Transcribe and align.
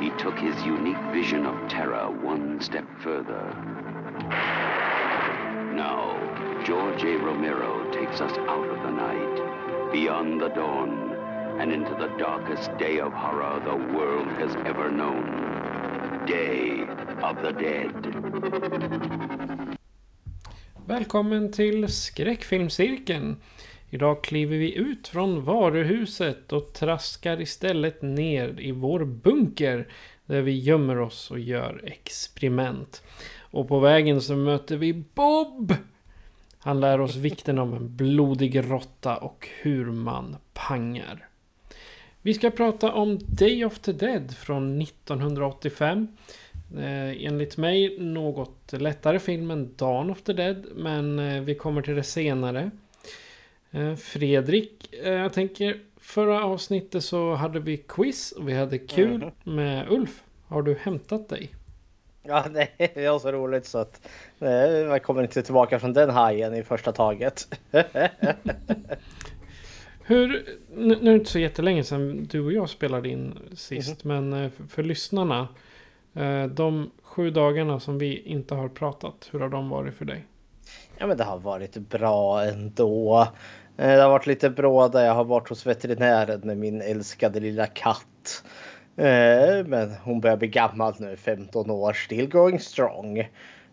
He 0.00 0.10
took 0.10 0.38
his 0.38 0.54
unique 0.62 1.02
vision 1.12 1.44
of 1.44 1.68
terror 1.68 2.10
one 2.10 2.60
step 2.60 2.86
further. 3.00 3.52
Now, 5.74 6.16
George 6.64 7.02
A. 7.02 7.16
Romero 7.16 7.90
takes 7.92 8.20
us 8.20 8.32
out 8.32 8.68
of 8.68 8.82
the 8.82 8.90
night, 8.90 9.90
beyond 9.92 10.40
the 10.40 10.48
dawn, 10.48 11.14
and 11.58 11.72
into 11.72 11.94
the 11.94 12.08
darkest 12.16 12.76
day 12.78 13.00
of 13.00 13.12
horror 13.12 13.60
the 13.64 13.96
world 13.96 14.28
has 14.38 14.54
ever 14.66 14.90
known. 14.90 16.26
Day 16.26 16.86
of 17.22 17.42
the 17.42 17.52
Dead. 17.52 17.94
Välkommen 20.86 21.52
till 21.52 21.88
skräckfilmscirkeln. 21.88 23.36
Idag 23.90 24.22
kliver 24.22 24.56
vi 24.56 24.74
ut 24.74 25.08
från 25.08 25.44
varuhuset 25.44 26.52
och 26.52 26.72
traskar 26.72 27.40
istället 27.40 28.02
ner 28.02 28.60
i 28.60 28.72
vår 28.72 29.04
bunker. 29.04 29.88
Där 30.26 30.42
vi 30.42 30.58
gömmer 30.58 30.98
oss 30.98 31.30
och 31.30 31.38
gör 31.38 31.80
experiment. 31.84 33.02
Och 33.50 33.68
på 33.68 33.78
vägen 33.78 34.20
så 34.20 34.36
möter 34.36 34.76
vi 34.76 34.92
Bob! 34.92 35.74
Han 36.58 36.80
lär 36.80 37.00
oss 37.00 37.16
vikten 37.16 37.58
av 37.58 37.76
en 37.76 37.96
blodig 37.96 38.70
råtta 38.70 39.16
och 39.16 39.48
hur 39.60 39.84
man 39.84 40.36
pangar. 40.52 41.28
Vi 42.22 42.34
ska 42.34 42.50
prata 42.50 42.92
om 42.92 43.18
Day 43.22 43.64
of 43.64 43.78
the 43.78 43.92
Dead 43.92 44.36
från 44.36 44.82
1985. 44.82 46.08
Eh, 46.76 47.24
enligt 47.24 47.56
mig 47.56 47.98
något 47.98 48.72
lättare 48.72 49.18
film 49.18 49.50
än 49.50 49.74
Dawn 49.76 50.10
of 50.10 50.22
the 50.22 50.32
Dead. 50.32 50.66
Men 50.74 51.18
eh, 51.18 51.42
vi 51.42 51.54
kommer 51.54 51.82
till 51.82 51.94
det 51.94 52.02
senare. 52.02 52.70
Eh, 53.70 53.94
Fredrik, 53.94 54.94
eh, 54.94 55.12
jag 55.12 55.32
tänker 55.32 55.80
förra 55.96 56.44
avsnittet 56.44 57.04
så 57.04 57.34
hade 57.34 57.60
vi 57.60 57.76
quiz 57.76 58.32
och 58.32 58.48
vi 58.48 58.52
hade 58.52 58.78
kul 58.78 59.30
med 59.44 59.90
Ulf. 59.90 60.22
Har 60.46 60.62
du 60.62 60.74
hämtat 60.74 61.28
dig? 61.28 61.54
Ja, 62.22 62.44
det 62.52 62.68
är 62.78 63.18
så 63.18 63.32
roligt 63.32 63.66
så 63.66 63.78
att 63.78 64.08
eh, 64.40 64.50
jag 64.50 65.02
kommer 65.02 65.22
inte 65.22 65.42
tillbaka 65.42 65.78
från 65.78 65.92
den 65.92 66.10
hajen 66.10 66.54
i 66.54 66.62
första 66.62 66.92
taget. 66.92 67.58
Hur, 70.02 70.46
nu 70.76 70.86
nu 70.86 70.94
är 70.94 71.12
det 71.12 71.14
inte 71.14 71.30
så 71.30 71.38
jättelänge 71.38 71.84
sedan 71.84 72.26
du 72.30 72.40
och 72.40 72.52
jag 72.52 72.68
spelade 72.68 73.08
in 73.08 73.38
sist. 73.54 74.04
Men 74.04 74.32
eh, 74.32 74.50
för, 74.50 74.64
för 74.64 74.82
lyssnarna. 74.82 75.48
De 76.50 76.90
sju 77.02 77.30
dagarna 77.30 77.80
som 77.80 77.98
vi 77.98 78.22
inte 78.22 78.54
har 78.54 78.68
pratat. 78.68 79.28
Hur 79.32 79.40
har 79.40 79.48
de 79.48 79.68
varit 79.68 79.94
för 79.94 80.04
dig? 80.04 80.24
Ja, 80.98 81.06
men 81.06 81.16
det 81.16 81.24
har 81.24 81.38
varit 81.38 81.76
bra 81.76 82.44
ändå. 82.44 83.28
Eh, 83.78 83.96
det 83.96 84.02
har 84.02 84.10
varit 84.10 84.26
lite 84.26 84.50
bråda. 84.50 85.06
Jag 85.06 85.14
har 85.14 85.24
varit 85.24 85.48
hos 85.48 85.66
veterinären 85.66 86.40
med 86.40 86.56
min 86.58 86.82
älskade 86.82 87.40
lilla 87.40 87.66
katt. 87.66 88.44
Eh, 88.96 89.66
men 89.66 89.94
hon 90.04 90.20
börjar 90.20 90.36
bli 90.36 90.48
gammal 90.48 90.94
nu, 90.98 91.16
15 91.16 91.70
år, 91.70 91.92
still 91.92 92.28
going 92.28 92.60
strong. 92.60 93.28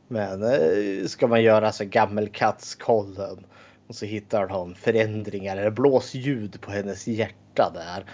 Men 0.07 0.43
eh, 0.43 1.07
ska 1.07 1.27
man 1.27 1.43
göra 1.43 1.71
så 1.71 1.85
gammelkattskollen 1.85 3.45
och 3.87 3.95
så 3.95 4.05
hittar 4.05 4.47
de 4.47 4.75
förändringar 4.75 5.57
eller 5.57 5.71
blåsljud 5.71 6.61
på 6.61 6.71
hennes 6.71 7.07
hjärta 7.07 7.71
där. 7.73 8.05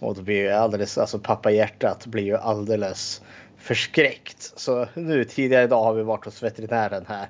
Och 0.00 0.14
då 0.14 0.22
blir 0.22 0.36
ju 0.36 0.50
alldeles, 0.50 0.98
alltså 0.98 1.18
pappa 1.18 1.50
hjärtat 1.50 2.06
blir 2.06 2.24
ju 2.24 2.36
alldeles 2.36 3.22
förskräckt. 3.56 4.52
Så 4.56 4.86
nu 4.94 5.24
tidigare 5.24 5.64
idag 5.64 5.84
har 5.84 5.94
vi 5.94 6.02
varit 6.02 6.24
hos 6.24 6.42
veterinären 6.42 7.04
här. 7.08 7.28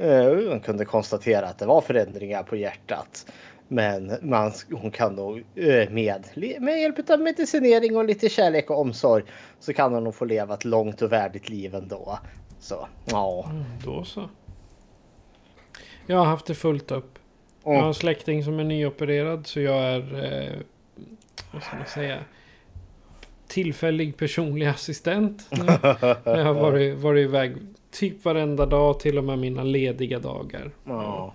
Eh, 0.00 0.48
Man 0.48 0.60
kunde 0.60 0.84
konstatera 0.84 1.46
att 1.46 1.58
det 1.58 1.66
var 1.66 1.80
förändringar 1.80 2.42
på 2.42 2.56
hjärtat. 2.56 3.26
Men 3.68 4.18
man, 4.22 4.52
hon 4.72 4.90
kan 4.90 5.16
då 5.16 5.36
eh, 5.54 5.90
med, 5.90 6.24
med 6.60 6.80
hjälp 6.80 7.10
av 7.10 7.20
medicinering 7.20 7.96
och 7.96 8.04
lite 8.04 8.28
kärlek 8.28 8.70
och 8.70 8.80
omsorg 8.80 9.24
så 9.58 9.72
kan 9.72 9.94
hon 9.94 10.04
nog 10.04 10.14
få 10.14 10.24
leva 10.24 10.54
ett 10.54 10.64
långt 10.64 11.02
och 11.02 11.12
värdigt 11.12 11.48
liv 11.48 11.74
ändå. 11.74 12.18
Så 12.60 12.88
ja. 13.04 13.50
Då 13.84 14.04
så. 14.04 14.28
Jag 16.06 16.16
har 16.16 16.24
haft 16.24 16.46
det 16.46 16.54
fullt 16.54 16.90
upp. 16.90 17.18
Jag 17.64 17.72
har 17.72 17.88
en 17.88 17.94
släkting 17.94 18.44
som 18.44 18.58
är 18.58 18.64
nyopererad 18.64 19.46
så 19.46 19.60
jag 19.60 19.82
är... 19.82 20.24
Eh, 20.24 20.58
vad 21.52 21.62
ska 21.62 21.76
man 21.76 21.86
säga? 21.86 22.18
Tillfällig 23.48 24.16
personlig 24.16 24.66
assistent. 24.66 25.46
Jag 26.24 26.44
har 26.44 26.54
varit, 26.54 26.98
varit 26.98 27.24
iväg 27.24 27.56
typ 27.90 28.24
varenda 28.24 28.66
dag, 28.66 29.00
till 29.00 29.18
och 29.18 29.24
med 29.24 29.38
mina 29.38 29.62
lediga 29.62 30.18
dagar. 30.18 30.70
ja. 30.84 31.34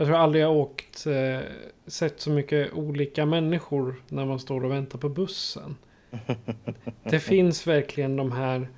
Jag 0.00 0.06
tror 0.06 0.16
aldrig 0.16 0.44
jag 0.44 0.56
åkt, 0.56 1.06
eh, 1.06 1.40
sett 1.86 2.20
så 2.20 2.30
mycket 2.30 2.72
olika 2.72 3.26
människor 3.26 3.94
när 4.08 4.24
man 4.24 4.38
står 4.38 4.64
och 4.64 4.70
väntar 4.70 4.98
på 4.98 5.08
bussen. 5.08 5.76
Det 7.02 7.20
finns 7.20 7.66
verkligen 7.66 8.16
de 8.16 8.32
här 8.32 8.68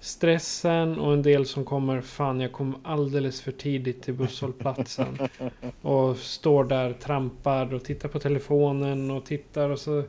stressen 0.00 0.98
och 0.98 1.12
en 1.12 1.22
del 1.22 1.46
som 1.46 1.64
kommer, 1.64 2.00
fan 2.00 2.40
jag 2.40 2.52
kom 2.52 2.76
alldeles 2.82 3.40
för 3.40 3.52
tidigt 3.52 4.02
till 4.02 4.14
busshållplatsen. 4.14 5.18
Och 5.82 6.16
står 6.16 6.64
där, 6.64 6.92
trampar 6.92 7.74
och 7.74 7.84
tittar 7.84 8.08
på 8.08 8.18
telefonen 8.18 9.10
och 9.10 9.24
tittar 9.24 9.70
och 9.70 9.78
så... 9.78 10.04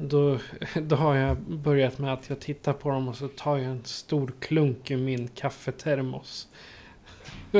Då, 0.00 0.38
då 0.82 0.96
har 0.96 1.14
jag 1.14 1.36
börjat 1.36 1.98
med 1.98 2.12
att 2.12 2.28
jag 2.28 2.40
tittar 2.40 2.72
på 2.72 2.90
dem 2.90 3.08
och 3.08 3.16
så 3.16 3.28
tar 3.28 3.56
jag 3.56 3.66
en 3.66 3.84
stor 3.84 4.32
klunk 4.40 4.90
ur 4.90 4.96
min 4.96 5.28
kaffetermos. 5.28 6.48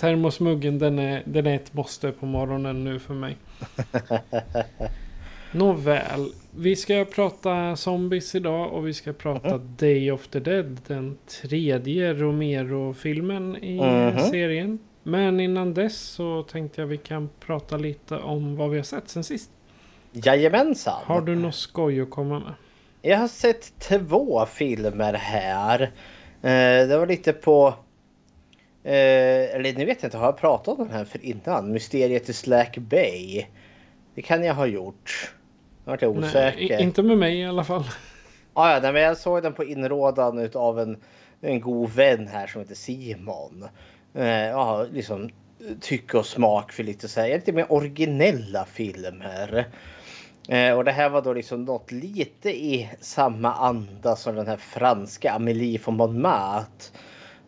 Termosmuggen 0.00 0.78
den 0.78 0.98
är, 0.98 1.22
den 1.26 1.46
är 1.46 1.54
ett 1.54 1.74
måste 1.74 2.12
på 2.12 2.26
morgonen 2.26 2.84
nu 2.84 2.98
för 2.98 3.14
mig. 3.14 3.36
Nåväl, 5.52 6.32
vi 6.56 6.76
ska 6.76 7.04
prata 7.14 7.76
zombies 7.76 8.34
idag 8.34 8.72
och 8.72 8.86
vi 8.86 8.94
ska 8.94 9.12
prata 9.12 9.58
Day 9.58 10.10
of 10.10 10.28
the 10.28 10.40
Dead. 10.40 10.80
Den 10.86 11.18
tredje 11.42 12.14
Romero-filmen 12.14 13.56
i 13.64 13.80
Mhm. 13.80 14.18
serien. 14.30 14.78
Men 15.02 15.40
innan 15.40 15.74
dess 15.74 16.00
så 16.00 16.42
tänkte 16.42 16.80
jag 16.80 16.88
vi 16.88 16.96
kan 16.96 17.28
prata 17.40 17.76
lite 17.76 18.16
om 18.16 18.56
vad 18.56 18.70
vi 18.70 18.76
har 18.76 18.84
sett 18.84 19.08
sen 19.08 19.24
sist. 19.24 19.50
Jajamensan. 20.16 21.02
Har 21.04 21.20
du 21.20 21.34
något 21.34 21.54
skoj 21.54 22.00
att 22.00 22.10
komma 22.10 22.38
med? 22.38 22.52
Jag 23.02 23.18
har 23.18 23.28
sett 23.28 23.78
två 23.78 24.46
filmer 24.46 25.12
här. 25.14 25.80
Eh, 26.42 26.88
det 26.88 26.98
var 26.98 27.06
lite 27.06 27.32
på... 27.32 27.66
Eh, 28.84 29.54
eller 29.54 29.72
nu 29.78 29.84
vet 29.84 30.02
jag 30.02 30.06
inte, 30.08 30.18
har 30.18 30.24
jag 30.26 30.36
pratat 30.36 30.78
om 30.78 30.84
den 30.88 30.96
här 30.96 31.04
för 31.04 31.24
innan? 31.24 31.72
Mysteriet 31.72 32.28
i 32.28 32.32
Slack 32.32 32.78
Bay. 32.78 33.46
Det 34.14 34.22
kan 34.22 34.44
jag 34.44 34.54
ha 34.54 34.66
gjort. 34.66 35.32
Nu 35.84 35.90
vart 35.90 36.02
jag 36.02 36.16
Nej, 36.16 36.28
osäker. 36.28 36.80
i- 36.80 36.82
inte 36.82 37.02
med 37.02 37.18
mig 37.18 37.38
i 37.40 37.44
alla 37.46 37.64
fall. 37.64 37.84
Ah, 38.54 38.72
ja, 38.74 38.80
nej, 38.82 38.92
men 38.92 39.02
jag 39.02 39.16
såg 39.16 39.42
den 39.42 39.52
på 39.52 39.64
inrådan 39.64 40.50
av 40.54 40.80
en, 40.80 40.96
en 41.40 41.60
god 41.60 41.90
vän 41.90 42.28
här 42.28 42.46
som 42.46 42.60
heter 42.60 42.74
Simon. 42.74 43.68
Eh, 44.14 44.26
ja, 44.28 44.86
liksom 44.92 45.30
tycke 45.80 46.18
och 46.18 46.26
smak 46.26 46.72
för 46.72 46.82
lite 46.82 47.08
så 47.08 47.20
här, 47.20 47.28
lite 47.28 47.52
mer 47.52 47.72
originella 47.72 48.64
filmer. 48.64 49.66
Eh, 50.48 50.76
och 50.76 50.84
det 50.84 50.92
här 50.92 51.08
var 51.08 51.22
då 51.22 51.32
liksom 51.32 51.64
något 51.64 51.92
lite 51.92 52.50
i 52.50 52.90
samma 53.00 53.52
anda 53.52 54.16
som 54.16 54.34
den 54.34 54.46
här 54.46 54.56
franska 54.56 55.32
Amélie 55.32 55.80
von 55.84 55.96
Montmartre. 55.96 56.98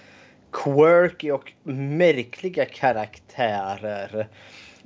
quirky 0.52 1.30
och 1.30 1.52
märkliga 1.62 2.64
karaktärer. 2.64 4.28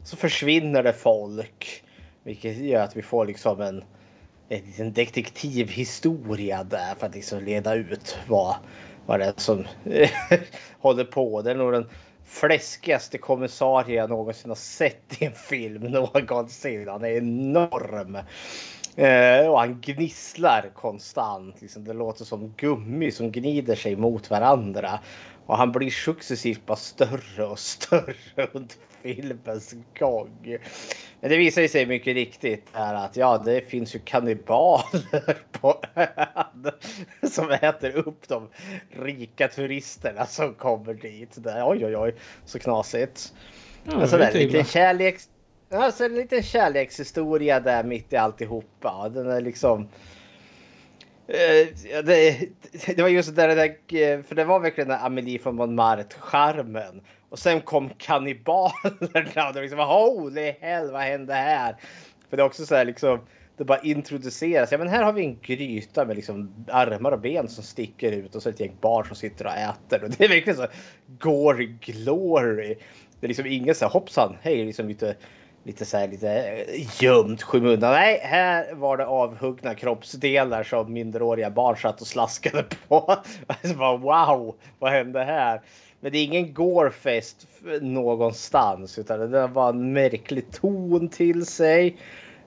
Så 0.05 0.17
försvinner 0.17 0.83
det 0.83 0.93
folk. 0.93 1.85
Vilket 2.23 2.57
gör 2.57 2.83
att 2.83 2.97
vi 2.97 3.03
får 3.03 3.27
liksom 3.27 3.61
en, 3.61 3.85
en 4.77 4.93
detektivhistoria 4.93 6.65
där 6.65 6.95
för 6.99 7.07
att 7.07 7.15
liksom 7.15 7.45
leda 7.45 7.75
ut 7.75 8.19
vad, 8.29 8.57
vad 9.07 9.21
det 9.21 9.25
är 9.25 9.35
som 9.37 9.65
håller 10.81 11.05
på. 11.05 11.43
Det 11.43 11.51
är 11.51 11.55
nog 11.55 11.73
den 11.73 11.89
fläskigaste 12.25 13.19
kommissarie 13.19 13.97
jag 13.97 14.11
någonsin 14.11 14.51
har 14.51 14.57
sett 14.57 15.23
i 15.23 15.25
en 15.25 15.33
film 15.33 15.83
någonsin. 15.93 16.89
Han 16.89 17.05
är 17.05 17.17
enorm. 17.17 18.19
Eh, 18.97 19.49
och 19.49 19.59
han 19.59 19.81
gnisslar 19.81 20.71
konstant. 20.75 21.61
Liksom. 21.61 21.85
Det 21.85 21.93
låter 21.93 22.25
som 22.25 22.55
gummi 22.57 23.11
som 23.11 23.31
gnider 23.33 23.77
sig 23.77 23.97
mot 23.97 24.31
varandra. 24.31 24.99
Och 25.47 25.57
han 25.57 25.73
blir 25.73 25.91
successivt 25.91 26.67
bara 26.67 26.77
större 26.77 27.47
och 27.47 27.59
större 27.59 28.49
under 28.53 28.75
filmens 29.03 29.75
gång. 29.99 30.59
Men 31.21 31.31
det 31.31 31.37
visar 31.37 31.69
sig 31.69 31.87
mycket 31.87 32.15
riktigt 32.15 32.67
är 32.73 32.95
att 32.95 33.17
ja, 33.17 33.43
det 33.45 33.71
finns 33.71 33.95
ju 33.95 33.99
kannibaler 33.99 35.37
på 35.53 35.83
ön 35.95 36.73
som 37.31 37.51
äter 37.51 37.97
upp 37.97 38.29
de 38.29 38.49
rika 38.91 39.49
turisterna 39.49 40.27
som 40.27 40.55
kommer 40.55 40.95
dit. 40.95 41.45
Där, 41.45 41.69
oj, 41.69 41.87
oj, 41.87 41.97
oj, 41.97 42.15
så 42.45 42.59
knasigt. 42.59 43.33
Ja, 43.85 44.01
alltså, 44.01 44.19
det 44.19 44.25
det 44.33 44.39
är 44.39 44.43
är 44.43 44.47
lite 44.47 44.71
kärleks... 44.71 45.29
Alltså 45.71 46.05
en 46.05 46.15
liten 46.15 46.43
kärlekshistoria 46.43 47.61
där 47.61 47.85
mitt 47.85 48.13
i 48.13 48.17
alltihopa. 48.17 49.09
Den 49.09 49.31
är 49.31 49.41
liksom... 49.41 49.89
Eh, 51.29 51.67
det, 52.05 52.49
det 52.97 53.03
var 53.03 53.09
just 53.09 53.37
det 53.37 53.43
där, 53.43 53.49
det 53.49 53.55
där, 53.55 54.01
eh, 54.01 54.23
för 54.23 54.35
det 54.35 54.45
var 54.45 54.61
verkligen 54.61 54.89
den 54.89 55.01
Amelie 55.01 55.39
från 55.39 55.57
Montmartre-charmen. 55.57 57.01
Och 57.29 57.39
sen 57.39 57.61
kom 57.61 57.91
kannibalerna 57.99 59.49
och 59.49 59.55
det 59.55 59.61
liksom 59.61 59.79
holy 59.79 60.55
hell 60.61 60.91
vad 60.91 61.03
hände 61.03 61.35
här? 61.35 61.77
För 62.31 62.37
det 62.37 62.43
är 62.43 62.47
också 62.47 62.67
så 62.67 62.75
här 62.75 62.85
liksom 62.85 63.21
det 63.57 63.65
bara 63.65 63.81
introduceras. 63.81 64.73
Ja 64.73 64.79
men 64.79 64.89
här 64.89 65.03
har 65.03 65.13
vi 65.13 65.25
en 65.25 65.39
gryta 65.41 66.05
med 66.05 66.17
liksom 66.17 66.67
armar 66.69 67.13
och 67.13 67.21
ben 67.21 67.49
som 67.49 67.65
sticker 67.65 68.13
ut 68.13 68.35
och 68.35 68.43
så 68.43 68.49
ett 68.49 68.61
gäng 68.61 68.77
barn 68.81 69.07
som 69.07 69.17
sitter 69.17 69.47
och 69.47 69.53
äter. 69.53 70.05
Och 70.05 70.11
det 70.11 70.25
är 70.25 70.29
verkligen 70.29 70.57
så 70.57 70.67
gory 71.19 71.67
glory. 71.67 72.75
Det 73.21 73.27
är 73.27 73.29
liksom 73.29 73.47
ingen 73.47 73.75
så 73.75 73.85
här 73.85 73.93
hoppsan, 73.93 74.37
hej 74.43 74.65
liksom 74.65 74.89
lite 74.89 75.17
lite 75.67 75.85
så 75.85 75.97
här 75.97 76.09
lite 76.09 76.31
eh, 76.31 77.03
gömt 77.03 77.43
skymundan. 77.43 77.93
Nej, 77.93 78.21
här 78.23 78.75
var 78.75 78.97
det 78.97 79.07
avhuggna 79.07 79.75
kroppsdelar 79.75 80.63
som 80.63 80.93
minderåriga 80.93 81.51
barn 81.51 81.77
satt 81.77 82.01
och 82.01 82.07
slaskade 82.07 82.65
på. 82.89 83.17
Alltså 83.47 83.77
bara, 83.77 83.97
wow, 83.97 84.55
vad 84.79 84.93
hände 84.93 85.25
här? 85.25 85.63
Men 86.01 86.13
det 86.13 86.19
är 86.19 86.25
ingen 86.25 86.55
gårfest 86.55 87.47
någonstans 87.81 88.99
utan 88.99 89.31
det 89.31 89.47
var 89.47 89.69
en 89.69 89.93
märklig 89.93 90.51
ton 90.51 91.09
till 91.09 91.47
sig. 91.47 91.97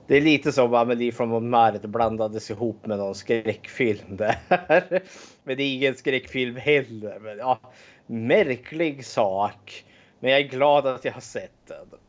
Det 0.08 0.18
är 0.18 0.22
lite 0.22 0.52
som 0.52 0.74
Amelie 0.74 1.12
från 1.12 1.30
Montmartre 1.30 1.88
blandades 1.88 2.52
ihop 2.52 2.86
med 2.86 2.98
någon 2.98 3.16
skräckfilm 3.16 4.18
där. 4.18 4.38
Men 5.44 5.58
det 5.58 5.64
är 5.64 5.76
ingen 5.76 5.96
skräckfilm 5.96 6.56
heller. 6.56 7.20
Men, 7.20 7.38
ja, 7.38 7.60
märklig 8.08 9.06
sak. 9.06 9.86
Men 10.20 10.32
jag 10.32 10.40
är 10.40 10.48
glad 10.48 10.88
att 10.88 11.06
jag 11.06 11.12
har 11.12 11.22
sett 11.22 11.68
den. 11.68 12.00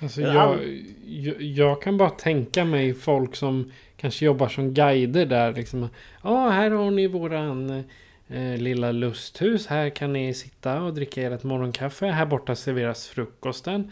Alltså 0.00 0.20
jag, 0.20 0.58
jag, 1.06 1.42
jag 1.42 1.82
kan 1.82 1.96
bara 1.96 2.10
tänka 2.10 2.64
mig 2.64 2.94
folk 2.94 3.36
som 3.36 3.72
kanske 3.96 4.24
jobbar 4.24 4.48
som 4.48 4.74
guider 4.74 5.26
där. 5.26 5.52
Liksom. 5.52 5.88
Ja, 6.22 6.48
här 6.48 6.70
har 6.70 6.90
ni 6.90 7.06
våran 7.06 7.84
eh, 8.28 8.56
lilla 8.56 8.92
lusthus. 8.92 9.66
Här 9.66 9.90
kan 9.90 10.12
ni 10.12 10.34
sitta 10.34 10.82
och 10.82 10.94
dricka 10.94 11.22
ert 11.22 11.42
morgonkaffe. 11.42 12.06
Här 12.06 12.26
borta 12.26 12.54
serveras 12.54 13.08
frukosten. 13.08 13.90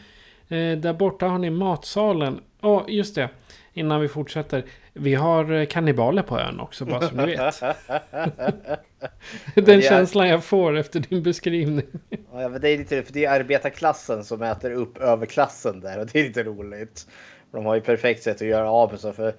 Eh, 0.49 0.79
där 0.79 0.93
borta 0.93 1.27
har 1.27 1.39
ni 1.39 1.51
matsalen. 1.51 2.41
Ja, 2.61 2.85
just 2.89 3.15
det. 3.15 3.29
Innan 3.77 4.01
vi 4.01 4.09
fortsätter. 4.09 4.65
Vi 4.93 5.15
har 5.15 5.53
eh, 5.53 5.67
kannibaler 5.67 6.23
på 6.23 6.39
ön 6.41 6.61
också, 6.61 6.85
bara 6.85 7.09
så 7.09 7.15
ni 7.15 7.27
vet. 7.27 7.61
Den 9.55 9.79
är- 9.79 9.81
känslan 9.81 10.29
jag 10.29 10.45
får 10.45 10.77
efter 10.77 11.01
din 11.01 11.23
beskrivning. 11.23 11.87
Ja, 12.33 12.49
men 12.49 12.61
det 12.61 12.69
är 12.71 12.79
lite 12.79 13.03
för 13.03 13.13
det 13.13 13.25
är 13.25 13.41
arbetarklassen 13.41 14.25
som 14.25 14.43
äter 14.43 14.71
upp 14.71 14.99
överklassen 14.99 15.81
där 15.81 15.99
och 15.99 16.07
det 16.07 16.21
är 16.21 16.25
lite 16.25 16.43
roligt. 16.43 17.07
De 17.53 17.67
har 17.67 17.75
ju 17.75 17.81
perfekt 17.81 18.23
sätt 18.23 18.37
att 18.37 18.49
göra 18.49 18.71
av 18.71 18.91
med 18.91 19.01
sig 19.01 19.13
för 19.13 19.35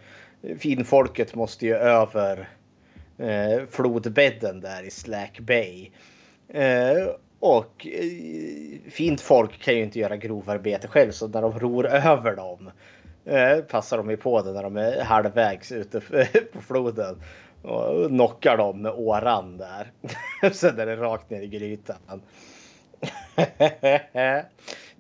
finfolket 0.60 1.36
måste 1.36 1.66
ju 1.66 1.76
över 1.76 2.50
eh, 3.18 3.62
flodbädden 3.72 4.62
där 4.62 4.84
i 4.84 4.92
Slack 4.92 5.40
Bay. 5.40 5.92
Eh, 6.54 7.08
och 7.40 7.88
eh, 7.88 8.90
fint 8.92 9.22
folk 9.22 9.62
kan 9.62 9.76
ju 9.76 9.84
inte 9.84 10.00
göra 10.00 10.18
grovarbete 10.18 10.88
själv 10.88 11.12
så 11.12 11.28
när 11.28 11.42
de 11.42 11.60
ror 11.60 11.88
över 11.88 12.36
dem 12.36 12.72
eh, 13.28 13.60
passar 13.60 13.98
de 13.98 14.10
ju 14.10 14.18
på 14.18 14.42
det 14.42 14.52
när 14.52 14.64
de 14.64 14.78
är 14.78 15.04
halvvägs 15.04 15.72
ute 15.72 16.00
på 16.54 16.62
floden 16.62 17.22
och 17.62 18.08
knockar 18.08 18.58
dem 18.58 18.82
med 18.82 18.92
åran 18.92 19.58
där. 19.58 19.92
Sen 20.52 20.80
är 20.80 20.86
det 20.86 20.96
rakt 20.96 21.30
ner 21.30 21.42
i 21.42 21.48
grytan. 21.48 22.22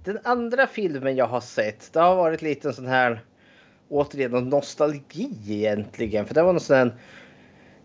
Den 0.03 0.19
andra 0.23 0.67
filmen 0.67 1.15
jag 1.15 1.27
har 1.27 1.41
sett, 1.41 1.93
det 1.93 1.99
har 1.99 2.15
varit 2.15 2.41
lite 2.41 2.67
en 2.67 2.73
sån 2.73 2.87
här 2.87 3.21
återigen 3.89 4.49
nostalgi 4.49 5.31
egentligen. 5.47 6.25
För 6.25 6.33
det 6.33 6.43
var 6.43 6.53
någon 6.53 6.59
sån 6.59 6.77
här 6.77 6.95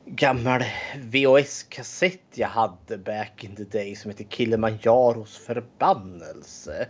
gammal 0.06 0.62
VHS-kassett 0.96 2.20
jag 2.34 2.48
hade 2.48 2.98
back 2.98 3.44
in 3.44 3.56
the 3.56 3.64
day 3.64 3.94
som 3.94 4.10
heter 4.10 4.24
Kilimanjaros 4.24 5.38
förbannelse. 5.38 6.88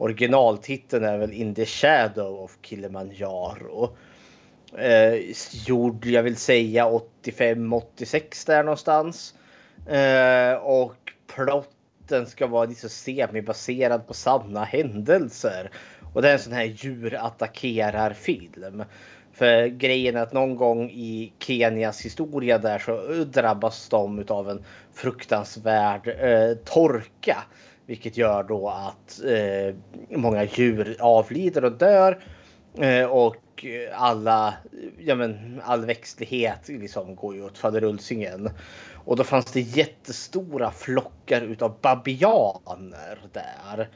Originaltiteln 0.00 1.04
är 1.04 1.18
väl 1.18 1.32
In 1.32 1.54
the 1.54 1.66
Shadow 1.66 2.44
of 2.44 2.58
Kilimanjaro. 2.62 3.96
Eh, 4.78 5.14
gjord, 5.66 6.06
jag 6.06 6.22
vill 6.22 6.36
säga 6.36 6.86
85-86 7.22 8.46
där 8.46 8.62
någonstans. 8.62 9.34
Eh, 9.86 10.54
och 10.54 10.96
plotten 11.34 12.26
ska 12.26 12.46
vara 12.46 12.64
lite 12.64 12.88
semi-baserad 12.88 14.06
på 14.06 14.14
sanna 14.14 14.64
händelser. 14.64 15.70
Och 16.14 16.22
det 16.22 16.28
är 16.28 16.32
en 16.32 16.38
sån 16.38 16.52
här 16.52 16.64
djur 16.64 17.14
attackerar 17.14 18.12
film. 18.12 18.84
För 19.32 19.66
grejen 19.66 20.16
är 20.16 20.22
att 20.22 20.32
någon 20.32 20.56
gång 20.56 20.90
i 20.90 21.32
Kenias 21.38 22.04
historia 22.04 22.58
där 22.58 22.78
så 22.78 23.24
drabbas 23.24 23.88
de 23.88 24.24
av 24.28 24.50
en 24.50 24.64
fruktansvärd 24.94 26.08
eh, 26.08 26.56
torka. 26.64 27.36
Vilket 27.90 28.16
gör 28.16 28.42
då 28.42 28.68
att 28.68 29.20
eh, 29.24 29.74
många 30.18 30.44
djur 30.44 30.96
avlider 31.00 31.64
och 31.64 31.72
dör. 31.72 32.24
Eh, 32.78 33.04
och 33.04 33.66
alla, 33.94 34.54
ja 34.98 35.14
men 35.14 35.60
all 35.64 35.84
växtlighet 35.84 36.68
liksom 36.68 37.16
går 37.16 37.34
ju 37.34 37.44
åt 37.44 37.58
faderullsingen. 37.58 38.50
Och 39.04 39.16
då 39.16 39.24
fanns 39.24 39.52
det 39.52 39.60
jättestora 39.60 40.70
flockar 40.70 41.40
utav 41.40 41.78
babianer 41.80 43.18
där. 43.32 43.88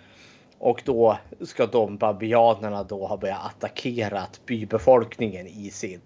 Och 0.59 0.83
då 0.85 1.19
ska 1.41 1.67
de 1.67 1.97
babianerna 1.97 2.83
då 2.83 3.07
ha 3.07 3.17
börjat 3.17 3.47
attackera 3.47 4.27
bybefolkningen 4.47 5.47
i 5.47 5.71
sin 5.71 6.01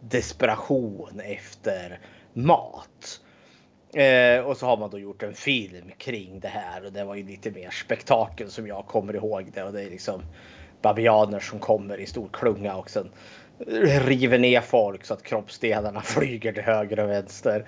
desperation 0.00 1.20
efter 1.20 2.00
mat. 2.32 3.20
Eh, 3.96 4.40
och 4.40 4.56
så 4.56 4.66
har 4.66 4.76
man 4.76 4.90
då 4.90 4.98
gjort 4.98 5.22
en 5.22 5.34
film 5.34 5.90
kring 5.98 6.40
det 6.40 6.48
här 6.48 6.84
och 6.84 6.92
det 6.92 7.04
var 7.04 7.14
ju 7.14 7.22
lite 7.22 7.50
mer 7.50 7.70
spektakel 7.70 8.50
som 8.50 8.66
jag 8.66 8.86
kommer 8.86 9.16
ihåg 9.16 9.50
det 9.54 9.62
och 9.62 9.72
det 9.72 9.82
är 9.82 9.90
liksom 9.90 10.22
babianer 10.82 11.40
som 11.40 11.58
kommer 11.58 12.00
i 12.00 12.06
stor 12.06 12.28
klunga 12.32 12.76
och 12.76 12.90
sen 12.90 13.10
river 14.06 14.38
ner 14.38 14.60
folk 14.60 15.04
så 15.04 15.14
att 15.14 15.22
kroppsdelarna 15.22 16.00
flyger 16.04 16.52
till 16.52 16.62
höger 16.62 17.00
och 17.00 17.10
vänster. 17.10 17.64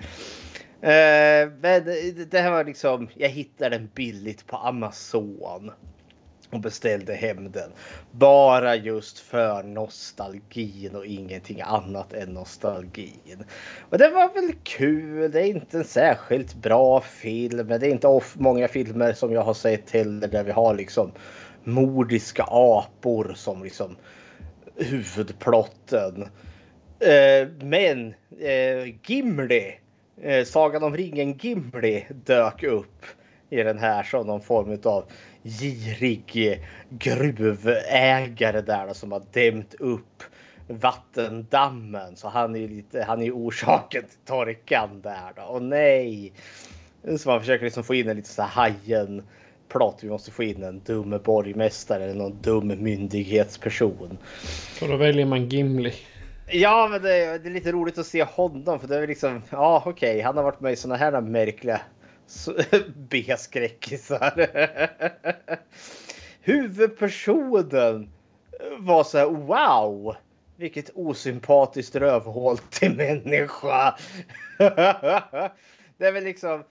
Eh, 0.81 1.49
men 1.61 1.85
det 2.29 2.39
här 2.39 2.51
var 2.51 2.63
liksom, 2.63 3.09
jag 3.15 3.29
hittade 3.29 3.77
den 3.77 3.89
billigt 3.95 4.47
på 4.47 4.57
Amazon 4.57 5.71
och 6.51 6.59
beställde 6.59 7.13
hem 7.13 7.51
den. 7.51 7.71
Bara 8.11 8.75
just 8.75 9.19
för 9.19 9.63
nostalgin 9.63 10.95
och 10.95 11.05
ingenting 11.05 11.61
annat 11.61 12.13
än 12.13 12.29
nostalgin. 12.29 13.43
Och 13.89 13.97
det 13.97 14.09
var 14.09 14.33
väl 14.33 14.53
kul. 14.63 15.31
Det 15.31 15.41
är 15.41 15.45
inte 15.45 15.77
en 15.77 15.83
särskilt 15.83 16.55
bra 16.55 17.01
film. 17.01 17.67
Men 17.67 17.79
det 17.79 17.87
är 17.87 17.91
inte 17.91 18.07
off 18.07 18.35
många 18.37 18.67
filmer 18.67 19.13
som 19.13 19.33
jag 19.33 19.41
har 19.41 19.53
sett 19.53 19.91
heller 19.91 20.27
där 20.27 20.43
vi 20.43 20.51
har 20.51 20.75
liksom 20.75 21.11
mordiska 21.63 22.43
apor 22.47 23.33
som 23.35 23.63
liksom 23.63 23.95
huvudplotten. 24.75 26.27
Eh, 26.99 27.47
men 27.61 28.13
eh, 28.39 28.95
Gimli, 29.05 29.79
eh, 30.21 30.43
Sagan 30.45 30.83
om 30.83 30.97
ringen 30.97 31.37
Gimli 31.37 32.05
dök 32.09 32.63
upp 32.63 33.05
i 33.49 33.63
den 33.63 33.79
här 33.79 34.03
som 34.03 34.27
någon 34.27 34.41
form 34.41 34.77
av 34.83 35.05
girig 35.43 36.61
gruvägare 36.89 38.61
där 38.61 38.93
som 38.93 39.11
har 39.11 39.23
dämt 39.33 39.73
upp 39.79 40.23
vattendammen. 40.67 42.15
Så 42.15 42.27
han 42.29 42.55
är 42.55 42.67
lite, 42.67 43.03
han 43.03 43.21
är 43.21 43.31
orsaken 43.31 44.03
till 44.03 44.19
torkan 44.25 45.01
där 45.01 45.31
då. 45.35 45.41
Och 45.41 45.61
nej! 45.61 46.33
Så 47.17 47.29
man 47.29 47.39
försöker 47.39 47.63
liksom 47.65 47.83
få 47.83 47.95
in 47.95 48.09
en 48.09 48.15
lite 48.15 48.29
så 48.29 48.41
här 48.41 48.49
hajen 48.49 49.23
plott. 49.69 49.99
Vi 50.01 50.09
måste 50.09 50.31
få 50.31 50.43
in 50.43 50.63
en 50.63 50.79
dum 50.85 51.19
borgmästare 51.25 52.03
eller 52.03 52.13
någon 52.15 52.41
dum 52.41 52.67
myndighetsperson. 52.67 54.17
Så 54.79 54.87
då 54.87 54.95
väljer 54.97 55.25
man 55.25 55.49
Gimli. 55.49 55.93
Ja, 56.51 56.87
men 56.91 57.01
det, 57.01 57.15
är- 57.15 57.39
det 57.39 57.49
är 57.49 57.53
lite 57.53 57.71
roligt 57.71 57.97
att 57.97 58.05
se 58.05 58.23
honom 58.23 58.79
för 58.79 58.87
det 58.87 58.95
är 58.95 58.99
väl 58.99 59.09
liksom, 59.09 59.41
ja 59.49 59.83
okej, 59.85 60.21
han 60.21 60.37
har 60.37 60.43
varit 60.43 60.59
med 60.59 60.73
i 60.73 60.75
såna 60.75 60.95
här 60.95 61.21
märkliga 61.21 61.81
B-skräckisar. 62.95 64.47
Huvudpersonen 66.41 68.09
var 68.77 69.03
så 69.03 69.17
här, 69.17 69.25
wow, 69.25 70.15
vilket 70.57 70.89
osympatiskt 70.95 71.95
rövhål 71.95 72.57
till 72.57 72.95
människa. 72.95 73.97
det 75.97 76.05
är 76.05 76.11
väl 76.11 76.23
liksom, 76.23 76.63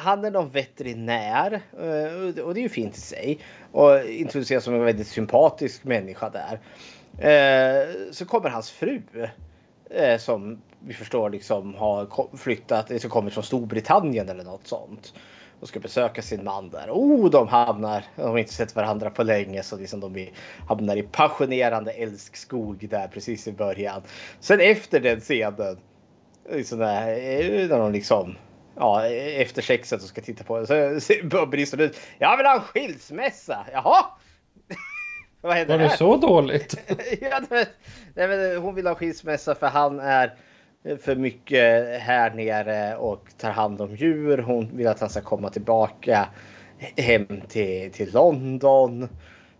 han 0.00 0.24
är 0.24 0.30
någon 0.30 0.50
veterinär 0.50 1.60
eh, 1.72 2.44
och 2.44 2.54
det 2.54 2.60
är 2.60 2.62
ju 2.62 2.68
fint 2.68 2.96
i 2.96 3.00
sig 3.00 3.38
och 3.72 4.04
introduceras 4.04 4.64
som 4.64 4.74
en 4.74 4.84
väldigt 4.84 5.08
sympatisk 5.08 5.84
människa 5.84 6.30
där. 6.30 6.60
Eh, 7.18 7.88
så 8.10 8.26
kommer 8.26 8.50
hans 8.50 8.70
fru 8.70 9.02
eh, 9.90 10.18
som 10.18 10.62
vi 10.86 10.94
förstår 10.94 11.30
liksom 11.30 11.74
har 11.74 12.36
flyttat, 12.36 12.90
eller 12.90 13.00
som 13.00 13.10
kommer 13.10 13.30
från 13.30 13.44
Storbritannien 13.44 14.28
eller 14.28 14.44
något 14.44 14.66
sånt 14.66 15.14
och 15.60 15.68
ska 15.68 15.80
besöka 15.80 16.22
sin 16.22 16.44
man 16.44 16.70
där. 16.70 16.90
Oh, 16.90 17.30
de 17.30 17.48
hamnar, 17.48 18.04
de 18.16 18.22
har 18.22 18.38
inte 18.38 18.52
sett 18.52 18.76
varandra 18.76 19.10
på 19.10 19.22
länge 19.22 19.62
så 19.62 19.76
liksom 19.76 20.00
de 20.00 20.28
hamnar 20.68 20.96
i 20.96 21.02
passionerande 21.02 21.92
älskskog 21.92 22.88
där 22.90 23.08
precis 23.08 23.48
i 23.48 23.52
början. 23.52 24.02
Sen 24.40 24.60
efter 24.60 25.00
den 25.00 25.20
scenen, 25.20 25.78
liksom 26.50 26.78
där, 26.78 27.08
eh, 27.08 27.68
när 27.68 27.78
de 27.78 27.92
liksom 27.92 28.36
Ja, 28.76 29.06
efter 29.06 29.62
sexet 29.62 30.02
så 30.02 30.08
ska 30.08 30.20
titta 30.20 30.44
på 30.44 30.60
det 30.60 31.00
så 31.00 31.46
brister 31.50 31.76
det 31.76 31.84
ut. 31.84 32.00
Jag 32.18 32.36
vill 32.36 32.46
ha 32.46 32.54
en 32.54 32.60
skilsmässa. 32.60 33.66
Jaha? 33.72 34.04
Vad 35.40 35.54
händer 35.54 35.74
Var 35.74 35.82
det 35.82 35.88
här? 35.88 35.96
så 35.96 36.16
dåligt? 36.16 36.76
ja, 37.20 37.40
nej, 37.50 38.28
men 38.28 38.56
hon 38.56 38.74
vill 38.74 38.86
ha 38.86 38.94
skilsmässa 38.94 39.54
för 39.54 39.66
han 39.66 40.00
är 40.00 40.34
Eh, 40.84 40.96
för 40.96 41.16
mycket 41.16 42.00
här 42.00 42.34
nere 42.34 42.96
och 42.96 43.28
tar 43.38 43.50
hand 43.50 43.80
om 43.80 43.96
djur. 43.96 44.38
Hon 44.38 44.76
vill 44.76 44.88
att 44.88 45.00
han 45.00 45.10
ska 45.10 45.20
komma 45.20 45.50
tillbaka 45.50 46.28
hem 46.96 47.40
till, 47.48 47.92
till 47.92 48.12
London. 48.12 49.08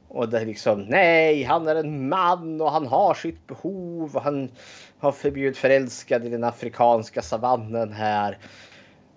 Och 0.09 0.29
det 0.29 0.41
är 0.41 0.47
liksom 0.47 0.81
nej, 0.81 1.43
han 1.43 1.69
är 1.69 1.75
en 1.75 2.09
man 2.09 2.61
och 2.61 2.71
han 2.71 2.87
har 2.87 3.15
sitt 3.15 3.47
behov 3.47 4.17
och 4.17 4.23
han 4.23 4.51
har 4.99 5.13
förbjudit 5.13 5.59
förälskad 5.59 6.25
i 6.25 6.29
den 6.29 6.45
afrikanska 6.45 7.23
savannen 7.23 7.93
här. 7.93 8.39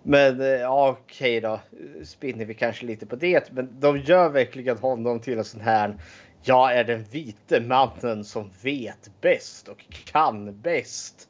Men 0.03 0.41
eh, 0.41 0.47
ja, 0.47 0.97
okej 0.99 1.41
då, 1.41 1.59
spinner 2.03 2.45
vi 2.45 2.53
kanske 2.53 2.85
lite 2.85 3.05
på 3.05 3.15
det. 3.15 3.51
Men 3.51 3.79
de 3.79 3.97
gör 3.97 4.29
verkligen 4.29 4.77
honom 4.77 5.19
till 5.19 5.37
en 5.37 5.43
sån 5.43 5.61
här. 5.61 5.97
Jag 6.43 6.77
är 6.77 6.83
den 6.83 7.03
vite 7.11 7.61
mannen 7.61 8.23
som 8.23 8.51
vet 8.63 9.21
bäst 9.21 9.67
och 9.67 9.85
kan 10.05 10.61
bäst. 10.61 11.29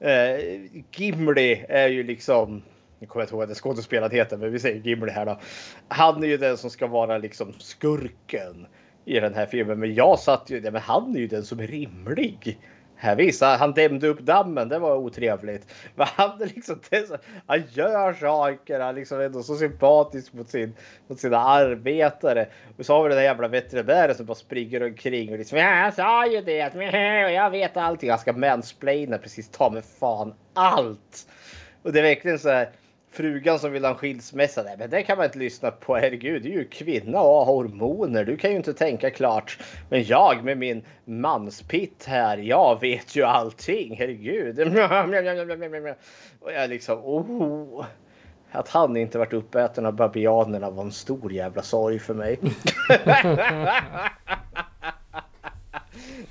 Eh, 0.00 0.60
Gimli 0.96 1.64
är 1.68 1.88
ju 1.88 2.02
liksom. 2.02 2.62
Nu 2.98 3.06
kommer 3.06 3.22
jag 3.22 3.26
inte 3.26 3.34
ihåg 3.34 3.48
vad 3.48 3.56
skådespelaren 3.56 4.12
heter, 4.12 4.36
men 4.36 4.52
vi 4.52 4.58
säger 4.58 4.80
Gimli 4.80 5.12
här 5.12 5.26
då. 5.26 5.38
Han 5.88 6.22
är 6.22 6.28
ju 6.28 6.36
den 6.36 6.56
som 6.56 6.70
ska 6.70 6.86
vara 6.86 7.18
liksom 7.18 7.52
skurken 7.58 8.66
i 9.04 9.20
den 9.20 9.34
här 9.34 9.46
filmen. 9.46 9.78
Men 9.78 9.94
jag 9.94 10.18
satt 10.18 10.50
ju, 10.50 10.60
men 10.60 10.76
han 10.76 11.16
är 11.16 11.20
ju 11.20 11.26
den 11.26 11.44
som 11.44 11.60
är 11.60 11.66
rimlig. 11.66 12.58
Här 13.02 13.16
visar 13.16 13.58
han 13.58 13.72
dämde 13.72 14.08
upp 14.08 14.20
dammen, 14.20 14.68
det 14.68 14.78
var 14.78 14.96
otrevligt. 14.96 15.66
Men 15.94 16.06
han 16.16 16.38
liksom 16.38 16.80
han 17.46 17.62
gör 17.70 18.12
saker, 18.12 18.80
han 18.80 18.94
liksom 18.94 19.20
är 19.20 19.24
ändå 19.24 19.42
så 19.42 19.56
sympatisk 19.56 20.32
mot, 20.32 20.50
sin, 20.50 20.74
mot 21.06 21.20
sina 21.20 21.38
arbetare. 21.38 22.46
Och 22.78 22.86
så 22.86 22.94
har 22.94 23.02
vi 23.02 23.08
den 23.08 23.16
där 23.16 23.24
jävla 23.24 23.48
veterinären 23.48 24.14
som 24.14 24.26
bara 24.26 24.34
springer 24.34 24.82
omkring 24.82 25.32
och 25.32 25.38
liksom 25.38 25.58
ja, 25.58 25.84
jag 25.84 25.94
sa 25.94 26.26
ju 26.26 26.40
det, 26.40 26.74
och 27.26 27.32
jag 27.32 27.50
vet 27.50 27.76
allting. 27.76 28.10
Han 28.10 28.18
ska 28.18 28.32
mansplaina 28.32 29.18
precis 29.18 29.48
ta 29.48 29.70
med 29.70 29.84
fan 29.84 30.34
allt. 30.54 31.26
Och 31.82 31.92
det 31.92 31.98
är 31.98 32.02
verkligen 32.02 32.38
så 32.38 32.48
här 32.48 32.70
frugan 33.10 33.58
som 33.58 33.72
vill 33.72 33.84
ha 33.84 33.90
en 33.90 33.96
skilsmässa. 33.96 34.62
Nej, 34.62 34.76
men 34.78 34.90
det 34.90 35.02
kan 35.02 35.16
man 35.16 35.26
inte 35.26 35.38
lyssna 35.38 35.70
på. 35.70 35.96
Herregud, 35.96 36.42
du 36.42 36.48
är 36.48 36.52
ju 36.52 36.64
kvinna 36.64 37.20
och 37.20 37.46
har 37.46 37.54
hormoner. 37.54 38.24
Du 38.24 38.36
kan 38.36 38.50
ju 38.50 38.56
inte 38.56 38.74
tänka 38.74 39.10
klart. 39.10 39.58
Men 39.88 40.04
jag 40.04 40.44
med 40.44 40.58
min 40.58 40.82
manspitt 41.04 42.04
här, 42.04 42.38
jag 42.38 42.80
vet 42.80 43.16
ju 43.16 43.22
allting. 43.22 43.96
Herregud. 43.98 44.58
Och 46.40 46.52
jag 46.52 46.70
liksom, 46.70 46.98
oh. 46.98 47.84
Att 48.52 48.68
han 48.68 48.96
inte 48.96 49.18
varit 49.18 49.32
uppäten 49.32 49.86
av 49.86 49.92
babianerna 49.92 50.70
var 50.70 50.82
en 50.82 50.92
stor 50.92 51.32
jävla 51.32 51.62
sorg 51.62 51.98
för 51.98 52.14
mig. 52.14 52.38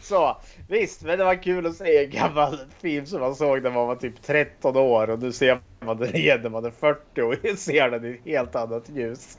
Så 0.10 0.38
visst, 0.68 1.04
men 1.04 1.18
det 1.18 1.24
var 1.24 1.44
kul 1.44 1.66
att 1.66 1.76
se 1.76 2.06
en 2.06 2.10
gammal 2.10 2.58
film 2.82 3.06
som 3.06 3.20
man 3.20 3.36
såg 3.36 3.64
när 3.64 3.72
man 3.72 3.88
var 3.88 3.96
typ 3.96 4.22
13 4.22 4.78
år 4.78 5.10
och 5.10 5.20
nu 5.20 5.32
ser 5.32 5.60
man 5.80 5.98
den 5.98 6.16
igen 6.16 6.40
när 6.44 6.50
man 6.50 6.66
är 6.66 6.72
40 6.72 7.22
och 7.22 7.58
ser 7.58 7.90
den 7.90 8.06
i 8.06 8.10
ett 8.10 8.26
helt 8.26 8.56
annat 8.56 8.90
ljus. 8.90 9.38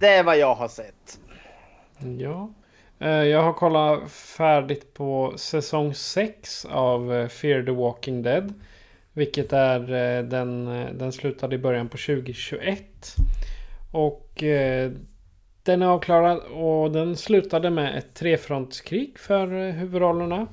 Det 0.00 0.08
är 0.08 0.22
vad 0.22 0.38
jag 0.38 0.54
har 0.54 0.68
sett. 0.68 1.20
Ja. 2.18 2.50
Eh, 2.98 3.08
jag 3.08 3.42
har 3.42 3.52
kollat 3.52 4.10
färdigt 4.10 4.94
på 4.94 5.32
säsong 5.36 5.94
6 5.94 6.64
av 6.64 7.14
eh, 7.14 7.28
Fear 7.28 7.62
the 7.62 7.72
Walking 7.72 8.22
Dead. 8.22 8.54
Vilket 9.12 9.52
är 9.52 9.80
eh, 9.80 10.24
den, 10.24 10.64
den 10.98 11.12
slutade 11.12 11.54
i 11.54 11.58
början 11.58 11.88
på 11.88 11.96
2021. 11.96 12.80
Och 13.92 14.42
den 15.66 15.82
är 15.82 15.86
avklarad 15.86 16.38
och 16.38 16.90
den 16.90 17.16
slutade 17.16 17.70
med 17.70 17.98
ett 17.98 18.14
trefrontskrig 18.14 19.18
för 19.18 19.68
eh, 19.68 19.74
huvudrollerna. 19.74 20.46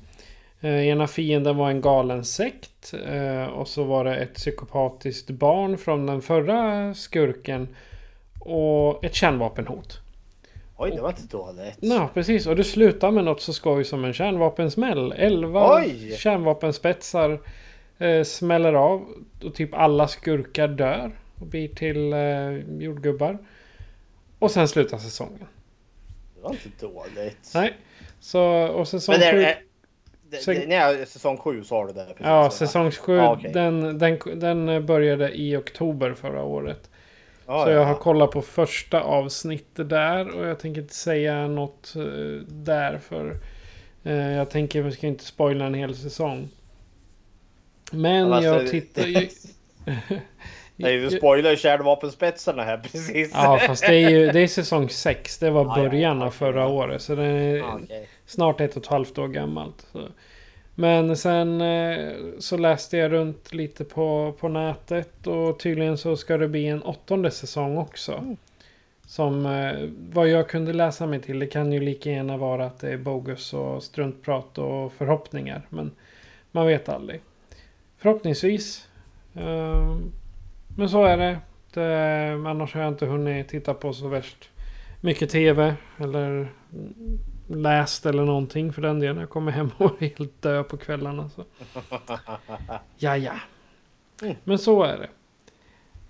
Eh, 0.62 0.88
Ena 0.88 1.08
fienden 1.08 1.58
var 1.58 1.70
en 1.70 1.82
galen 1.82 2.26
sekt 2.26 2.94
eh, 3.06 3.46
och 3.46 3.68
så 3.68 3.84
var 3.84 4.06
det 4.06 4.16
ett 4.16 4.34
psykopatiskt 4.34 5.30
barn 5.30 5.78
från 5.78 6.06
den 6.06 6.22
förra 6.22 6.94
skurken. 6.94 7.68
Och 8.40 9.06
ett 9.06 9.16
kärnvapenhot. 9.16 10.00
Oj, 10.78 10.92
det 10.96 11.02
var 11.02 11.10
inte 11.10 11.38
dåligt. 11.38 11.78
Ja, 11.80 12.10
precis. 12.14 12.48
Och 12.48 12.56
det 12.56 12.64
slutar 12.64 13.12
med 13.12 13.24
något 13.24 13.42
så 13.42 13.54
skoj 13.54 13.84
som 13.84 14.06
en 14.06 14.14
kärnvapensmäll. 14.14 15.12
Elva 15.12 15.78
Oj! 15.78 16.16
kärnvapenspetsar 16.18 17.40
eh, 17.98 18.24
smäller 18.24 18.74
av. 18.74 19.06
Och 19.44 19.54
typ 19.56 19.74
alla 19.74 20.08
skurkar 20.08 20.68
dör. 20.68 21.12
Och 21.40 21.48
blir 21.48 21.68
till 21.68 22.14
eh, 22.14 22.84
jordgubbar. 22.84 23.38
Och 24.44 24.52
sen 24.52 24.68
slutar 24.68 24.98
säsongen. 24.98 25.48
Det 26.36 26.42
var 26.42 26.52
inte 26.52 26.70
dåligt. 26.86 27.52
Nej. 27.54 27.74
Så, 28.20 28.42
och 28.68 28.88
säsong 28.88 29.14
Men 29.14 29.20
det 29.20 29.28
är, 29.28 29.34
sju... 29.34 29.42
är, 29.42 29.62
det, 30.30 30.54
det, 30.54 30.68
nej, 30.68 31.06
säsong 31.06 31.38
7 31.38 31.64
sa 31.64 31.88
du 31.88 31.94
det. 31.94 32.06
Precis, 32.06 32.26
Ja, 32.26 32.50
säsong 32.50 32.92
sju. 32.92 33.16
Ja, 33.16 33.34
okej. 33.34 33.52
den, 33.52 33.98
den, 33.98 34.20
den 34.36 34.86
började 34.86 35.32
i 35.32 35.56
oktober 35.58 36.14
förra 36.14 36.44
året. 36.44 36.90
Ja, 37.46 37.64
Så 37.66 37.72
ja. 37.72 37.74
jag 37.76 37.86
har 37.86 37.96
kollat 37.96 38.32
på 38.32 38.42
första 38.42 39.02
avsnittet 39.02 39.90
där 39.90 40.36
och 40.38 40.46
jag 40.46 40.60
tänker 40.60 40.82
inte 40.82 40.96
säga 40.96 41.48
något 41.48 41.94
eh, 41.96 42.04
där 42.48 42.98
för 42.98 43.38
eh, 44.04 44.32
jag 44.32 44.50
tänker 44.50 44.80
att 44.80 44.86
vi 44.86 44.92
ska 44.92 45.08
inte 45.08 45.26
spoila 45.26 45.66
en 45.66 45.74
hel 45.74 45.96
säsong. 45.96 46.50
Men 47.92 48.30
Ja, 48.30 48.44
jag 48.44 48.56
alltså, 48.56 48.72
tittar 48.72 49.04
ju... 49.04 49.30
Nej, 50.76 51.00
du 51.00 51.10
spoilar 51.10 51.56
kärnvapenspetsarna 51.56 52.64
här 52.64 52.78
precis. 52.92 53.32
Ja, 53.34 53.60
fast 53.68 53.88
det 53.88 53.96
är 53.96 54.10
ju 54.10 54.32
det 54.32 54.40
är 54.40 54.48
säsong 54.48 54.90
6. 54.90 55.38
Det 55.38 55.50
var 55.50 55.66
Ja, 55.66 55.78
ja, 55.78 55.90
början 55.90 56.20
ja, 56.20 56.26
av 56.26 56.32
förra 56.32 56.68
året. 56.68 57.02
Så 57.02 57.16
den 57.16 57.26
är 57.26 57.64
okej. 57.64 58.08
snart 58.26 58.62
ett 58.62 58.78
och 58.78 58.84
ett 58.84 58.90
halvt 58.90 59.18
år 59.18 59.28
gammalt. 59.28 59.88
Så. 59.92 60.00
Men 60.76 61.18
sen 61.18 61.62
eh, 61.62 62.14
så 62.40 62.58
läste 62.58 62.98
jag 62.98 63.12
runt 63.12 63.54
lite 63.54 63.84
på, 63.84 64.34
på 64.40 64.48
nätet 64.48 65.28
och 65.28 65.60
tydligen 65.60 65.98
så 65.98 66.18
ska 66.18 66.38
det 66.38 66.48
bli 66.48 66.68
en 66.68 66.82
åttonde 66.82 67.32
säsong 67.32 67.78
också. 67.78 68.36
Som 69.08 69.46
eh, 69.46 69.90
vad 70.14 70.28
jag 70.28 70.50
kunde 70.50 70.74
läsa 70.74 71.06
mig 71.06 71.20
till. 71.20 71.40
Det 71.40 71.48
kan 71.48 71.72
ju 71.72 71.80
lika 71.80 72.12
gärna 72.12 72.38
vara 72.38 72.66
att 72.66 72.80
det 72.80 72.90
är 72.90 72.98
bogus 72.98 73.54
och 73.54 73.84
struntprat 73.84 74.58
och 74.58 74.94
förhoppningar. 74.94 75.62
Men 75.70 75.92
man 76.52 76.68
vet 76.68 76.90
aldrig. 76.90 77.22
Förhoppningsvis. 77.98 78.88
Eh, 79.36 79.96
men 80.78 80.90
så 80.90 81.04
är 81.04 81.18
det. 81.18 81.40
det. 81.74 82.50
Annars 82.50 82.74
har 82.74 82.82
jag 82.82 82.92
inte 82.92 83.06
hunnit 83.06 83.48
titta 83.48 83.74
på 83.74 83.94
så 83.94 84.08
värst 84.08 84.50
mycket 85.02 85.30
tv. 85.30 85.76
Eller 85.98 86.48
läst 87.48 88.06
eller 88.06 88.26
någonting 88.26 88.74
för 88.74 88.82
den 88.82 89.00
delen. 89.00 89.18
Jag 89.18 89.30
kommer 89.30 89.52
hem 89.52 89.70
och 89.78 90.04
är 90.04 90.18
helt 90.18 90.42
dö 90.42 90.64
på 90.64 90.78
kvällarna. 90.78 91.30
Så. 91.30 91.44
Ja, 92.98 93.18
ja. 93.18 93.34
Men 94.44 94.60
så 94.60 94.84
är 94.84 94.98
det. 94.98 95.10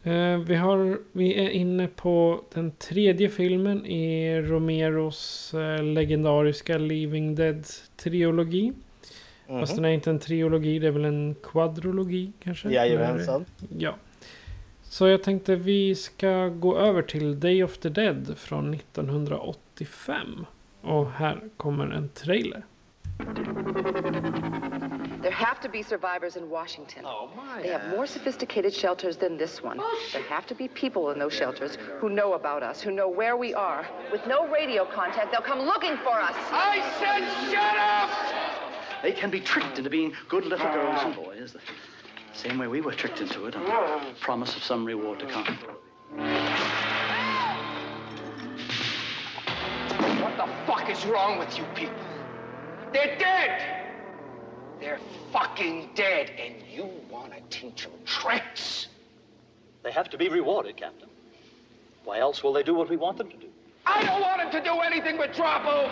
Eh, 0.03 0.37
vi, 0.39 0.55
har, 0.55 0.99
vi 1.11 1.45
är 1.45 1.49
inne 1.49 1.87
på 1.87 2.43
den 2.53 2.71
tredje 2.71 3.29
filmen 3.29 3.85
i 3.85 4.41
Romeros 4.41 5.53
eh, 5.53 5.83
legendariska 5.83 6.77
Living 6.77 7.35
Dead-trilogi. 7.35 8.73
Fast 9.47 9.75
den 9.75 9.85
är 9.85 9.89
inte 9.89 10.09
en 10.09 10.19
trilogi, 10.19 10.79
det 10.79 10.87
är 10.87 10.91
väl 10.91 11.05
en 11.05 11.35
kvadrologi 11.43 12.31
kanske? 12.43 12.69
Jajamensan. 12.69 13.45
Ja. 13.77 13.95
Så 14.93 15.07
jag 15.07 15.23
tänkte 15.23 15.55
vi 15.55 15.95
ska 15.95 16.47
gå 16.47 16.77
över 16.77 17.01
till 17.01 17.39
Day 17.39 17.63
of 17.63 17.77
the 17.77 17.89
Dead 17.89 18.37
från 18.37 18.73
1985. 18.73 20.45
Och 20.81 21.11
här 21.11 21.41
kommer 21.57 21.91
en 21.91 22.09
trailer. 22.09 22.65
There 25.21 25.31
have 25.31 25.61
to 25.61 25.69
be 25.71 25.83
survivors 25.83 26.37
in 26.37 26.49
Washington. 26.49 27.05
Oh, 27.05 27.29
my. 27.35 27.63
They 27.63 27.71
have 27.71 27.97
more 27.97 28.07
sophisticated 28.07 28.73
shelters 28.73 29.17
than 29.17 29.37
this 29.37 29.63
one. 29.63 29.81
There 30.11 30.23
have 30.29 30.47
to 30.47 30.55
be 30.55 30.67
people 30.67 31.13
in 31.13 31.19
those 31.19 31.35
shelters 31.37 31.77
who 31.99 32.09
know 32.09 32.33
about 32.33 32.63
us, 32.63 32.85
who 32.85 32.91
know 32.91 33.09
where 33.17 33.35
we 33.37 33.53
are. 33.55 33.85
With 34.11 34.27
no 34.27 34.47
radio 34.47 34.85
contact, 34.85 35.31
they'll 35.31 35.49
come 35.53 35.65
looking 35.65 35.97
for 36.03 36.21
us. 36.21 36.35
I 36.51 36.81
said 36.99 37.23
shut 37.51 37.77
up! 37.77 38.09
They 39.01 39.11
can 39.11 39.31
be 39.31 39.39
tricked 39.39 39.77
into 39.77 39.89
being 39.89 40.13
good 40.29 40.45
little 40.45 40.71
girls 40.73 41.03
and 41.03 41.15
boys. 41.15 41.55
The 42.33 42.39
same 42.49 42.57
way 42.57 42.67
we 42.67 42.81
were 42.81 42.93
tricked 42.93 43.21
into 43.21 43.45
it 43.45 43.55
on 43.55 44.05
the 44.05 44.19
promise 44.19 44.55
of 44.55 44.63
some 44.63 44.83
reward 44.85 45.19
to 45.19 45.27
come. 45.27 45.45
What 50.19 50.37
the 50.37 50.47
fuck 50.65 50.89
is 50.89 51.05
wrong 51.05 51.37
with 51.37 51.55
you 51.57 51.63
people? 51.75 51.95
They're 52.91 53.17
dead! 53.19 53.83
They're 54.79 54.99
fucking 55.31 55.91
dead, 55.93 56.31
and 56.39 56.55
you 56.69 56.89
want 57.09 57.33
to 57.33 57.39
teach 57.49 57.83
them 57.83 57.93
tricks? 58.03 58.87
They 59.83 59.91
have 59.91 60.09
to 60.09 60.17
be 60.17 60.27
rewarded, 60.27 60.75
Captain. 60.75 61.09
Why 62.03 62.19
else 62.19 62.43
will 62.43 62.53
they 62.53 62.63
do 62.63 62.73
what 62.73 62.89
we 62.89 62.97
want 62.97 63.17
them 63.17 63.29
to 63.29 63.37
do? 63.37 63.47
I 63.85 64.03
don't 64.03 64.21
want 64.21 64.41
them 64.41 64.51
to 64.51 64.69
do 64.69 64.79
anything 64.79 65.17
but 65.17 65.33
drop 65.33 65.65
over! 65.65 65.89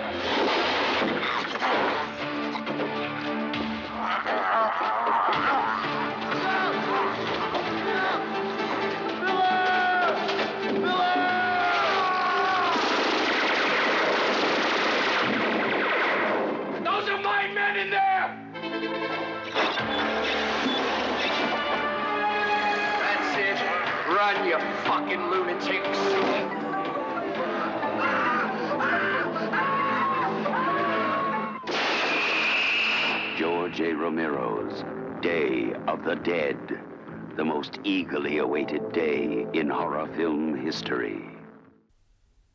Fucking 25.11 25.29
lunatics. 25.29 25.99
George 33.39 33.81
A. 33.81 33.95
Romero's 33.95 34.83
Day 35.21 35.73
of 35.87 35.99
the 36.05 36.15
Dead, 36.15 36.57
the 37.37 37.43
most 37.43 37.79
eagerly 37.83 38.37
awaited 38.37 38.81
day 38.93 39.47
in 39.53 39.69
horror 39.69 40.07
film 40.15 40.65
history. 40.65 41.17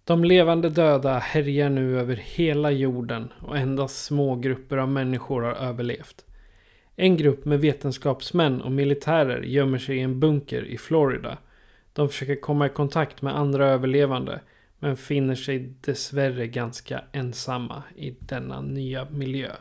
De 0.05 0.25
levande 0.25 0.69
döda 0.69 1.19
härjar 1.19 1.71
nu 1.71 2.01
över 2.01 2.17
hela 2.17 2.71
jorden 2.71 3.33
och 3.41 3.57
endast 3.59 4.05
små 4.05 4.37
grupper 4.37 4.77
av 4.77 4.89
människor 4.89 5.43
har 5.43 5.53
överlevt. 5.53 6.25
En 6.97 7.17
grupp 7.17 7.45
med 7.45 7.61
vetenskapsmän 7.61 8.63
och 8.63 8.73
militärer 8.73 9.43
gömmer 9.43 9.79
sig 9.79 9.97
i 9.97 10.01
en 10.01 10.21
bunker 10.21 10.63
i 10.65 10.79
Florida. 10.79 11.39
De 11.97 12.09
försöker 12.09 12.41
komma 12.41 12.67
i 12.67 12.69
kontakt 12.69 13.23
med 13.23 13.37
andra 13.37 13.69
överlevande 13.69 14.41
men 14.79 14.97
finner 14.97 15.35
sig 15.35 15.59
dessvärre 15.81 16.47
ganska 16.47 17.05
ensamma 17.13 17.83
i 17.97 18.11
denna 18.11 18.61
nya 18.61 19.05
miljö. 19.11 19.53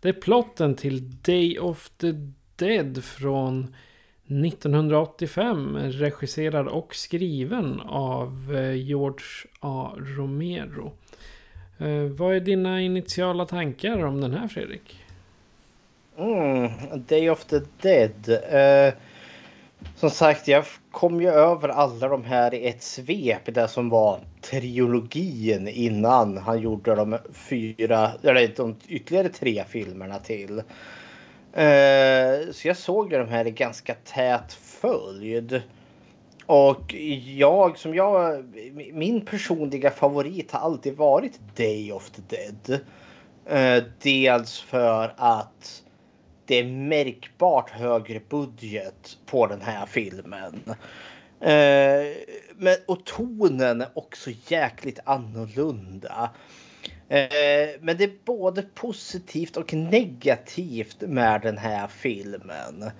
Det 0.00 0.08
är 0.08 0.12
plotten 0.12 0.74
till 0.74 1.10
Day 1.22 1.58
of 1.58 1.88
the 1.88 2.12
Dead 2.56 3.04
från 3.04 3.74
1985. 4.24 5.76
Regisserad 5.76 6.68
och 6.68 6.94
skriven 6.94 7.80
av 7.80 8.56
eh, 8.56 8.74
George 8.74 9.26
A. 9.60 9.92
Romero. 9.96 10.92
Eh, 11.78 12.02
vad 12.02 12.36
är 12.36 12.40
dina 12.40 12.80
initiala 12.80 13.46
tankar 13.46 14.04
om 14.04 14.20
den 14.20 14.32
här 14.32 14.48
Fredrik? 14.48 15.04
Mm, 16.16 16.70
Day 17.06 17.30
of 17.30 17.44
the 17.44 17.60
Dead. 17.82 18.28
Uh, 18.28 18.94
som 19.96 20.10
sagt, 20.10 20.48
jag 20.48 20.64
kom 20.98 21.20
ju 21.20 21.28
över 21.28 21.68
alla 21.68 22.08
de 22.08 22.24
här 22.24 22.54
i 22.54 22.68
ett 22.68 22.82
svep. 22.82 23.54
Det 23.54 23.68
som 23.68 23.88
var 23.88 24.20
trilogin 24.40 25.68
innan 25.68 26.38
han 26.38 26.60
gjorde 26.60 26.94
de 26.94 27.18
fyra, 27.32 28.10
eller 28.22 28.52
de 28.56 28.76
ytterligare 28.88 29.28
tre 29.28 29.64
filmerna 29.68 30.18
till. 30.18 30.58
Eh, 31.52 32.50
så 32.52 32.68
jag 32.68 32.76
såg 32.76 33.12
ju 33.12 33.18
de 33.18 33.28
här 33.28 33.46
i 33.46 33.50
ganska 33.50 33.94
tät 33.94 34.52
följd. 34.52 35.62
Och 36.46 36.94
jag 37.24 37.78
som 37.78 37.94
jag, 37.94 38.44
min 38.92 39.20
personliga 39.20 39.90
favorit 39.90 40.52
har 40.52 40.60
alltid 40.60 40.96
varit 40.96 41.40
Day 41.56 41.92
of 41.92 42.10
the 42.10 42.22
Dead. 42.36 42.80
Eh, 43.46 43.84
dels 44.02 44.60
för 44.60 45.14
att 45.16 45.82
det 46.48 46.58
är 46.58 46.64
märkbart 46.64 47.70
högre 47.70 48.20
budget 48.28 49.18
på 49.26 49.46
den 49.46 49.60
här 49.60 49.86
filmen. 49.86 50.62
Eh, 51.40 52.16
men, 52.56 52.76
och 52.86 53.04
tonen 53.04 53.80
är 53.80 53.88
också 53.94 54.30
jäkligt 54.48 54.98
annorlunda. 55.04 56.30
Eh, 57.08 57.68
men 57.80 57.96
det 57.96 58.04
är 58.04 58.24
både 58.24 58.62
positivt 58.62 59.56
och 59.56 59.74
negativt 59.74 61.00
med 61.00 61.40
den 61.40 61.58
här 61.58 61.86
filmen. 61.86 62.90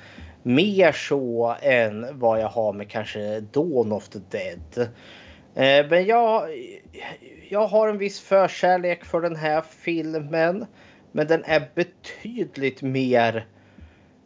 Mer 0.42 0.92
så 0.92 1.56
än 1.62 2.18
vad 2.18 2.40
jag 2.40 2.48
har 2.48 2.72
med 2.72 2.90
kanske 2.90 3.40
Dawn 3.40 3.92
of 3.92 4.08
the 4.08 4.18
Dead. 4.30 4.88
Eh, 5.54 5.90
men 5.90 6.06
jag, 6.06 6.48
jag 7.48 7.66
har 7.66 7.88
en 7.88 7.98
viss 7.98 8.20
förkärlek 8.20 9.04
för 9.04 9.20
den 9.20 9.37
här 9.37 9.62
filmen. 9.62 10.66
Men 11.12 11.27
den 11.27 11.44
är 11.44 11.71
betydligt 11.75 12.83
mer 12.83 13.47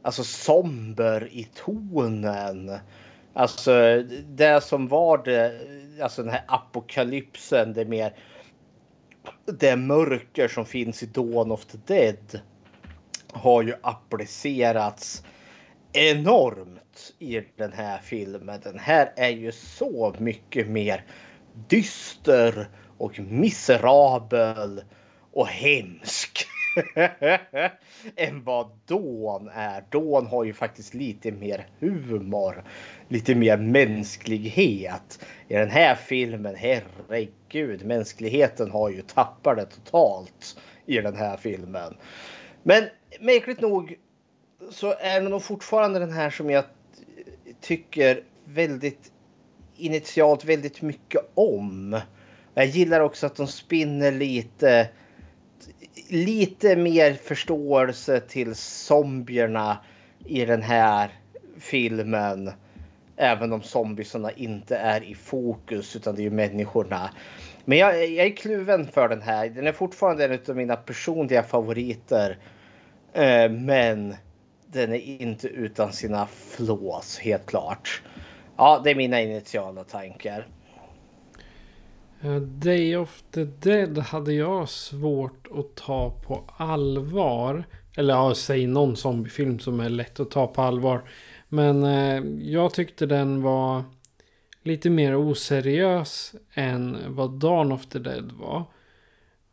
alltså 0.03 0.25
somber 0.25 1.29
i 1.33 1.49
tonen. 1.55 2.79
Alltså 3.35 4.03
det 4.27 4.65
som 4.65 4.89
var 4.89 5.19
det, 5.19 5.61
alltså 6.03 6.23
den 6.23 6.33
här 6.33 6.45
apokalypsen, 6.49 7.73
det 7.73 7.85
mer 7.85 8.15
det 9.45 9.77
mörker 9.77 10.49
som 10.49 10.67
finns 10.67 11.03
i 11.03 11.07
Dawn 11.07 11.51
of 11.51 11.65
the 11.65 11.79
Dead 11.87 12.41
har 13.33 13.63
ju 13.63 13.75
applicerats 13.83 15.25
enormt 15.93 17.15
i 17.19 17.41
den 17.57 17.73
här 17.73 17.99
filmen. 17.99 18.61
Den 18.65 18.79
här 18.79 19.13
är 19.17 19.31
ju 19.31 19.53
så 19.53 20.15
mycket 20.19 20.69
mer 20.69 21.05
dyster 21.69 22.69
och 22.99 23.19
miserabel 23.19 24.83
och 25.33 25.49
hemsk. 25.49 26.47
än 28.17 28.45
vad 28.45 28.71
Dawn 28.87 29.49
är. 29.55 29.85
Dawn 29.91 30.27
har 30.27 30.45
ju 30.45 30.53
faktiskt 30.53 30.95
lite 30.95 31.33
mer 31.33 31.67
humor. 31.79 32.65
Lite 33.09 33.35
mer 33.35 33.57
mänsklighet. 33.57 35.25
I 35.49 35.55
den 35.55 35.71
här 35.71 35.95
filmen, 35.95 36.55
herregud, 36.55 37.85
mänskligheten 37.85 38.71
har 38.71 38.91
ju 38.91 39.03
tappat 39.03 39.57
det 39.57 39.67
totalt 39.67 40.57
i 40.87 41.01
den 41.01 41.17
här 41.17 41.37
filmen. 41.37 41.97
Men 42.63 42.85
märkligt 43.21 43.61
nog 43.61 43.99
så 44.71 44.95
är 45.01 45.21
det 45.21 45.29
nog 45.29 45.43
fortfarande 45.43 45.99
den 45.99 46.13
här 46.13 46.31
som 46.31 46.51
jag 46.51 46.65
tycker 47.61 48.25
väldigt 48.45 49.13
initialt 49.77 50.45
väldigt 50.45 50.83
mycket 50.83 51.31
om. 51.35 52.01
Jag 52.55 52.67
gillar 52.67 53.01
också 53.01 53.27
att 53.27 53.37
de 53.37 53.47
spinner 53.47 54.13
lite 54.13 54.89
lite 56.09 56.77
mer 56.77 57.15
förståelse 57.15 58.21
till 58.21 58.55
zombierna 58.55 59.79
i 60.25 60.45
den 60.45 60.63
här 60.63 61.11
filmen. 61.59 62.51
Även 63.17 63.53
om 63.53 63.63
zombiesarna 63.63 64.31
inte 64.33 64.77
är 64.77 65.03
i 65.05 65.15
fokus 65.15 65.97
utan 65.97 66.15
det 66.15 66.21
är 66.21 66.25
ju 66.25 66.31
människorna. 66.31 67.11
Men 67.65 67.79
jag, 67.79 68.07
jag 68.09 68.27
är 68.27 68.37
kluven 68.37 68.87
för 68.87 69.09
den 69.09 69.23
här. 69.23 69.49
Den 69.49 69.67
är 69.67 69.73
fortfarande 69.73 70.25
en 70.25 70.39
av 70.49 70.57
mina 70.57 70.77
personliga 70.77 71.43
favoriter. 71.43 72.39
Eh, 73.13 73.51
men 73.51 74.17
den 74.67 74.93
är 74.93 75.23
inte 75.23 75.49
utan 75.49 75.93
sina 75.93 76.27
flås 76.27 77.19
helt 77.19 77.47
klart. 77.47 78.03
Ja, 78.57 78.81
det 78.85 78.91
är 78.91 78.95
mina 78.95 79.21
initiala 79.21 79.85
tankar. 79.85 80.47
Eh, 82.25 82.37
Day 82.41 82.97
of 82.97 83.23
the 83.31 83.45
Dead 83.45 83.99
hade 83.99 84.33
jag 84.33 84.69
svårt 84.69 85.49
att 85.55 85.75
ta 85.75 86.11
på 86.11 86.45
allvar. 86.57 87.65
Eller 87.97 88.15
ja, 88.15 88.35
säg 88.35 88.67
någon 88.67 88.97
zombiefilm 88.97 89.59
som 89.59 89.81
är 89.81 89.89
lätt 89.89 90.21
att 90.21 90.31
ta 90.31 90.47
på 90.47 90.63
allvar. 90.63 91.03
Men 91.49 91.85
eh, 91.85 92.23
jag 92.41 92.75
tyckte 92.75 93.07
den 93.07 93.43
var 93.43 93.85
lite 94.63 94.91
mer 94.91 95.17
oseriös 95.17 96.35
än 96.55 96.97
vad 97.09 97.31
Dawn 97.31 97.73
of 97.73 97.87
the 97.87 97.99
Dead 97.99 98.33
var. 98.33 98.65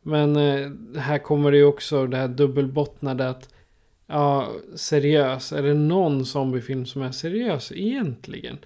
Men 0.02 0.36
eh, 0.36 0.72
här 1.00 1.18
kommer 1.18 1.52
det 1.52 1.58
ju 1.58 1.66
också 1.66 2.08
det 2.08 2.18
här 2.18 2.28
dubbelbottnade 2.28 3.30
att 3.30 3.50
ja, 4.08 4.48
seriös. 4.76 5.52
Är 5.52 5.64
det 5.64 5.74
någon 5.74 6.26
zombiefilm 6.26 6.86
som 6.86 7.02
är 7.02 7.12
seriös 7.12 7.72
egentligen? 7.72 8.58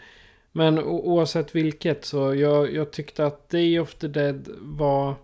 Men 0.56 0.80
oavsett 0.80 1.56
vilket 1.56 2.06
så 2.06 2.36
jag, 2.36 2.74
jag 2.74 2.92
tyckte 2.92 3.26
att 3.26 3.50
Day 3.50 3.80
of 3.80 3.96
the 3.96 4.08
Dead 4.08 4.50
var... 4.62 5.16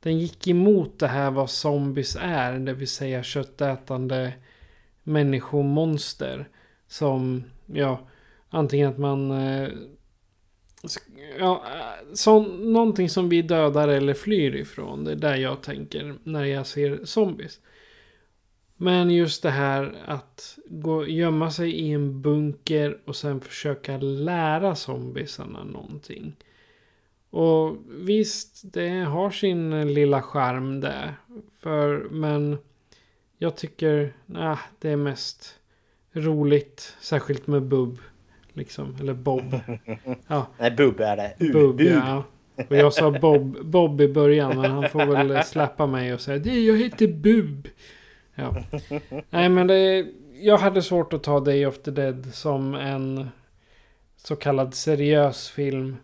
Den 0.00 0.18
gick 0.18 0.46
emot 0.46 0.98
det 0.98 1.06
här 1.06 1.30
vad 1.30 1.50
zombies 1.50 2.16
är. 2.20 2.58
Det 2.58 2.72
vill 2.72 2.88
säga 2.88 3.22
köttätande 3.22 4.32
människomonster. 5.02 6.48
Som, 6.88 7.44
ja, 7.66 8.00
antingen 8.50 8.88
att 8.88 8.98
man... 8.98 9.30
Eh, 9.30 9.68
ja, 11.38 11.62
eh, 11.74 12.14
så, 12.14 12.40
någonting 12.42 13.08
som 13.10 13.28
vi 13.28 13.42
dödar 13.42 13.88
eller 13.88 14.14
flyr 14.14 14.56
ifrån. 14.56 15.04
Det 15.04 15.12
är 15.12 15.16
där 15.16 15.36
jag 15.36 15.62
tänker 15.62 16.14
när 16.24 16.44
jag 16.44 16.66
ser 16.66 17.04
zombies. 17.04 17.60
Men 18.80 19.10
just 19.10 19.42
det 19.42 19.50
här 19.50 19.94
att 20.06 20.58
gå, 20.66 21.06
gömma 21.06 21.50
sig 21.50 21.70
i 21.70 21.92
en 21.92 22.22
bunker 22.22 22.98
och 23.04 23.16
sen 23.16 23.40
försöka 23.40 23.96
lära 23.98 24.74
zombiesarna 24.74 25.64
någonting. 25.64 26.36
Och 27.30 27.76
visst, 27.88 28.72
det 28.72 28.88
har 28.88 29.30
sin 29.30 29.94
lilla 29.94 30.22
charm 30.22 30.80
där. 30.80 31.14
För, 31.60 32.08
men 32.10 32.58
jag 33.38 33.56
tycker 33.56 34.12
nah, 34.26 34.58
det 34.78 34.90
är 34.90 34.96
mest 34.96 35.54
roligt. 36.12 36.96
Särskilt 37.00 37.46
med 37.46 37.62
Bub. 37.62 37.98
Liksom, 38.52 38.96
eller 39.00 39.14
Bob. 39.14 39.60
Ja. 40.26 40.46
Nej, 40.58 40.70
Bub 40.70 41.00
är 41.00 41.16
det. 41.16 41.34
U, 41.38 41.52
Bub, 41.52 41.80
U. 41.80 41.84
ja. 42.04 42.24
Och 42.68 42.76
jag 42.76 42.92
sa 42.92 43.10
Bob, 43.10 43.64
Bob 43.64 44.00
i 44.00 44.08
början, 44.08 44.60
men 44.60 44.70
han 44.70 44.88
får 44.88 45.06
väl 45.06 45.44
släppa 45.44 45.86
mig 45.86 46.14
och 46.14 46.20
säga 46.20 46.38
det 46.38 46.60
jag 46.60 46.76
heter 46.76 47.08
Bub. 47.08 47.68
Ja. 48.38 48.54
Nej 49.30 49.48
men 49.48 49.66
det, 49.66 50.06
jag 50.40 50.58
hade 50.58 50.82
svårt 50.82 51.12
att 51.12 51.22
ta 51.22 51.40
Day 51.40 51.66
of 51.66 51.78
the 51.78 51.90
Dead 51.90 52.34
som 52.34 52.74
en 52.74 53.28
så 54.16 54.36
kallad 54.36 54.74
seriös 54.74 55.48
film. 55.48 55.96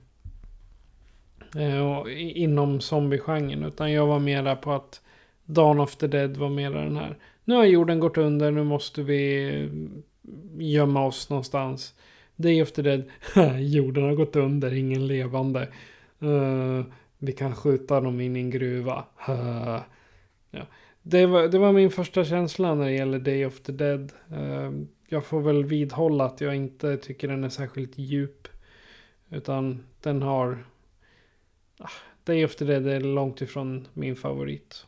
Eh, 1.57 2.03
inom 2.42 2.81
zombiegenren. 2.81 3.64
Utan 3.64 3.92
jag 3.92 4.07
var 4.07 4.18
mera 4.18 4.57
på 4.57 4.73
att 4.73 5.01
Dawn 5.44 5.81
of 5.81 5.97
the 5.97 6.07
Dead 6.07 6.37
var 6.37 6.49
mera 6.49 6.85
den 6.85 6.97
här. 6.97 7.16
Nu 7.44 7.55
har 7.55 7.64
jorden 7.64 8.01
gått 8.01 8.18
under, 8.18 8.51
nu 8.51 8.64
måste 8.64 9.03
vi 9.03 9.49
eh, 9.62 9.68
gömma 10.59 11.07
oss 11.07 11.31
någonstans. 11.31 11.94
Day 12.37 12.62
of 12.62 12.73
the 12.73 12.83
Dead, 12.83 13.05
jorden 13.61 14.05
har 14.05 14.14
gått 14.14 14.37
under, 14.37 14.75
ingen 14.75 15.07
levande. 15.07 15.68
Uh, 16.23 16.85
vi 17.18 17.33
kan 17.33 17.55
skjuta 17.55 18.01
dem 18.01 18.20
in 18.20 18.37
i 18.37 18.40
en 18.40 18.51
gruva. 18.51 19.05
Uh, 19.29 19.81
ja. 20.51 20.66
Det 21.06 21.26
var, 21.26 21.48
det 21.48 21.58
var 21.58 21.72
min 21.72 21.90
första 21.90 22.24
känsla 22.24 22.74
när 22.74 22.84
det 22.84 22.92
gäller 22.92 23.18
Day 23.18 23.46
of 23.46 23.60
the 23.60 23.72
Dead. 23.72 24.12
Ehm, 24.32 24.88
jag 25.08 25.24
får 25.24 25.40
väl 25.40 25.64
vidhålla 25.64 26.24
att 26.24 26.40
jag 26.40 26.56
inte 26.56 26.96
tycker 26.96 27.28
den 27.28 27.44
är 27.44 27.48
särskilt 27.48 27.98
djup. 27.98 28.48
Utan 29.30 29.84
den 30.00 30.22
har... 30.22 30.64
Ah, 31.78 31.88
Day 32.24 32.44
of 32.44 32.56
the 32.56 32.64
Dead 32.64 32.88
är 32.88 33.00
långt 33.00 33.40
ifrån 33.40 33.88
min 33.92 34.16
favorit. 34.16 34.86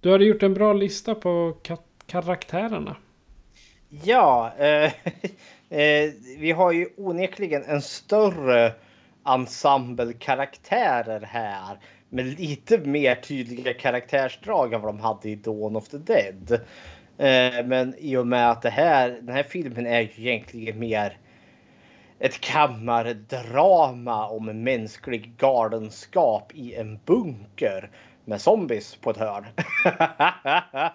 Du 0.00 0.12
hade 0.12 0.24
gjort 0.24 0.42
en 0.42 0.54
bra 0.54 0.72
lista 0.72 1.14
på 1.14 1.56
karaktärerna. 2.06 2.96
Ja, 3.88 4.52
eh, 4.58 4.92
eh, 5.80 6.12
vi 6.38 6.52
har 6.56 6.72
ju 6.72 6.88
onekligen 6.96 7.64
en 7.64 7.82
större 7.82 8.74
ensemble 9.26 10.12
karaktärer 10.12 11.20
här 11.20 11.78
med 12.10 12.40
lite 12.40 12.78
mer 12.78 13.14
tydliga 13.14 13.74
karaktärsdrag 13.74 14.72
än 14.72 14.80
vad 14.80 14.94
de 14.94 15.00
hade 15.00 15.30
i 15.30 15.34
Dawn 15.34 15.76
of 15.76 15.88
the 15.88 15.98
Dead. 15.98 16.52
Eh, 17.18 17.66
men 17.66 17.94
i 17.98 18.16
och 18.16 18.26
med 18.26 18.50
att 18.50 18.62
det 18.62 18.70
här, 18.70 19.08
den 19.10 19.34
här 19.34 19.42
filmen 19.42 19.86
är 19.86 20.00
ju 20.00 20.08
egentligen 20.16 20.78
mer 20.78 21.18
ett 22.18 22.40
kammardrama 22.40 24.28
om 24.28 24.62
mänsklig 24.62 25.36
galenskap 25.36 26.52
i 26.54 26.74
en 26.74 26.98
bunker 27.04 27.90
med 28.24 28.40
zombies 28.40 28.96
på 28.96 29.10
ett 29.10 29.16
hörn. 29.16 29.46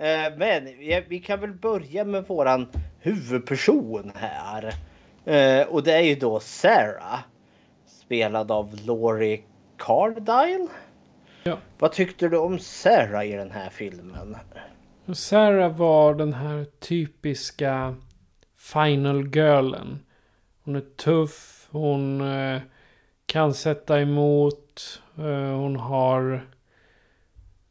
Eh, 0.00 0.36
men 0.36 0.64
vi 1.08 1.22
kan 1.26 1.40
väl 1.40 1.52
börja 1.52 2.04
med 2.04 2.24
våran 2.26 2.68
huvudperson 3.00 4.12
här. 4.14 4.74
Eh, 5.24 5.66
och 5.68 5.82
det 5.82 5.92
är 5.92 6.00
ju 6.00 6.14
då 6.14 6.40
Sarah. 6.40 7.20
Spelad 7.86 8.50
av 8.50 8.78
Laurie 8.84 9.40
Cardile. 9.78 10.68
Ja. 11.42 11.58
Vad 11.78 11.92
tyckte 11.92 12.28
du 12.28 12.36
om 12.38 12.58
Sarah 12.58 13.26
i 13.26 13.32
den 13.32 13.50
här 13.50 13.70
filmen? 13.70 14.36
Sarah 15.12 15.76
var 15.76 16.14
den 16.14 16.32
här 16.32 16.66
typiska 16.78 17.96
final 18.56 19.28
girlen. 19.28 19.98
Hon 20.64 20.76
är 20.76 20.80
tuff, 20.80 21.68
hon 21.70 22.20
eh, 22.20 22.60
kan 23.26 23.54
sätta 23.54 24.00
emot, 24.00 25.02
eh, 25.18 25.56
hon 25.56 25.76
har... 25.76 26.46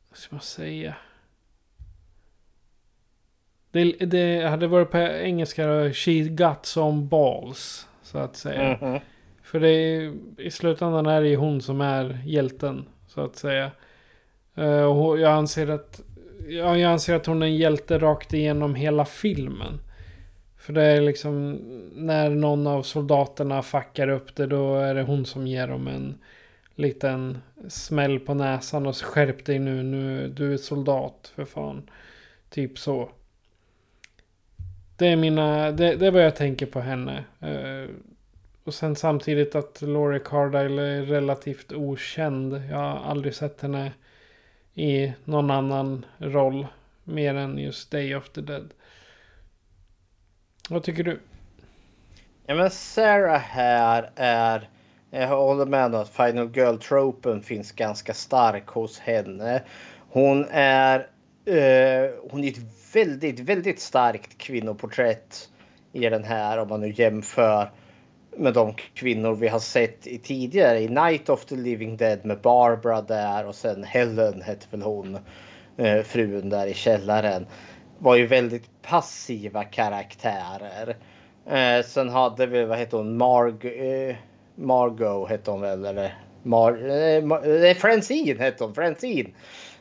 Vad 0.10 0.18
ska 0.18 0.36
man 0.36 0.42
säga? 0.42 0.96
Det, 3.72 3.84
det 3.92 4.50
hade 4.50 4.68
varit 4.68 4.92
på 4.92 4.98
engelska 4.98 5.94
She 5.94 6.24
got 6.24 6.66
some 6.66 7.02
balls. 7.02 7.88
Så 8.02 8.18
att 8.18 8.36
säga. 8.36 8.62
Mm 8.62 8.80
-hmm. 8.80 9.02
För 9.48 9.60
det 9.60 9.70
är, 9.70 10.14
i 10.38 10.52
slutändan 10.52 11.06
är 11.06 11.22
det 11.22 11.28
ju 11.28 11.36
hon 11.36 11.62
som 11.62 11.82
är 11.82 12.22
hjälten. 12.26 12.86
Så 13.08 13.22
att 13.22 13.36
säga. 13.36 13.72
Eh, 14.56 14.84
och 14.84 15.20
jag 15.20 15.32
anser 15.32 15.68
att 15.68 16.02
ja, 16.48 16.78
jag 16.78 16.92
anser 16.92 17.16
att 17.16 17.26
hon 17.26 17.42
är 17.42 17.48
en 17.48 17.56
hjälte 17.56 17.98
rakt 17.98 18.34
igenom 18.34 18.76
hela 18.76 19.06
filmen. 19.06 19.80
För 20.58 20.74
det 20.74 20.84
är 20.84 21.02
liksom 21.02 21.52
när 21.96 22.30
någon 22.30 22.68
av 22.68 22.84
soldaterna 22.84 23.62
fuckar 23.62 24.10
upp 24.10 24.36
det 24.36 24.48
då 24.48 24.76
är 24.76 24.96
det 24.96 25.04
hon 25.04 25.26
som 25.26 25.48
ger 25.48 25.68
dem 25.68 25.88
en 25.88 26.18
liten 26.76 27.38
smäll 27.68 28.20
på 28.20 28.34
näsan 28.34 28.88
och 28.88 28.98
skärp 28.98 29.46
dig 29.46 29.60
nu, 29.60 29.84
nu 29.84 30.28
du 30.28 30.54
är 30.54 30.58
soldat 30.58 31.32
för 31.36 31.46
fan. 31.46 31.90
Typ 32.50 32.80
så. 32.80 33.10
Det 34.98 35.08
är 35.08 35.16
mina, 35.16 35.72
det, 35.72 35.96
det 35.96 36.08
är 36.08 36.12
vad 36.12 36.26
jag 36.26 36.36
tänker 36.36 36.66
på 36.66 36.80
henne. 36.80 37.24
Eh, 37.40 37.90
och 38.68 38.74
sen 38.74 38.96
samtidigt 38.96 39.56
att 39.56 39.82
Laurie 39.82 40.20
Cardile 40.20 40.82
är 40.82 41.02
relativt 41.02 41.72
okänd. 41.72 42.62
Jag 42.72 42.78
har 42.78 43.12
aldrig 43.12 43.36
sett 43.36 43.62
henne 43.62 43.92
i 44.74 45.14
någon 45.24 45.52
annan 45.52 46.06
roll. 46.18 46.68
Mer 47.04 47.36
än 47.36 47.58
just 47.58 47.92
Day 47.92 48.16
of 48.16 48.30
the 48.30 48.42
Dead. 48.42 48.74
Vad 50.70 50.84
tycker 50.84 51.04
du? 51.04 51.20
Ja 52.46 52.56
men 52.56 52.70
Sarah 52.70 53.40
här 53.40 54.12
är... 54.16 54.70
Jag 55.10 55.28
håller 55.28 55.66
med 55.66 55.86
om 55.86 56.02
att 56.02 56.10
Final 56.10 56.52
Girl-tropen 56.56 57.42
finns 57.42 57.72
ganska 57.72 58.14
stark 58.14 58.68
hos 58.68 59.00
henne. 59.00 59.64
Hon 60.10 60.46
är... 60.52 61.00
Uh, 61.48 62.10
hon 62.30 62.44
är 62.44 62.48
ett 62.48 62.94
väldigt, 62.94 63.40
väldigt 63.40 63.80
starkt 63.80 64.38
kvinnoporträtt 64.38 65.50
i 65.92 66.10
den 66.10 66.24
här 66.24 66.58
om 66.58 66.68
man 66.68 66.82
nu 66.82 66.94
jämför 66.96 67.72
med 68.38 68.54
de 68.54 68.74
kvinnor 68.94 69.36
vi 69.36 69.48
har 69.48 69.60
sett 69.60 70.08
i 70.08 70.18
tidigare 70.18 70.80
i 70.80 70.88
Night 70.88 71.30
of 71.30 71.46
the 71.46 71.56
Living 71.56 71.98
Dead 71.98 72.26
med 72.26 72.42
Barbara 72.42 73.02
där 73.02 73.46
och 73.46 73.56
sen 73.56 73.84
Helen 73.84 74.42
hette 74.42 74.68
väl 74.72 74.82
hon 74.82 75.18
eh, 75.78 76.02
frun 76.02 76.50
där 76.50 76.68
i 76.68 76.74
källaren 76.74 77.48
var 78.00 78.16
ju 78.16 78.28
väldigt 78.28 78.82
passiva 78.82 79.64
karaktärer. 79.64 80.98
Eh, 81.50 81.86
sen 81.86 82.10
hade 82.10 82.46
vi, 82.46 82.66
vad 82.66 82.78
heter 82.78 82.98
hon, 82.98 83.18
Marg, 83.18 83.68
eh, 83.68 84.16
Margot 84.56 85.30
hette 85.30 85.52
hon 85.52 85.62
väl 85.62 85.86
eller 85.86 86.14
Mar, 86.44 86.90
eh, 86.90 87.24
Mar, 87.24 87.66
eh, 87.66 87.76
Francine 87.76 88.40
hette 88.40 88.64
hon, 88.64 88.76
Francine. 88.76 89.30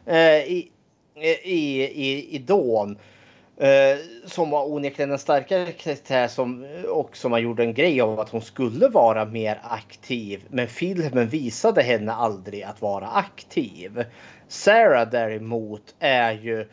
Eh, 0.06 0.36
i, 0.36 0.70
eh, 1.14 1.46
i, 1.46 1.82
i, 1.82 2.36
i 2.36 2.38
Dawn. 2.38 2.98
Eh, 3.58 3.98
som 4.24 4.50
var 4.50 4.72
onekligen 4.72 5.10
en 5.10 5.18
starkare 5.18 5.72
karaktär 5.72 6.28
som, 6.28 6.64
eh, 6.64 6.82
och 6.82 7.16
som 7.16 7.30
man 7.30 7.42
gjorde 7.42 7.62
en 7.62 7.74
grej 7.74 8.00
av 8.00 8.20
att 8.20 8.28
hon 8.28 8.42
skulle 8.42 8.88
vara 8.88 9.24
mer 9.24 9.60
aktiv. 9.62 10.44
Men 10.48 10.68
filmen 10.68 11.28
visade 11.28 11.82
henne 11.82 12.12
aldrig 12.12 12.62
att 12.62 12.82
vara 12.82 13.08
aktiv. 13.08 14.04
Sarah 14.48 15.10
däremot 15.10 15.94
är 15.98 16.32
ju 16.32 16.68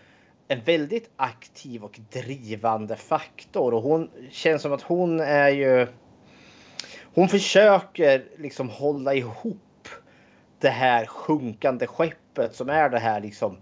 en 0.47 0.61
väldigt 0.61 1.09
aktiv 1.15 1.83
och 1.83 1.99
drivande 2.11 2.95
faktor 2.95 3.73
och 3.73 3.81
hon 3.81 4.09
känns 4.31 4.61
som 4.61 4.73
att 4.73 4.81
hon 4.81 5.19
är 5.19 5.49
ju. 5.49 5.87
Hon 7.15 7.29
försöker 7.29 8.25
liksom 8.37 8.69
hålla 8.69 9.13
ihop 9.13 9.87
det 10.59 10.69
här 10.69 11.05
sjunkande 11.05 11.87
skeppet 11.87 12.55
som 12.55 12.69
är 12.69 12.89
det 12.89 12.99
här 12.99 13.21
liksom 13.21 13.57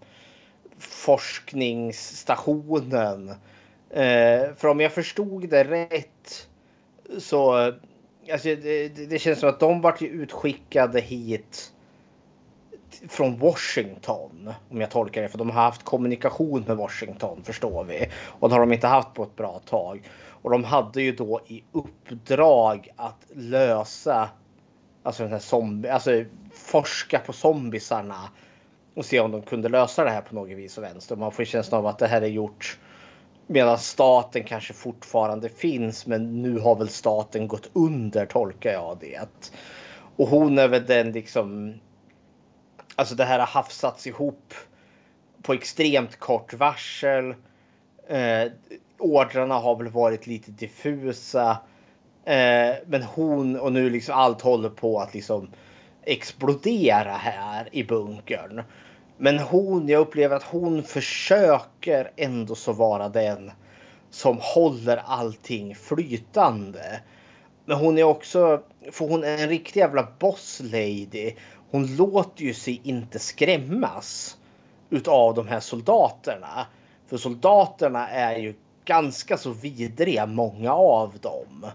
forskningsstationen. 0.82 3.30
Eh, 3.90 4.54
för 4.58 4.68
om 4.68 4.80
jag 4.80 4.92
förstod 4.92 5.50
det 5.50 5.64
rätt 5.64 6.48
så 7.20 7.74
alltså, 8.32 8.56
det, 8.56 8.88
det 8.88 9.20
känns 9.20 9.40
som 9.40 9.50
att 9.50 9.60
de 9.60 9.82
vart 9.82 10.02
utskickade 10.02 11.02
hit 11.02 11.72
från 13.10 13.38
Washington 13.38 14.54
om 14.70 14.82
jag 14.82 14.92
tolkar 14.92 15.22
det 15.22 15.30
för 15.30 15.38
de 15.38 15.50
har 15.50 15.62
haft 15.62 15.84
kommunikation 15.84 16.64
med 16.68 16.78
Washington 16.78 17.44
förstår 17.44 17.84
vi. 17.84 18.08
Och 18.24 18.50
det 18.50 18.56
har 18.56 18.60
de 18.60 18.74
inte 18.74 18.88
haft 18.88 19.14
på 19.14 19.24
ett 19.24 19.36
bra 19.36 19.60
tag. 19.60 20.10
Och 20.42 20.52
de 20.52 20.64
hade 20.64 21.02
ju 21.02 21.12
då 21.12 21.42
i 21.48 21.64
uppdrag 21.72 22.90
att 22.96 23.26
lösa 23.34 24.30
alltså 25.04 25.24
den 25.24 25.32
här 25.32 25.40
zombie, 25.40 25.90
alltså 25.90 26.24
forska 26.54 27.20
på 27.20 27.34
zombisarna 27.34 28.30
och 28.96 29.06
se 29.06 29.20
om 29.20 29.32
de 29.32 29.42
kunde 29.42 29.70
lösa 29.70 30.04
det 30.04 30.10
här 30.10 30.22
på 30.22 30.36
något 30.36 30.50
vis 30.50 30.78
och 30.78 30.84
vänster. 30.84 31.16
Man 31.16 31.32
får 31.32 31.44
känslan 31.44 31.80
av 31.80 31.88
att 31.88 32.00
det 32.00 32.08
här 32.08 32.22
är 32.22 32.28
gjort 32.28 32.78
medan 33.52 33.78
staten 33.78 34.44
kanske 34.44 34.74
fortfarande 34.74 35.50
finns. 35.50 36.06
Men 36.06 36.42
nu 36.42 36.60
har 36.60 36.76
väl 36.76 36.90
staten 36.90 37.48
gått 37.48 37.70
under 37.74 38.26
tolkar 38.26 38.72
jag 38.74 38.98
det. 39.00 39.30
Och 40.16 40.28
hon 40.28 40.58
är 40.58 40.68
väl 40.68 40.86
den 40.86 41.12
liksom. 41.12 41.74
Alltså 42.96 43.16
det 43.16 43.26
här 43.26 43.40
har 43.40 43.46
hafsats 43.46 44.08
ihop 44.08 44.54
på 45.42 45.54
extremt 45.54 46.20
kort 46.20 46.54
varsel. 46.54 47.36
Eh, 48.08 48.52
ordrarna 48.98 49.56
har 49.56 49.76
väl 49.76 49.88
varit 49.88 50.28
lite 50.28 50.52
diffusa. 50.52 51.58
Eh, 52.26 52.76
men 52.88 53.04
hon 53.04 53.60
och 53.60 53.74
nu 53.74 53.90
liksom 53.90 54.16
allt 54.16 54.42
håller 54.42 54.70
på 54.70 55.00
att 55.00 55.14
liksom 55.14 55.50
explodera 56.04 57.12
här 57.12 57.70
i 57.72 57.84
bunkern. 57.84 58.64
Men 59.18 59.40
hon, 59.40 59.88
jag 59.88 60.00
upplever 60.00 60.36
att 60.36 60.44
hon 60.44 60.84
försöker 60.84 62.12
ändå 62.16 62.56
så 62.56 62.74
vara 62.74 63.10
den 63.10 63.52
som 64.10 64.38
håller 64.42 64.98
allting 64.98 65.76
flytande. 65.76 67.02
Men 67.66 67.78
hon 67.78 67.98
är 67.98 68.04
också, 68.04 68.62
för 68.92 69.08
hon 69.08 69.24
är 69.24 69.38
en 69.38 69.50
riktig 69.50 69.80
jävla 69.80 70.08
boss 70.20 70.62
lady. 70.64 71.36
Hon 71.72 71.96
låter 71.96 72.44
ju 72.44 72.54
sig 72.54 72.82
inte 72.84 73.20
skrämmas 73.20 74.38
utav 74.90 75.36
de 75.36 75.48
här 75.48 75.60
soldaterna. 75.60 76.68
För 77.08 77.18
soldaterna 77.18 78.10
är 78.10 78.36
ju 78.38 78.54
ganska 78.86 79.38
så 79.38 79.52
vidriga, 79.52 80.26
många 80.26 80.74
av 80.74 81.18
dem. 81.22 81.66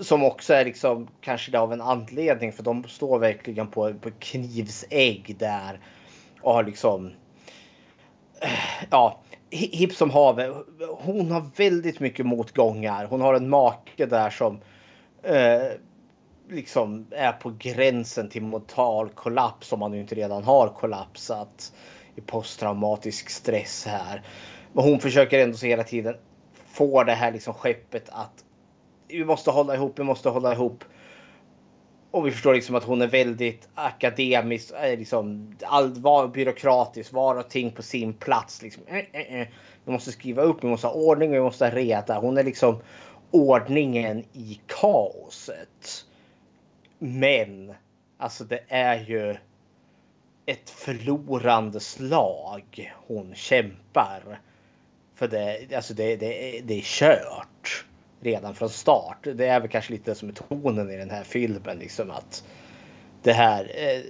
Som 0.00 0.24
också 0.24 0.54
är 0.54 0.64
liksom 0.64 1.08
kanske 1.20 1.50
det 1.50 1.60
av 1.60 1.72
en 1.72 1.80
anledning 1.80 2.52
för 2.52 2.62
de 2.62 2.84
står 2.84 3.18
verkligen 3.18 3.66
på, 3.66 3.94
på 3.94 4.10
knivsägg 4.18 5.36
där. 5.38 5.80
Och 6.40 6.52
har 6.52 6.64
liksom. 6.64 7.06
Eh, 8.40 8.86
ja, 8.90 9.20
hipp 9.50 9.92
som 9.92 10.10
havet. 10.10 10.54
Hon 10.98 11.30
har 11.30 11.50
väldigt 11.56 12.00
mycket 12.00 12.26
motgångar. 12.26 13.04
Hon 13.04 13.20
har 13.20 13.34
en 13.34 13.48
make 13.48 14.06
där 14.06 14.30
som. 14.30 14.60
Eh, 15.22 15.72
liksom 16.48 17.06
är 17.10 17.32
på 17.32 17.54
gränsen 17.58 18.28
till 18.28 18.42
mental 18.42 19.08
kollaps 19.08 19.72
om 19.72 19.80
man 19.80 19.94
inte 19.94 20.14
redan 20.14 20.44
har 20.44 20.68
kollapsat 20.68 21.72
i 22.16 22.20
posttraumatisk 22.20 23.30
stress 23.30 23.86
här. 23.86 24.22
Men 24.72 24.84
hon 24.84 25.00
försöker 25.00 25.38
ändå 25.38 25.56
så 25.56 25.66
hela 25.66 25.84
tiden 25.84 26.14
få 26.66 27.04
det 27.04 27.12
här 27.12 27.32
liksom 27.32 27.54
skeppet 27.54 28.08
att 28.08 28.44
vi 29.12 29.24
måste 29.24 29.50
hålla 29.50 29.74
ihop, 29.74 29.98
vi 29.98 30.02
måste 30.04 30.28
hålla 30.28 30.52
ihop. 30.52 30.84
Och 32.10 32.26
vi 32.26 32.30
förstår 32.30 32.54
liksom 32.54 32.74
att 32.74 32.84
hon 32.84 33.02
är 33.02 33.06
väldigt 33.06 33.68
akademisk, 33.74 34.72
eh, 34.82 34.98
liksom 34.98 35.56
allt 35.62 35.98
var, 35.98 36.28
byråkratisk, 36.28 37.12
var 37.12 37.34
och 37.34 37.50
ting 37.50 37.72
på 37.72 37.82
sin 37.82 38.14
plats. 38.14 38.62
Liksom. 38.62 38.82
Eh, 38.86 38.96
eh, 39.12 39.40
eh. 39.40 39.48
Vi 39.84 39.92
måste 39.92 40.12
skriva 40.12 40.42
upp, 40.42 40.64
vi 40.64 40.68
måste 40.68 40.86
ha 40.86 40.94
ordning, 40.94 41.30
vi 41.30 41.40
måste 41.40 41.64
ha 41.64 41.70
reda. 41.70 42.18
Hon 42.18 42.38
är 42.38 42.44
liksom 42.44 42.80
ordningen 43.30 44.24
i 44.32 44.60
kaoset. 44.66 46.04
Men 46.98 47.74
alltså 48.18 48.44
det 48.44 48.60
är 48.68 49.04
ju 49.04 49.36
ett 50.46 50.70
förlorande 50.70 51.80
slag 51.80 52.92
hon 53.06 53.34
kämpar. 53.34 54.40
För 55.14 55.28
det, 55.28 55.74
alltså 55.76 55.94
det, 55.94 56.16
det, 56.16 56.60
det 56.64 56.78
är 56.78 56.82
kört 56.82 57.84
redan 58.22 58.54
från 58.54 58.70
start. 58.70 59.26
Det 59.34 59.46
är 59.46 59.60
väl 59.60 59.70
kanske 59.70 59.92
lite 59.92 60.14
som 60.14 60.28
är 60.28 60.32
tonen 60.32 60.90
i 60.90 60.96
den 60.96 61.10
här 61.10 61.24
filmen. 61.24 61.78
Liksom 61.78 62.10
att 62.10 62.44
det 63.22 63.32
här, 63.32 63.70
eh, 63.74 64.02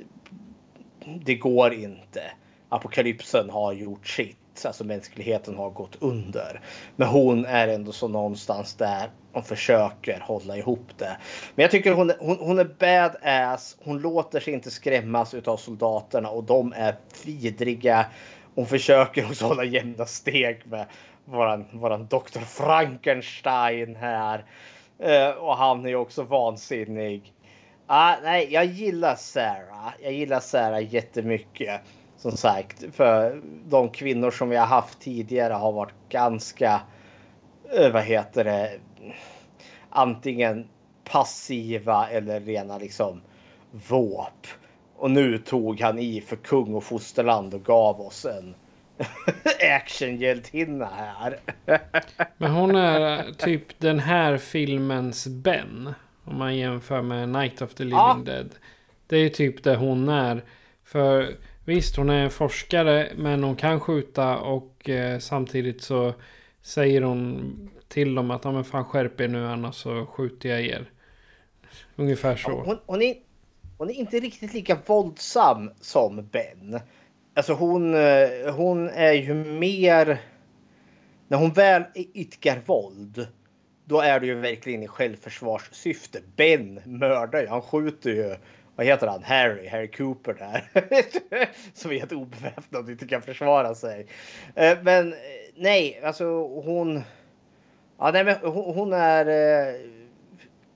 det 1.25 1.35
går 1.35 1.75
inte. 1.75 2.22
Apokalypsen 2.68 3.51
har 3.51 3.72
gjort 3.72 4.07
sitt. 4.07 4.37
Alltså 4.64 4.85
mänskligheten 4.85 5.57
har 5.57 5.70
gått 5.70 5.96
under. 6.01 6.61
Men 6.96 7.09
hon 7.09 7.44
är 7.44 7.68
ändå 7.68 7.92
så 7.92 8.09
någonstans 8.09 8.75
där 8.75 9.11
och 9.33 9.46
försöker 9.46 10.20
hålla 10.20 10.57
ihop 10.57 10.98
det. 10.98 11.16
Men 11.55 11.62
jag 11.62 11.70
tycker 11.70 11.92
hon, 11.92 12.12
hon, 12.18 12.37
hon 12.40 12.59
är 12.59 12.64
badass. 12.64 13.77
Hon 13.85 13.98
låter 13.98 14.40
sig 14.40 14.55
inte 14.55 14.70
skrämmas 14.70 15.35
utav 15.35 15.57
soldaterna 15.57 16.29
och 16.29 16.44
de 16.44 16.72
är 16.77 16.96
vidriga. 17.25 18.07
Hon 18.55 18.66
försöker 18.66 19.25
också 19.25 19.46
hålla 19.46 19.64
jämna 19.64 20.07
steg 20.07 20.66
med 20.66 20.87
våran, 21.24 21.64
våran 21.72 22.06
doktor 22.06 22.40
Frankenstein 22.40 23.96
här. 23.96 24.44
Uh, 25.04 25.37
och 25.38 25.56
han 25.56 25.85
är 25.85 25.88
ju 25.88 25.96
också 25.96 26.22
vansinnig. 26.22 27.32
Ah, 27.87 28.16
nej, 28.22 28.52
jag 28.52 28.64
gillar 28.64 29.14
Sarah. 29.14 29.92
Jag 30.02 30.12
gillar 30.12 30.40
Sarah 30.40 30.94
jättemycket. 30.94 31.80
Som 32.16 32.32
sagt, 32.32 32.85
för 32.92 33.42
de 33.68 33.88
kvinnor 33.88 34.30
som 34.30 34.48
vi 34.48 34.56
har 34.56 34.66
haft 34.66 35.00
tidigare 35.00 35.52
har 35.52 35.72
varit 35.72 35.94
ganska, 36.08 36.80
eh, 37.78 37.92
vad 37.92 38.02
heter 38.02 38.44
det, 38.44 38.70
antingen 39.90 40.68
passiva 41.04 42.08
eller 42.08 42.40
rena 42.40 42.78
liksom 42.78 43.20
våp. 43.88 44.46
Och 44.96 45.11
nu 45.11 45.38
tog 45.38 45.80
han 45.80 45.98
i 45.98 46.20
för 46.20 46.37
kung 46.37 46.74
och 46.74 46.85
fosterland 46.85 47.54
och 47.54 47.64
gav 47.64 48.00
oss 48.00 48.24
en 48.24 48.54
actionhjältinna 49.76 50.86
här. 50.86 51.38
Men 52.36 52.50
hon 52.50 52.76
är 52.76 53.32
typ 53.32 53.78
den 53.78 53.98
här 53.98 54.38
filmens 54.38 55.26
Ben. 55.26 55.94
Om 56.24 56.38
man 56.38 56.56
jämför 56.56 57.02
med 57.02 57.28
Night 57.28 57.62
of 57.62 57.74
the 57.74 57.84
Living 57.84 57.98
ja. 57.98 58.22
Dead. 58.24 58.50
Det 59.06 59.16
är 59.16 59.28
typ 59.28 59.64
det 59.64 59.76
hon 59.76 60.08
är. 60.08 60.44
För 60.84 61.36
visst, 61.64 61.96
hon 61.96 62.10
är 62.10 62.24
en 62.24 62.30
forskare. 62.30 63.12
Men 63.16 63.44
hon 63.44 63.56
kan 63.56 63.80
skjuta 63.80 64.38
och 64.38 64.88
eh, 64.88 65.18
samtidigt 65.18 65.82
så 65.82 66.14
säger 66.62 67.02
hon 67.02 67.70
till 67.88 68.14
dem 68.14 68.30
att 68.30 68.44
ja, 68.44 68.52
men 68.52 68.64
fan 68.64 68.84
skärp 68.84 69.20
er 69.20 69.28
nu 69.28 69.46
annars 69.46 69.74
så 69.74 70.06
skjuter 70.06 70.48
jag 70.48 70.60
er. 70.60 70.90
Ungefär 71.96 72.36
så. 72.36 72.50
Hon, 72.50 72.78
hon, 72.86 73.02
är, 73.02 73.14
hon 73.78 73.90
är 73.90 73.94
inte 73.94 74.20
riktigt 74.20 74.54
lika 74.54 74.78
våldsam 74.86 75.70
som 75.80 76.28
Ben. 76.32 76.80
Alltså 77.34 77.52
hon, 77.52 77.94
eh, 77.94 78.54
hon 78.54 78.88
är 78.88 79.12
ju 79.12 79.34
mer... 79.34 80.18
När 81.28 81.38
hon 81.38 81.52
väl 81.52 81.84
idkar 81.94 82.60
våld. 82.66 83.26
Då 83.84 84.00
är 84.00 84.20
det 84.20 84.26
ju 84.26 84.34
verkligen 84.34 84.82
i 84.82 84.88
självförsvarssyfte. 84.88 86.20
Ben 86.36 86.80
mördar 86.84 87.40
ju. 87.40 87.46
Han 87.46 87.62
skjuter 87.62 88.10
ju. 88.10 88.36
Vad 88.76 88.86
heter 88.86 89.06
han? 89.06 89.22
Harry. 89.22 89.68
Harry 89.68 89.90
Cooper 89.90 90.34
där. 90.34 90.70
Som 91.74 91.90
är 91.90 91.98
helt 91.98 92.12
obeväpnad 92.12 92.84
och 92.84 92.90
inte 92.90 93.06
kan 93.06 93.22
försvara 93.22 93.74
sig. 93.74 94.06
Eh, 94.54 94.78
men 94.82 95.12
eh, 95.12 95.18
nej, 95.56 96.00
alltså 96.04 96.24
hon... 96.46 97.02
Ja, 97.98 98.10
nej, 98.10 98.24
men 98.24 98.36
hon 98.52 98.92
är... 98.92 99.26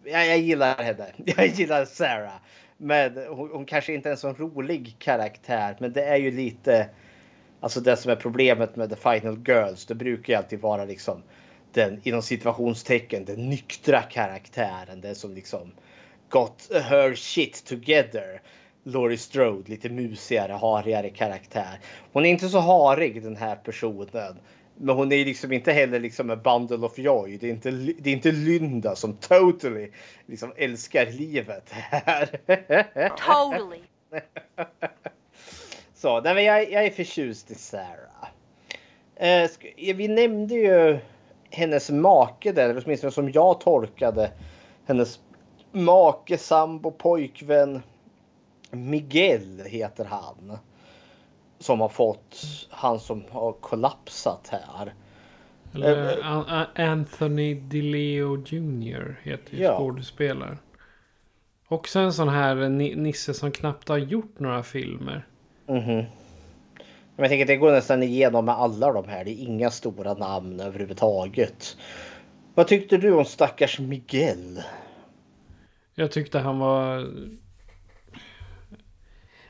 Jag, 0.05 0.27
jag 0.27 0.39
gillar 0.39 0.83
henne. 0.83 1.07
Jag 1.37 1.47
gillar 1.47 1.85
Sarah 1.85 2.41
med, 2.77 3.27
hon, 3.29 3.51
hon, 3.53 3.65
kanske 3.65 3.95
inte 3.95 4.09
är 4.09 4.11
en 4.11 4.19
sån 4.19 4.35
rolig 4.35 4.97
karaktär. 4.99 5.77
Men 5.81 5.93
det 5.93 6.05
är 6.05 6.17
ju 6.17 6.31
lite. 6.31 6.89
Alltså 7.61 7.81
det 7.81 7.97
som 7.97 8.11
är 8.11 8.17
problemet 8.17 8.77
med 8.77 8.91
The 8.91 8.97
Final 8.97 9.39
Girls. 9.47 9.87
Det 9.87 9.95
brukar 9.95 10.33
ju 10.33 10.39
alltid 10.39 10.61
vara 10.61 10.85
liksom 10.85 11.23
den 11.73 12.01
inom 12.03 12.23
situationstecken 12.23 13.25
den 13.25 13.51
nyktra 13.51 14.03
karaktären. 14.03 15.01
Den 15.01 15.15
som 15.15 15.35
liksom 15.35 15.73
got 16.29 16.71
her 16.73 17.15
shit 17.15 17.65
together. 17.65 18.41
Laurie 18.83 19.19
Strode, 19.19 19.71
lite 19.71 19.89
musigare, 19.89 20.53
harigare 20.53 21.11
karaktär. 21.11 21.81
Hon 22.13 22.27
är 22.27 22.31
inte 22.31 22.49
så 22.49 22.59
harig 22.59 23.23
den 23.23 23.37
här 23.37 23.57
personen. 23.57 24.39
Men 24.79 24.97
hon 24.97 25.13
är 25.13 25.25
liksom 25.25 25.53
inte 25.53 25.73
heller 25.73 26.01
liksom 26.01 26.31
en 26.31 26.43
bundle 26.43 26.87
of 26.87 26.99
joy. 26.99 27.37
Det 27.37 27.47
är 27.47 27.51
inte, 27.51 27.71
det 27.71 28.11
är 28.11 28.15
inte 28.15 28.33
Lynda 28.33 28.97
som 28.97 29.17
totally 29.17 29.91
liksom 30.27 30.53
älskar 30.57 31.07
livet 31.07 31.71
här. 31.71 32.27
Totally. 33.09 33.81
Så, 35.95 36.21
nej, 36.21 36.35
men 36.35 36.45
jag, 36.45 36.73
jag 36.73 36.85
är 36.85 36.91
förtjust 36.91 37.51
i 37.51 37.55
Sarah. 37.55 38.29
Eh, 39.17 39.51
vi 39.77 40.09
nämnde 40.09 40.55
ju 40.55 40.99
hennes 41.51 41.91
make 41.91 42.53
där, 42.53 42.69
eller 42.69 42.83
åtminstone 42.85 43.11
som 43.11 43.31
jag 43.31 43.61
tolkade 43.61 44.31
hennes 44.87 45.21
make, 45.73 46.39
sambo, 46.39 46.91
pojkvän. 46.91 47.83
Miguel 48.71 49.63
heter 49.67 50.05
han 50.05 50.59
som 51.59 51.81
har 51.81 51.89
fått 51.89 52.43
han 52.71 53.01
som 53.01 53.25
har 53.31 53.53
kollapsat 53.53 54.49
här. 54.49 54.95
Eller 55.75 56.19
A- 56.25 56.67
Anthony 56.77 57.55
DeLeo 57.55 58.45
Jr. 58.47 59.21
heter 59.23 59.57
ju 59.57 59.63
Ja. 59.63 59.77
skådespelaren. 59.77 60.59
Också 61.69 61.99
en 61.99 62.13
sån 62.13 62.29
här 62.29 62.55
ni- 62.69 62.95
nisse 62.95 63.35
som 63.35 63.51
knappt 63.51 63.89
har 63.89 63.99
gjort 63.99 64.39
några 64.41 64.63
filmer. 64.63 65.27
Mhm. 65.69 66.05
Men 67.19 67.23
jag 67.25 67.29
tänker 67.29 67.45
att 67.45 67.49
det 67.49 67.57
går 67.57 67.73
nästan 67.73 68.03
igenom 68.03 68.45
med 68.45 68.55
alla 68.55 68.93
de 68.93 69.09
här. 69.09 69.25
Det 69.25 69.31
är 69.31 69.43
inga 69.45 69.71
stora 69.71 70.15
namn 70.15 70.61
överhuvudtaget. 70.61 71.77
Vad 72.55 72.67
tyckte 72.69 72.97
du 72.97 73.13
om 73.13 73.25
stackars 73.25 73.79
Miguel? 73.81 74.63
Jag 75.95 76.11
tyckte 76.13 76.39
han 76.39 76.59
var... 76.59 77.07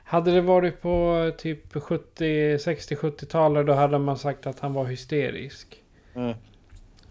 Hade 0.08 0.30
det 0.30 0.40
varit 0.40 0.80
på 0.82 1.30
typ 1.38 1.82
70, 1.82 2.58
60, 2.58 2.94
70-talet 2.94 3.66
då 3.66 3.72
hade 3.72 3.98
man 3.98 4.18
sagt 4.18 4.46
att 4.46 4.60
han 4.60 4.72
var 4.72 4.84
hysterisk. 4.84 5.82
Mm. 6.14 6.34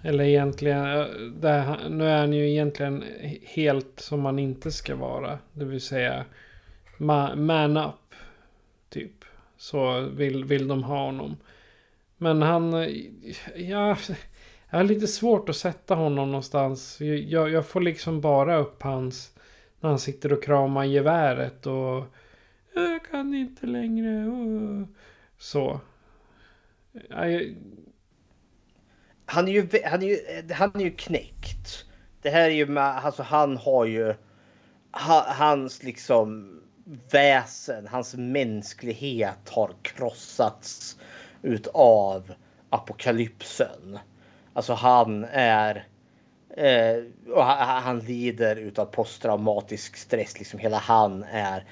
Eller 0.03 0.23
egentligen, 0.23 0.85
eh, 1.43 1.51
han- 1.51 1.97
nu 1.97 2.07
är 2.09 2.17
han 2.19 2.33
ju 2.33 2.49
egentligen 2.49 3.03
helt 3.43 3.99
som 3.99 4.21
man 4.21 4.39
inte 4.39 4.71
ska 4.71 4.95
vara. 4.95 5.39
Det 5.53 5.65
vill 5.65 5.81
säga 5.81 6.25
ma, 6.97 7.35
man 7.35 7.77
up. 7.77 8.15
Typ. 8.89 9.11
Så 9.57 9.99
vill, 10.01 10.45
vill 10.45 10.67
de 10.67 10.83
ha 10.83 11.05
honom. 11.05 11.37
Men 12.17 12.41
han, 12.41 12.73
eh, 12.73 12.89
ja, 13.55 13.97
jag 14.69 14.77
har 14.77 14.83
lite 14.83 15.07
svårt 15.07 15.49
att 15.49 15.55
sätta 15.55 15.95
honom 15.95 16.27
någonstans. 16.31 17.01
Jag, 17.01 17.49
jag 17.49 17.65
får 17.65 17.81
liksom 17.81 18.21
bara 18.21 18.57
upp 18.57 18.83
hans, 18.83 19.31
när 19.79 19.89
han 19.89 19.99
sitter 19.99 20.33
och 20.33 20.43
kramar 20.43 20.83
geväret 20.83 21.65
och 21.67 22.03
jag 22.75 23.05
kan 23.11 23.33
inte 23.33 23.65
längre. 23.65 24.25
Så. 25.37 25.79
I... 26.93 27.55
Han 29.25 29.47
är 29.47 29.51
ju, 29.51 29.69
han 29.85 30.03
är 30.03 30.07
ju, 30.07 30.53
han 30.53 30.71
är 30.75 30.79
ju 30.79 30.91
knäckt. 30.91 31.85
Det 32.21 32.29
här 32.29 32.49
är 32.49 32.53
ju 32.53 32.65
med, 32.65 33.05
alltså 33.05 33.23
han 33.23 33.57
har 33.57 33.85
ju 33.85 34.13
ha, 34.91 35.25
hans 35.27 35.83
liksom 35.83 36.51
väsen, 37.11 37.87
hans 37.87 38.15
mänsklighet 38.15 39.49
har 39.49 39.71
krossats 39.81 40.97
utav 41.41 42.33
apokalypsen. 42.69 43.99
Alltså 44.53 44.73
han 44.73 45.23
är 45.31 45.87
eh, 46.57 47.03
och 47.33 47.43
han, 47.45 47.99
lider 47.99 48.55
utav 48.55 48.85
posttraumatisk 48.85 49.97
stress. 49.97 50.39
Liksom 50.39 50.59
hela 50.59 50.77
han 50.77 51.23
är 51.23 51.65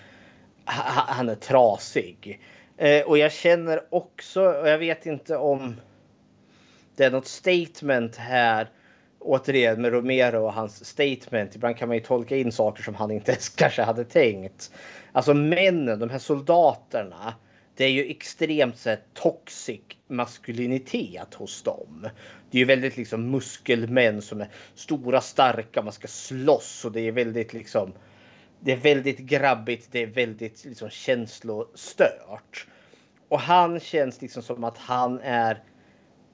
han 0.65 1.29
är 1.29 1.35
trasig. 1.35 2.41
Eh, 2.77 3.01
och 3.01 3.17
jag 3.17 3.31
känner 3.31 3.81
också, 3.89 4.43
och 4.43 4.69
jag 4.69 4.77
vet 4.77 5.05
inte 5.05 5.37
om 5.37 5.75
det 6.95 7.03
är 7.03 7.11
något 7.11 7.27
statement 7.27 8.15
här. 8.15 8.69
Återigen 9.19 9.81
med 9.81 9.91
Romero 9.91 10.45
och 10.45 10.53
hans 10.53 10.85
statement. 10.85 11.55
Ibland 11.55 11.77
kan 11.77 11.87
man 11.87 11.97
ju 11.97 12.03
tolka 12.03 12.37
in 12.37 12.51
saker 12.51 12.83
som 12.83 12.95
han 12.95 13.11
inte 13.11 13.31
ens 13.31 13.49
kanske 13.55 13.81
hade 13.81 14.05
tänkt. 14.05 14.71
Alltså 15.11 15.33
männen, 15.33 15.99
de 15.99 16.09
här 16.09 16.19
soldaterna. 16.19 17.33
Det 17.75 17.85
är 17.85 17.89
ju 17.89 18.09
extremt 18.09 18.77
så 18.77 18.89
här, 18.89 18.99
toxic 19.13 19.81
maskulinitet 20.07 21.33
hos 21.33 21.63
dem. 21.63 22.09
Det 22.51 22.57
är 22.57 22.59
ju 22.59 22.65
väldigt 22.65 22.97
liksom 22.97 23.31
muskelmän 23.31 24.21
som 24.21 24.41
är 24.41 24.49
stora, 24.75 25.21
starka, 25.21 25.81
man 25.81 25.93
ska 25.93 26.07
slåss 26.07 26.85
och 26.85 26.91
det 26.91 27.01
är 27.01 27.11
väldigt 27.11 27.53
liksom. 27.53 27.93
Det 28.65 28.71
är 28.71 28.77
väldigt 28.77 29.19
grabbigt, 29.19 29.87
det 29.91 30.03
är 30.03 30.07
väldigt 30.07 30.65
liksom 30.65 30.89
känslostört. 30.89 32.67
Och 33.29 33.39
han 33.39 33.79
känns 33.79 34.21
liksom 34.21 34.43
som 34.43 34.63
att 34.63 34.77
han 34.77 35.19
är 35.19 35.63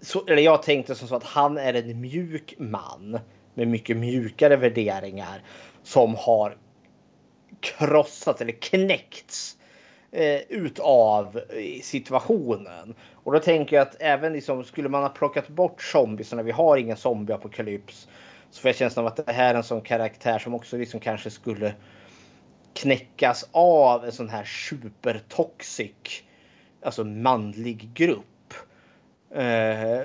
så, 0.02 0.26
eller 0.26 0.42
jag 0.42 0.64
tänkte 0.64 0.96
som 0.96 1.08
så 1.08 1.16
att 1.16 1.24
han 1.24 1.58
är 1.58 1.74
en 1.74 2.02
mjuk 2.02 2.56
man 2.58 3.20
med 3.54 3.68
mycket 3.68 3.98
mjukare 3.98 4.56
värderingar 4.56 5.42
som 5.84 6.16
har 6.16 6.58
krossat 7.60 8.42
eller 8.42 8.62
knäckts 8.62 9.58
eh, 10.12 10.42
utav 10.50 11.38
eh, 11.38 11.82
situationen. 11.82 12.96
Och 13.14 13.34
då 13.34 13.40
tänker 13.40 13.76
jag 13.76 13.88
att 13.88 13.96
även 14.00 14.34
liksom, 14.34 14.64
skulle 14.64 14.90
man 14.90 15.02
ha 15.02 15.10
plockat 15.10 15.48
bort 15.48 15.82
zombiesarna, 15.82 16.44
vi 16.44 16.52
har 16.52 16.78
ingen 16.78 16.98
zombieapokalyps, 16.98 18.08
så 18.52 18.62
får 18.62 18.70
jag 18.70 18.76
känslan 18.76 19.06
av 19.06 19.12
att 19.12 19.26
det 19.26 19.32
här 19.32 19.54
är 19.54 19.58
en 19.58 19.64
sån 19.64 19.82
karaktär 19.82 20.40
som 20.40 20.54
också 20.54 20.78
liksom 20.78 21.00
kanske 21.00 21.30
skulle 21.30 21.74
knäckas 22.80 23.50
av 23.52 24.06
en 24.06 24.12
sån 24.12 24.30
här 24.30 24.44
supertoxic, 24.44 26.24
alltså 26.82 27.04
manlig 27.04 27.90
grupp. 27.94 28.54
Eh, 29.32 30.02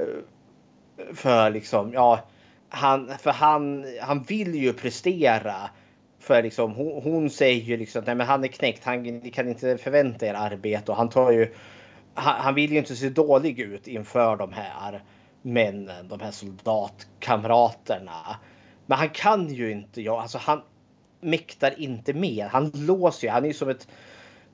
för 1.14 1.50
liksom, 1.50 1.92
ja, 1.92 2.20
han, 2.68 3.18
för 3.18 3.30
han, 3.30 3.84
han 4.00 4.22
vill 4.22 4.54
ju 4.54 4.72
prestera. 4.72 5.70
För 6.18 6.42
liksom, 6.42 6.74
hon, 6.74 7.02
hon 7.02 7.30
säger 7.30 7.62
ju 7.62 7.76
liksom, 7.76 8.00
att 8.00 8.06
men 8.06 8.20
han 8.20 8.44
är 8.44 8.48
knäckt, 8.48 8.84
han 8.84 9.02
ni 9.02 9.30
kan 9.30 9.48
inte 9.48 9.78
förvänta 9.78 10.26
er 10.26 10.34
arbete. 10.34 10.92
Och 10.92 10.98
han 10.98 11.08
tar 11.08 11.30
ju, 11.30 11.54
han, 12.14 12.40
han 12.40 12.54
vill 12.54 12.72
ju 12.72 12.78
inte 12.78 12.96
se 12.96 13.08
dålig 13.08 13.60
ut 13.60 13.88
inför 13.88 14.36
de 14.36 14.52
här 14.52 15.02
männen, 15.42 16.08
de 16.08 16.20
här 16.20 16.30
soldatkamraterna. 16.30 18.36
Men 18.86 18.98
han 18.98 19.10
kan 19.10 19.48
ju 19.48 19.70
inte, 19.70 20.02
ja, 20.02 20.22
alltså 20.22 20.38
han 20.38 20.62
mäktar 21.24 21.80
inte 21.80 22.14
med. 22.14 22.46
Han 22.46 22.70
låser 22.74 23.26
ju, 23.26 23.32
han 23.32 23.44
är 23.44 23.48
ju 23.48 23.54
som 23.54 23.68
ett, 23.68 23.88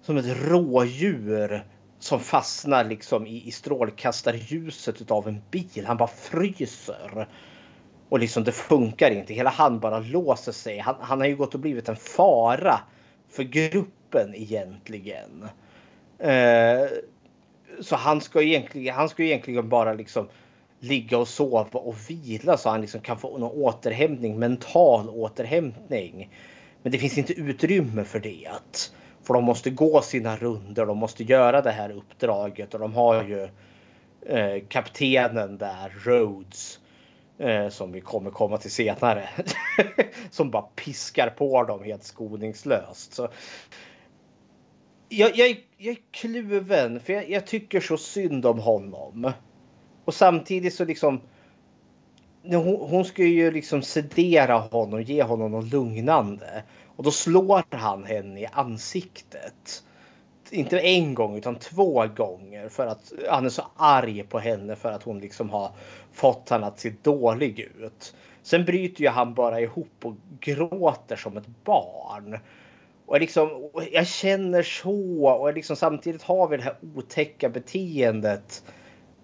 som 0.02 0.16
ett 0.16 0.36
rådjur 0.48 1.64
som 1.98 2.20
fastnar 2.20 2.84
liksom 2.84 3.26
i, 3.26 3.46
i 3.46 3.50
strålkastarljuset 3.50 5.00
utav 5.00 5.28
en 5.28 5.42
bil. 5.50 5.84
Han 5.86 5.96
bara 5.96 6.08
fryser. 6.08 7.26
Och 8.08 8.18
liksom 8.18 8.44
det 8.44 8.52
funkar 8.52 9.10
inte. 9.10 9.34
Hela 9.34 9.50
han 9.50 9.80
bara 9.80 9.98
låser 9.98 10.52
sig. 10.52 10.78
Han, 10.78 10.94
han 11.00 11.20
har 11.20 11.26
ju 11.26 11.36
gått 11.36 11.54
och 11.54 11.60
blivit 11.60 11.88
en 11.88 11.96
fara 11.96 12.80
för 13.28 13.42
gruppen 13.42 14.34
egentligen. 14.34 15.48
Eh, 16.18 16.88
så 17.80 17.96
han 17.96 18.20
ska 18.20 18.42
egentligen, 18.42 18.94
han 18.94 19.08
ska 19.08 19.22
egentligen 19.22 19.68
bara 19.68 19.92
liksom 19.92 20.28
ligga 20.80 21.18
och 21.18 21.28
sova 21.28 21.80
och 21.80 21.96
vila 22.08 22.56
så 22.56 22.70
han 22.70 22.80
liksom 22.80 23.00
kan 23.00 23.18
få 23.18 23.38
någon 23.38 23.62
återhämtning, 23.62 24.38
mental 24.38 25.08
återhämtning. 25.08 26.30
Men 26.82 26.92
det 26.92 26.98
finns 26.98 27.18
inte 27.18 27.32
utrymme 27.32 28.04
för 28.04 28.20
det. 28.20 28.48
För 29.22 29.34
de 29.34 29.44
måste 29.44 29.70
gå 29.70 30.02
sina 30.02 30.36
runder, 30.36 30.86
de 30.86 30.98
måste 30.98 31.24
göra 31.24 31.62
det 31.62 31.70
här 31.70 31.90
uppdraget 31.90 32.74
och 32.74 32.80
de 32.80 32.94
har 32.94 33.24
ju 33.24 33.48
eh, 34.26 34.62
kaptenen 34.68 35.58
där, 35.58 35.92
Rhodes, 36.04 36.80
eh, 37.38 37.68
som 37.68 37.92
vi 37.92 38.00
kommer 38.00 38.30
komma 38.30 38.56
till 38.58 38.70
senare, 38.70 39.28
som 40.30 40.50
bara 40.50 40.62
piskar 40.62 41.30
på 41.30 41.62
dem 41.64 41.84
helt 41.84 42.04
skoningslöst. 42.04 43.14
Så 43.14 43.28
jag, 45.08 45.36
jag, 45.36 45.48
är- 45.50 45.60
jag 45.76 45.92
är 45.92 45.98
kluven, 46.10 47.00
för 47.00 47.12
jag, 47.12 47.30
jag 47.30 47.46
tycker 47.46 47.80
så 47.80 47.96
synd 47.96 48.46
om 48.46 48.58
honom. 48.58 49.32
Och 50.04 50.14
samtidigt 50.14 50.74
så 50.74 50.84
liksom 50.84 51.20
hon, 52.42 52.76
hon 52.90 53.04
ska 53.04 53.24
ju 53.24 53.50
liksom 53.50 53.82
sedera 53.82 54.58
honom, 54.58 55.02
ge 55.02 55.22
honom 55.22 55.50
något 55.52 55.72
lugnande. 55.72 56.62
Och 56.96 57.04
då 57.04 57.10
slår 57.10 57.64
han 57.70 58.04
henne 58.04 58.40
i 58.40 58.46
ansiktet. 58.52 59.84
Inte 60.50 60.80
en 60.80 61.14
gång 61.14 61.36
utan 61.36 61.54
två 61.54 62.06
gånger 62.16 62.68
för 62.68 62.86
att 62.86 63.12
han 63.28 63.44
är 63.44 63.50
så 63.50 63.62
arg 63.76 64.22
på 64.22 64.38
henne 64.38 64.76
för 64.76 64.92
att 64.92 65.02
hon 65.02 65.20
liksom 65.20 65.50
har 65.50 65.70
fått 66.12 66.48
honom 66.48 66.68
att 66.68 66.80
se 66.80 66.92
dålig 67.02 67.58
ut. 67.58 68.14
Sen 68.42 68.64
bryter 68.64 69.02
ju 69.02 69.08
han 69.08 69.34
bara 69.34 69.60
ihop 69.60 69.94
och 70.02 70.14
gråter 70.40 71.16
som 71.16 71.36
ett 71.36 71.64
barn. 71.64 72.38
Och 73.06 73.16
jag 73.16 73.20
liksom, 73.20 73.70
jag 73.92 74.06
känner 74.06 74.62
så 74.62 75.26
och 75.26 75.54
liksom 75.54 75.76
samtidigt 75.76 76.22
har 76.22 76.48
vi 76.48 76.56
det 76.56 76.62
här 76.62 76.76
otäcka 76.96 77.48
beteendet. 77.48 78.64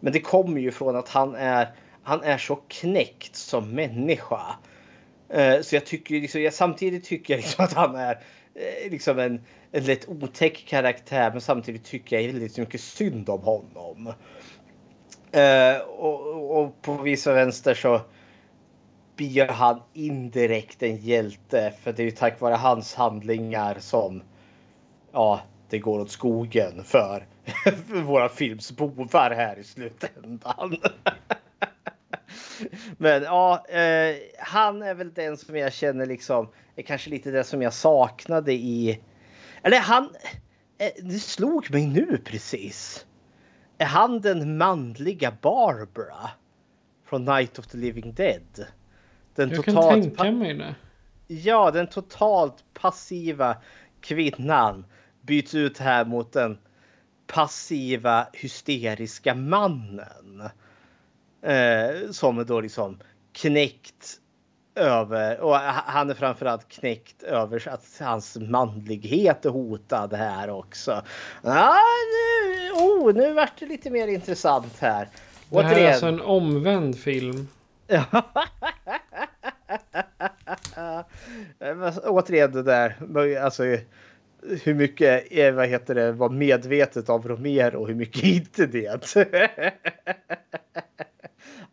Men 0.00 0.12
det 0.12 0.20
kommer 0.20 0.61
ju 0.61 0.70
från 0.70 0.96
att 0.96 1.09
han 1.09 1.35
är, 1.35 1.68
han 2.06 2.22
är 2.22 2.38
så 2.38 2.56
knäckt 2.56 3.36
som 3.36 3.70
människa. 3.70 4.56
Eh, 5.28 5.60
så 5.60 5.76
jag 5.76 5.86
tycker 5.86 6.14
liksom, 6.14 6.42
jag, 6.42 6.54
samtidigt 6.54 7.04
tycker 7.04 7.34
jag 7.34 7.38
liksom 7.38 7.64
att 7.64 7.72
han 7.72 7.96
är 7.96 8.20
eh, 8.54 8.90
liksom 8.90 9.18
en, 9.18 9.40
en 9.72 9.84
lätt 9.84 10.08
otäck 10.08 10.64
karaktär 10.68 11.30
men 11.30 11.40
samtidigt 11.40 11.84
tycker 11.84 12.20
jag 12.20 12.32
väldigt 12.32 12.59
mycket 12.59 12.80
synd 12.80 13.28
om 13.28 13.40
honom. 13.40 14.12
Eh, 15.32 15.78
och, 15.78 16.61
och 16.61 16.82
på 16.82 16.94
vissa 16.94 17.32
vänster 17.32 17.74
så 17.74 18.00
blir 19.16 19.46
han 19.46 19.82
indirekt 19.92 20.82
en 20.82 20.96
hjälte 20.96 21.72
för 21.82 21.92
det 21.92 22.02
är 22.02 22.04
ju 22.04 22.11
tack 22.11 22.40
vare 22.40 22.54
hans 22.54 22.94
handlingar 22.94 23.76
som 23.80 24.22
ja, 25.12 25.40
det 25.68 25.78
går 25.78 26.00
åt 26.00 26.11
skogen 26.11 26.84
för, 26.84 27.26
för 27.64 28.00
våra 28.00 28.28
films 28.28 28.72
bovar 28.72 29.30
här 29.30 29.59
i 29.59 29.64
slutändan. 29.64 30.76
Men 32.99 33.22
ja, 33.22 33.66
eh, 33.68 34.16
han 34.39 34.83
är 34.83 34.95
väl 34.95 35.14
den 35.14 35.37
som 35.37 35.57
jag 35.57 35.72
känner 35.72 36.07
liksom 36.07 36.49
är 36.77 36.83
kanske 36.83 37.11
lite 37.11 37.31
det 37.31 37.45
som 37.45 37.62
jag 37.62 37.72
saknade 37.72 38.53
i. 38.53 39.01
Eller 39.62 39.81
han. 39.81 40.11
Eh, 40.79 40.91
det 41.03 41.18
slog 41.18 41.70
mig 41.70 41.87
nu 41.87 42.18
precis. 42.24 43.07
Är 43.79 43.87
han 43.87 44.20
den 44.20 44.59
manliga 44.59 45.37
Barbara? 45.43 46.31
från 47.07 47.24
Night 47.24 47.59
of 47.59 47.66
the 47.66 47.79
Living 47.79 48.12
Dead. 48.12 48.66
Den 49.35 49.51
jag 49.51 49.64
kan 49.64 50.03
tänka 50.03 50.31
mig 50.31 50.55
det. 50.55 50.74
Ja, 51.27 51.70
den 51.70 51.87
totalt 51.87 52.64
passiva 52.74 53.57
kvinnan 54.01 54.85
byts 55.20 55.55
ut 55.55 55.79
här 55.79 56.05
mot 56.05 56.33
den 56.33 56.59
passiva 57.27 58.29
hysteriska 58.33 59.35
mannen. 59.35 60.43
Eh, 61.47 62.11
som 62.11 62.38
är 62.38 62.44
då 62.44 62.61
liksom 62.61 62.99
knäckt 63.32 64.20
över 64.74 65.40
och 65.40 65.57
han 65.57 66.11
är 66.11 66.14
framförallt 66.14 66.68
knäckt 66.68 67.22
över 67.22 67.68
att 67.68 67.97
hans 68.01 68.36
manlighet 68.36 69.44
är 69.44 69.51
hotad 69.51 70.14
här 70.14 70.51
också. 70.51 71.03
Ah, 71.42 71.74
nu, 72.12 72.70
oh, 72.72 73.14
nu 73.14 73.32
vart 73.32 73.59
det 73.59 73.66
lite 73.66 73.90
mer 73.90 74.09
intressant 74.09 74.78
här. 74.78 75.09
Det 75.51 75.62
här 75.62 75.76
är 75.76 75.88
alltså 75.88 76.07
en 76.07 76.20
omvänd 76.20 76.99
film. 76.99 77.49
Återigen 82.05 82.53
det 82.53 82.62
där, 82.62 82.97
alltså 83.36 83.64
hur 84.62 84.74
mycket 84.74 85.32
är, 85.32 85.53
vad 85.53 85.68
heter 85.68 85.94
det, 85.94 86.12
var 86.12 86.28
medvetet 86.28 87.09
av 87.09 87.28
Romero 87.28 87.80
och 87.80 87.88
hur 87.88 87.94
mycket 87.94 88.24
inte 88.24 88.66
det. 88.66 89.14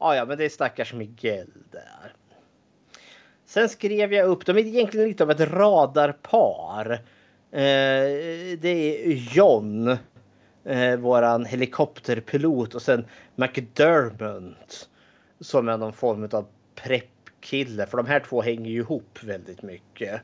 Ah, 0.03 0.15
ja, 0.15 0.25
men 0.25 0.37
det 0.37 0.45
är 0.45 0.49
stackars 0.49 0.93
Miguel 0.93 1.47
där. 1.71 2.13
Sen 3.45 3.69
skrev 3.69 4.13
jag 4.13 4.27
upp, 4.27 4.45
de 4.45 4.57
är 4.57 4.61
egentligen 4.65 5.07
lite 5.07 5.23
av 5.23 5.31
ett 5.31 5.39
radarpar. 5.39 6.91
Eh, 7.51 7.59
det 8.59 8.67
är 8.67 9.35
John, 9.35 9.97
eh, 10.65 10.95
våran 10.97 11.45
helikopterpilot 11.45 12.75
och 12.75 12.81
sen 12.81 13.05
McDermott 13.35 14.89
som 15.39 15.69
är 15.69 15.77
någon 15.77 15.93
form 15.93 16.29
av 16.31 16.45
preppkille. 16.75 17.85
För 17.85 17.97
de 17.97 18.05
här 18.05 18.19
två 18.19 18.41
hänger 18.41 18.71
ju 18.71 18.77
ihop 18.77 19.19
väldigt 19.23 19.61
mycket 19.61 20.21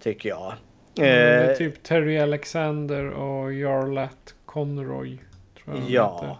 tycker 0.00 0.28
jag. 0.28 0.54
Mm, 0.98 1.50
eh, 1.50 1.56
typ 1.56 1.82
Terry 1.82 2.18
Alexander 2.18 3.10
och 3.10 3.52
Jarlath 3.52 4.34
Conroy. 4.46 5.18
Tror 5.64 5.76
jag 5.76 5.90
ja. 5.90 6.38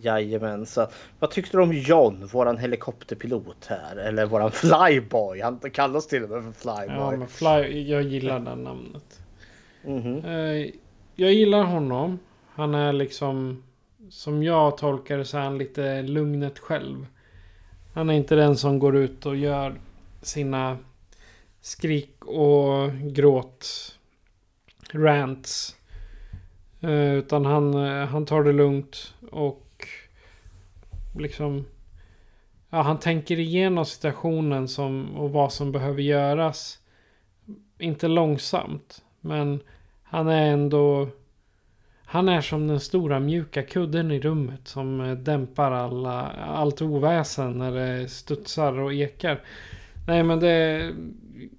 Jajamensan. 0.00 0.86
Vad 1.18 1.30
tyckte 1.30 1.56
du 1.56 1.62
om 1.62 1.72
John, 1.72 2.26
våran 2.26 2.58
helikopterpilot 2.58 3.66
här? 3.66 3.96
Eller 3.96 4.26
våran 4.26 4.50
flyboy. 4.50 5.40
Han 5.40 5.58
kallas 5.58 6.06
till 6.06 6.24
och 6.24 6.30
med 6.30 6.44
för 6.44 6.52
flyboy. 6.52 6.96
Ja, 6.96 7.10
men 7.10 7.28
fly, 7.28 7.88
jag 7.90 8.02
gillar 8.02 8.40
det 8.40 8.54
namnet. 8.54 9.20
Mm 9.84 10.02
-hmm. 10.02 10.72
Jag 11.14 11.32
gillar 11.32 11.64
honom. 11.64 12.18
Han 12.54 12.74
är 12.74 12.92
liksom, 12.92 13.62
som 14.10 14.42
jag 14.42 14.78
tolkar 14.78 15.18
det 15.18 15.24
så 15.24 15.38
är 15.38 15.42
han 15.42 15.58
lite 15.58 16.02
lugnet 16.02 16.58
själv. 16.58 17.06
Han 17.94 18.10
är 18.10 18.14
inte 18.14 18.34
den 18.34 18.56
som 18.56 18.78
går 18.78 18.96
ut 18.96 19.26
och 19.26 19.36
gör 19.36 19.74
sina 20.22 20.78
skrik 21.60 22.24
och 22.24 22.92
gråt 22.92 23.66
rants. 24.92 25.76
Eh, 26.80 27.12
utan 27.14 27.46
han, 27.46 27.74
han 28.08 28.26
tar 28.26 28.42
det 28.42 28.52
lugnt 28.52 29.14
och 29.30 29.67
liksom... 31.20 31.64
Ja, 32.70 32.82
han 32.82 32.98
tänker 32.98 33.40
igenom 33.40 33.84
situationen 33.84 34.68
som, 34.68 35.16
och 35.16 35.30
vad 35.30 35.52
som 35.52 35.72
behöver 35.72 36.02
göras. 36.02 36.78
Inte 37.78 38.08
långsamt, 38.08 39.04
men 39.20 39.60
han 40.02 40.28
är 40.28 40.52
ändå... 40.52 41.08
Han 42.04 42.28
är 42.28 42.40
som 42.40 42.66
den 42.66 42.80
stora 42.80 43.20
mjuka 43.20 43.62
kudden 43.62 44.10
i 44.10 44.20
rummet 44.20 44.68
som 44.68 45.00
eh, 45.00 45.12
dämpar 45.12 45.72
alla, 45.72 46.22
allt 46.30 46.82
oväsen 46.82 47.58
när 47.58 47.72
det 47.72 48.08
studsar 48.08 48.78
och 48.78 48.94
ekar. 48.94 49.40
Nej 50.06 50.22
men 50.22 50.40
det... 50.40 50.90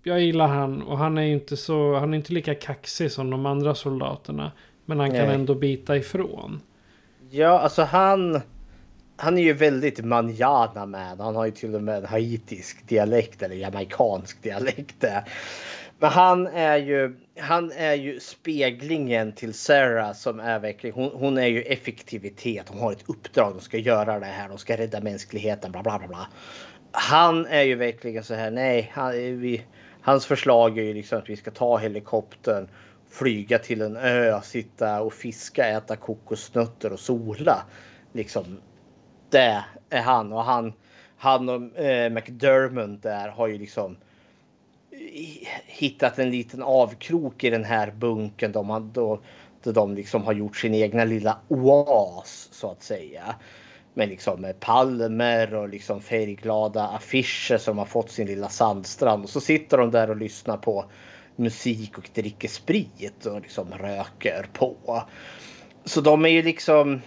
Jag 0.04 0.22
gillar 0.22 0.48
han 0.48 0.82
och 0.82 0.98
han 0.98 1.18
är 1.18 1.24
inte 1.24 1.58
så... 1.58 1.96
Han 1.96 2.14
är 2.14 2.18
inte 2.18 2.34
lika 2.34 2.56
kaxig 2.56 3.12
som 3.12 3.30
de 3.30 3.46
andra 3.46 3.76
soldaterna. 3.76 4.52
Men 4.86 5.00
han 5.00 5.10
Nej. 5.10 5.20
kan 5.20 5.30
ändå 5.30 5.56
bita 5.56 5.98
ifrån. 5.98 6.62
Ja, 7.30 7.60
alltså 7.60 7.84
han 7.84 8.42
han 9.20 9.38
är 9.38 9.42
ju 9.42 9.54
väldigt 9.54 10.06
manjana 10.06 10.86
med. 10.86 11.20
Han 11.20 11.36
har 11.36 11.46
ju 11.46 11.52
till 11.52 11.76
och 11.76 11.84
med 11.84 11.98
en 11.98 12.06
haitisk 12.06 12.88
dialekt 12.88 13.42
eller 13.42 13.56
jamaikansk 13.56 14.44
dialekt. 14.44 15.06
Men 16.00 16.10
han 16.10 16.48
är 16.48 16.78
ju, 16.78 17.16
han 17.40 17.72
är 17.72 17.94
ju 17.94 18.20
speglingen 18.20 19.32
till 19.32 19.54
Sarah 19.54 20.14
som 20.14 20.40
är 20.40 20.60
verkligen, 20.60 20.96
hon, 20.96 21.12
hon, 21.14 21.38
är 21.38 21.48
ju 21.48 21.62
effektivitet. 21.62 22.70
Hon 22.70 22.80
har 22.80 22.92
ett 22.92 23.10
uppdrag, 23.10 23.54
de 23.54 23.62
ska 23.62 23.78
göra 23.78 24.20
det 24.20 24.26
här, 24.26 24.50
de 24.50 24.58
ska 24.58 24.78
rädda 24.78 25.02
mänskligheten, 25.02 25.72
bla 25.72 25.84
bla 25.84 26.00
bla. 26.00 26.08
bla. 26.08 26.28
Han 26.92 27.46
är 27.46 27.64
ju 27.64 27.76
verkligen 27.76 28.24
så 28.24 28.34
här, 28.34 28.52
nej, 28.52 28.92
han, 28.94 29.12
vi, 29.40 29.62
hans 30.02 30.26
förslag 30.26 30.78
är 30.78 30.84
ju 30.84 30.94
liksom 30.94 31.20
att 31.20 31.30
vi 31.30 31.36
ska 31.36 31.52
ta 31.52 31.78
helikoptern, 31.78 32.68
flyga 33.10 33.60
till 33.60 33.82
en 33.82 33.98
ö, 33.98 34.42
sitta 34.44 35.02
och 35.02 35.14
fiska, 35.14 35.68
äta 35.68 35.96
kokosnötter 35.96 36.94
och 36.94 37.00
sola. 37.00 37.66
Liksom 38.14 38.60
det 39.32 39.64
är 39.90 40.02
han 40.02 40.34
och 40.34 40.44
han, 40.44 40.74
han 41.18 41.50
och 41.50 41.80
eh, 41.80 42.10
McDermott 42.12 43.04
där 43.04 43.30
har 43.30 43.48
ju 43.48 43.58
liksom 43.58 43.98
hittat 45.66 46.20
en 46.20 46.32
liten 46.32 46.64
avkrok 46.64 47.44
i 47.44 47.50
den 47.50 47.64
här 47.64 47.92
bunken. 47.92 48.52
De 48.52 48.70
har, 48.70 48.80
då, 48.80 49.20
då 49.64 49.72
de 49.72 49.96
liksom 49.96 50.24
har 50.24 50.34
gjort 50.34 50.58
sin 50.58 50.74
egna 50.74 51.06
lilla 51.06 51.38
oas 51.48 52.50
så 52.52 52.72
att 52.72 52.84
säga. 52.84 53.36
Med 53.94 54.10
liksom 54.10 54.46
eh, 54.46 54.56
palmer 54.60 55.56
och 55.56 55.70
liksom 55.70 56.02
färgglada 56.02 56.88
affischer 56.88 57.58
som 57.58 57.78
har 57.78 57.86
fått 57.86 58.12
sin 58.12 58.28
lilla 58.28 58.50
sandstrand. 58.50 59.24
Och 59.24 59.30
så 59.30 59.42
sitter 59.42 59.78
de 59.78 59.92
där 59.92 60.10
och 60.10 60.18
lyssnar 60.18 60.58
på 60.58 60.86
musik 61.36 61.98
och 61.98 62.10
dricker 62.14 62.48
sprit 62.48 63.26
och 63.26 63.42
liksom 63.42 63.74
röker 63.74 64.46
på. 64.54 65.04
Så 65.86 66.02
de 66.02 66.26
är 66.26 66.30
ju 66.30 66.42
liksom 66.42 67.02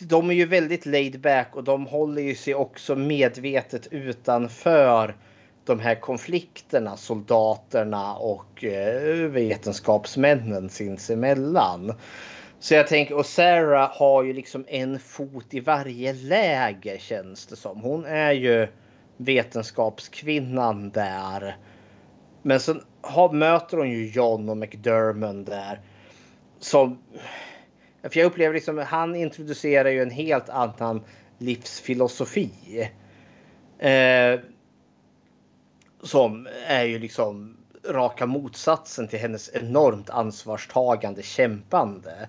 de 0.00 0.30
är 0.30 0.34
ju 0.34 0.46
väldigt 0.46 0.86
laid 0.86 1.20
back 1.20 1.56
och 1.56 1.64
de 1.64 1.86
håller 1.86 2.22
ju 2.22 2.34
sig 2.34 2.54
också 2.54 2.96
medvetet 2.96 3.86
utanför 3.90 5.16
de 5.64 5.80
här 5.80 5.94
konflikterna, 5.94 6.96
soldaterna 6.96 8.14
och 8.14 8.64
eh, 8.64 9.30
vetenskapsmännen 9.30 10.68
sinsemellan. 10.68 11.94
Så 12.60 12.74
jag 12.74 12.86
tänker, 12.86 13.14
och 13.14 13.26
Sarah 13.26 13.90
har 13.98 14.22
ju 14.22 14.32
liksom 14.32 14.64
en 14.68 14.98
fot 14.98 15.54
i 15.54 15.60
varje 15.60 16.12
läger 16.12 16.98
känns 16.98 17.46
det 17.46 17.56
som. 17.56 17.80
Hon 17.80 18.04
är 18.04 18.32
ju 18.32 18.68
vetenskapskvinnan 19.16 20.90
där. 20.90 21.56
Men 22.42 22.60
sen 22.60 22.80
har, 23.00 23.32
möter 23.32 23.76
hon 23.76 23.90
ju 23.90 24.10
John 24.10 24.48
och 24.48 24.56
McDermott 24.56 25.46
där. 25.46 25.80
Som 26.58 26.98
för 28.10 28.20
jag 28.20 28.26
upplever 28.26 28.54
liksom 28.54 28.78
han 28.78 29.16
introducerar 29.16 29.90
ju 29.90 30.02
en 30.02 30.10
helt 30.10 30.48
annan 30.48 31.04
livsfilosofi. 31.38 32.50
Eh, 33.78 34.40
som 36.02 36.48
är 36.66 36.84
ju 36.84 36.98
liksom 36.98 37.56
raka 37.88 38.26
motsatsen 38.26 39.08
till 39.08 39.18
hennes 39.18 39.50
enormt 39.54 40.10
ansvarstagande 40.10 41.22
kämpande. 41.22 42.28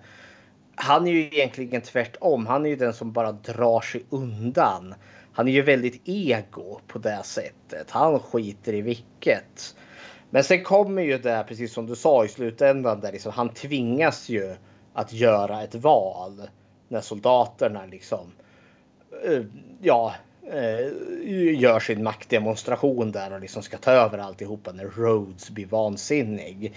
Han 0.75 1.07
är 1.07 1.11
ju 1.11 1.21
egentligen 1.21 1.82
tvärtom. 1.82 2.47
Han 2.47 2.65
är 2.65 2.69
ju 2.69 2.75
den 2.75 2.93
som 2.93 3.11
bara 3.11 3.32
drar 3.32 3.82
sig 3.82 4.05
undan. 4.09 4.95
Han 5.34 5.47
är 5.47 5.51
ju 5.51 5.61
väldigt 5.61 6.01
ego 6.05 6.80
på 6.88 6.99
det 6.99 7.21
sättet. 7.23 7.91
Han 7.91 8.19
skiter 8.19 8.73
i 8.73 8.82
vilket. 8.82 9.75
Men 10.30 10.43
sen 10.43 10.63
kommer 10.63 11.01
ju 11.01 11.17
det, 11.17 11.45
precis 11.47 11.73
som 11.73 11.88
du 11.88 11.95
sa 11.95 12.25
i 12.25 12.27
slutändan, 12.27 12.99
där 12.99 13.11
liksom, 13.11 13.32
han 13.32 13.49
tvingas 13.49 14.30
ju 14.30 14.55
att 15.00 15.14
göra 15.14 15.64
ett 15.64 15.76
val 15.76 16.50
när 16.88 17.02
soldaterna 17.02 17.86
liksom 17.86 18.32
eh, 19.24 19.43
ja, 19.82 20.14
eh, 20.52 21.60
gör 21.60 21.80
sin 21.80 22.04
maktdemonstration 22.04 23.12
där 23.12 23.34
och 23.34 23.39
liksom 23.39 23.64
ska 23.64 23.78
ta 23.78 23.91
över 23.91 24.18
alltihopa 24.18 24.72
när 24.72 24.86
Rhodes 24.86 25.50
blir 25.50 25.66
vansinnig. 25.66 26.74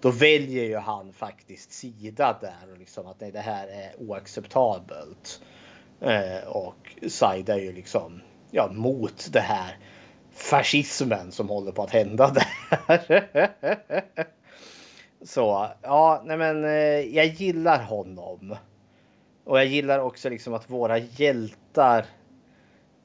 Då 0.00 0.10
väljer 0.10 0.64
ju 0.64 0.76
han 0.76 1.12
faktiskt 1.12 1.72
sida 1.72 2.38
där 2.40 2.72
och 2.72 2.78
liksom 2.78 3.06
att 3.06 3.20
nej, 3.20 3.32
det 3.32 3.40
här 3.40 3.66
är 3.66 4.08
oacceptabelt. 4.08 5.40
Eh, 6.00 6.48
och 6.48 6.94
är 7.48 7.58
ju 7.58 7.72
liksom 7.72 8.20
ja, 8.50 8.70
mot 8.72 9.28
det 9.32 9.40
här 9.40 9.76
fascismen 10.32 11.32
som 11.32 11.48
håller 11.48 11.72
på 11.72 11.82
att 11.82 11.90
hända 11.90 12.34
där. 12.34 13.50
Så 15.22 15.68
ja, 15.82 16.22
nej 16.24 16.36
men 16.36 16.64
eh, 16.64 17.16
jag 17.16 17.26
gillar 17.26 17.82
honom. 17.82 18.56
Och 19.44 19.58
jag 19.58 19.66
gillar 19.66 19.98
också 19.98 20.28
liksom 20.28 20.54
att 20.54 20.70
våra 20.70 20.98
hjältar 20.98 22.06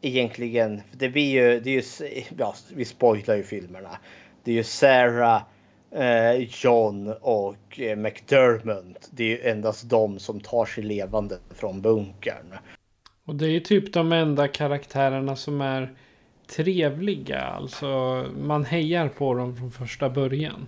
egentligen, 0.01 0.81
det 0.91 1.09
blir 1.09 1.29
ju, 1.29 1.59
det 1.59 1.69
är 1.69 1.75
ju, 1.75 2.23
ja, 2.37 2.55
vi 2.75 2.85
spoilar 2.85 3.35
ju 3.35 3.43
filmerna. 3.43 3.97
Det 4.43 4.51
är 4.51 4.55
ju 4.55 4.63
Sarah, 4.63 5.41
eh, 5.91 6.35
John 6.63 7.13
och 7.21 7.79
eh, 7.79 7.95
McDermott. 7.95 9.09
Det 9.11 9.23
är 9.23 9.27
ju 9.27 9.49
endast 9.49 9.89
de 9.89 10.19
som 10.19 10.39
tar 10.39 10.65
sig 10.65 10.83
levande 10.83 11.37
från 11.49 11.81
bunkern. 11.81 12.53
Och 13.25 13.35
det 13.35 13.45
är 13.45 13.49
ju 13.49 13.59
typ 13.59 13.93
de 13.93 14.11
enda 14.11 14.47
karaktärerna 14.47 15.35
som 15.35 15.61
är 15.61 15.95
trevliga. 16.47 17.41
Alltså 17.41 17.87
man 18.37 18.65
hejar 18.65 19.09
på 19.09 19.33
dem 19.33 19.55
från 19.57 19.71
första 19.71 20.09
början. 20.09 20.67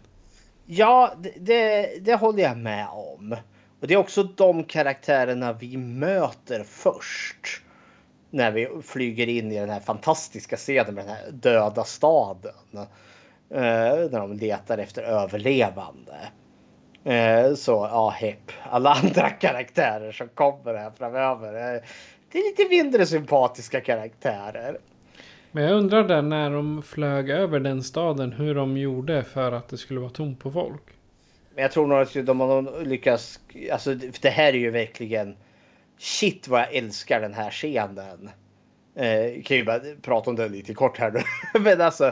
Ja, 0.70 1.14
det, 1.18 1.34
det, 1.38 1.92
det 2.02 2.16
håller 2.16 2.44
jag 2.44 2.58
med 2.58 2.88
om. 2.88 3.36
Och 3.80 3.88
det 3.88 3.94
är 3.94 3.98
också 3.98 4.24
de 4.24 4.64
karaktärerna 4.64 5.54
vi 5.54 5.78
möter 5.78 6.64
först. 6.64 7.62
När 8.30 8.52
vi 8.52 8.70
flyger 8.84 9.28
in 9.28 9.52
i 9.52 9.60
den 9.60 9.70
här 9.70 9.80
fantastiska 9.80 10.56
scenen 10.56 10.96
med 10.96 11.06
den 11.06 11.16
här 11.16 11.32
döda 11.32 11.84
staden. 11.84 12.54
Eh, 13.50 14.10
när 14.12 14.20
de 14.20 14.34
letar 14.34 14.78
efter 14.78 15.04
överlevande. 15.04 16.18
Eh, 17.04 17.54
så 17.54 17.72
ja, 17.92 18.10
hepp. 18.10 18.52
Alla 18.64 18.94
andra 18.94 19.30
karaktärer 19.40 20.12
som 20.12 20.28
kommer 20.28 20.74
här 20.74 20.92
framöver. 20.92 21.76
Eh, 21.76 21.82
det 22.32 22.40
är 22.40 22.44
lite 22.44 22.70
mindre 22.70 23.06
sympatiska 23.06 23.82
karaktärer. 23.82 24.78
Men 25.58 25.66
jag 25.66 25.78
undrar 25.78 26.04
där 26.04 26.22
när 26.22 26.52
de 26.52 26.84
flög 26.84 27.30
över 27.30 27.60
den 27.60 27.84
staden 27.84 28.32
hur 28.32 28.56
de 28.56 28.78
gjorde 28.78 29.24
för 29.24 29.52
att 29.52 29.70
det 29.70 29.78
skulle 29.78 30.00
vara 30.00 30.10
tomt 30.10 30.40
på 30.40 30.52
folk. 30.52 30.82
Men 31.56 31.62
jag 31.62 31.72
tror 31.72 31.88
nog 31.88 32.00
att 32.00 32.26
de 32.26 32.40
har 32.40 32.86
lyckats. 32.86 33.40
Alltså 33.72 33.96
det 34.22 34.30
här 34.30 34.54
är 34.54 34.58
ju 34.58 34.72
verkligen. 34.72 35.36
Shit 35.98 36.48
vad 36.48 36.62
jag 36.62 36.76
älskar 36.76 37.22
den 37.22 37.34
här 37.34 37.52
scenen. 37.52 38.30
Eh, 38.96 39.44
kan 39.44 39.58
ju 39.58 39.66
bara 39.66 39.80
prata 40.02 40.30
om 40.30 40.36
den 40.36 40.52
lite 40.52 40.74
kort 40.74 40.98
här 40.98 41.12
nu. 41.12 41.20
Men 41.60 41.82
alltså. 41.82 42.06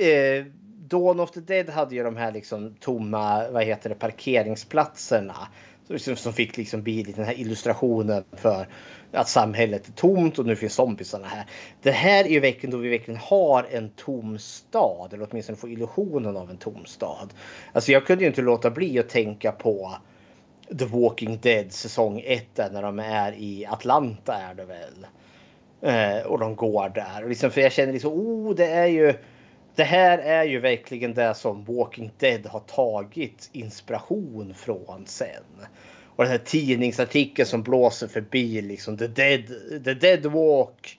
Eh, 0.00 0.44
Dawn 0.88 1.20
of 1.20 1.30
the 1.30 1.40
Dead 1.40 1.70
hade 1.70 1.94
ju 1.94 2.02
de 2.02 2.16
här 2.16 2.32
liksom 2.32 2.74
tomma, 2.80 3.50
vad 3.50 3.64
heter 3.64 3.88
det, 3.88 3.94
parkeringsplatserna. 3.94 5.48
Som, 5.86 5.94
liksom, 5.94 6.16
som 6.16 6.32
fick 6.32 6.56
liksom 6.56 6.82
bli 6.82 7.02
den 7.02 7.24
här 7.24 7.40
illustrationen 7.40 8.24
för 8.32 8.66
att 9.12 9.28
samhället 9.28 9.88
är 9.88 9.92
tomt 9.92 10.38
och 10.38 10.46
nu 10.46 10.56
finns 10.56 10.74
zombiesarna 10.74 11.26
här. 11.26 11.46
Det 11.82 11.90
här 11.90 12.24
är 12.24 12.28
ju 12.28 12.40
veckan 12.40 12.70
då 12.70 12.76
vi 12.76 12.88
verkligen 12.88 13.20
har 13.20 13.66
en 13.70 13.90
tom 13.90 14.38
stad 14.38 15.12
eller 15.12 15.28
åtminstone 15.30 15.56
får 15.56 15.70
illusionen 15.70 16.36
av 16.36 16.50
en 16.50 16.56
tom 16.56 16.84
stad. 16.84 17.32
Alltså 17.72 17.92
jag 17.92 18.06
kunde 18.06 18.24
ju 18.24 18.28
inte 18.28 18.42
låta 18.42 18.70
bli 18.70 18.98
att 18.98 19.08
tänka 19.08 19.52
på 19.52 19.94
The 20.78 20.84
Walking 20.84 21.38
Dead 21.42 21.72
säsong 21.72 22.22
1 22.24 22.44
när 22.56 22.82
de 22.82 22.98
är 22.98 23.32
i 23.32 23.66
Atlanta 23.66 24.34
är 24.34 24.54
det 24.54 24.64
väl. 24.64 25.06
Eh, 25.80 26.26
och 26.26 26.38
de 26.38 26.56
går 26.56 26.88
där. 26.88 27.22
Och 27.22 27.28
liksom, 27.28 27.50
för 27.50 27.60
jag 27.60 27.72
känner 27.72 27.92
liksom, 27.92 28.12
oh 28.12 28.54
det 28.54 28.66
är 28.66 28.86
ju 28.86 29.14
det 29.74 29.84
här 29.84 30.18
är 30.18 30.44
ju 30.44 30.60
verkligen 30.60 31.14
det 31.14 31.34
som 31.34 31.64
Walking 31.64 32.10
Dead 32.18 32.46
har 32.46 32.60
tagit 32.60 33.50
inspiration 33.52 34.54
från 34.54 35.06
sen. 35.06 35.44
Och 36.22 36.28
den 36.28 36.38
här 36.38 36.44
tidningsartikeln 36.44 37.46
som 37.46 37.62
blåser 37.62 38.08
förbi 38.08 38.62
liksom 38.62 38.98
The 38.98 39.06
Dead, 39.06 39.46
the 39.84 39.94
dead 39.94 40.26
Walk. 40.26 40.98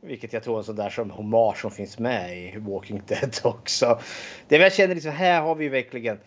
Vilket 0.00 0.32
jag 0.32 0.42
tror 0.42 0.54
är 0.54 0.58
en 0.58 0.64
sån 0.64 0.76
där 0.76 0.90
som 0.90 1.10
hommage 1.10 1.60
som 1.60 1.70
finns 1.70 1.98
med 1.98 2.38
i 2.38 2.58
Walking 2.58 3.02
Dead 3.06 3.38
också. 3.44 4.00
Det 4.48 4.56
jag 4.56 4.72
känner 4.72 4.94
liksom 4.94 5.12
här 5.12 5.40
har 5.40 5.54
vi 5.54 5.68
verkligen 5.68 6.18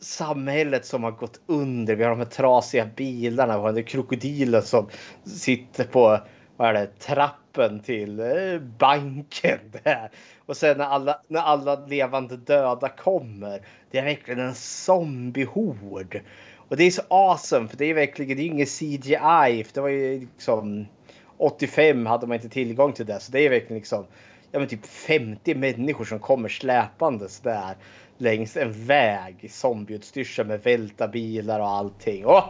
samhället 0.00 0.86
som 0.86 1.04
har 1.04 1.10
gått 1.10 1.40
under. 1.46 1.96
Vi 1.96 2.02
har 2.02 2.10
de 2.10 2.18
här 2.18 2.26
trasiga 2.26 2.86
bilarna. 2.96 3.58
Vi 3.58 3.62
har 3.62 3.72
den 3.72 3.84
krokodilen 3.84 4.62
som 4.62 4.88
sitter 5.24 5.84
på 5.84 6.18
vad 6.56 6.68
är 6.68 6.72
det, 6.72 6.86
trappen 6.98 7.80
till 7.80 8.20
eh, 8.20 8.58
banken 8.78 9.58
där. 9.82 10.10
Och 10.46 10.56
sen 10.56 10.78
när 10.78 10.84
alla, 10.84 11.20
när 11.28 11.40
alla 11.40 11.86
levande 11.86 12.36
döda 12.36 12.88
kommer. 12.88 13.62
Det 13.90 13.98
är 13.98 14.04
verkligen 14.04 14.40
en 14.40 14.54
zombiehord. 14.54 16.20
Och 16.70 16.76
det 16.76 16.84
är 16.84 16.90
så 16.90 17.02
awesome 17.08 17.68
för 17.68 17.76
det 17.76 17.84
är 17.84 17.94
verkligen, 17.94 18.36
det 18.36 18.42
är 18.42 18.46
inget 18.46 18.78
CGI. 18.78 19.64
För 19.64 19.74
det 19.74 19.80
var 19.80 19.88
ju 19.88 20.20
liksom 20.20 20.86
85 21.36 22.06
hade 22.06 22.26
man 22.26 22.34
inte 22.34 22.48
tillgång 22.48 22.92
till 22.92 23.06
det. 23.06 23.20
Så 23.20 23.32
det 23.32 23.40
är 23.40 23.50
verkligen 23.50 23.76
liksom 23.76 24.06
ja, 24.50 24.58
men 24.58 24.68
typ 24.68 24.86
50 24.86 25.54
människor 25.54 26.04
som 26.04 26.18
kommer 26.18 26.48
släpandes 26.48 27.40
där 27.40 27.76
längs 28.18 28.56
en 28.56 28.86
väg 28.86 29.36
i 29.40 29.48
zombieutstyrsel 29.48 30.46
med 30.46 30.62
välta 30.62 31.08
bilar 31.08 31.60
och 31.60 31.68
allting. 31.68 32.26
Åh, 32.26 32.44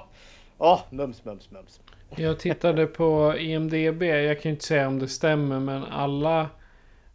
åh, 0.59 0.81
mums, 0.91 1.25
mums, 1.25 1.51
mums. 1.51 1.81
Jag 2.16 2.39
tittade 2.39 2.87
på 2.87 3.35
IMDB. 3.39 4.03
Jag 4.03 4.41
kan 4.41 4.53
inte 4.53 4.64
säga 4.64 4.89
om 4.89 4.99
det 4.99 5.09
stämmer 5.09 5.61
men 5.61 5.85
alla 5.85 6.49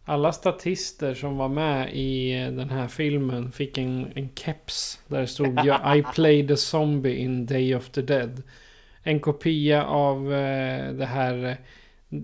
alla 0.08 0.32
statister 0.32 1.14
som 1.14 1.36
var 1.36 1.48
med 1.48 1.94
i 1.94 2.32
den 2.32 2.70
här 2.70 2.88
filmen 2.88 3.52
fick 3.52 3.78
en, 3.78 4.12
en 4.14 4.28
keps. 4.34 5.00
Där 5.06 5.20
det 5.20 5.26
stod 5.26 5.58
I 5.96 6.04
played 6.14 6.50
a 6.50 6.56
zombie 6.56 7.16
in 7.16 7.46
Day 7.46 7.74
of 7.74 7.90
the 7.90 8.02
Dead. 8.02 8.42
En 9.02 9.20
kopia 9.20 9.84
av 9.84 10.32
eh, 10.32 10.92
det 10.92 11.06
här... 11.06 11.44
Eh, 11.44 12.18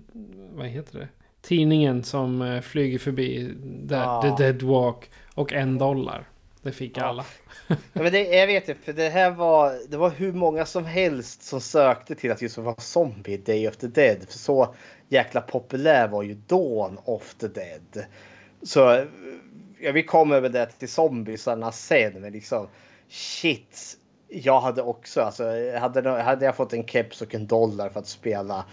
vad 0.53 0.67
heter 0.67 0.99
det? 0.99 1.07
Tidningen 1.41 2.03
som 2.03 2.41
eh, 2.41 2.61
flyger 2.61 2.99
förbi. 2.99 3.53
Där, 3.63 4.03
ah. 4.07 4.21
The 4.21 4.43
Dead 4.43 4.61
Walk. 4.61 5.09
Och 5.35 5.53
en 5.53 5.77
dollar. 5.77 6.27
Det 6.63 6.71
fick 6.71 6.97
ja. 6.97 7.03
alla. 7.03 7.25
ja, 7.67 7.75
men 7.93 8.11
det, 8.11 8.23
jag 8.23 8.47
vet 8.47 8.69
inte, 8.69 8.81
för 8.81 8.93
det 8.93 9.09
här 9.09 9.31
var, 9.31 9.75
det 9.89 9.97
var 9.97 10.09
hur 10.09 10.33
många 10.33 10.65
som 10.65 10.85
helst 10.85 11.43
som 11.43 11.61
sökte 11.61 12.15
till 12.15 12.31
att 12.31 12.41
just 12.41 12.57
vara 12.57 12.75
zombie 12.75 13.37
Day 13.37 13.67
of 13.67 13.77
the 13.77 13.87
Dead. 13.87 14.17
För 14.29 14.37
så 14.37 14.75
jäkla 15.09 15.41
populär 15.41 16.07
var 16.07 16.23
ju 16.23 16.33
Dawn 16.33 16.99
of 17.05 17.33
the 17.33 17.47
Dead. 17.47 18.05
Så 18.61 19.05
ja, 19.79 19.91
vi 19.91 20.03
kommer 20.03 20.41
väl 20.41 20.51
det 20.51 20.65
till 20.65 20.89
zombiesarna 20.89 21.71
sen, 21.71 22.21
men 22.21 22.33
liksom 22.33 22.67
shit. 23.09 23.97
Jag 24.27 24.61
hade 24.61 24.81
också, 24.81 25.21
alltså 25.21 25.43
hade, 25.79 26.09
hade 26.09 26.45
jag 26.45 26.55
fått 26.55 26.73
en 26.73 26.87
keps 26.87 27.21
och 27.21 27.35
en 27.35 27.47
dollar 27.47 27.89
för 27.89 27.99
att 27.99 28.07
spela 28.07 28.65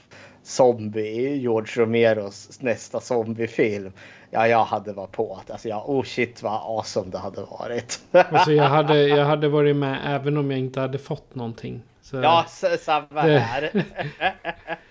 zombie 0.42 1.08
i 1.08 1.38
George 1.38 1.82
Romeros 1.82 2.62
nästa 2.62 3.00
zombiefilm. 3.00 3.92
Ja, 4.32 4.48
jag 4.48 4.64
hade 4.64 4.92
varit 4.92 5.12
på 5.12 5.34
att 5.34 5.50
alltså, 5.50 5.68
ja, 5.68 5.84
oh 5.86 6.04
shit 6.04 6.42
vad 6.42 6.52
awesome 6.52 7.10
det 7.10 7.18
hade 7.18 7.40
varit. 7.40 8.00
alltså, 8.10 8.52
jag, 8.52 8.68
hade, 8.68 9.08
jag 9.08 9.24
hade 9.24 9.48
varit 9.48 9.76
med 9.76 9.98
även 10.04 10.36
om 10.36 10.50
jag 10.50 10.60
inte 10.60 10.80
hade 10.80 10.98
fått 10.98 11.34
någonting. 11.34 11.82
Så 12.02 12.16
ja, 12.16 12.46
samma 12.80 13.22
det... 13.26 13.38
här. 13.38 13.84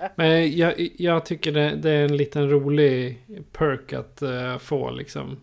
Men 0.16 0.58
jag, 0.58 0.90
jag 0.98 1.26
tycker 1.26 1.52
det, 1.52 1.76
det, 1.76 1.92
är 1.92 2.06
en 2.06 2.18
liten 2.18 2.50
rolig 2.50 3.22
perk 3.52 3.94
att 3.94 4.22
uh, 4.22 4.58
få 4.58 4.92
liksom. 4.92 5.42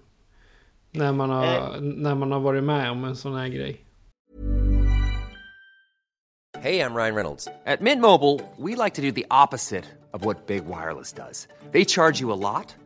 När 0.90 1.12
man, 1.12 1.30
har, 1.30 1.44
eh. 1.44 1.80
när 1.80 2.14
man 2.14 2.32
har 2.32 2.40
varit 2.40 2.64
med 2.64 2.90
om 2.90 3.04
en 3.04 3.16
sån 3.16 3.36
här 3.36 3.48
grej. 3.48 3.80
Hej, 6.60 6.76
jag 6.76 6.96
Ryan 6.96 7.14
Reynolds. 7.14 7.48
At 7.66 7.80
Mint 7.80 8.00
Mobile, 8.00 8.40
we 8.56 8.84
like 8.84 8.96
to 8.96 9.02
do 9.02 9.12
the 9.12 9.26
opposite 9.44 9.84
of 10.10 10.24
what 10.24 10.46
Big 10.46 10.62
Wireless 10.64 11.12
does. 11.12 11.48
They 11.72 11.84
charge 11.84 12.20
you 12.20 12.32
a 12.32 12.36
lot. 12.36 12.85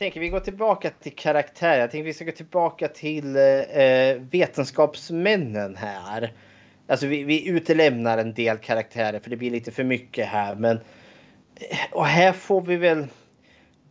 Tänker 0.00 0.20
vi 0.20 0.28
går 0.28 0.40
tillbaka 0.40 0.90
till 0.90 1.14
karaktär. 1.14 1.78
Jag 1.78 1.90
tänker 1.90 2.04
vi 2.04 2.12
ska 2.12 2.24
gå 2.24 2.32
tillbaka 2.32 2.88
till 2.88 3.36
eh, 3.36 4.14
vetenskapsmännen 4.30 5.76
här. 5.76 6.32
Alltså 6.86 7.06
vi, 7.06 7.24
vi 7.24 7.48
utelämnar 7.48 8.18
en 8.18 8.34
del 8.34 8.56
karaktärer 8.56 9.20
för 9.20 9.30
det 9.30 9.36
blir 9.36 9.50
lite 9.50 9.70
för 9.70 9.84
mycket 9.84 10.26
här. 10.26 10.54
Men 10.54 10.76
eh, 11.56 11.78
och 11.92 12.06
här 12.06 12.32
får 12.32 12.60
vi 12.60 12.76
väl 12.76 13.06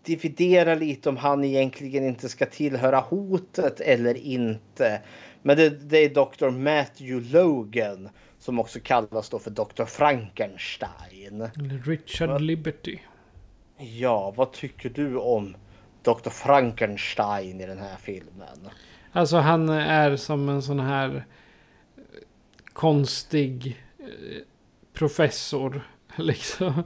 dividera 0.03 0.75
lite 0.75 1.09
om 1.09 1.17
han 1.17 1.43
egentligen 1.43 2.03
inte 2.03 2.29
ska 2.29 2.45
tillhöra 2.45 2.99
hotet 2.99 3.79
eller 3.79 4.17
inte. 4.17 5.01
Men 5.41 5.57
det, 5.57 5.69
det 5.69 5.97
är 5.97 6.09
Dr. 6.09 6.49
Matthew 6.49 7.37
Logan 7.37 8.09
som 8.39 8.59
också 8.59 8.79
kallas 8.83 9.29
då 9.29 9.39
för 9.39 9.51
Dr. 9.51 9.85
Frankenstein. 9.85 11.49
Richard 11.85 12.41
Liberty. 12.41 12.99
Ja, 13.77 14.33
vad 14.35 14.51
tycker 14.51 14.89
du 14.89 15.17
om 15.17 15.55
Dr. 16.03 16.29
Frankenstein 16.29 17.61
i 17.61 17.65
den 17.65 17.77
här 17.77 17.97
filmen. 17.97 18.69
Alltså 19.11 19.37
han 19.37 19.69
är 19.69 20.15
som 20.15 20.49
en 20.49 20.61
sån 20.61 20.79
här 20.79 21.25
konstig 22.73 23.83
eh, 23.99 24.05
professor. 24.93 25.81
Liksom. 26.15 26.83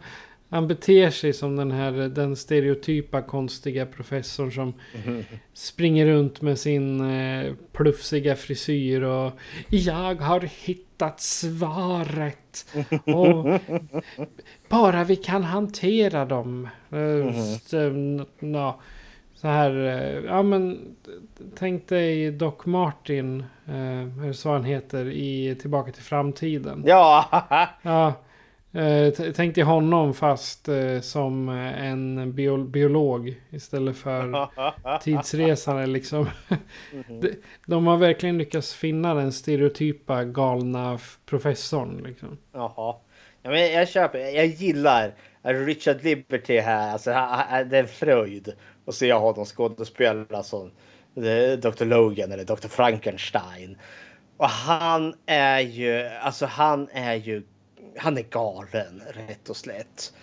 Han 0.50 0.68
beter 0.68 1.10
sig 1.10 1.34
som 1.34 1.56
den 1.56 1.72
här 1.72 1.92
den 1.92 2.36
stereotypa 2.36 3.22
konstiga 3.22 3.86
professorn 3.86 4.52
som 4.52 4.74
springer 5.54 6.06
runt 6.06 6.42
med 6.42 6.60
sin 6.60 7.12
eh, 7.12 7.54
plufsiga 7.72 8.36
frisyr 8.36 9.02
och 9.02 9.32
jag 9.70 10.16
har 10.16 10.40
hittat 10.40 11.22
svaret. 11.22 12.66
Och 13.06 13.62
bara 14.70 15.04
vi 15.04 15.16
kan 15.16 15.44
hantera 15.44 16.26
dem. 16.26 16.70
Eh, 16.92 17.34
så, 17.62 17.78
ja, 18.40 18.80
så 19.34 19.48
här, 19.48 19.72
eh, 19.86 20.26
ja 20.26 20.44
men 20.44 20.96
tänk 21.56 21.88
dig 21.88 22.32
Doc 22.32 22.54
Martin, 22.66 23.40
eh, 23.68 24.02
eller 24.24 24.34
så 24.34 24.52
han 24.52 24.64
heter, 24.64 25.06
i 25.06 25.56
Tillbaka 25.62 25.92
till 25.92 26.04
framtiden. 26.04 26.84
Ja! 26.86 27.26
Ja, 27.82 28.14
eh, 28.82 29.14
tänk 29.36 29.56
dig 29.56 29.64
honom 29.64 30.14
fast 30.14 30.70
eh, 30.70 31.00
som 31.02 31.50
en 31.50 32.34
bio- 32.36 32.64
biolog 32.68 33.42
istället 33.50 33.98
för 33.98 34.48
tidsresande 35.02 35.88
liksom. 35.88 36.28
De- 37.22 37.36
De 37.66 37.88
har 37.88 37.98
verkligen 37.98 38.38
lyckats 38.38 38.74
finna 38.74 39.14
den 39.14 39.32
stereotypa 39.32 40.24
galna 40.24 41.00
professorn 41.26 42.02
liksom. 42.08 42.38
Jaha. 42.54 42.96
Ja, 43.46 43.50
men 43.50 43.72
jag 43.72 43.88
köper, 43.88 44.20
jag 44.20 44.46
gillar 44.46 45.14
Richard 45.44 46.04
Liberty 46.04 46.60
här. 46.60 46.92
Alltså, 46.92 47.10
det 47.10 47.78
är 47.78 47.82
en 47.82 47.88
fröjd 47.88 48.54
att 48.86 48.96
se 48.96 49.14
honom 49.14 49.46
skådespela 49.46 50.44
som 50.44 50.72
eh, 51.16 51.60
Dr. 51.60 51.86
Logan 51.86 52.32
eller 52.32 52.44
Dr. 52.44 52.68
Frankenstein. 52.68 53.78
Och 54.38 54.50
han 54.50 55.14
är 55.26 55.60
ju, 55.60 56.08
alltså 56.08 56.46
han 56.46 56.90
är 56.92 57.16
ju, 57.16 57.44
han 57.98 58.18
är 58.18 58.22
galen 58.22 59.02
rätt 59.28 59.50
och 59.50 59.58
slätt. 59.58 60.14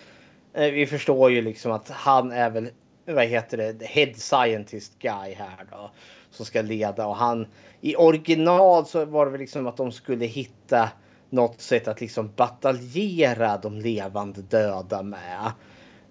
Eh, 0.53 0.71
vi 0.71 0.85
förstår 0.85 1.31
ju 1.31 1.41
liksom 1.41 1.71
att 1.71 1.89
han 1.89 2.31
är 2.31 2.49
väl, 2.49 2.69
vad 3.05 3.25
heter 3.25 3.57
det, 3.57 3.73
the 3.73 3.85
head 3.85 4.13
scientist 4.13 4.99
guy 4.99 5.33
här 5.33 5.65
då. 5.71 5.91
Som 6.31 6.45
ska 6.45 6.61
leda 6.61 7.07
och 7.07 7.15
han, 7.15 7.47
i 7.81 7.95
original 7.95 8.85
så 8.85 9.05
var 9.05 9.25
det 9.25 9.31
väl 9.31 9.41
liksom 9.41 9.67
att 9.67 9.77
de 9.77 9.91
skulle 9.91 10.25
hitta 10.25 10.89
något 11.31 11.61
sätt 11.61 11.87
att 11.87 12.01
liksom 12.01 12.31
bataljera 12.35 13.57
de 13.57 13.77
levande 13.77 14.41
döda 14.41 15.03
med. 15.03 15.51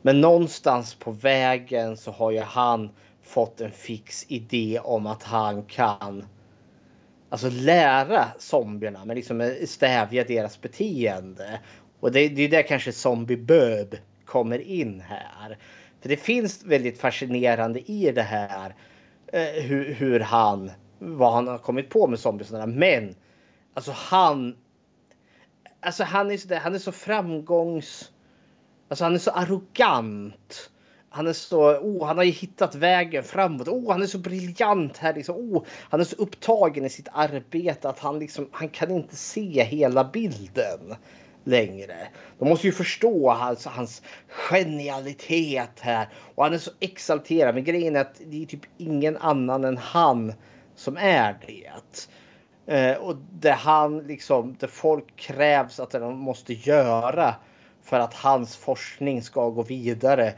Men 0.02 0.20
någonstans 0.20 0.94
på 0.94 1.10
vägen 1.10 1.96
så 1.96 2.10
har 2.10 2.30
ju 2.30 2.40
han 2.40 2.90
fått 3.22 3.60
en 3.60 3.70
fix 3.70 4.24
idé 4.28 4.80
om 4.84 5.06
att 5.06 5.22
han 5.22 5.64
kan 5.64 6.24
alltså 7.28 7.50
lära 7.50 8.24
zombierna 8.38 9.04
men 9.04 9.16
liksom 9.16 9.40
eh, 9.40 9.52
stävja 9.66 10.24
deras 10.24 10.60
beteende. 10.60 11.60
Och 12.00 12.12
det, 12.12 12.28
det 12.28 12.42
är 12.42 12.48
där 12.48 12.62
kanske 12.62 12.92
Zombiebob 12.92 13.96
kommer 14.24 14.58
in 14.58 15.00
här. 15.00 15.58
För 16.00 16.08
det 16.08 16.16
finns 16.16 16.64
väldigt 16.64 17.00
fascinerande 17.00 17.90
i 17.90 18.12
det 18.12 18.22
här 18.22 18.74
eh, 19.26 19.62
hur, 19.62 19.94
hur 19.94 20.20
han, 20.20 20.70
vad 20.98 21.32
han 21.32 21.48
har 21.48 21.58
kommit 21.58 21.90
på 21.90 22.06
med 22.06 22.18
zombiesarna. 22.18 22.66
Men 22.66 23.14
alltså 23.74 23.92
han, 23.96 24.56
alltså 25.80 26.04
han 26.04 26.30
är 26.30 26.36
så, 26.36 26.48
där, 26.48 26.58
han 26.58 26.74
är 26.74 26.78
så 26.78 26.92
framgångs, 26.92 28.12
alltså 28.88 29.04
han 29.04 29.14
är 29.14 29.18
så 29.18 29.30
arrogant. 29.30 30.70
Han 31.12 31.26
är 31.26 31.32
så, 31.32 31.78
oh, 31.78 32.06
han 32.06 32.16
har 32.16 32.24
ju 32.24 32.30
hittat 32.30 32.74
vägen 32.74 33.24
framåt. 33.24 33.68
Oh, 33.68 33.92
han 33.92 34.02
är 34.02 34.06
så 34.06 34.18
briljant 34.18 34.96
här 34.96 35.14
liksom. 35.14 35.36
Oh, 35.36 35.64
han 35.90 36.00
är 36.00 36.04
så 36.04 36.16
upptagen 36.16 36.84
i 36.84 36.90
sitt 36.90 37.08
arbete 37.12 37.88
att 37.88 37.98
han 37.98 38.18
liksom, 38.18 38.48
han 38.52 38.68
kan 38.68 38.90
inte 38.90 39.16
se 39.16 39.64
hela 39.64 40.04
bilden 40.04 40.94
längre. 41.44 42.08
De 42.38 42.48
måste 42.48 42.66
ju 42.66 42.72
förstå 42.72 43.30
hans, 43.30 43.66
hans 43.66 44.02
genialitet 44.28 45.80
här. 45.80 46.08
Och 46.34 46.44
han 46.44 46.54
är 46.54 46.58
så 46.58 46.70
exalterad. 46.80 47.54
Men 47.54 47.64
grejen 47.64 47.96
är 47.96 48.00
att 48.00 48.20
det 48.26 48.42
är 48.42 48.46
typ 48.46 48.66
ingen 48.78 49.16
annan 49.16 49.64
än 49.64 49.76
han 49.76 50.32
som 50.74 50.96
är 50.96 51.38
det. 51.46 51.70
Eh, 52.70 52.96
och 52.96 53.16
det 53.32 53.50
han 53.50 53.98
liksom, 53.98 54.56
det 54.60 54.68
folk 54.68 55.16
krävs 55.16 55.80
att 55.80 55.90
de 55.90 56.18
måste 56.18 56.52
göra 56.52 57.34
för 57.82 58.00
att 58.00 58.14
hans 58.14 58.56
forskning 58.56 59.22
ska 59.22 59.48
gå 59.48 59.62
vidare. 59.62 60.34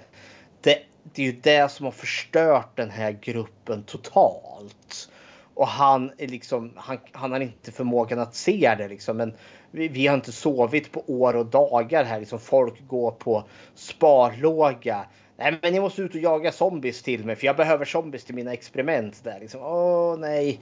Det, 0.60 0.78
det 1.02 1.22
är 1.22 1.26
ju 1.26 1.40
det 1.42 1.70
som 1.70 1.84
har 1.84 1.92
förstört 1.92 2.76
den 2.76 2.90
här 2.90 3.12
gruppen 3.12 3.82
totalt. 3.82 5.10
Och 5.54 5.66
han 5.66 6.12
är 6.18 6.28
liksom, 6.28 6.72
han, 6.76 6.98
han 7.12 7.32
har 7.32 7.40
inte 7.40 7.72
förmågan 7.72 8.18
att 8.18 8.34
se 8.34 8.74
det 8.78 8.88
liksom. 8.88 9.16
Men 9.16 9.34
vi, 9.70 9.88
vi 9.88 10.06
har 10.06 10.14
inte 10.14 10.32
sovit 10.32 10.92
på 10.92 11.04
år 11.06 11.36
och 11.36 11.46
dagar 11.46 12.04
här. 12.04 12.20
Liksom 12.20 12.40
folk 12.40 12.88
går 12.88 13.10
på 13.10 13.44
sparlåga. 13.74 15.06
Nej, 15.36 15.58
men 15.62 15.72
ni 15.72 15.80
måste 15.80 16.02
ut 16.02 16.14
och 16.14 16.20
jaga 16.20 16.52
zombies 16.52 17.02
till 17.02 17.24
mig 17.24 17.36
för 17.36 17.46
jag 17.46 17.56
behöver 17.56 17.84
zombies 17.84 18.24
till 18.24 18.34
mina 18.34 18.52
experiment 18.52 19.24
där. 19.24 19.40
Liksom, 19.40 19.60
Åh 19.62 20.18
nej. 20.18 20.60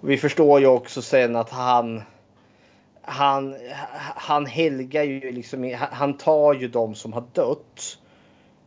Vi 0.00 0.16
förstår 0.16 0.60
ju 0.60 0.66
också 0.66 1.02
sen 1.02 1.36
att 1.36 1.50
han 1.50 2.02
han, 3.02 3.56
han 4.16 4.46
helgar 4.46 5.02
ju 5.02 5.32
liksom, 5.32 5.76
han 5.78 6.16
tar 6.16 6.54
ju 6.54 6.68
de 6.68 6.94
som 6.94 7.12
har 7.12 7.24
dött. 7.32 7.98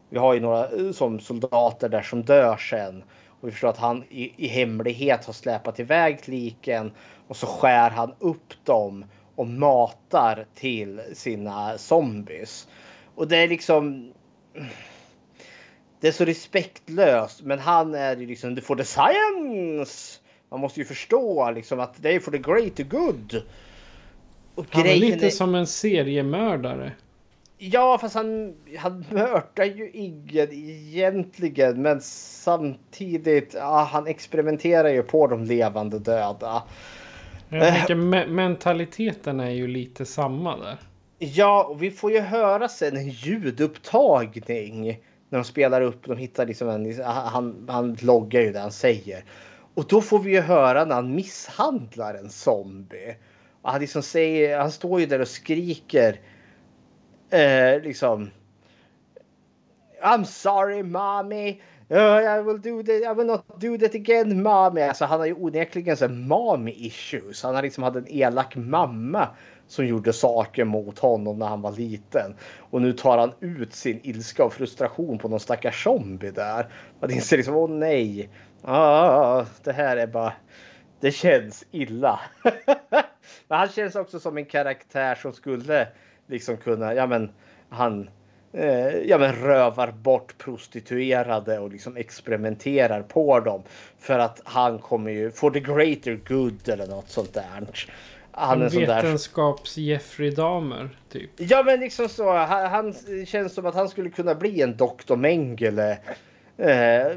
Vi 0.09 0.17
har 0.19 0.33
ju 0.33 0.39
några 0.39 0.69
eh, 0.69 0.91
som 0.91 1.19
soldater 1.19 1.89
där 1.89 2.01
som 2.01 2.23
dör 2.23 2.57
sen. 2.57 3.03
Och 3.27 3.47
vi 3.47 3.51
förstår 3.51 3.67
att 3.67 3.77
han 3.77 4.03
i, 4.09 4.45
i 4.45 4.47
hemlighet 4.47 5.25
har 5.25 5.33
släpat 5.33 5.79
iväg 5.79 6.19
liken 6.25 6.91
och 7.27 7.37
så 7.37 7.47
skär 7.47 7.89
han 7.89 8.13
upp 8.19 8.65
dem 8.65 9.05
och 9.35 9.47
matar 9.47 10.45
till 10.55 11.01
sina 11.13 11.77
zombies. 11.77 12.67
Och 13.15 13.27
det 13.27 13.37
är 13.37 13.47
liksom... 13.47 14.13
Det 15.99 16.07
är 16.07 16.11
så 16.11 16.25
respektlöst, 16.25 17.41
men 17.41 17.59
han 17.59 17.95
är 17.95 18.17
ju 18.17 18.27
liksom 18.27 18.55
the 18.55 18.61
for 18.61 18.75
the 18.75 18.83
science. 18.83 20.20
Man 20.51 20.59
måste 20.59 20.79
ju 20.79 20.85
förstå 20.85 21.51
liksom 21.51 21.79
att 21.79 21.93
det 21.97 22.15
är 22.15 22.19
for 22.19 22.31
the 22.31 22.37
greater 22.37 22.83
good. 22.83 23.41
Och 24.55 24.65
Han 24.69 24.85
är 24.85 24.95
lite 24.95 25.31
som 25.31 25.55
en 25.55 25.67
seriemördare. 25.67 26.91
Ja, 27.57 27.97
fast 28.01 28.15
han, 28.15 28.55
han 28.77 29.05
mördar 29.09 29.65
ju 29.65 29.89
ingen 29.93 30.47
egentligen. 30.53 31.81
Men 31.81 32.01
samtidigt, 32.01 33.53
ja, 33.57 33.87
han 33.91 34.07
experimenterar 34.07 34.89
ju 34.89 35.03
på 35.03 35.27
de 35.27 35.43
levande 35.43 35.99
döda. 35.99 36.63
Jag 37.49 37.67
Eh. 37.67 37.73
tänker 37.75 37.95
me- 37.95 38.27
mentaliteten 38.27 39.39
är 39.39 39.49
ju 39.49 39.67
lite 39.67 40.05
samma 40.05 40.57
där. 40.57 40.77
Ja, 41.19 41.63
och 41.69 41.83
vi 41.83 41.91
får 41.91 42.11
ju 42.11 42.19
höra 42.19 42.67
sen 42.67 42.97
en 42.97 43.09
ljudupptagning. 43.09 44.99
När 45.29 45.39
de 45.39 45.43
spelar 45.43 45.81
upp, 45.81 46.05
de 46.05 46.17
hittar 46.17 46.45
liksom 46.45 46.69
en, 46.69 47.01
han, 47.03 47.65
han 47.69 47.97
loggar 48.01 48.41
ju 48.41 48.51
det 48.51 48.59
han 48.59 48.71
säger. 48.71 49.23
Och 49.73 49.85
då 49.87 50.01
får 50.01 50.19
vi 50.19 50.31
ju 50.31 50.39
höra 50.39 50.85
när 50.85 50.95
han 50.95 51.15
misshandlar 51.15 52.13
en 52.13 52.29
zombie. 52.29 53.15
Och 53.61 53.71
han 53.71 53.81
liksom 53.81 54.01
säger, 54.03 54.59
han 54.59 54.71
står 54.71 54.99
ju 54.99 55.05
där 55.05 55.21
och 55.21 55.27
skriker. 55.27 56.19
Eh, 57.29 57.81
liksom. 57.81 58.29
I'm 60.03 60.23
sorry 60.23 60.83
mommy. 60.83 61.61
Uh, 61.91 62.39
I 62.39 62.41
will 62.41 62.61
do 62.61 62.83
that. 62.83 63.03
I 63.03 63.13
will 63.13 63.27
not 63.27 63.59
do 63.59 63.77
that 63.77 63.95
again 63.95 64.43
mommy. 64.43 64.81
Alltså 64.81 65.05
han 65.05 65.19
har 65.19 65.27
ju 65.27 65.33
onekligen 65.33 65.97
så 65.97 66.07
mommy 66.07 66.71
issues. 66.71 67.43
Han 67.43 67.55
har 67.55 67.61
liksom 67.61 67.83
hade 67.83 67.99
en 67.99 68.11
elak 68.11 68.55
mamma 68.55 69.27
som 69.67 69.87
gjorde 69.87 70.13
saker 70.13 70.65
mot 70.65 70.99
honom 70.99 71.39
när 71.39 71.47
han 71.47 71.61
var 71.61 71.71
liten. 71.71 72.35
Och 72.57 72.81
nu 72.81 72.93
tar 72.93 73.17
han 73.17 73.31
ut 73.39 73.73
sin 73.73 73.99
ilska 74.03 74.43
och 74.43 74.53
frustration 74.53 75.17
på 75.17 75.27
någon 75.27 75.39
stackars 75.39 75.83
zombie 75.83 76.31
där. 76.31 76.67
Man 76.99 77.11
inser 77.11 77.37
liksom, 77.37 77.55
åh 77.55 77.69
nej. 77.69 78.29
Ah, 78.63 79.45
det 79.63 79.71
här 79.71 79.97
är 79.97 80.07
bara... 80.07 80.33
Det 80.99 81.11
känns 81.11 81.65
illa. 81.71 82.19
men 83.47 83.59
han 83.59 83.69
känns 83.69 83.95
också 83.95 84.19
som 84.19 84.37
en 84.37 84.45
karaktär 84.45 85.15
som 85.15 85.33
skulle 85.33 85.87
liksom 86.27 86.57
kunna, 86.57 86.93
ja 86.93 87.07
men 87.07 87.31
han 87.69 88.09
eh, 88.53 88.87
ja, 88.87 89.17
men 89.17 89.35
rövar 89.35 89.91
bort 89.91 90.37
prostituerade 90.37 91.59
och 91.59 91.71
liksom 91.71 91.97
experimenterar 91.97 93.01
på 93.01 93.39
dem. 93.39 93.63
För 93.99 94.19
att 94.19 94.41
han 94.43 94.79
kommer 94.79 95.11
ju, 95.11 95.31
for 95.31 95.51
the 95.51 95.59
greater 95.59 96.19
good 96.27 96.69
eller 96.69 96.87
något 96.87 97.09
sånt 97.09 97.33
där. 97.33 97.45
Han 97.51 97.67
är 98.33 98.55
en 98.55 98.61
en 98.61 98.71
sån 98.71 98.83
där 98.83 99.01
vetenskaps 99.01 99.77
Jeffrey 99.77 100.31
Dahmer 100.31 100.89
typ. 101.09 101.29
Ja 101.37 101.63
men 101.63 101.79
liksom 101.79 102.09
så. 102.09 102.33
Han, 102.33 102.71
han 102.71 102.93
känns 103.25 103.53
som 103.53 103.65
att 103.65 103.75
han 103.75 103.89
skulle 103.89 104.09
kunna 104.09 104.35
bli 104.35 104.61
en 104.61 104.77
Dr. 104.77 105.15
Mengele. 105.15 105.97
Eh, 106.57 107.07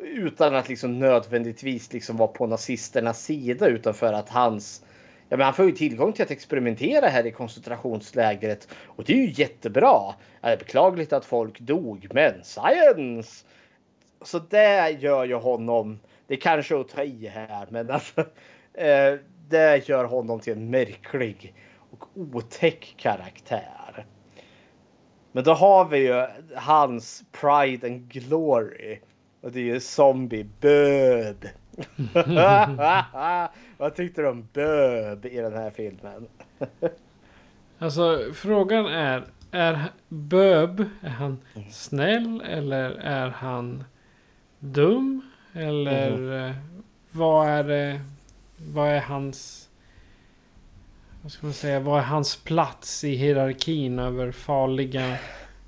utan 0.00 0.54
att 0.54 0.68
liksom 0.68 0.98
nödvändigtvis 0.98 1.92
liksom 1.92 2.16
vara 2.16 2.28
på 2.28 2.46
nazisternas 2.46 3.22
sida. 3.22 3.66
Utan 3.68 3.94
för 3.94 4.12
att 4.12 4.28
hans... 4.28 4.84
Ja, 5.28 5.36
men 5.36 5.44
han 5.44 5.54
får 5.54 5.64
ju 5.64 5.72
tillgång 5.72 6.12
till 6.12 6.22
att 6.22 6.30
experimentera 6.30 7.06
här 7.06 7.26
i 7.26 7.30
koncentrationslägret. 7.30 8.68
Och 8.84 9.04
det 9.04 9.12
är 9.12 9.16
ju 9.16 9.32
jättebra. 9.42 10.14
Det 10.40 10.48
är 10.48 10.56
beklagligt 10.56 11.12
att 11.12 11.24
folk 11.24 11.60
dog. 11.60 12.08
Men 12.10 12.44
science! 12.44 13.44
så 14.22 14.38
det 14.38 14.90
gör 14.90 15.24
ju 15.24 15.34
honom, 15.34 15.98
det 16.26 16.36
kanske 16.36 16.74
är 16.74 16.80
att 16.80 16.88
ta 16.88 17.02
i 17.02 17.26
här, 17.26 17.66
men 17.70 17.90
alltså, 17.90 18.20
eh, 18.74 19.14
det 19.48 19.88
gör 19.88 20.04
honom 20.04 20.40
till 20.40 20.52
en 20.52 20.70
märklig 20.70 21.54
och 21.90 22.04
otäck 22.14 22.94
karaktär. 22.98 24.06
Men 25.32 25.44
då 25.44 25.52
har 25.52 25.84
vi 25.84 25.98
ju 25.98 26.26
hans 26.54 27.24
Pride 27.32 27.86
and 27.86 28.08
Glory. 28.08 29.00
Och 29.40 29.52
det 29.52 29.60
är 29.60 29.64
ju 29.64 29.80
Zombie 29.80 30.46
Böb. 30.60 31.48
Vad 33.76 33.94
tyckte 33.94 34.22
du 34.22 34.28
om 34.28 34.48
Böb 34.52 35.26
i 35.26 35.36
den 35.36 35.52
här 35.52 35.70
filmen? 35.70 36.28
Alltså 37.78 38.30
frågan 38.34 38.86
är. 38.86 39.24
Är 39.50 39.84
Böb, 40.08 40.84
är 41.02 41.08
han 41.08 41.38
snäll 41.70 42.42
eller 42.46 42.90
är 42.90 43.28
han 43.28 43.84
dum? 44.58 45.22
Eller 45.52 46.46
eh, 46.48 46.54
vad 47.10 47.48
är 47.48 47.64
det? 47.64 48.00
Vad 48.72 48.88
är 48.88 49.00
hans... 49.00 49.68
Vad 51.22 51.32
ska 51.32 51.46
man 51.46 51.54
säga? 51.54 51.80
Vad 51.80 51.98
är 51.98 52.04
hans 52.04 52.36
plats 52.36 53.04
i 53.04 53.14
hierarkin 53.14 53.98
över 53.98 54.32
farliga 54.32 55.16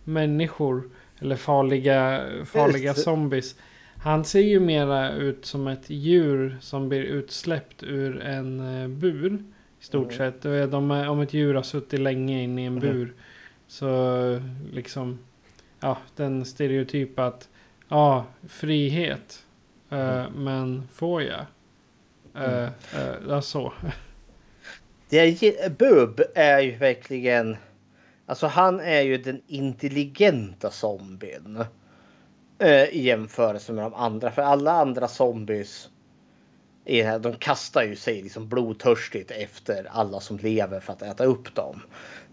människor? 0.05 0.91
Eller 1.21 1.37
farliga, 1.37 2.25
farliga 2.45 2.95
zombies. 2.95 3.55
Han 4.03 4.25
ser 4.25 4.41
ju 4.41 4.61
mera 4.61 5.13
ut 5.13 5.45
som 5.47 5.67
ett 5.67 5.91
djur 5.91 6.59
som 6.61 6.89
blir 6.89 7.03
utsläppt 7.03 7.83
ur 7.83 8.21
en 8.21 8.83
eh, 8.83 8.89
bur. 8.89 9.45
I 9.81 9.85
stort 9.85 10.05
Mm. 10.13 10.17
sett. 10.17 10.43
Du 10.43 10.49
vet, 10.51 10.75
om, 10.75 10.91
ett 11.21 11.35
djur 11.35 11.55
har 11.55 11.63
suttit 11.63 12.01
länge 12.01 12.43
inne 12.43 12.63
i 12.63 12.67
en 12.67 12.73
Mhm. 12.75 12.81
bur. 12.81 13.13
Så 13.67 14.41
liksom. 14.73 15.19
Ja, 15.81 15.99
den 16.17 16.45
stereotyp 16.45 17.19
att. 17.19 17.49
Ja, 17.89 18.27
frihet. 18.49 19.45
eh, 19.91 20.25
men 20.37 20.89
får 20.95 21.23
jag? 21.23 21.41
Uh, 22.37 22.53
Mm. 22.55 22.71
ja, 23.29 23.43
så. 23.43 23.73
Det 25.11 25.19
är, 25.19 25.71
Bub 25.71 26.21
är 26.35 26.61
ju 26.61 26.77
verkligen... 26.77 27.57
Alltså 28.29 28.47
han 28.47 28.81
är 28.81 29.01
ju 29.01 29.19
den 29.19 29.43
intelligenta 29.47 30.71
zombien. 30.71 31.65
Eh, 32.59 32.85
I 32.85 33.03
jämförelse 33.03 33.73
med 33.73 33.85
de 33.85 33.95
andra. 33.95 34.31
För 34.31 34.43
alla 34.43 34.73
andra 34.73 35.09
zombies. 35.09 35.89
Är, 36.85 37.05
här- 37.05 37.19
de 37.19 37.35
kastar 37.35 37.83
ju 37.83 37.97
sig 37.97 38.23
liksom 38.23 38.49
blodtörstigt 38.49 39.31
efter 39.31 39.87
alla 39.91 40.21
som 40.21 40.39
lever 40.39 40.81
för 40.81 40.93
att 40.93 41.03
äta 41.03 41.25
upp 41.25 41.55
dem. 41.55 41.81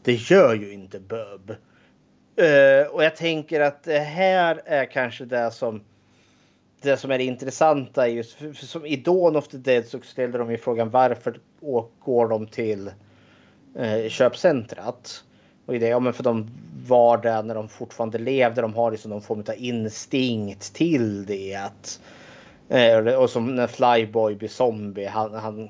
Det 0.04 0.14
gör 0.14 0.54
ju 0.56 0.74
inte 0.74 1.00
Bub. 1.00 1.56
Eh, 2.36 2.88
och 2.92 3.04
jag 3.04 3.16
tänker 3.16 3.62
att 3.62 3.84
det 3.84 4.00
här 4.00 4.62
är 4.66 4.86
kanske 4.86 5.26
det 5.26 5.52
som 5.52 5.84
det 6.82 6.98
som 6.98 7.12
är 7.12 7.18
det 7.18 7.24
intressanta 7.24 8.08
är 8.08 8.12
just 8.12 8.34
för, 8.34 8.54
för 8.54 8.66
som 8.66 8.86
i 8.86 8.96
Dawn 8.96 9.36
of 9.36 9.48
the 9.48 9.58
Dead 9.58 9.86
så 9.86 10.00
ställer 10.02 10.40
de 10.40 10.52
ju 10.52 10.58
frågan 10.58 10.90
varför 10.90 11.40
går 12.00 12.28
de 12.28 12.48
till 12.48 12.92
eh, 13.76 14.10
köpcentrat? 14.10 15.25
Och 15.66 15.76
i 15.76 15.80
det, 15.80 15.88
ja 15.88 16.00
men 16.00 16.14
för 16.14 16.24
de 16.24 16.48
var 16.88 17.18
där 17.18 17.44
när 17.44 17.56
de 17.56 17.70
fortfarande 17.70 18.18
levde. 18.18 18.62
De 18.62 18.74
har 18.74 18.92
liksom 18.92 19.12
någon 19.12 19.22
form 19.22 19.40
av 19.40 19.56
instinkt 19.58 20.74
till 20.74 21.26
det. 21.26 21.56
Att, 21.56 22.02
eh, 22.70 22.98
och 22.98 23.30
som 23.30 23.56
när 23.56 23.68
Flyboy 23.68 24.36
blir 24.36 24.50
zombie. 24.50 25.06
Han, 25.06 25.34
han 25.34 25.70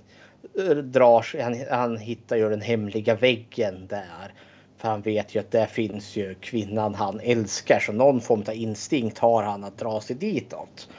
eh, 0.59 0.75
drar 0.75 1.21
sig, 1.21 1.41
han, 1.41 1.55
han 1.71 1.97
hittar 1.97 2.35
ju 2.35 2.49
den 2.49 2.61
hemliga 2.61 3.15
väggen 3.15 3.87
där. 3.87 4.33
För 4.77 4.89
han 4.89 5.01
vet 5.01 5.35
ju 5.35 5.39
att 5.39 5.51
där 5.51 5.65
finns 5.65 6.15
ju 6.15 6.35
kvinnan 6.35 6.95
han 6.95 7.19
älskar. 7.19 7.79
Så 7.79 7.91
någon 7.91 8.21
form 8.21 8.43
av 8.47 8.53
instinkt 8.53 9.17
har 9.17 9.43
han 9.43 9.63
att 9.63 9.77
dra 9.77 10.01
sig 10.01 10.15
ditåt. 10.15 10.89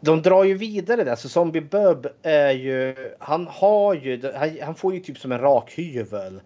De 0.00 0.22
drar 0.22 0.44
ju 0.44 0.54
vidare 0.54 1.04
där. 1.04 1.16
Så 1.16 1.28
Zombie 1.28 1.60
Bub 1.60 2.06
är 2.22 2.50
ju... 2.50 2.94
Han 3.18 3.46
har 3.46 3.94
ju... 3.94 4.32
Han, 4.34 4.58
han 4.62 4.74
får 4.74 4.94
ju 4.94 5.00
typ 5.00 5.18
som 5.18 5.32
en 5.32 5.40
rakhyvel. 5.40 6.40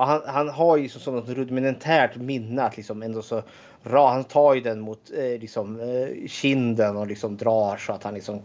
Och 0.00 0.06
han, 0.06 0.22
han 0.26 0.48
har 0.48 0.76
ju 0.76 0.88
som, 0.88 1.00
som 1.00 1.14
något 1.14 1.28
rudimentärt 1.28 2.16
minne 2.16 2.62
att 2.62 2.76
liksom 2.76 3.02
ändå 3.02 3.22
så... 3.22 3.42
Ra, 3.82 4.12
han 4.12 4.24
tar 4.24 4.54
ju 4.54 4.60
den 4.60 4.80
mot 4.80 5.10
eh, 5.16 5.40
liksom, 5.40 5.80
eh, 5.80 6.28
kinden 6.28 6.96
och 6.96 7.06
liksom 7.06 7.36
drar 7.36 7.76
så 7.76 7.92
att 7.92 8.04
han 8.04 8.14
liksom... 8.14 8.42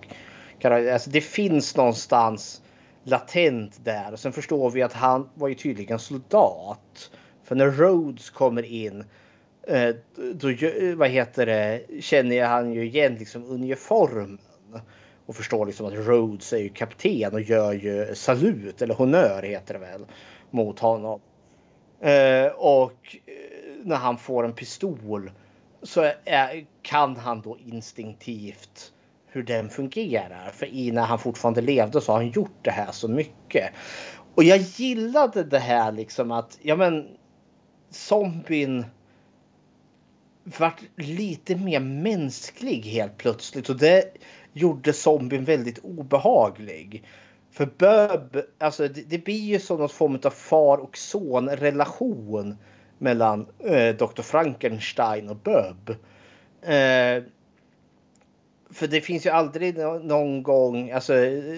Kan, 0.59 0.89
alltså 0.89 1.09
det 1.09 1.21
finns 1.21 1.77
någonstans 1.77 2.61
latent 3.03 3.85
där. 3.85 4.13
Och 4.13 4.19
sen 4.19 4.33
förstår 4.33 4.69
vi 4.69 4.81
att 4.81 4.93
han 4.93 5.29
var 5.33 5.47
ju 5.47 5.55
tydligen 5.55 5.99
soldat. 5.99 7.11
För 7.43 7.55
när 7.55 7.71
Rhodes 7.71 8.29
kommer 8.29 8.63
in 8.63 9.03
eh, 9.67 9.95
då 10.33 10.49
eh, 10.49 10.95
vad 10.95 11.09
heter 11.09 11.45
det, 11.45 11.81
känner 11.99 12.45
han 12.45 12.73
ju 12.73 12.85
igen 12.85 13.15
liksom 13.15 13.45
uniformen. 13.45 14.39
Och 15.25 15.35
förstår 15.35 15.65
liksom 15.65 15.85
att 15.85 15.93
Rhodes 15.93 16.53
är 16.53 16.57
ju 16.57 16.69
kapten 16.69 17.33
och 17.33 17.41
gör 17.41 17.73
ju 17.73 18.15
salut, 18.15 18.81
eller 18.81 18.93
honör 18.93 19.43
heter 19.43 19.73
det 19.73 19.79
väl, 19.79 20.05
mot 20.51 20.79
honom. 20.79 21.19
Eh, 22.05 22.51
och 22.55 23.17
eh, 23.25 23.33
när 23.83 23.95
han 23.95 24.17
får 24.17 24.45
en 24.45 24.53
pistol 24.53 25.31
så 25.83 26.11
är, 26.25 26.65
kan 26.81 27.15
han 27.15 27.41
då 27.41 27.57
instinktivt 27.57 28.93
hur 29.27 29.43
den 29.43 29.69
fungerar. 29.69 30.51
För 30.51 30.65
i 30.65 30.91
när 30.91 31.01
han 31.01 31.19
fortfarande 31.19 31.61
levde 31.61 32.01
så 32.01 32.11
har 32.11 32.19
han 32.19 32.31
gjort 32.31 32.57
det 32.61 32.71
här 32.71 32.91
så 32.91 33.07
mycket. 33.07 33.71
Och 34.35 34.43
jag 34.43 34.57
gillade 34.57 35.43
det 35.43 35.59
här 35.59 35.91
liksom 35.91 36.31
att, 36.31 36.57
ja 36.61 36.75
men 36.75 37.07
zombien 37.89 38.85
vart 40.43 40.81
lite 40.95 41.55
mer 41.55 41.79
mänsklig 41.79 42.81
helt 42.85 43.17
plötsligt 43.17 43.69
och 43.69 43.77
det 43.77 44.17
gjorde 44.53 44.93
zombien 44.93 45.45
väldigt 45.45 45.79
obehaglig. 45.79 47.03
För 47.55 47.65
Böb, 47.77 48.37
alltså 48.57 48.87
det, 48.87 49.01
det 49.01 49.17
blir 49.17 49.39
ju 49.39 49.59
som 49.59 49.79
någon 49.79 49.89
form 49.89 50.19
av 50.23 50.29
far 50.29 50.77
och 50.77 50.97
son 50.97 51.49
relation 51.49 52.57
mellan 52.97 53.47
eh, 53.59 53.95
Dr. 53.95 54.21
Frankenstein 54.21 55.29
och 55.29 55.35
Böb. 55.35 55.89
Eh, 56.61 57.23
för 58.71 58.87
det 58.87 59.01
finns 59.01 59.25
ju 59.25 59.29
aldrig 59.29 59.77
nå- 59.77 59.99
någon 59.99 60.43
gång, 60.43 60.91
alltså 60.91 61.13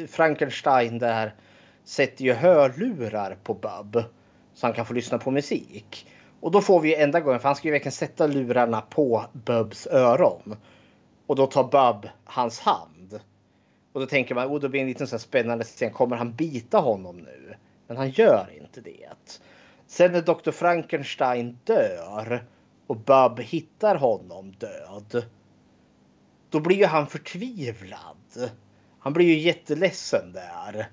Frankenstein 0.10 1.00
där 1.00 1.36
sätter 1.84 2.24
ju 2.24 2.34
hörlurar 2.34 3.38
på 3.44 3.54
Bub 3.54 4.04
så 4.54 4.68
han 4.68 4.74
kan 4.74 4.86
få 4.86 4.94
lyssna 4.94 5.18
på 5.18 5.32
musik. 5.32 6.08
Och 6.40 6.52
då 6.52 6.62
får 6.62 6.80
vi 6.80 6.90
ju 6.90 6.96
enda 6.96 7.20
gången, 7.20 7.40
för 7.40 7.50
han 7.50 7.56
ska 7.56 7.68
ju 7.68 7.72
verkligen 7.72 7.92
sätta 7.92 8.28
lurarna 8.28 8.82
på 8.82 9.26
Bubs 9.34 9.88
öron. 9.88 10.56
Och 11.28 11.36
då 11.36 11.48
tar 11.48 11.64
Bub 11.64 12.10
hans 12.26 12.60
hand. 12.60 12.97
Och 13.98 14.02
då 14.02 14.08
tänker 14.08 14.36
man, 14.36 14.48
oh, 14.48 14.60
då 14.60 14.70
blir 14.70 14.80
det 14.80 14.84
en 14.84 14.88
liten 14.88 15.08
så 15.08 15.16
här 15.16 15.20
spännande 15.20 15.64
scen. 15.64 15.92
Kommer 15.92 16.16
han 16.16 16.34
bita 16.34 16.78
honom 16.78 17.18
nu? 17.18 17.56
Men 17.88 17.98
han 17.98 18.10
gör 18.10 18.50
inte 18.62 18.82
det. 18.82 19.10
Sen 19.88 20.12
när 20.12 20.22
Dr. 20.22 20.52
Frankenstein 20.52 21.58
dör 21.64 22.46
och 22.88 22.98
Bub 22.98 23.40
hittar 23.40 23.96
honom 23.96 24.52
död. 24.52 25.26
Då 26.50 26.60
blir 26.60 26.78
ju 26.78 26.86
han 26.86 27.08
förtvivlad. 27.08 28.52
Han 29.00 29.14
blir 29.14 29.26
ju 29.26 29.40
jätteledsen 29.40 30.34
där. 30.34 30.90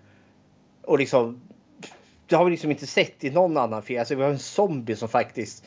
Och 0.83 0.99
liksom. 0.99 1.41
Det 2.27 2.37
har 2.37 2.45
vi 2.45 2.51
liksom 2.51 2.71
inte 2.71 2.87
sett 2.87 3.25
i 3.25 3.31
någon 3.31 3.57
annan 3.57 3.83
film. 3.83 4.01
Alltså 4.01 4.15
vi 4.15 4.23
har 4.23 4.31
en 4.31 4.39
zombie 4.39 4.97
som 4.97 5.09
faktiskt 5.09 5.65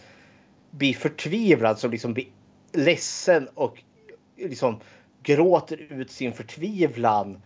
blir 0.71 0.93
förtvivlad. 0.93 1.79
Som 1.79 1.91
liksom 1.91 2.13
blir 2.13 2.27
ledsen 2.71 3.47
och 3.53 3.83
liksom 4.37 4.79
gråter 5.27 5.77
ut 5.77 6.11
sin 6.11 6.33
förtvivlan. 6.33 7.41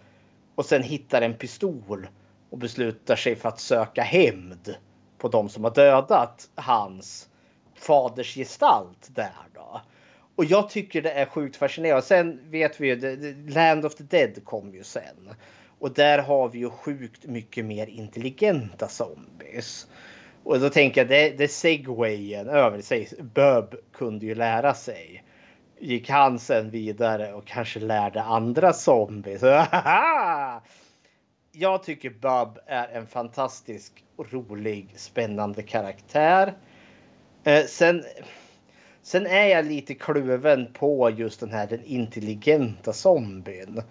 Och 0.55 0.65
sen 0.65 0.83
hittar 0.83 1.21
en 1.21 1.33
pistol. 1.33 2.07
Och 2.49 2.57
beslutar 2.57 3.15
sig 3.15 3.35
för 3.35 3.49
att 3.49 3.59
söka 3.59 4.01
hämnd. 4.01 4.75
På 5.17 5.27
de 5.27 5.49
som 5.49 5.63
har 5.63 5.71
dödat 5.71 6.49
hans 6.55 7.29
faders 7.75 8.35
gestalt 8.35 9.09
där 9.15 9.33
då. 9.53 9.81
Och 10.35 10.45
jag 10.45 10.69
tycker 10.69 11.01
det 11.01 11.11
är 11.11 11.25
sjukt 11.25 11.55
fascinerande. 11.55 12.01
Sen 12.01 12.39
vet 12.51 12.81
vi 12.81 12.87
ju, 12.87 13.35
Land 13.49 13.85
of 13.85 13.95
the 13.95 14.03
Dead 14.03 14.45
kom 14.45 14.73
ju 14.73 14.83
sen. 14.83 15.29
Och 15.79 15.93
där 15.93 16.19
har 16.19 16.49
vi 16.49 16.59
ju 16.59 16.69
sjukt 16.69 17.25
mycket 17.25 17.65
mer 17.65 17.87
intelligenta 17.87 18.87
zombies. 18.87 19.87
Och 20.43 20.59
då 20.59 20.69
tänker 20.69 21.01
jag, 21.01 21.07
det, 21.07 21.29
det 21.37 21.43
är 21.43 21.47
segwayen 21.47 22.49
över 22.49 22.81
sig. 22.81 23.09
Böb 23.19 23.75
kunde 23.91 24.25
ju 24.25 24.35
lära 24.35 24.73
sig. 24.73 25.23
Gick 25.83 26.09
han 26.09 26.39
sen 26.39 26.69
vidare 26.69 27.33
och 27.33 27.45
kanske 27.45 27.79
lärde 27.79 28.21
andra 28.21 28.73
zombies. 28.73 29.41
jag 31.51 31.83
tycker 31.83 32.09
Bub 32.09 32.59
är 32.65 32.87
en 32.87 33.07
fantastisk, 33.07 34.03
rolig, 34.17 34.93
spännande 34.95 35.63
karaktär. 35.63 36.53
Eh, 37.43 37.65
sen, 37.65 38.03
sen 39.01 39.27
är 39.27 39.45
jag 39.45 39.65
lite 39.65 39.93
kluven 39.93 40.73
på 40.73 41.09
just 41.09 41.39
den 41.39 41.51
här 41.51 41.67
den 41.67 41.83
intelligenta 41.83 42.93
zombien. 42.93 43.81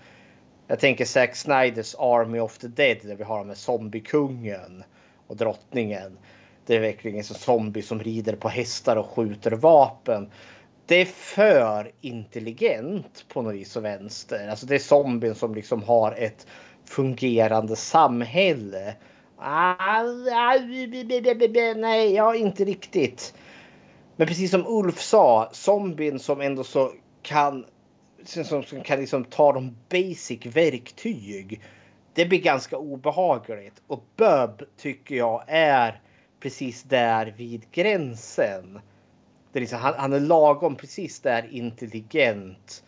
Jag 0.66 0.80
tänker 0.80 1.04
Zack 1.04 1.36
Snyders 1.36 1.94
Army 1.98 2.38
of 2.38 2.58
the 2.58 2.68
Dead 2.68 2.98
där 3.02 3.16
vi 3.16 3.24
har 3.24 3.44
med 3.44 3.56
zombiekungen 3.56 4.84
och 5.26 5.36
drottningen. 5.36 6.18
Det 6.66 6.76
är 6.76 6.80
verkligen 6.80 7.18
en 7.18 7.24
zombie 7.24 7.82
som 7.82 8.00
rider 8.00 8.36
på 8.36 8.48
hästar 8.48 8.96
och 8.96 9.06
skjuter 9.06 9.50
vapen 9.50 10.30
det 10.90 10.96
är 10.96 11.04
för 11.04 11.92
intelligent 12.00 13.24
på 13.28 13.42
något 13.42 13.54
vis 13.54 13.76
och 13.76 13.84
vänster. 13.84 14.48
Alltså 14.48 14.66
det 14.66 14.74
är 14.74 14.78
zombien 14.78 15.34
som 15.34 15.54
liksom 15.54 15.82
har 15.82 16.12
ett 16.12 16.46
fungerande 16.84 17.76
samhälle. 17.76 18.94
Nej, 21.76 22.14
ja, 22.14 22.34
inte 22.34 22.64
riktigt. 22.64 23.34
Men 24.16 24.26
precis 24.26 24.50
som 24.50 24.66
Ulf 24.66 25.00
sa, 25.00 25.48
zombien 25.52 26.18
som 26.18 26.40
ändå 26.40 26.64
så 26.64 26.92
kan 27.22 27.64
som, 28.24 28.62
kan 28.62 29.00
liksom 29.00 29.24
ta 29.24 29.52
de 29.52 29.76
basic 29.88 30.46
verktyg. 30.46 31.60
Det 32.14 32.26
blir 32.26 32.40
ganska 32.40 32.78
obehagligt 32.78 33.82
och 33.86 34.04
Bub 34.16 34.62
tycker 34.76 35.14
jag 35.14 35.44
är 35.46 36.00
precis 36.40 36.82
där 36.82 37.34
vid 37.36 37.70
gränsen. 37.72 38.80
Det 39.52 39.58
är 39.58 39.60
liksom, 39.60 39.78
han, 39.78 39.94
han 39.96 40.12
är 40.12 40.20
lagom 40.20 40.76
precis 40.76 41.20
där 41.20 41.48
intelligent. 41.54 42.84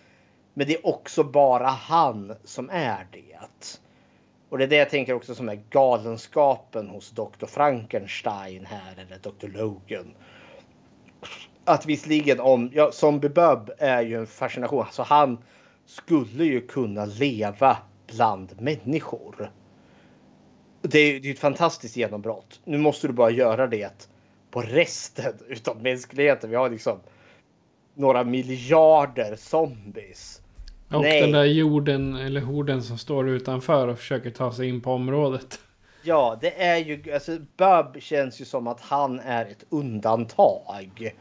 Men 0.55 0.67
det 0.67 0.75
är 0.75 0.87
också 0.87 1.25
bara 1.25 1.67
han 1.67 2.35
som 2.45 2.71
är 2.71 3.07
det. 3.13 3.39
Och 4.49 4.59
det 4.59 4.65
är 4.65 4.69
det 4.69 4.77
jag 4.77 4.91
tänker 4.91 5.15
också 5.15 5.35
som 5.35 5.49
är 5.49 5.63
galenskapen 5.71 6.89
hos 6.89 7.11
Dr. 7.11 7.47
Frankenstein 7.47 8.67
här 8.67 8.93
eller 8.93 9.19
Dr. 9.19 9.59
Logan. 9.59 10.15
Att 11.65 11.87
visserligen 11.87 12.41
om, 12.41 12.71
ja, 12.75 12.93
Zombie 12.93 13.29
Bub 13.29 13.71
är 13.79 14.03
ju 14.03 14.19
en 14.19 14.27
fascination. 14.27 14.81
Alltså 14.81 15.03
han 15.03 15.39
skulle 15.87 16.45
ju 16.45 16.67
kunna 16.67 17.05
leva 17.05 17.77
bland 18.07 18.61
människor. 18.61 19.53
Det 20.83 20.99
är 20.99 21.21
ju 21.21 21.33
ett 21.33 21.39
fantastiskt 21.39 21.97
genombrott. 21.97 22.61
Nu 22.65 22.79
måste 22.79 23.07
du 23.07 23.13
bara 23.13 23.31
göra 23.31 23.67
det 23.67 24.11
på 24.53 24.63
resten 24.63 25.35
utav 25.49 25.83
mänskligheten. 25.83 26.51
Vi 26.51 26.57
har 26.57 26.71
liksom 26.71 27.01
några 27.95 28.25
miljarder 28.25 29.37
zombies. 29.37 30.41
Och 30.89 31.03
Nej. 31.03 31.21
den 31.21 31.33
där 31.33 31.45
jorden 31.45 32.17
eller 32.17 32.41
horden 32.41 32.83
som 32.83 32.99
står 32.99 33.29
utanför 33.29 33.89
och 33.89 33.99
försöker 33.99 34.31
ta 34.31 34.53
sig 34.53 34.69
in 34.69 34.81
på 34.81 34.93
området. 34.93 35.59
Ja, 36.03 36.39
det 36.41 36.63
är 36.63 36.77
ju, 36.77 37.13
alltså 37.13 37.39
Bub 37.57 38.03
känns 38.03 38.41
ju 38.41 38.45
som 38.45 38.67
att 38.67 38.81
han 38.81 39.21
är 39.21 39.47
ett 39.47 39.65
undantag. 39.69 41.17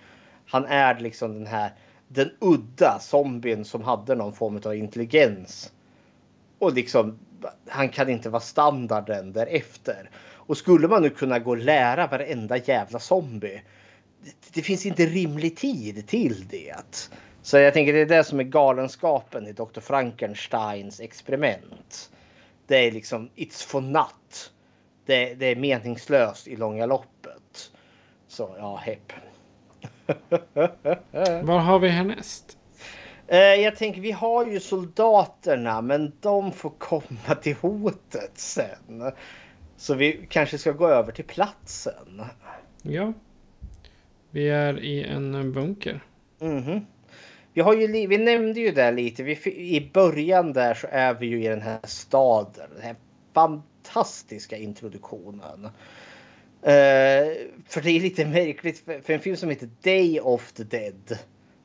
Han 0.46 0.66
är 0.66 1.00
liksom 1.00 1.34
den 1.34 1.48
här, 1.48 1.72
den 2.08 2.30
udda 2.40 3.00
zombien 3.00 3.66
som 3.66 3.84
hade 3.84 4.16
någon 4.16 4.34
form 4.34 4.62
av 4.66 4.76
intelligens. 4.76 5.72
Och 6.60 6.74
liksom, 6.74 7.20
han 7.68 7.90
kan 7.90 8.10
inte 8.10 8.30
vara 8.30 8.42
standarden 8.42 9.34
därefter. 9.34 10.10
Och 10.52 10.58
skulle 10.58 10.88
man 10.88 11.02
nu 11.02 11.10
kunna 11.10 11.40
gå 11.40 11.52
och 11.52 11.58
lära 11.58 12.08
varenda 12.08 12.58
jävla 12.58 13.00
zombie. 13.00 13.62
Det, 14.24 14.32
det 14.54 14.62
finns 14.62 14.86
inte 14.86 15.06
rimlig 15.06 15.58
tid 15.58 16.08
till 16.08 16.48
det. 16.48 17.10
Så 17.42 17.58
jag 17.58 17.74
tänker 17.74 17.94
det 17.94 18.00
är 18.00 18.06
det 18.06 18.24
som 18.24 18.40
är 18.40 18.44
galenskapen 18.44 19.48
i 19.48 19.52
Dr. 19.52 19.80
Frankensteins 19.80 21.00
experiment. 21.00 22.12
Det 22.68 22.88
är 22.88 22.92
liksom, 22.92 23.30
it's 23.36 23.68
for 23.68 23.82
not. 23.82 24.52
Det, 25.06 25.34
det 25.34 25.46
är 25.46 25.56
meningslöst 25.56 26.48
i 26.48 26.56
långa 26.56 26.86
loppet. 26.86 27.72
Så 28.28 28.56
ja, 28.58 28.76
hepp. 28.76 29.14
Vad 31.44 31.62
har 31.62 31.80
vi 31.80 31.88
härnäst? 31.90 32.58
Eh, 33.28 33.38
jag 33.40 33.76
tänker 33.76 34.02
vi 34.02 34.12
har 34.12 34.46
ju 34.46 34.60
soldaterna 34.60 35.82
men 35.82 36.12
de 36.22 36.52
får 36.52 36.70
komma 36.78 37.36
till 37.42 37.56
hotet 37.56 38.32
sen. 38.36 39.12
Så 39.82 39.96
vi 39.96 40.26
kanske 40.30 40.58
ska 40.58 40.72
gå 40.72 40.88
över 40.88 41.12
till 41.12 41.26
platsen. 41.26 42.22
Ja. 42.82 43.14
Vi 44.32 44.50
är 44.50 44.80
i 44.80 45.04
en 45.04 45.54
bunker. 45.54 46.04
Mm 46.42 46.64
-hmm. 46.64 46.86
Vi, 47.54 47.62
har 47.62 47.76
ju, 47.76 48.08
vi 48.08 48.18
nämnde 48.18 48.60
ju 48.60 48.72
det 48.72 48.92
lite. 48.92 49.24
Vi, 49.24 49.38
I 49.46 49.92
början 49.94 50.54
där 50.54 50.74
så 50.74 50.88
är 50.92 51.14
vi 51.14 51.26
ju 51.26 51.44
i 51.44 51.48
den 51.48 51.62
här 51.62 51.80
staden. 51.84 52.70
Den 52.74 52.82
här 52.82 52.96
fantastiska 53.34 54.58
introduktionen. 54.58 55.66
Uh, 55.66 55.72
för 57.68 57.82
det 57.82 57.92
är 57.92 58.00
lite 58.00 58.26
märkligt. 58.26 58.80
För, 58.80 59.02
för 59.02 59.14
en 59.14 59.20
film 59.20 59.36
som 59.36 59.50
heter 59.50 59.70
Day 59.82 60.20
of 60.20 60.52
the 60.52 60.64
Dead 60.64 61.18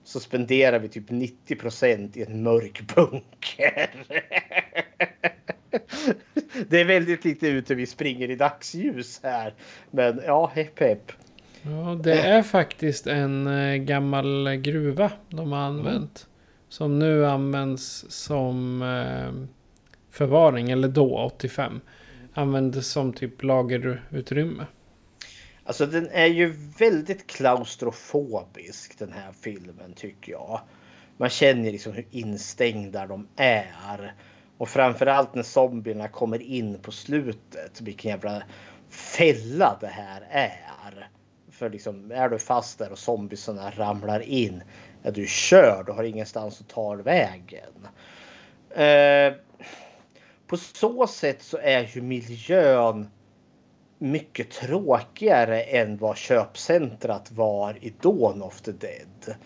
så 0.04 0.20
spenderar 0.20 0.78
vi 0.78 0.88
typ 0.88 1.10
90% 1.10 2.18
i 2.18 2.22
en 2.22 2.42
mörk 2.42 2.94
bunker. 2.94 3.90
det 6.68 6.80
är 6.80 6.84
väldigt 6.84 7.24
lite 7.24 7.48
ute 7.48 7.74
vi 7.74 7.86
springer 7.86 8.30
i 8.30 8.36
dagsljus 8.36 9.20
här. 9.22 9.54
Men 9.90 10.20
ja, 10.26 10.50
hepp 10.54 10.80
hepp. 10.80 11.12
Ja, 11.62 11.98
det 12.02 12.20
är 12.20 12.42
faktiskt 12.42 13.06
en 13.06 13.46
eh, 13.46 13.76
gammal 13.76 14.56
gruva 14.56 15.12
de 15.28 15.52
har 15.52 15.58
använt. 15.58 16.26
Som 16.68 16.98
nu 16.98 17.26
används 17.26 18.04
som 18.08 18.82
eh, 18.82 19.56
förvaring, 20.10 20.70
eller 20.70 20.88
då 20.88 21.18
85. 21.18 21.80
Användes 22.34 22.88
som 22.88 23.12
typ 23.12 23.42
lagerutrymme. 23.42 24.66
Alltså 25.64 25.86
den 25.86 26.08
är 26.12 26.26
ju 26.26 26.54
väldigt 26.78 27.26
klaustrofobisk 27.26 28.98
den 28.98 29.12
här 29.12 29.32
filmen 29.40 29.92
tycker 29.96 30.32
jag. 30.32 30.60
Man 31.16 31.28
känner 31.28 31.72
liksom 31.72 31.92
hur 31.92 32.06
instängda 32.10 33.06
de 33.06 33.28
är. 33.36 34.14
Och 34.58 34.68
framförallt 34.68 35.34
när 35.34 35.42
zombierna 35.42 36.08
kommer 36.08 36.42
in 36.42 36.78
på 36.78 36.92
slutet. 36.92 37.80
Vilken 37.80 38.10
jävla 38.10 38.42
fälla 38.88 39.76
det 39.80 39.86
här 39.86 40.26
är. 40.30 41.08
För 41.50 41.70
liksom, 41.70 42.10
är 42.10 42.28
du 42.28 42.38
fast 42.38 42.78
där 42.78 42.92
och 42.92 42.98
zombiesarna 42.98 43.70
ramlar 43.70 44.20
in, 44.20 44.62
ja 45.02 45.10
du 45.10 45.26
körd 45.26 45.88
och 45.88 45.94
har 45.94 46.04
ingenstans 46.04 46.60
att 46.60 46.68
ta 46.68 46.94
vägen. 46.94 47.88
Eh, 48.70 49.32
på 50.46 50.56
så 50.56 51.06
sätt 51.06 51.42
så 51.42 51.58
är 51.58 51.90
ju 51.94 52.02
miljön 52.02 53.08
mycket 53.98 54.50
tråkigare 54.50 55.62
än 55.62 55.96
vad 55.96 56.16
köpcentrat 56.16 57.30
var 57.32 57.78
i 57.84 57.94
Dawn 58.00 58.42
of 58.42 58.60
the 58.60 58.72
Dead. 58.72 59.36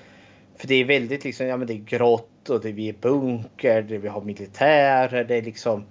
För 0.60 0.68
det 0.68 0.74
är 0.74 0.84
väldigt 0.84 1.24
liksom, 1.24 1.46
ja 1.46 1.56
men 1.56 1.66
det 1.66 1.72
är 1.72 1.84
grått 1.84 2.50
och 2.50 2.60
det 2.60 2.68
är 2.68 2.72
vi 2.72 2.88
är 2.88 2.94
bunker, 3.00 3.82
det 3.82 3.98
vi 3.98 4.08
har 4.08 4.20
militärer, 4.20 5.24
det 5.24 5.36
är 5.36 5.42
liksom. 5.42 5.84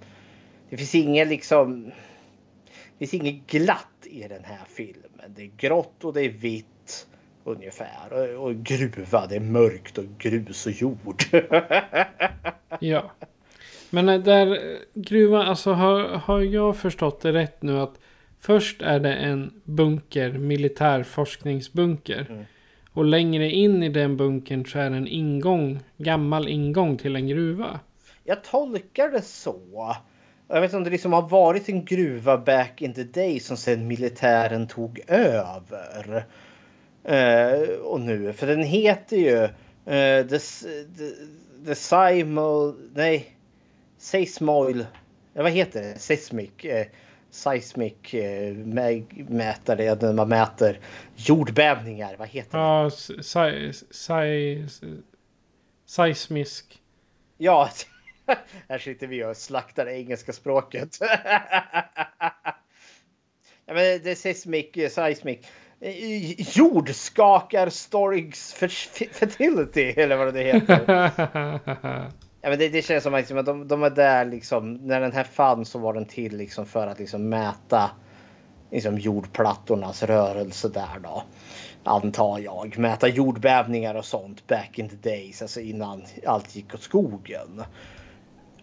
Det 0.70 0.76
finns 0.76 0.94
inget 0.94 1.28
liksom. 1.28 1.84
Det 2.98 3.06
finns 3.06 3.14
inget 3.14 3.46
glatt 3.46 3.86
i 4.04 4.20
den 4.20 4.44
här 4.44 4.64
filmen. 4.68 5.34
Det 5.36 5.42
är 5.42 5.50
grått 5.56 6.04
och 6.04 6.12
det 6.12 6.20
är 6.20 6.28
vitt 6.28 7.06
ungefär. 7.44 8.12
Och, 8.12 8.44
och 8.44 8.56
gruva, 8.56 9.26
det 9.26 9.36
är 9.36 9.40
mörkt 9.40 9.98
och 9.98 10.04
grus 10.18 10.66
och 10.66 10.72
jord. 10.72 11.22
ja. 12.80 13.10
Men 13.90 14.06
där 14.06 14.78
gruvan, 14.94 15.48
alltså 15.48 15.72
har, 15.72 16.00
har 16.02 16.40
jag 16.40 16.76
förstått 16.76 17.20
det 17.20 17.32
rätt 17.32 17.62
nu 17.62 17.80
att 17.80 18.00
först 18.40 18.82
är 18.82 19.00
det 19.00 19.14
en 19.14 19.60
bunker, 19.64 20.32
militär 20.32 21.02
forskningsbunker. 21.02 22.26
Mm. 22.30 22.44
Och 23.00 23.06
längre 23.06 23.50
in 23.50 23.82
i 23.82 23.88
den 23.88 24.16
bunkern 24.16 24.66
så 24.66 24.78
är 24.78 24.90
det 24.90 24.96
en 24.96 25.08
ingång, 25.08 25.80
gammal 25.96 26.48
ingång 26.48 26.98
till 26.98 27.16
en 27.16 27.28
gruva. 27.28 27.80
Jag 28.24 28.44
tolkar 28.44 29.08
det 29.08 29.22
så. 29.22 29.96
Jag 30.48 30.60
vet 30.60 30.68
inte 30.68 30.76
om 30.76 30.84
det 30.84 30.90
liksom 30.90 31.12
har 31.12 31.28
varit 31.28 31.68
en 31.68 31.84
gruva 31.84 32.38
back 32.38 32.82
in 32.82 32.94
the 32.94 33.02
day 33.02 33.40
som 33.40 33.56
sen 33.56 33.86
militären 33.86 34.68
tog 34.68 35.00
över. 35.06 36.26
Uh, 37.08 37.78
och 37.82 38.00
nu, 38.00 38.32
för 38.32 38.46
den 38.46 38.62
heter 38.62 39.16
ju 39.16 39.42
uh, 39.42 40.28
the, 40.28 40.38
the, 40.98 41.10
the 41.66 41.74
Simul, 41.74 42.74
nej, 42.94 43.36
Seismoil, 43.98 44.86
ja, 45.32 45.42
vad 45.42 45.52
heter 45.52 45.82
det? 45.82 45.98
Seismic. 45.98 46.50
Uh, 46.64 46.70
seismic 47.30 48.14
uh, 48.14 48.56
mätare, 49.28 49.94
när 49.94 50.12
man 50.12 50.28
mäter 50.28 50.80
jordbävningar. 51.16 52.16
Vad 52.18 52.28
heter 52.28 52.58
det? 52.58 52.64
Ja, 52.64 52.90
seismisk. 55.86 56.82
Ja, 57.38 57.70
Här 58.68 58.78
sitter 58.78 59.06
vi 59.06 59.24
och 59.24 59.36
slaktar 59.36 59.86
engelska 59.86 60.32
språket. 60.32 60.98
ja, 63.66 63.74
men 63.74 63.76
det 63.76 64.10
är 64.10 64.14
seismic, 64.14 64.92
seismic. 64.94 65.38
Jordskakar 66.36 67.68
Storings 67.68 68.54
Fertility 69.12 69.82
eller 69.82 70.16
vad 70.16 70.34
det 70.34 70.42
heter. 70.42 72.10
ja, 72.42 72.48
men 72.48 72.58
det, 72.58 72.68
det 72.68 72.82
känns 72.82 73.02
som 73.02 73.14
att 73.14 73.20
liksom, 73.20 73.44
de, 73.44 73.68
de 73.68 73.82
är 73.82 73.90
där 73.90 74.24
liksom. 74.24 74.74
När 74.74 75.00
den 75.00 75.12
här 75.12 75.24
fanns 75.24 75.68
så 75.68 75.78
var 75.78 75.94
den 75.94 76.06
till 76.06 76.36
liksom 76.36 76.66
för 76.66 76.86
att 76.86 76.98
liksom 76.98 77.28
mäta 77.28 77.90
liksom 78.70 78.98
jordplattornas 78.98 80.02
rörelse 80.02 80.68
där 80.68 80.98
då. 81.02 81.22
Antar 81.84 82.38
jag. 82.38 82.78
Mäta 82.78 83.08
jordbävningar 83.08 83.94
och 83.94 84.04
sånt 84.04 84.46
back 84.46 84.78
in 84.78 84.88
the 84.88 85.10
days. 85.10 85.42
Alltså 85.42 85.60
innan 85.60 86.02
allt 86.26 86.56
gick 86.56 86.74
åt 86.74 86.82
skogen. 86.82 87.64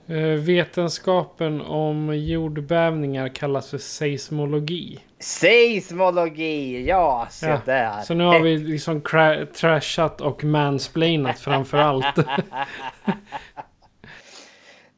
Eh, 0.09 0.17
vetenskapen 0.17 1.61
om 1.61 2.17
jordbävningar 2.17 3.35
kallas 3.35 3.69
för 3.69 3.77
seismologi. 3.77 4.99
Seismologi, 5.19 6.85
ja, 6.87 7.27
se 7.29 7.47
Ja, 7.47 7.61
där. 7.65 8.01
Så 8.01 8.13
nu 8.13 8.23
har 8.23 8.39
vi 8.39 8.57
liksom 8.57 9.01
trashat 9.55 10.21
och 10.21 10.43
mansplainat 10.43 11.39
framför 11.39 11.77
allt. 11.77 12.15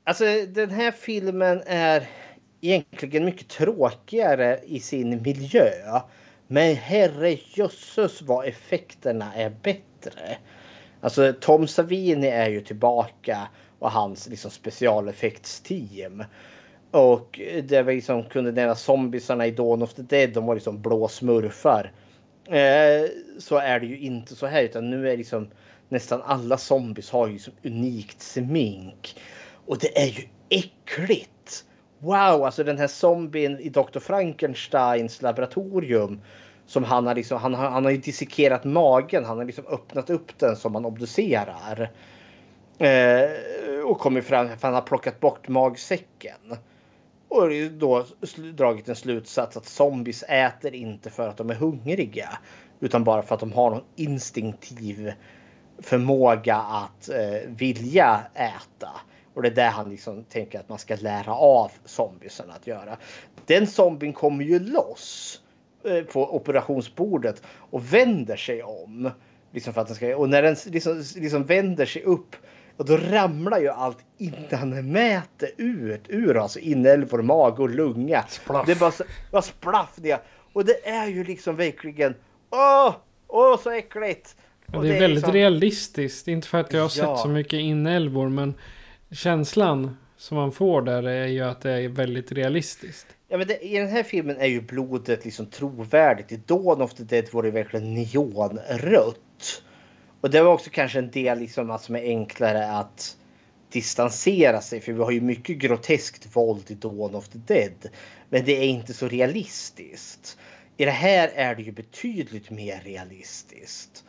Alltså 0.10 0.26
den 0.48 0.70
här 0.70 0.92
filmen 0.92 1.62
är 1.66 2.08
egentligen 2.62 3.26
mycket 3.26 3.48
tråkigare 3.48 4.60
i 4.66 4.80
sin 4.80 5.22
miljö. 5.22 5.72
Men 6.48 6.76
herrejösses 6.76 8.22
vad 8.22 8.48
effekterna 8.48 9.34
är 9.36 9.50
bättre. 9.50 10.38
Alltså 11.02 11.34
Tom 11.40 11.68
Savini 11.68 12.28
är 12.28 12.50
ju 12.50 12.62
tillbaka 12.62 13.48
och 13.80 13.92
hans 13.92 14.28
liksom 14.28 14.52
specialeffektsteam. 14.52 16.24
Och 16.92 17.40
det 17.64 17.82
vi 17.82 17.96
liksom 17.96 18.24
kunde 18.24 18.52
nämna 18.52 18.76
zombiesarna 18.76 19.48
i 19.48 19.52
Dawn 19.52 19.82
of 19.82 19.94
the 19.94 20.02
Dead, 20.02 20.30
de 20.34 20.46
var 20.46 20.56
liksom 20.56 20.82
blå 20.82 21.08
smurfar. 21.08 21.92
Eh, 22.48 23.10
så 23.38 23.58
är 23.58 23.80
det 23.80 23.86
ju 23.86 24.00
inte 24.00 24.36
så 24.36 24.46
här 24.46 24.64
utan 24.64 24.90
nu 24.90 25.12
är 25.12 25.18
liksom 25.18 25.48
nästan 25.90 26.22
alla 26.22 26.58
zombies 26.58 27.12
har 27.12 27.28
ju 27.28 27.34
liksom 27.34 27.54
unikt 27.64 28.22
smink. 28.22 29.16
Och 29.70 29.78
det 29.78 30.02
är 30.02 30.06
ju 30.06 30.28
äckligt. 30.50 31.66
Wow, 32.00 32.16
alltså 32.16 32.64
den 32.64 32.78
här 32.78 32.88
zombien 32.88 33.60
i 33.60 33.70
Dr. 33.70 34.00
Frankensteins 34.00 35.22
laboratorium. 35.22 36.22
Som 36.66 36.84
han 36.84 37.08
har 37.08 37.16
liksom, 37.16 37.38
han 37.38 37.54
har, 37.54 37.70
han 37.70 37.86
har 37.86 37.92
ju 37.92 37.98
dissekerat 37.98 38.64
magen, 38.64 39.26
han 39.26 39.38
har 39.38 39.46
liksom 39.46 39.68
öppnat 39.68 40.10
upp 40.10 40.40
den 40.40 40.56
som 40.56 40.72
man 40.72 40.86
obducerar. 40.86 41.92
Eh, 42.78 43.30
och 43.86 44.00
kommit 44.00 44.26
fram, 44.26 44.48
för 44.48 44.68
han 44.68 44.74
har 44.74 44.82
plockat 44.82 45.20
bort 45.20 45.48
magsäcken. 45.48 46.56
Och 47.28 47.50
då 47.72 48.06
dragit 48.54 48.90
en 48.90 48.96
slutsats 48.96 49.58
att 49.58 49.66
zombies 49.66 50.24
äter 50.24 50.76
inte 50.76 51.10
för 51.10 51.28
att 51.28 51.38
de 51.38 51.50
är 51.50 51.56
hungriga. 51.56 52.30
Utan 52.80 53.04
bara 53.04 53.22
för 53.22 53.36
att 53.36 53.42
de 53.42 53.52
har 53.52 53.70
någon 53.70 53.84
instinktiv 53.96 55.14
förmåga 55.82 56.56
att 56.56 57.10
eh, 57.10 57.50
vilja 57.50 58.20
äta. 58.34 58.90
Och 59.40 59.44
det 59.44 59.50
är 59.50 59.56
det 59.56 59.62
han 59.64 59.90
liksom 59.90 60.24
tänker 60.24 60.60
att 60.60 60.70
man 60.70 60.80
ska 60.80 60.96
lära 60.96 61.34
av 61.34 61.72
zombiesarna 61.86 62.54
att 62.54 62.68
göra. 62.68 62.98
Den 63.46 63.68
zombien 63.68 64.14
kommer 64.14 64.44
ju 64.46 64.60
loss 64.60 65.42
eh, 65.86 66.04
på 66.04 66.36
operationsbordet 66.36 67.42
och 67.58 67.94
vänder 67.94 68.36
sig 68.36 68.64
om. 68.64 69.12
Liksom 69.52 69.74
för 69.74 69.82
att 69.82 69.88
den 69.88 69.96
ska, 69.96 70.18
och 70.18 70.30
när 70.30 70.42
den 70.42 70.56
liksom, 70.66 71.04
liksom 71.16 71.44
vänder 71.44 71.86
sig 71.86 72.04
upp 72.04 72.36
och 72.78 72.86
då 72.86 72.98
ramlar 72.98 73.60
ju 73.60 73.70
allt 73.70 73.98
innanmäte 74.18 75.52
ut 75.58 76.02
ur 76.08 76.38
alltså 76.38 76.60
inälvor, 76.60 77.22
mage 77.22 77.62
och 77.62 77.70
lunga. 77.70 78.24
Splaff. 78.30 78.66
Det 78.66 78.72
är 78.72 78.76
bara, 78.80 78.92
så- 78.92 79.04
bara 79.32 79.42
splaff 79.42 79.94
det. 79.96 80.22
Och 80.54 80.66
det 80.66 80.88
är 80.88 81.08
ju 81.08 81.24
liksom 81.24 81.56
verkligen 81.56 82.16
åh, 82.50 82.96
åh 83.28 83.60
så 83.62 83.72
äckligt. 83.72 84.36
Och 84.74 84.84
det 84.84 84.90
är 84.90 85.00
väldigt 85.00 85.10
liksom- 85.10 85.34
realistiskt. 85.34 86.28
Inte 86.28 86.48
för 86.48 86.58
att 86.58 86.74
jag 86.74 86.80
har 86.82 86.92
Ja. 86.98 87.16
sett 87.16 87.20
så 87.22 87.28
mycket 87.28 87.54
inälvor 87.60 88.30
men 88.30 88.54
känslan 89.12 89.98
som 90.18 90.38
man 90.38 90.52
får 90.52 90.82
där 90.82 91.04
är 91.04 91.28
ju 91.28 91.42
att 91.42 91.62
det 91.62 91.72
är 91.72 91.90
väldigt 91.90 92.32
realistiskt. 92.32 93.08
Ja, 93.28 93.38
men 93.38 93.48
det, 93.48 93.66
I 93.66 93.78
den 93.78 93.90
här 93.90 94.04
filmen 94.04 94.38
är 94.38 94.48
ju 94.48 94.62
blodet 94.62 95.26
liksom 95.26 95.46
trovärdigt. 95.46 96.32
I 96.32 96.38
Dawn 96.46 96.82
of 96.82 96.94
the 96.94 97.04
Dead 97.04 97.26
var 97.32 97.44
det 97.44 97.52
verkligen 97.52 97.94
neonrött. 97.94 99.64
Och 100.22 100.30
det 100.30 100.42
var 100.42 100.54
också 100.54 100.70
kanske 100.70 101.00
en 101.00 101.12
del 101.12 101.40
liksom 101.40 101.72
att 101.72 101.84
som 101.84 101.96
är 101.96 102.02
enklare 102.02 102.72
att 102.72 103.18
distansera 103.72 104.62
sig. 104.62 104.82
För 104.82 104.94
vi 104.94 105.04
har 105.04 105.12
ju 105.12 105.22
mycket 105.22 105.58
groteskt 105.58 106.36
våld 106.36 106.72
i 106.72 106.74
Dawn 106.74 107.16
of 107.16 107.28
the 107.28 107.38
Dead. 107.38 107.90
Men 108.30 108.46
det 108.46 108.58
är 108.58 108.68
inte 108.68 108.94
så 108.94 109.08
realistiskt. 109.08 110.38
I 110.78 110.86
det 110.86 110.92
här 110.92 111.32
är 111.36 111.56
det 111.56 111.62
ju 111.62 111.72
betydligt 111.72 112.50
mer 112.50 112.82
realistiskt. 112.86 114.04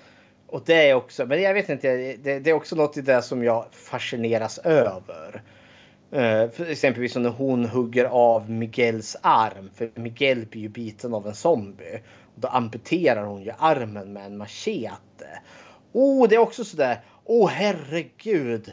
Och 0.50 0.62
det 0.66 0.90
är 0.90 0.94
också, 0.94 1.26
men 1.26 1.42
jag 1.42 1.54
vet 1.54 1.68
inte, 1.68 1.96
det, 2.22 2.38
det 2.38 2.50
är 2.50 2.54
också 2.54 2.76
något 2.76 2.96
i 2.96 3.00
det 3.00 3.22
som 3.22 3.44
jag 3.44 3.66
fascineras 3.72 4.58
över. 4.58 5.42
Uh, 6.14 6.70
exempelvis 6.70 7.16
när 7.16 7.30
hon 7.30 7.64
hugger 7.64 8.04
av 8.04 8.50
Miguels 8.50 9.16
arm. 9.22 9.70
För 9.74 9.90
Miguel 9.94 10.46
blir 10.46 10.62
ju 10.62 10.68
biten 10.68 11.14
av 11.14 11.26
en 11.26 11.34
zombie. 11.34 12.02
Och 12.34 12.40
då 12.40 12.48
amputerar 12.48 13.24
hon 13.24 13.42
ju 13.42 13.52
armen 13.58 14.12
med 14.12 14.26
en 14.26 14.36
machete. 14.36 15.40
Oh, 15.92 16.28
det 16.28 16.34
är 16.34 16.38
också 16.38 16.64
sådär. 16.64 17.00
Åh 17.24 17.46
oh, 17.46 17.50
herregud. 17.50 18.72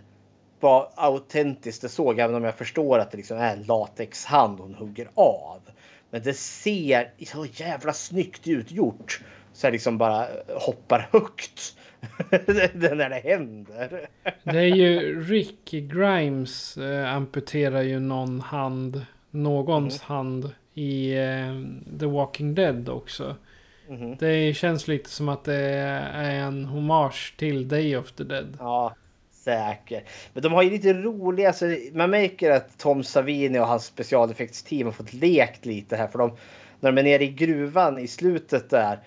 Vad 0.59 0.87
autentiskt 0.95 1.81
det 1.81 1.89
såg. 1.89 2.19
Även 2.19 2.35
om 2.35 2.43
jag 2.43 2.55
förstår 2.55 2.99
att 2.99 3.11
det 3.11 3.17
liksom 3.17 3.37
är 3.37 3.53
en 3.53 3.63
latexhand 3.63 4.59
hon 4.59 4.75
hugger 4.75 5.09
av. 5.13 5.61
Men 6.09 6.23
det 6.23 6.33
ser 6.33 7.13
så 7.25 7.45
jävla 7.45 7.93
snyggt 7.93 8.47
ut 8.47 8.71
gjort. 8.71 9.21
Så 9.57 9.67
jag 9.67 9.71
liksom 9.71 9.97
bara 9.97 10.27
hoppar 10.47 11.09
högt. 11.11 11.77
när 12.29 13.09
det 13.09 13.21
händer. 13.29 14.09
Det 14.43 14.59
är 14.59 14.75
ju 14.75 15.21
Rick 15.21 15.71
Grimes 15.71 16.77
eh, 16.77 17.13
amputerar 17.13 17.81
ju 17.81 17.99
någon 17.99 18.41
hand, 18.41 19.05
någons 19.31 20.01
hand 20.01 20.51
i 20.73 21.17
eh, 21.17 21.99
The 21.99 22.05
Walking 22.05 22.55
Dead 22.55 22.89
också. 22.89 23.35
Mhm. 23.89 24.15
Det 24.19 24.53
känns 24.53 24.87
lite 24.87 25.09
som 25.09 25.29
att 25.29 25.43
det 25.43 25.63
är 26.13 26.31
en 26.31 26.65
hommage 26.65 27.33
till 27.37 27.67
Day 27.67 27.97
of 27.97 28.11
the 28.11 28.23
Dead. 28.23 28.57
Ja, 28.59 28.95
säkert. 29.31 30.03
Men 30.33 30.43
de 30.43 30.53
har 30.53 30.63
ju 30.63 30.69
lite 30.69 30.93
roliga, 30.93 31.47
alltså, 31.47 31.65
man 31.93 32.09
märker 32.09 32.51
att 32.51 32.77
Tom 32.77 33.03
Savini 33.03 33.59
och 33.59 33.67
hans 33.67 33.85
specialeffektsteam 33.85 34.85
har 34.85 34.91
fått 34.91 35.13
lekt 35.13 35.65
lite 35.65 35.95
här. 35.95 36.07
För 36.07 36.19
de, 36.19 36.37
när 36.79 36.91
de 36.91 36.99
är 36.99 37.03
nere 37.03 37.23
i 37.23 37.31
gruvan 37.31 37.99
i 37.99 38.07
slutet 38.07 38.69
där, 38.69 38.99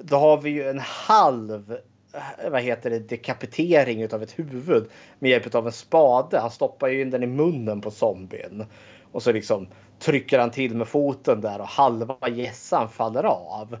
då 0.00 0.16
har 0.16 0.40
vi 0.40 0.50
ju 0.50 0.68
en 0.68 0.78
halv 0.78 1.78
eh, 2.14 2.50
vad 2.50 2.62
heter 2.62 2.90
det, 2.90 2.98
dekapitering 2.98 4.12
av 4.12 4.22
ett 4.22 4.38
huvud 4.38 4.86
med 5.18 5.30
hjälp 5.30 5.54
av 5.54 5.66
en 5.66 5.72
spade. 5.72 6.40
Han 6.40 6.50
stoppar 6.50 6.88
ju 6.88 7.00
in 7.00 7.10
den 7.10 7.22
i 7.22 7.26
munnen 7.26 7.80
på 7.80 7.90
zombien. 7.90 8.64
Och 9.12 9.22
så 9.22 9.32
liksom 9.32 9.68
trycker 9.98 10.38
han 10.38 10.50
till 10.50 10.76
med 10.76 10.88
foten 10.88 11.40
där 11.40 11.60
och 11.60 11.68
halva 11.68 12.28
gässan 12.28 12.88
faller 12.88 13.24
av. 13.24 13.76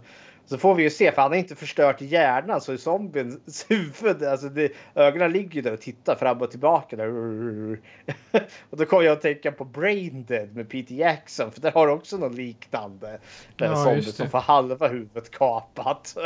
Så 0.50 0.58
får 0.58 0.74
vi 0.74 0.82
ju 0.82 0.90
se, 0.90 1.12
för 1.12 1.22
han 1.22 1.30
har 1.30 1.38
inte 1.38 1.56
förstört 1.56 2.00
hjärnan 2.00 2.60
så 2.60 2.72
i 2.72 2.78
zombiens 2.78 3.66
huvud, 3.68 4.22
alltså 4.22 4.48
det, 4.48 4.72
ögonen 4.94 5.32
ligger 5.32 5.54
ju 5.54 5.62
där 5.62 5.72
och 5.72 5.80
tittar 5.80 6.14
fram 6.14 6.42
och 6.42 6.50
tillbaka. 6.50 6.96
Där. 6.96 7.08
Och 8.70 8.76
då 8.76 8.84
kommer 8.84 9.02
jag 9.02 9.12
att 9.12 9.20
tänka 9.20 9.52
på 9.52 9.64
Brain 9.64 10.24
Dead 10.24 10.56
med 10.56 10.68
Peter 10.68 10.94
Jackson, 10.94 11.52
för 11.52 11.60
där 11.60 11.72
har 11.72 11.86
du 11.86 11.92
också 11.92 12.16
något 12.16 12.34
liknande. 12.34 13.18
Där 13.56 13.66
Ja, 13.66 13.76
zombie 13.76 14.02
som 14.02 14.30
får 14.30 14.38
halva 14.38 14.88
huvudet 14.88 15.30
kapat. 15.30 16.16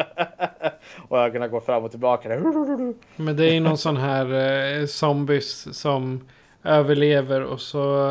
och 1.08 1.18
ögonen 1.18 1.50
går 1.50 1.60
fram 1.60 1.84
och 1.84 1.90
tillbaka. 1.90 2.28
Där. 2.28 2.94
Men 3.16 3.36
det 3.36 3.46
är 3.46 3.52
ju 3.52 3.60
någon 3.60 3.78
sån 3.78 3.96
här 3.96 4.32
eh, 4.80 4.86
zombies 4.86 5.78
som 5.78 6.28
överlever 6.62 7.42
och 7.42 7.60
så... 7.60 8.10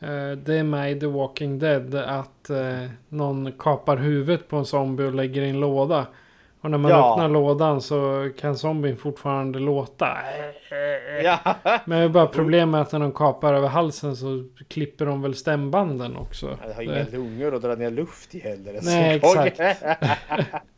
Eh, 0.00 0.30
det 0.38 0.54
är 0.54 0.62
med 0.62 0.92
i 0.92 1.00
The 1.00 1.06
Walking 1.06 1.58
Dead 1.58 1.94
att 1.94 2.50
eh, 2.50 2.86
någon 3.08 3.52
kapar 3.58 3.96
huvudet 3.96 4.48
på 4.48 4.56
en 4.56 4.64
zombie 4.64 5.04
och 5.04 5.14
lägger 5.14 5.42
i 5.42 5.48
en 5.50 5.60
låda. 5.60 6.06
Och 6.60 6.70
när 6.70 6.78
man 6.78 6.90
Ja. 6.90 7.12
öppnar 7.12 7.28
lådan 7.28 7.80
så 7.80 8.30
kan 8.38 8.56
zombien 8.56 8.96
fortfarande 8.96 9.58
låta. 9.58 10.08
Ja. 11.24 11.38
Men 11.84 11.98
det 11.98 12.04
är 12.04 12.08
bara 12.08 12.26
problemet 12.26 12.80
att 12.80 12.92
när 12.92 13.00
de 13.00 13.12
kapar 13.12 13.54
över 13.54 13.68
halsen 13.68 14.16
så 14.16 14.44
klipper 14.68 15.06
de 15.06 15.22
väl 15.22 15.34
stämbanden 15.34 16.16
också. 16.16 16.58
Jag 16.68 16.74
har 16.74 16.82
ju 16.82 16.88
Det- 16.88 17.00
inga 17.00 17.10
lungor 17.10 17.54
att 17.54 17.62
dra 17.62 17.74
ner 17.74 17.90
luft 17.90 18.34
i 18.34 18.38
heller. 18.40 18.78
Nej, 18.82 19.20
Så- 19.20 19.40
exakt. 19.42 19.60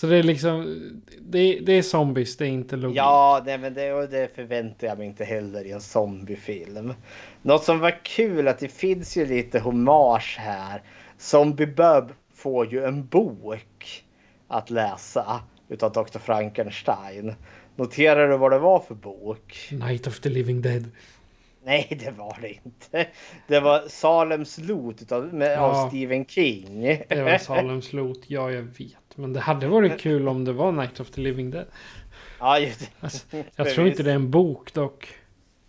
Så 0.00 0.06
det 0.06 0.16
är 0.16 0.22
liksom... 0.22 0.76
Det, 1.20 1.60
det 1.60 1.72
är 1.72 1.82
zombies, 1.82 2.36
det 2.36 2.44
är 2.44 2.48
inte 2.48 2.76
logik. 2.76 2.98
Ja, 2.98 3.42
nej, 3.46 3.58
men 3.58 3.74
det, 3.74 3.92
och 3.92 4.08
det 4.08 4.34
förväntar 4.34 4.86
jag 4.86 4.98
mig 4.98 5.06
inte 5.06 5.24
heller 5.24 5.64
i 5.64 5.70
en 5.70 5.80
zombiefilm. 5.80 6.94
Något 7.42 7.64
som 7.64 7.78
var 7.78 8.04
kul 8.04 8.48
att 8.48 8.58
det 8.58 8.68
finns 8.68 9.16
ju 9.16 9.26
lite 9.26 9.58
hommage 9.60 10.36
här. 10.38 10.82
Zombie 11.18 11.66
Bub 11.66 12.12
får 12.34 12.72
ju 12.72 12.84
en 12.84 13.06
bok 13.06 14.04
att 14.48 14.70
läsa 14.70 15.40
utav 15.68 15.92
Dr. 15.92 16.18
Frankenstein. 16.18 17.34
Noterar 17.76 18.28
du 18.28 18.36
vad 18.36 18.52
det 18.52 18.58
var 18.58 18.78
för 18.80 18.94
bok? 18.94 19.68
Night 19.70 20.06
of 20.06 20.20
the 20.20 20.28
Living 20.28 20.62
Dead. 20.62 20.90
Nej, 21.64 21.98
det 22.04 22.10
var 22.10 22.38
det 22.42 22.52
inte. 22.64 23.06
Det 23.46 23.60
var 23.60 23.88
Salems 23.88 24.58
lot 24.58 25.02
utav, 25.02 25.34
med, 25.34 25.52
Ja. 25.52 25.60
av 25.60 25.88
Stephen 25.88 26.24
King. 26.24 26.82
Det 27.08 27.22
var 27.22 27.38
Salems 27.38 27.92
lot, 27.92 28.20
ja 28.26 28.50
jag 28.50 28.62
vet. 28.62 28.99
Men 29.14 29.32
det 29.32 29.40
hade 29.40 29.68
varit 29.68 30.00
kul 30.00 30.28
om 30.28 30.44
det 30.44 30.52
var 30.52 30.72
Night 30.72 31.00
of 31.00 31.10
the 31.10 31.20
Living 31.20 31.50
Dead. 31.50 31.66
Ja, 32.40 32.58
just 32.58 32.90
Alltså, 33.00 33.26
jag 33.56 33.70
tror 33.70 33.88
inte 33.88 34.02
det 34.02 34.10
är 34.10 34.14
en 34.14 34.30
bok 34.30 34.74
dock. 34.74 35.14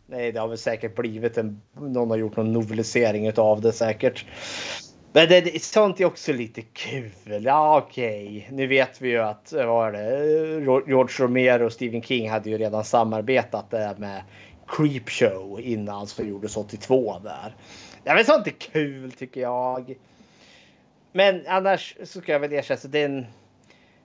Nej, 0.06 0.32
det 0.32 0.40
har 0.40 0.48
väl 0.48 0.58
säkert 0.58 0.96
blivit 0.96 1.38
en... 1.38 1.62
Någon 1.74 2.10
har 2.10 2.18
gjort 2.18 2.38
någon 2.38 2.54
novelisering 2.54 3.28
utav 3.28 3.62
det 3.62 3.72
säkert. 3.72 4.26
Men 5.14 5.30
det, 5.30 5.42
det, 5.42 5.64
sånt 5.64 6.00
är 6.00 6.06
också 6.06 6.34
lite 6.34 6.62
kul. 6.62 7.44
Ja, 7.44 7.84
okej. 7.88 8.48
Nu 8.52 8.68
vet 8.68 9.02
vi 9.02 9.10
ju 9.10 9.18
att 9.18 9.54
var 9.54 9.92
det? 9.92 10.10
George 10.88 11.26
Romero 11.26 11.66
och 11.66 11.74
Stephen 11.74 12.02
King 12.02 12.30
hade 12.30 12.50
ju 12.50 12.58
redan 12.58 12.84
samarbetat 12.84 13.72
där 13.72 13.96
med 13.98 14.24
Creepshow 14.68 15.62
innan 15.62 16.08
som 16.08 16.28
gjordes 16.28 16.58
82 16.58 17.20
där. 17.20 17.56
Jag 18.04 18.16
vet 18.16 18.26
sånt 18.26 18.48
är 18.48 18.52
kul 18.52 19.12
tycker 19.12 19.42
jag. 19.42 19.96
Men 21.12 21.44
annars 21.48 21.96
så 22.04 22.22
ska 22.22 22.32
jag 22.32 22.40
väl 22.40 22.54
erkänna 22.54 22.80
att 22.84 22.92
den 22.92 23.26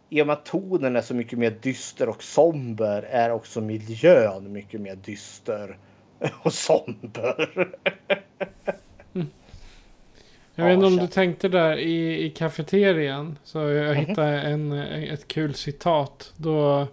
i 0.09 0.23
och 0.23 0.27
med 0.27 0.33
att 0.33 0.45
tonen 0.45 0.97
är 0.97 1.01
så 1.01 1.15
mycket 1.15 1.39
mer 1.39 1.51
dyster 1.51 2.09
och 2.09 2.23
somber 2.23 3.03
är 3.03 3.31
också 3.31 3.61
miljön 3.61 4.53
mycket 4.53 4.81
mer 4.81 4.97
dyster 4.97 5.79
och 6.43 6.53
somber. 6.53 7.69
Mm. 9.15 9.27
Jag 10.55 10.65
vet 10.65 10.75
inte 10.75 10.87
om 10.87 10.97
du 10.97 11.07
tänkte 11.07 11.49
där 11.49 11.77
i, 11.77 12.25
i 12.25 12.31
kafeterian. 12.31 13.39
Så 13.45 13.59
jag 13.59 13.69
-hmm. 13.69 13.95
hittade 13.95 14.41
en, 14.41 14.73
ett 14.73 15.29
kul 15.29 15.55
citat. 15.55 16.33
Då 16.37 16.87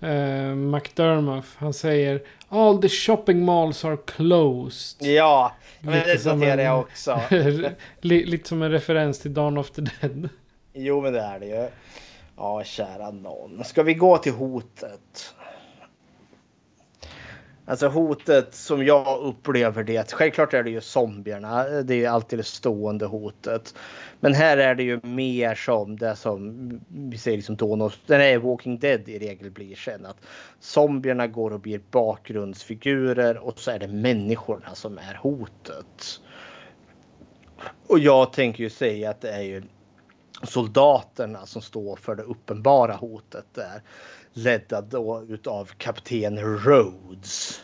eh, 0.00 0.54
McDermott, 0.54 1.44
han 1.56 1.72
säger 1.72 2.22
All 2.48 2.82
the 2.82 2.88
shopping 2.88 3.44
malls 3.44 3.84
are 3.84 3.96
closed. 3.96 5.06
Ja, 5.08 5.52
men 5.80 5.92
det 5.92 6.24
noterar 6.24 6.62
jag 6.62 6.80
också. 6.80 7.20
lite 8.00 8.48
som 8.48 8.62
en 8.62 8.70
referens 8.70 9.18
till 9.18 9.34
Dawn 9.34 9.58
of 9.58 9.70
the 9.70 9.82
Dead. 9.82 10.28
Jo, 10.72 11.00
men 11.00 11.12
det 11.12 11.20
är 11.20 11.40
det 11.40 11.46
ju. 11.46 11.68
Ja, 12.36 12.64
kära 12.64 13.10
någon. 13.10 13.64
Ska 13.64 13.82
vi 13.82 13.94
gå 13.94 14.18
till 14.18 14.32
hotet? 14.32 15.34
Alltså 17.70 17.88
hotet 17.88 18.54
som 18.54 18.84
jag 18.84 19.20
upplever 19.20 19.84
det. 19.84 20.12
Självklart 20.12 20.54
är 20.54 20.62
det 20.62 20.70
ju 20.70 20.80
zombierna. 20.80 21.64
Det 21.64 21.94
är 21.94 21.98
ju 21.98 22.06
alltid 22.06 22.38
det 22.38 22.42
stående 22.42 23.06
hotet. 23.06 23.74
Men 24.20 24.34
här 24.34 24.56
är 24.56 24.74
det 24.74 24.82
ju 24.82 25.00
mer 25.02 25.54
som 25.54 25.98
det 25.98 26.16
som 26.16 26.70
vi 26.88 27.18
ser 27.18 27.30
liksom 27.30 27.56
Donos, 27.56 28.00
den 28.06 28.20
är 28.20 28.38
Walking 28.38 28.78
Dead 28.78 29.08
i 29.08 29.18
regel 29.18 29.50
blir 29.50 29.74
sen 29.74 30.06
att 30.06 30.16
zombierna 30.60 31.26
går 31.26 31.52
och 31.52 31.60
blir 31.60 31.80
bakgrundsfigurer 31.90 33.38
och 33.38 33.58
så 33.58 33.70
är 33.70 33.78
det 33.78 33.88
människorna 33.88 34.74
som 34.74 34.98
är 34.98 35.14
hotet. 35.14 36.20
Och 37.86 37.98
jag 37.98 38.32
tänker 38.32 38.64
ju 38.64 38.70
säga 38.70 39.10
att 39.10 39.20
det 39.20 39.32
är 39.32 39.42
ju 39.42 39.62
soldaterna 40.42 41.46
som 41.46 41.62
står 41.62 41.96
för 41.96 42.14
det 42.14 42.22
uppenbara 42.22 42.94
hotet 42.94 43.46
där. 43.54 43.82
Ledda 44.32 44.80
då 44.80 45.24
utav 45.28 45.64
kapten 45.64 46.38
Rhodes. 46.38 47.60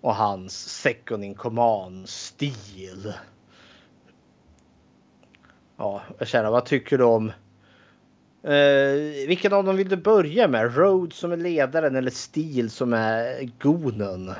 Och 0.00 0.14
hans 0.14 0.80
second 0.80 1.24
in 1.24 1.34
command 1.34 2.08
stil. 2.08 3.12
Ja, 5.76 6.02
kära, 6.20 6.50
vad 6.50 6.64
tycker 6.64 6.98
du 6.98 7.04
om 7.04 7.32
Eh, 8.44 9.26
vilken 9.28 9.52
av 9.52 9.64
dem 9.64 9.76
vill 9.76 9.88
du 9.88 9.96
börja 9.96 10.48
med? 10.48 10.76
Rhodes 10.76 11.18
som 11.18 11.32
är 11.32 11.36
ledaren 11.36 11.96
eller 11.96 12.10
Steel 12.10 12.70
som 12.70 12.92
är 12.92 13.50
gonen? 13.58 14.32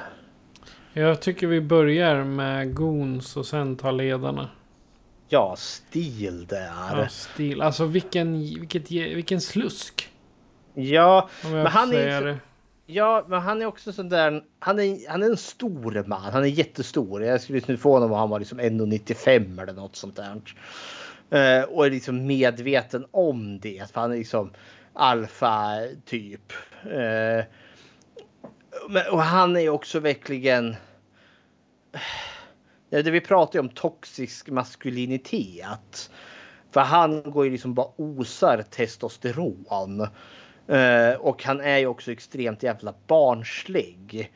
Jag 0.93 1.21
tycker 1.21 1.47
vi 1.47 1.61
börjar 1.61 2.25
med 2.25 2.75
Goons 2.75 3.37
och 3.37 3.47
sen 3.47 3.77
tar 3.77 3.93
ledarna. 3.93 4.49
Ja, 5.29 5.55
stil 5.59 6.47
där. 6.47 6.71
Ja, 6.97 7.09
stil. 7.09 7.63
Alltså 7.63 7.85
vilken, 7.85 8.41
vilket, 8.41 8.91
vilken 8.91 9.41
slusk. 9.41 10.11
Ja, 10.75 11.29
men 11.43 11.67
han 11.67 11.93
är... 11.93 12.23
Det. 12.23 12.39
Ja, 12.87 13.25
men 13.29 13.41
han 13.41 13.63
är 13.63 13.67
också 13.67 13.93
sån 13.93 14.09
där. 14.09 14.45
Han 14.59 14.79
är, 14.79 15.11
han 15.11 15.23
är 15.23 15.27
en 15.27 15.37
stor 15.37 16.05
man. 16.07 16.33
Han 16.33 16.43
är 16.43 16.49
jättestor. 16.49 17.23
Jag 17.23 17.41
skulle 17.41 17.61
nu 17.67 17.77
få 17.77 17.93
honom 17.93 18.13
om 18.13 18.19
han 18.19 18.31
var 18.31 18.39
liksom 18.39 18.61
1,95 18.61 19.63
eller 19.63 19.73
något 19.73 19.97
sånt 19.97 20.17
där. 20.17 20.35
Uh, 21.35 21.65
och 21.65 21.87
är 21.87 21.91
liksom 21.91 22.27
medveten 22.27 23.07
om 23.11 23.61
det. 23.61 23.91
För 23.93 24.01
han 24.01 24.13
är 24.13 24.17
liksom 24.17 24.51
alfa 24.93 25.79
typ. 26.05 26.53
Men, 28.89 29.11
och 29.11 29.23
han 29.23 29.57
är 29.57 29.69
också 29.69 30.01
verkligen 30.01 30.77
det 32.91 33.11
vi 33.11 33.21
pratar 33.21 33.61
om 33.61 33.69
toxisk 33.69 34.49
maskulinitet. 34.49 36.11
För 36.71 36.81
han 36.81 37.23
går 37.23 37.45
ju 37.45 37.51
liksom 37.51 37.75
bara 37.75 37.89
osar 37.97 38.63
testosteron. 38.63 40.07
Uh, 40.71 41.21
och 41.21 41.45
han 41.45 41.61
är 41.61 41.79
ju 41.79 41.87
också 41.87 42.13
extremt 42.13 42.63
jävla 42.63 42.95
barnslig. 43.07 44.33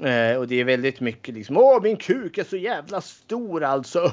Uh, 0.00 0.36
och 0.38 0.48
det 0.48 0.60
är 0.60 0.64
väldigt 0.64 1.00
mycket 1.00 1.34
liksom 1.34 1.56
åh 1.56 1.82
min 1.82 1.96
kuk 1.96 2.38
är 2.38 2.44
så 2.44 2.56
jävla 2.56 3.00
stor 3.00 3.64
alltså. 3.64 4.00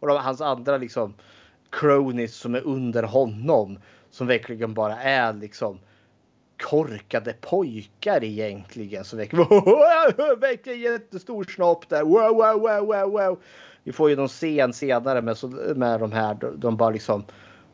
och 0.00 0.08
de, 0.08 0.16
hans 0.16 0.40
andra 0.40 0.76
liksom 0.76 1.14
cronies 1.70 2.36
som 2.36 2.54
är 2.54 2.66
under 2.66 3.02
honom 3.02 3.78
som 4.10 4.26
verkligen 4.26 4.74
bara 4.74 4.96
är 5.02 5.32
liksom 5.32 5.78
korkade 6.62 7.32
pojkar 7.40 8.24
egentligen 8.24 9.04
som 9.04 9.18
verkligen, 9.18 9.46
verkar 10.40 10.72
jättestor 10.72 11.44
snopp 11.44 11.88
där. 11.88 12.02
Wow, 12.02 12.36
wow, 12.36 12.60
wow, 12.60 12.86
wow, 12.86 13.10
wow. 13.10 13.38
Vi 13.84 13.92
får 13.92 14.10
ju 14.10 14.16
någon 14.16 14.28
scen 14.28 14.72
senare 14.72 15.22
med, 15.22 15.36
med 15.76 16.00
de 16.00 16.12
här. 16.12 16.36
De 16.56 16.76
bara 16.76 16.90
liksom 16.90 17.24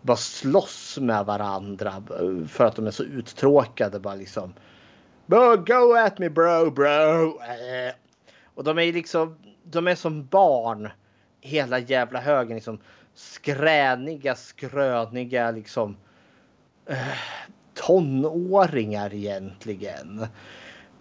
bara 0.04 0.16
slåss 0.16 0.98
med 1.00 1.26
varandra 1.26 2.02
eh, 2.20 2.46
för 2.46 2.64
att 2.64 2.76
de 2.76 2.86
är 2.86 2.90
så 2.90 3.02
uttråkade. 3.02 4.00
Bara 4.00 4.14
liksom. 4.14 4.54
Go 5.66 5.94
at 5.94 6.18
me 6.18 6.28
bro, 6.30 6.70
bro. 6.70 7.40
Eh, 7.42 7.94
och 8.54 8.64
de 8.64 8.78
är 8.78 8.92
liksom. 8.92 9.36
De 9.64 9.88
är 9.88 9.94
som 9.94 10.26
barn. 10.26 10.88
Hela 11.40 11.78
jävla 11.78 12.20
högen 12.20 12.54
liksom 12.54 12.78
skräniga, 13.14 14.34
skröniga 14.34 15.50
liksom 15.50 15.96
eh, 16.86 16.96
tonåringar 17.74 19.14
egentligen. 19.14 20.26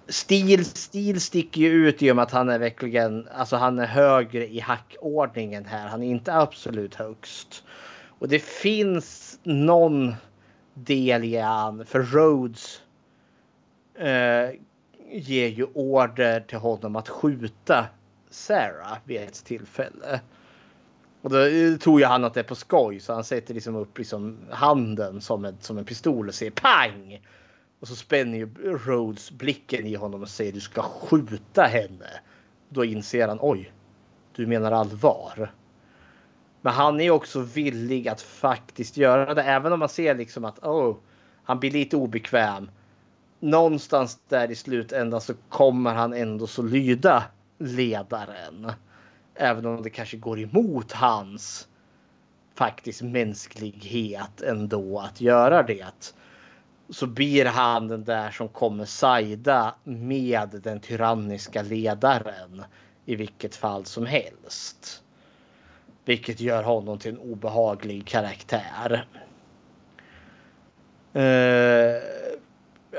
Stil, 0.07 0.65
stil 0.65 1.21
sticker 1.21 1.61
ju 1.61 1.87
ut 1.87 2.01
i 2.01 2.11
och 2.11 2.15
med 2.15 2.23
att 2.23 2.31
han 2.31 2.49
är 2.49 2.59
verkligen, 2.59 3.27
alltså 3.27 3.55
han 3.55 3.79
är 3.79 3.85
högre 3.85 4.47
i 4.47 4.59
hackordningen 4.59 5.65
här. 5.65 5.87
Han 5.87 6.03
är 6.03 6.07
inte 6.07 6.35
absolut 6.35 6.95
högst. 6.95 7.63
Och 8.23 8.29
det 8.29 8.39
finns 8.39 9.39
någon 9.43 10.13
del 10.73 11.23
i 11.23 11.37
han, 11.37 11.85
för 11.85 12.03
Rhodes 12.03 12.81
eh, 13.95 14.59
ger 15.11 15.47
ju 15.47 15.67
order 15.73 16.39
till 16.39 16.57
honom 16.57 16.95
att 16.95 17.09
skjuta 17.09 17.85
Sarah 18.29 18.97
vid 19.03 19.21
ett 19.21 19.45
tillfälle. 19.45 20.21
Och 21.21 21.29
då 21.29 21.39
eh, 21.39 21.75
tror 21.75 21.99
ju 21.99 22.05
han 22.05 22.23
att 22.23 22.33
det 22.33 22.39
är 22.39 22.43
på 22.43 22.55
skoj 22.55 22.99
så 22.99 23.13
han 23.13 23.23
sätter 23.23 23.53
liksom 23.53 23.75
upp 23.75 23.97
liksom 23.97 24.37
handen 24.49 25.21
som, 25.21 25.45
en, 25.45 25.57
som 25.59 25.77
en 25.77 25.85
pistol 25.85 26.27
och 26.27 26.33
säger 26.33 26.51
pang. 26.51 27.21
Och 27.79 27.87
så 27.87 27.95
spänner 27.95 28.37
ju 28.37 28.49
Rhodes 28.63 29.31
blicken 29.31 29.85
i 29.85 29.95
honom 29.95 30.21
och 30.21 30.29
säger 30.29 30.51
du 30.51 30.59
ska 30.59 30.81
skjuta 30.81 31.63
henne. 31.63 32.09
Då 32.69 32.85
inser 32.85 33.27
han 33.27 33.37
oj, 33.41 33.73
du 34.35 34.47
menar 34.47 34.71
allvar. 34.71 35.51
Men 36.65 36.73
han 36.73 37.01
är 37.01 37.09
också 37.09 37.39
villig 37.39 38.07
att 38.07 38.21
faktiskt 38.21 38.97
göra 38.97 39.33
det 39.33 39.43
även 39.43 39.73
om 39.73 39.79
man 39.79 39.89
ser 39.89 40.15
liksom 40.15 40.45
att 40.45 40.59
oh, 40.59 40.95
han 41.43 41.59
blir 41.59 41.71
lite 41.71 41.97
obekväm. 41.97 42.69
Någonstans 43.39 44.19
där 44.27 44.51
i 44.51 44.55
slutändan 44.55 45.21
så 45.21 45.33
kommer 45.49 45.93
han 45.93 46.13
ändå 46.13 46.47
så 46.47 46.61
lyda 46.61 47.23
ledaren. 47.57 48.71
Även 49.35 49.65
om 49.65 49.81
det 49.81 49.89
kanske 49.89 50.17
går 50.17 50.39
emot 50.39 50.91
hans 50.91 51.67
faktiskt 52.55 53.01
mänsklighet 53.01 54.41
ändå 54.41 54.99
att 54.99 55.21
göra 55.21 55.63
det. 55.63 56.13
Så 56.89 57.07
blir 57.07 57.45
han 57.45 57.87
den 57.87 58.03
där 58.03 58.31
som 58.31 58.49
kommer 58.49 58.85
sajda 58.85 59.75
med 59.83 60.61
den 60.63 60.79
tyranniska 60.79 61.61
ledaren 61.61 62.63
i 63.05 63.15
vilket 63.15 63.55
fall 63.55 63.85
som 63.85 64.05
helst. 64.05 65.02
Vilket 66.05 66.39
gör 66.39 66.63
honom 66.63 66.99
till 66.99 67.11
en 67.11 67.19
obehaglig 67.19 68.07
karaktär. 68.07 69.07
Uh, 71.15 72.01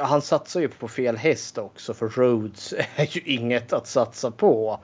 han 0.00 0.22
satsar 0.22 0.60
ju 0.60 0.68
på 0.68 0.88
fel 0.88 1.16
häst 1.16 1.58
också 1.58 1.94
för 1.94 2.08
Rhodes 2.08 2.74
är 2.96 3.16
ju 3.16 3.20
inget 3.20 3.72
att 3.72 3.86
satsa 3.86 4.30
på. 4.30 4.80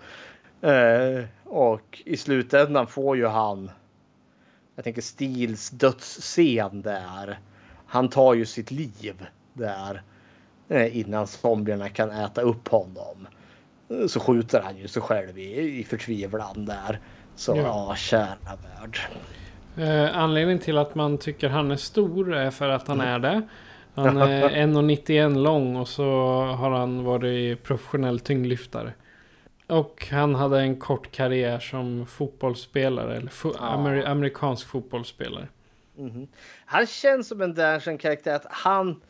Uh, 0.64 1.24
och 1.44 2.02
i 2.04 2.16
slutändan 2.16 2.86
får 2.86 3.16
ju 3.16 3.26
han. 3.26 3.70
Jag 4.74 4.84
tänker 4.84 5.02
Steels 5.02 5.70
dödsscen 5.70 6.82
där. 6.82 7.38
Han 7.86 8.08
tar 8.08 8.34
ju 8.34 8.46
sitt 8.46 8.70
liv 8.70 9.26
där 9.52 10.02
uh, 10.70 10.96
innan 10.96 11.26
zombierna 11.26 11.88
kan 11.88 12.10
äta 12.10 12.40
upp 12.40 12.68
honom. 12.68 13.28
Så 14.08 14.20
skjuter 14.20 14.60
han 14.60 14.76
ju 14.76 14.88
sig 14.88 15.02
själv 15.02 15.38
i, 15.38 15.80
i 15.80 15.84
förtvivlan 15.84 16.64
där. 16.64 17.00
Så 17.36 17.56
ja, 17.56 17.62
ja 17.62 17.96
kära 17.96 18.36
värld. 18.44 18.98
Eh, 19.76 20.18
anledningen 20.18 20.58
till 20.58 20.78
att 20.78 20.94
man 20.94 21.18
tycker 21.18 21.48
han 21.48 21.70
är 21.70 21.76
stor 21.76 22.34
är 22.34 22.50
för 22.50 22.68
att 22.68 22.88
han 22.88 23.00
är 23.00 23.18
det. 23.18 23.42
Han 23.94 24.16
är 24.16 24.48
1,91 24.48 25.38
lång 25.38 25.76
och 25.76 25.88
så 25.88 26.04
har 26.58 26.70
han 26.70 27.04
varit 27.04 27.62
professionell 27.62 28.20
tyngdlyftare. 28.20 28.92
Och 29.66 30.06
han 30.10 30.34
hade 30.34 30.60
en 30.60 30.76
kort 30.76 31.12
karriär 31.12 31.58
som 31.58 32.06
fotbollsspelare. 32.06 33.16
Eller 33.16 33.30
fo 33.30 33.52
ja. 33.58 33.66
amer 33.66 34.04
amerikansk 34.06 34.68
fotbollsspelare. 34.68 35.48
Mm 35.98 36.10
-hmm. 36.10 36.28
Han 36.66 36.86
känns 36.86 37.28
som 37.28 37.40
en 37.40 37.54
där 37.54 37.98
karaktär 37.98 38.34
att 38.34 38.46
han 38.50 39.00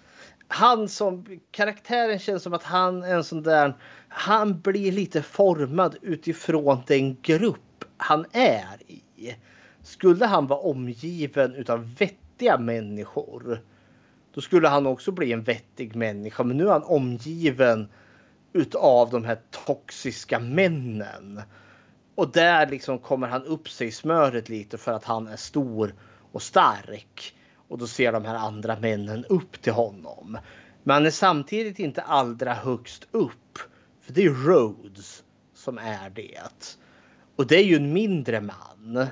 han 0.52 0.88
som 0.88 1.40
karaktären 1.50 2.18
känns 2.18 2.42
som 2.42 2.54
att 2.54 2.62
han 2.62 3.02
är 3.02 3.14
en 3.14 3.24
sån 3.24 3.42
där. 3.42 3.74
Han 4.08 4.60
blir 4.60 4.92
lite 4.92 5.22
formad 5.22 5.96
utifrån 6.02 6.82
den 6.86 7.16
grupp 7.22 7.60
han 8.00 8.26
är 8.32 8.82
i. 8.86 9.36
Skulle 9.82 10.26
han 10.26 10.46
vara 10.46 10.60
omgiven 10.60 11.54
utav 11.54 11.94
vettiga 11.94 12.58
människor. 12.58 13.60
Då 14.34 14.40
skulle 14.40 14.68
han 14.68 14.86
också 14.86 15.12
bli 15.12 15.32
en 15.32 15.42
vettig 15.42 15.96
människa. 15.96 16.42
Men 16.42 16.56
nu 16.56 16.66
är 16.66 16.72
han 16.72 16.82
omgiven 16.82 17.88
utav 18.52 19.10
de 19.10 19.24
här 19.24 19.40
toxiska 19.66 20.40
männen. 20.40 21.42
Och 22.14 22.32
där 22.32 22.66
liksom 22.66 22.98
kommer 22.98 23.28
han 23.28 23.44
upp 23.44 23.68
sig 23.68 23.86
i 23.86 23.92
smöret 23.92 24.48
lite 24.48 24.78
för 24.78 24.92
att 24.92 25.04
han 25.04 25.26
är 25.26 25.36
stor 25.36 25.94
och 26.32 26.42
stark. 26.42 27.34
Och 27.68 27.78
då 27.78 27.86
ser 27.86 28.12
de 28.12 28.24
här 28.24 28.34
andra 28.34 28.78
männen 28.80 29.24
upp 29.24 29.62
till 29.62 29.72
honom. 29.72 30.38
Men 30.82 30.94
han 30.94 31.06
är 31.06 31.10
samtidigt 31.10 31.78
inte 31.78 32.02
allra 32.02 32.54
högst 32.54 33.06
upp. 33.10 33.58
För 34.00 34.12
det 34.12 34.24
är 34.24 34.30
Rhodes 34.30 35.22
som 35.54 35.78
är 35.78 36.10
det. 36.10 36.76
Och 37.40 37.46
det 37.46 37.56
är 37.56 37.64
ju 37.64 37.76
en 37.76 37.92
mindre 37.92 38.40
man. 38.40 39.06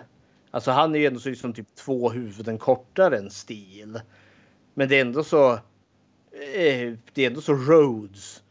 Alltså 0.50 0.70
han 0.70 0.94
är 0.94 0.98
ju 0.98 1.06
ändå 1.06 1.20
så 1.20 1.28
liksom 1.28 1.52
typ 1.52 1.74
två 1.74 2.10
huvuden 2.10 2.58
kortare 2.58 3.18
än 3.18 3.30
Steel. 3.30 4.00
Men 4.74 4.88
det 4.88 4.96
är 4.96 5.00
ändå 5.00 5.24
så. 5.24 5.52
Eh, 5.52 6.94
det 7.14 7.22
är 7.22 7.26
ändå 7.26 7.40
så 7.40 7.54
Rhodes 7.54 8.42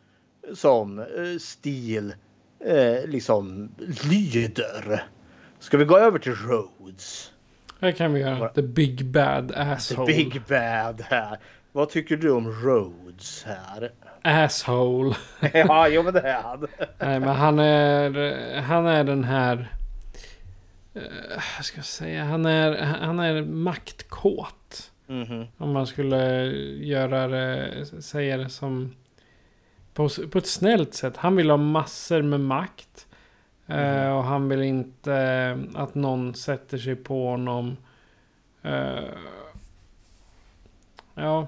som 0.54 1.00
eh, 1.00 1.06
Steel 1.40 2.14
eh, 2.60 3.06
liksom 3.06 3.72
lyder. 4.10 5.04
Ska 5.60 5.78
vi 5.78 5.86
gå 5.86 5.98
över 5.98 6.20
till 6.20 6.36
Rhodes? 6.36 7.32
Det 7.80 7.94
kan 7.94 8.14
vi 8.14 8.20
göra. 8.20 8.50
The 8.50 8.62
Big 8.62 9.06
Bad 9.06 9.52
Asshole. 9.52 10.14
The 10.14 10.18
Big 10.18 10.42
Bad 10.48 11.02
här. 11.02 11.40
Vad 11.72 11.90
tycker 11.90 12.18
du 12.18 12.32
om 12.32 12.52
Rhodes 12.52 13.44
här? 13.44 13.92
Asshole. 14.28 15.16
ja, 15.54 15.88
jo 15.88 16.04
men 16.04 16.14
det 16.14 16.22
är 16.22 16.42
han. 16.42 16.60
Nej, 17.00 17.20
men 17.20 17.30
han 17.30 17.60
är, 17.60 18.62
han 18.62 18.86
är 18.86 19.04
den 19.04 19.24
här... 19.24 19.72
Uh, 20.96 21.62
ska 21.62 21.78
jag 21.78 21.86
säga? 21.86 22.24
Han 22.24 22.46
är, 22.46 22.82
han 22.84 23.20
är 23.20 23.42
maktkåt. 23.42 24.92
Mm 25.10 25.26
-hmm. 25.26 25.48
Om 25.58 25.72
man 25.72 25.88
skulle 25.88 26.46
göra 26.82 27.28
det, 27.28 27.86
säga 28.02 28.38
det 28.38 28.50
som... 28.50 28.96
På, 29.94 30.10
på 30.32 30.38
ett 30.38 30.48
snällt 30.48 30.94
sätt. 30.94 31.18
Han 31.18 31.36
vill 31.36 31.50
ha 31.50 31.58
massor 31.58 32.22
med 32.22 32.40
makt. 32.40 33.08
Mm. 33.68 34.08
Uh, 34.08 34.18
och 34.18 34.24
han 34.24 34.50
vill 34.50 34.62
inte 34.62 35.60
att 35.76 35.96
någon 35.96 36.34
sätter 36.34 36.78
sig 36.78 36.96
på 36.96 37.30
honom. 37.30 37.78
Uh, 38.66 39.00
ja. 41.16 41.48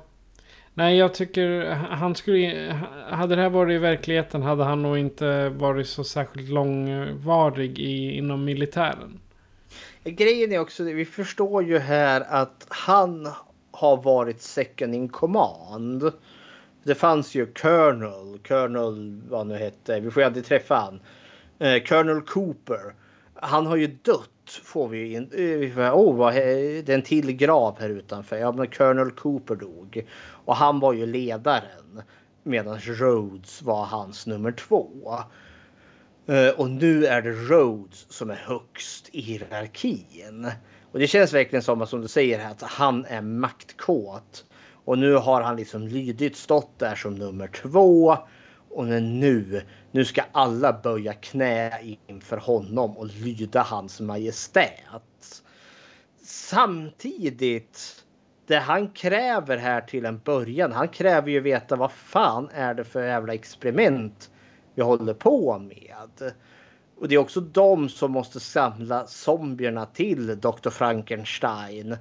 Nej, 0.79 0.97
jag 0.97 1.13
tycker 1.13 1.71
han 1.73 2.15
skulle... 2.15 2.73
Hade 3.09 3.35
det 3.35 3.41
här 3.41 3.49
varit 3.49 3.75
i 3.75 3.77
verkligheten 3.77 4.41
hade 4.41 4.63
han 4.63 4.81
nog 4.81 4.97
inte 4.97 5.49
varit 5.49 5.87
så 5.87 6.03
särskilt 6.03 6.49
långvarig 6.49 7.79
i, 7.79 8.17
inom 8.17 8.45
militären. 8.45 9.19
Grejen 10.03 10.51
är 10.51 10.59
också, 10.59 10.83
vi 10.83 11.05
förstår 11.05 11.63
ju 11.63 11.79
här 11.79 12.21
att 12.21 12.65
han 12.69 13.29
har 13.71 13.97
varit 14.01 14.41
second 14.41 14.95
in 14.95 15.09
command. 15.09 16.11
Det 16.83 16.95
fanns 16.95 17.35
ju 17.35 17.45
Colonel, 17.45 18.39
Colonel 18.47 19.21
vad 19.29 19.47
nu 19.47 19.55
hette, 19.57 19.99
vi 19.99 20.11
får 20.11 20.21
ju 20.21 20.27
aldrig 20.27 20.45
träffa 20.45 20.75
han. 20.75 20.99
Eh, 21.59 21.83
Colonel 21.83 22.21
Cooper. 22.21 22.93
Han 23.33 23.65
har 23.65 23.75
ju 23.75 23.87
dött 23.87 24.38
får 24.51 24.87
vi 24.87 25.13
in. 25.13 25.29
Oh, 25.93 26.15
vad, 26.15 26.33
det 26.33 26.89
är 26.89 26.95
en 26.95 27.01
till 27.01 27.31
grav 27.31 27.79
här 27.79 27.89
utanför. 27.89 28.37
Ja, 28.37 28.51
men 28.51 28.67
Colonel 28.67 29.11
Cooper 29.11 29.55
dog. 29.55 30.05
Och 30.45 30.55
han 30.55 30.79
var 30.79 30.93
ju 30.93 31.05
ledaren. 31.05 32.01
Medan 32.43 32.79
Rhodes 32.79 33.61
var 33.61 33.85
hans 33.85 34.27
nummer 34.27 34.51
två. 34.51 35.19
Eh, 36.27 36.49
och 36.49 36.69
nu 36.69 37.05
är 37.05 37.21
det 37.21 37.31
Rhodes 37.31 38.05
som 38.09 38.29
är 38.29 38.35
högst 38.35 39.09
i 39.11 39.21
hierarkin. 39.21 40.51
Och 40.91 40.99
det 40.99 41.07
känns 41.07 41.33
verkligen 41.33 41.63
som, 41.63 41.87
som 41.87 42.01
du 42.01 42.07
säger 42.07 42.39
här, 42.39 42.51
att 42.51 42.61
han 42.61 43.05
är 43.05 43.21
maktkåt. 43.21 44.45
Och 44.85 44.97
nu 44.97 45.13
har 45.13 45.41
han 45.41 45.55
liksom 45.55 45.87
lydigt 45.87 46.37
stått 46.37 46.79
där 46.79 46.95
som 46.95 47.15
nummer 47.15 47.47
två. 47.47 48.17
Och 48.71 48.87
nu, 48.87 49.61
nu 49.91 50.05
ska 50.05 50.23
alla 50.31 50.73
böja 50.73 51.13
knä 51.13 51.71
inför 52.07 52.37
honom 52.37 52.97
och 52.97 53.07
lyda 53.07 53.61
hans 53.61 53.99
majestät. 53.99 55.43
Samtidigt, 56.23 58.05
det 58.47 58.59
han 58.59 58.89
kräver 58.89 59.57
här 59.57 59.81
till 59.81 60.05
en 60.05 60.19
början, 60.19 60.71
han 60.71 60.87
kräver 60.87 61.31
ju 61.31 61.39
veta 61.39 61.75
vad 61.75 61.91
fan 61.91 62.49
är 62.53 62.73
det 62.73 62.83
för 62.83 63.03
jävla 63.03 63.33
experiment 63.33 64.31
vi 64.75 64.81
håller 64.81 65.13
på 65.13 65.59
med. 65.59 66.33
Och 66.99 67.07
det 67.07 67.15
är 67.15 67.19
också 67.19 67.41
de 67.41 67.89
som 67.89 68.11
måste 68.11 68.39
samla 68.39 69.07
zombierna 69.07 69.85
till 69.85 70.39
Dr. 70.39 70.69
Frankenstein 70.69 71.97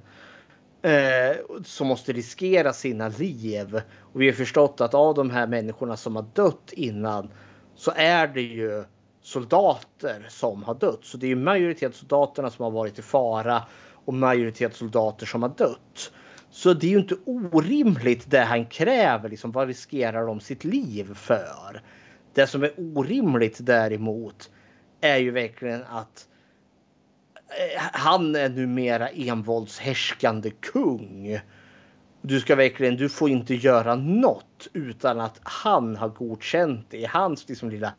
eh, 0.81 1.35
som 1.63 1.87
måste 1.87 2.13
riskera 2.13 2.73
sina 2.73 3.07
liv. 3.07 3.81
Och 3.99 4.21
vi 4.21 4.25
har 4.25 4.33
förstått 4.33 4.81
att 4.81 4.93
av 4.93 5.15
de 5.15 5.29
här 5.29 5.47
människorna 5.47 5.97
som 5.97 6.15
har 6.15 6.25
dött 6.33 6.73
innan 6.73 7.31
så 7.75 7.91
är 7.95 8.27
det 8.27 8.41
ju 8.41 8.83
soldater 9.21 10.25
som 10.29 10.63
har 10.63 10.75
dött. 10.75 10.99
Så 11.01 11.17
det 11.17 11.31
är 11.31 11.35
majoritetssoldaterna 11.35 12.49
som 12.49 12.63
har 12.63 12.71
varit 12.71 12.99
i 12.99 13.01
fara 13.01 13.63
och 14.05 14.13
majoritetssoldater 14.13 15.25
som 15.25 15.41
har 15.41 15.49
dött. 15.49 16.11
Så 16.51 16.73
det 16.73 16.87
är 16.87 16.91
ju 16.91 16.99
inte 16.99 17.17
orimligt 17.25 18.31
det 18.31 18.39
han 18.39 18.65
kräver. 18.65 19.29
Liksom, 19.29 19.51
vad 19.51 19.67
riskerar 19.67 20.25
de 20.25 20.39
sitt 20.39 20.63
liv 20.63 21.13
för? 21.13 21.81
Det 22.33 22.47
som 22.47 22.63
är 22.63 22.71
orimligt 22.77 23.57
däremot 23.61 24.49
är 25.01 25.17
ju 25.17 25.31
verkligen 25.31 25.83
att 25.83 26.29
Eh, 26.29 26.38
Eh, 27.49 27.81
han 27.91 28.35
är 28.35 28.49
numera 28.49 29.09
envåldshärskande 29.09 30.49
kung. 30.49 31.39
Du 32.21 32.39
ska 32.39 32.55
verkligen, 32.55 32.95
du 32.95 33.09
får 33.09 33.29
inte 33.29 33.55
göra 33.55 33.95
något 33.95 34.67
utan 34.73 35.19
att 35.19 35.39
han 35.43 35.95
har 35.95 36.09
godkänt 36.09 36.85
det. 36.89 36.97
I 36.97 37.05
hans 37.05 37.49
liksom 37.49 37.69
lilla 37.69 37.93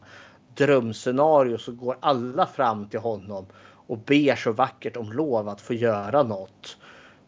drömscenario 0.54 1.58
så 1.58 1.72
går 1.72 1.96
alla 2.00 2.46
fram 2.46 2.88
till 2.88 3.00
honom 3.00 3.46
och 3.86 3.98
ber 3.98 4.36
så 4.36 4.52
vackert 4.52 4.96
om 4.96 5.12
lov 5.12 5.48
att 5.48 5.60
få 5.60 5.74
göra 5.74 6.22
något. 6.22 6.76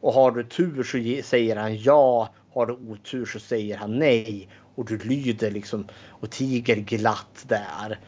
Och 0.01 0.13
har 0.13 0.31
du 0.31 0.45
tur 0.45 0.83
så 0.83 1.29
säger 1.29 1.57
han 1.57 1.77
ja. 1.77 2.29
Har 2.53 2.67
du 2.67 2.73
otur 2.73 3.27
så 3.27 3.39
säger 3.39 3.77
han 3.77 3.99
nej. 3.99 4.49
Och 4.75 4.85
du 4.85 4.99
lyder 4.99 5.51
liksom 5.51 5.87
och 6.09 6.31
tiger 6.31 6.77
glatt 6.77 7.45
där. 7.47 7.99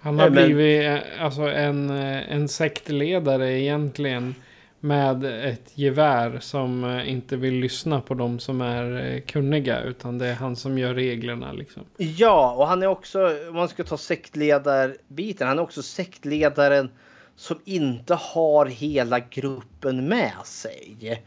Han 0.00 0.18
har 0.18 0.30
men... 0.30 0.44
blivit 0.44 0.84
eh, 0.84 1.24
alltså, 1.24 1.42
en, 1.42 1.90
eh, 1.90 2.32
en 2.32 2.48
sektledare 2.48 3.60
egentligen. 3.60 4.34
Med 4.82 5.24
ett 5.24 5.78
gevär 5.78 6.38
som 6.40 6.84
eh, 6.84 7.10
inte 7.10 7.36
vill 7.36 7.54
lyssna 7.54 8.00
på 8.00 8.14
de 8.14 8.38
som 8.38 8.60
är 8.60 9.20
kunniga. 9.20 9.82
Utan 9.82 10.18
det 10.18 10.26
är 10.26 10.34
han 10.34 10.56
som 10.56 10.78
gör 10.78 10.94
reglerna 10.94 11.52
liksom. 11.52 11.82
Ja, 11.96 12.54
och 12.54 12.66
han 12.66 12.82
är 12.82 12.86
också, 12.86 13.48
om 13.48 13.54
man 13.54 13.68
ska 13.68 13.84
ta 13.84 13.96
sektledarbiten, 13.96 15.48
han 15.48 15.58
är 15.58 15.62
också 15.62 15.82
sektledaren 15.82 16.90
som 17.36 17.58
inte 17.64 18.14
har 18.14 18.66
hela 18.66 19.18
gruppen 19.18 20.08
med 20.08 20.32
sig. 20.44 21.22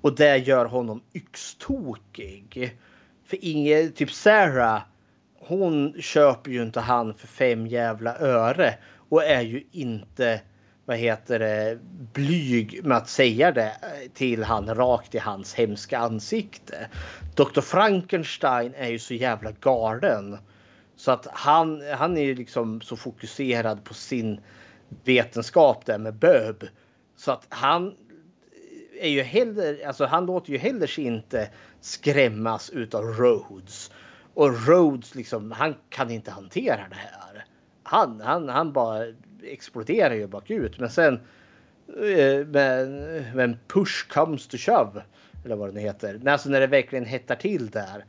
Och 0.00 0.14
det 0.14 0.36
gör 0.36 0.64
honom 0.64 1.00
yxtokig. 1.14 2.76
För 3.26 3.38
ingen, 3.40 3.92
typ 3.92 4.10
Sarah 4.10 4.82
hon 5.38 5.94
köper 6.00 6.50
ju 6.50 6.62
inte 6.62 6.80
han 6.80 7.14
för 7.14 7.26
fem 7.26 7.66
jävla 7.66 8.18
öre 8.18 8.74
och 9.08 9.24
är 9.24 9.40
ju 9.40 9.64
inte 9.70 10.40
vad 10.84 10.96
heter 10.96 11.38
det, 11.38 11.78
blyg 12.12 12.84
med 12.84 12.96
att 12.96 13.08
säga 13.08 13.52
det 13.52 13.76
till 14.14 14.44
han 14.44 14.74
rakt 14.74 15.14
i 15.14 15.18
hans 15.18 15.54
hemska 15.54 15.98
ansikte. 15.98 16.88
Dr. 17.34 17.60
Frankenstein 17.60 18.74
är 18.76 18.88
ju 18.88 18.98
så 18.98 19.14
jävla 19.14 19.52
galen. 19.52 20.38
Så 20.96 21.10
att 21.10 21.26
han, 21.30 21.82
han 21.98 22.16
är 22.16 22.22
ju 22.22 22.34
liksom 22.34 22.80
så 22.80 22.96
fokuserad 22.96 23.84
på 23.84 23.94
sin 23.94 24.40
vetenskap 25.04 25.86
där 25.86 25.98
med 25.98 26.14
Böb. 26.14 26.68
Så 27.16 27.32
att 27.32 27.46
han 27.48 27.94
är 29.00 29.08
ju 29.08 29.22
heller, 29.22 29.86
alltså 29.86 30.06
han 30.06 30.26
låter 30.26 30.52
ju 30.52 30.58
heller 30.58 30.86
sig 30.86 31.04
inte 31.04 31.50
skrämmas 31.80 32.70
utav 32.70 33.04
Rhodes. 33.04 33.90
Och 34.38 34.68
Rhodes 34.68 35.14
liksom, 35.14 35.52
han 35.52 35.74
kan 35.88 36.10
inte 36.10 36.30
hantera 36.30 36.88
det 36.88 36.94
här. 36.94 37.44
Han, 37.82 38.20
han, 38.20 38.48
han 38.48 38.72
bara 38.72 39.04
exploderar 39.42 40.14
ju 40.14 40.26
bakut. 40.26 40.78
Men 40.78 40.90
sen 40.90 41.14
eh, 41.88 42.46
men, 43.34 43.58
push 43.68 44.08
comes 44.08 44.48
to 44.48 44.56
shove. 44.56 45.02
Eller 45.44 45.56
vad 45.56 45.68
det 45.68 45.72
nu 45.72 45.80
heter. 45.80 46.28
Alltså 46.28 46.48
när 46.48 46.60
det 46.60 46.66
verkligen 46.66 47.04
hettar 47.04 47.34
till 47.34 47.70
där. 47.70 48.04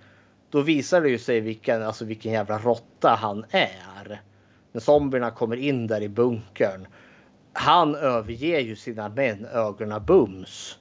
Då 0.50 0.62
visar 0.62 1.02
det 1.02 1.10
ju 1.10 1.18
sig 1.18 1.40
vilken, 1.40 1.84
alltså 1.84 2.06
vilken 2.06 2.32
jävla 2.32 2.58
råtta 2.58 3.18
han 3.20 3.46
är. 3.50 4.22
När 4.72 4.82
zombierna 4.82 5.32
kommer 5.32 5.56
in 5.56 5.88
där 5.88 6.02
i 6.02 6.10
bunkern. 6.10 6.88
Han 7.54 7.96
överger 7.96 8.60
ju 8.60 8.76
sina 8.76 9.10
män 9.10 9.46
ögonen 9.46 10.06
bums. 10.06 10.80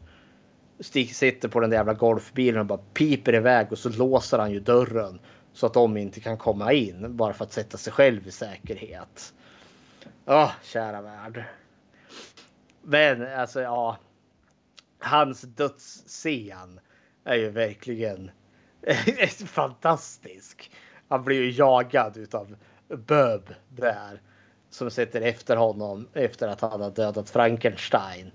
Stig 0.81 1.15
sitter 1.15 1.49
på 1.49 1.61
den 1.61 1.71
där 1.71 1.77
jävla 1.77 1.95
golfbilen 1.95 2.61
och 2.61 2.67
bara 2.67 2.81
piper 2.95 3.35
iväg 3.35 3.67
och 3.71 3.79
så 3.79 3.89
låser 3.89 4.39
han 4.39 4.53
ju 4.53 4.61
dörren 4.61 5.19
så 5.59 5.67
att 5.67 5.75
de 5.75 5.97
inte 5.97 6.21
kan 6.21 6.37
komma 6.37 6.73
in 6.73 7.17
bara 7.17 7.33
för 7.33 7.45
att 7.45 7.53
sätta 7.53 7.79
sig 7.79 7.93
själv 7.93 8.29
i 8.29 8.31
säkerhet. 8.31 9.35
Ja, 10.25 10.45
oh, 10.45 10.53
kära 10.63 11.03
värld. 11.03 11.45
Men 12.83 13.27
alltså 13.27 13.61
ja. 13.61 13.99
Hans 14.99 15.43
dödsscen 15.43 16.81
är 17.25 17.35
ju 17.35 17.51
verkligen 17.51 18.31
fantastisk. 19.47 20.71
Han 21.09 21.25
blir 21.25 21.43
ju 21.43 21.51
jagad 21.51 22.17
utav 22.17 22.57
Böb 22.89 23.55
där 23.69 24.23
som 24.71 24.91
sätter 24.91 25.21
efter 25.21 25.57
honom 25.57 26.09
efter 26.13 26.49
att 26.49 26.61
han 26.61 26.81
har 26.81 26.91
dödat 26.91 27.31
Frankenstein 27.31 28.31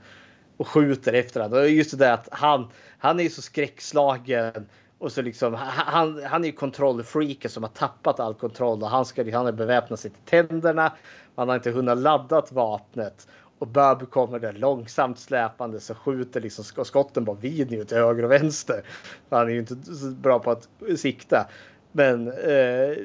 och 0.58 0.68
skjuter 0.68 1.14
efter 1.14 1.42
honom. 1.42 1.60
Och 1.60 1.70
just 1.70 1.98
det 2.00 2.14
att 2.14 2.28
han, 2.32 2.72
han 2.98 3.20
är 3.20 3.24
ju 3.24 3.30
så 3.30 3.42
skräckslagen 3.42 4.68
och 5.04 5.12
så 5.12 5.22
liksom 5.22 5.54
han, 5.54 6.24
han 6.24 6.44
är 6.44 6.48
ju 6.48 6.54
kontrollfreaken 6.54 7.52
som 7.52 7.64
har 7.64 7.70
tappat 7.70 8.20
all 8.20 8.34
kontroll 8.34 8.84
och 8.84 8.90
han 8.90 9.06
ska 9.06 9.24
han 9.24 9.46
har 9.46 9.52
beväpnat 9.52 10.00
sig 10.00 10.12
till 10.12 10.22
tänderna. 10.26 10.94
Han 11.36 11.50
har 11.50 11.56
inte 11.56 11.72
hunnit 11.72 11.98
laddat 11.98 12.52
vapnet 12.52 13.28
och 13.60 13.68
Bub 13.68 14.10
kommer 14.10 14.40
där 14.40 14.54
långsamt 14.54 15.20
släpande 15.20 15.80
så 15.80 15.96
skjuter 15.96 16.42
liksom 16.42 16.86
skotten 16.86 17.26
bara 17.26 17.36
vid 17.36 17.88
till 17.88 17.98
höger 17.98 18.24
och 18.24 18.32
vänster. 18.32 18.84
Han 19.30 19.48
är 19.48 19.52
ju 19.52 19.60
inte 19.60 19.76
så 19.76 20.06
bra 20.06 20.40
på 20.40 20.52
att 20.52 20.70
sikta. 20.98 21.48
Men 21.92 22.28
eh, 22.28 22.96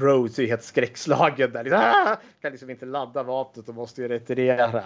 Rose 0.00 0.42
är 0.42 0.46
helt 0.46 0.62
skräckslagen 0.62 1.52
där. 1.52 1.64
Liksom, 1.64 1.80
ah! 1.84 2.16
Kan 2.42 2.52
liksom 2.52 2.70
inte 2.70 2.86
ladda 2.86 3.22
vapnet 3.22 3.68
och 3.68 3.74
måste 3.74 4.02
ju 4.02 4.08
retirera. 4.08 4.84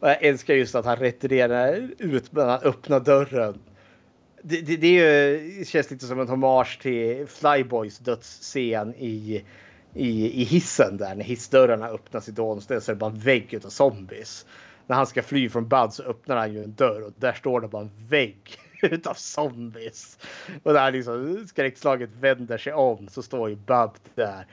Och 0.00 0.08
jag 0.08 0.22
älskar 0.22 0.54
just 0.54 0.74
att 0.74 0.84
han 0.84 0.96
retirerar 0.96 1.90
ut 1.98 2.32
men 2.32 2.48
han 2.48 2.60
öppnar 2.62 3.00
dörren. 3.00 3.58
Det, 4.48 4.60
det, 4.60 4.76
det, 4.76 4.88
ju, 4.88 5.64
känns 5.64 5.90
lite 5.90 6.06
som 6.06 6.20
en 6.20 6.28
hommage 6.28 6.78
till 6.82 7.26
Flyboys 7.26 7.98
dödsscen 7.98 8.94
i, 8.94 9.44
i, 9.94 10.42
i 10.42 10.44
hissen 10.44 10.96
där 10.96 11.14
när 11.14 11.24
hissdörrarna 11.24 11.88
öppnas 11.88 12.28
i 12.28 12.32
Dawnstead 12.32 12.82
så 12.82 12.90
är 12.90 12.94
det 12.94 12.98
bara 12.98 13.10
en 13.10 13.18
vägg 13.18 13.60
av 13.64 13.68
zombies. 13.68 14.46
När 14.86 14.96
han 14.96 15.06
ska 15.06 15.22
fly 15.22 15.48
från 15.48 15.68
Bud 15.68 15.92
så 15.92 16.02
öppnar 16.02 16.36
han 16.36 16.52
ju 16.52 16.64
en 16.64 16.74
dörr 16.74 17.02
och 17.02 17.12
där 17.16 17.32
står 17.32 17.60
det 17.60 17.68
bara 17.68 17.82
en 17.82 18.06
vägg 18.08 18.58
utav 18.82 19.14
zombies. 19.14 20.18
Och 20.62 20.72
när 20.72 20.90
liksom 20.90 21.46
skräckslaget 21.48 22.10
vänder 22.20 22.58
sig 22.58 22.72
om 22.72 23.08
så 23.08 23.22
står 23.22 23.48
ju 23.48 23.56
Bub 23.56 23.92
där. 24.14 24.46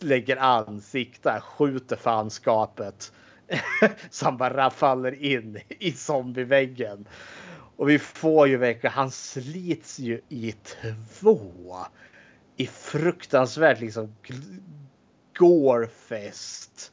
Lägger 0.00 0.36
ansikte, 0.36 1.40
skjuter 1.40 1.96
fanskapet. 1.96 3.12
så 4.10 4.24
han 4.24 4.36
bara 4.36 4.70
faller 4.70 5.24
in 5.24 5.58
i 5.68 5.92
zombieväggen. 5.92 7.06
Och 7.76 7.88
vi 7.88 7.98
får 7.98 8.48
ju 8.48 8.56
verkligen, 8.56 8.94
han 8.94 9.10
slits 9.10 9.98
ju 9.98 10.20
i 10.28 10.52
två. 10.52 11.76
I 12.56 12.66
fruktansvärt 12.66 13.80
liksom 13.80 14.16
gårfest. 15.38 16.92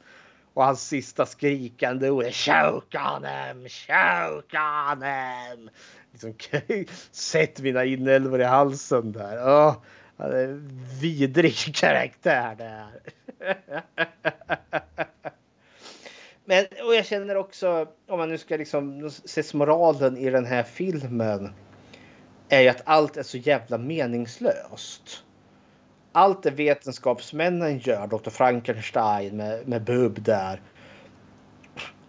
Och 0.54 0.64
hans 0.64 0.88
sista 0.88 1.26
skrikande 1.26 2.10
ord 2.10 2.24
är 2.24 2.30
choke 2.30 2.98
on 2.98 3.24
him, 3.24 3.68
choke 3.68 4.58
on 4.92 5.02
him 5.02 5.70
liksom, 6.12 6.34
sätt 7.10 7.60
mina 7.60 7.84
inälvor 7.84 8.40
i 8.40 8.44
halsen 8.44 9.12
där. 9.12 9.38
Oh, 9.38 9.76
vidrig 11.00 11.54
karaktär 11.74 12.54
det 12.58 12.64
här. 12.64 13.00
Men 16.50 16.66
och 16.86 16.94
jag 16.94 17.06
känner 17.06 17.36
också 17.36 17.88
om 18.08 18.18
man 18.18 18.28
nu 18.28 18.38
ska 18.38 18.56
liksom 18.56 19.10
se 19.10 19.42
moralen 19.52 20.16
i 20.16 20.30
den 20.30 20.46
här 20.46 20.62
filmen. 20.62 21.52
Är 22.48 22.60
ju 22.60 22.68
att 22.68 22.82
allt 22.84 23.16
är 23.16 23.22
så 23.22 23.36
jävla 23.36 23.78
meningslöst. 23.78 25.24
Allt 26.12 26.42
det 26.42 26.50
vetenskapsmännen 26.50 27.78
gör, 27.78 28.06
Dr. 28.06 28.30
Frankenstein 28.30 29.36
med, 29.36 29.68
med 29.68 29.84
Bub 29.84 30.22
där. 30.22 30.62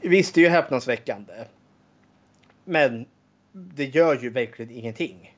Visst, 0.02 0.36
det 0.36 0.42
är 0.42 0.46
ju 0.46 0.50
häpnadsväckande. 0.50 1.34
Men 2.66 3.06
det 3.54 3.86
gör 3.86 4.20
ju 4.22 4.30
verkligen 4.30 4.72
ingenting. 4.72 5.38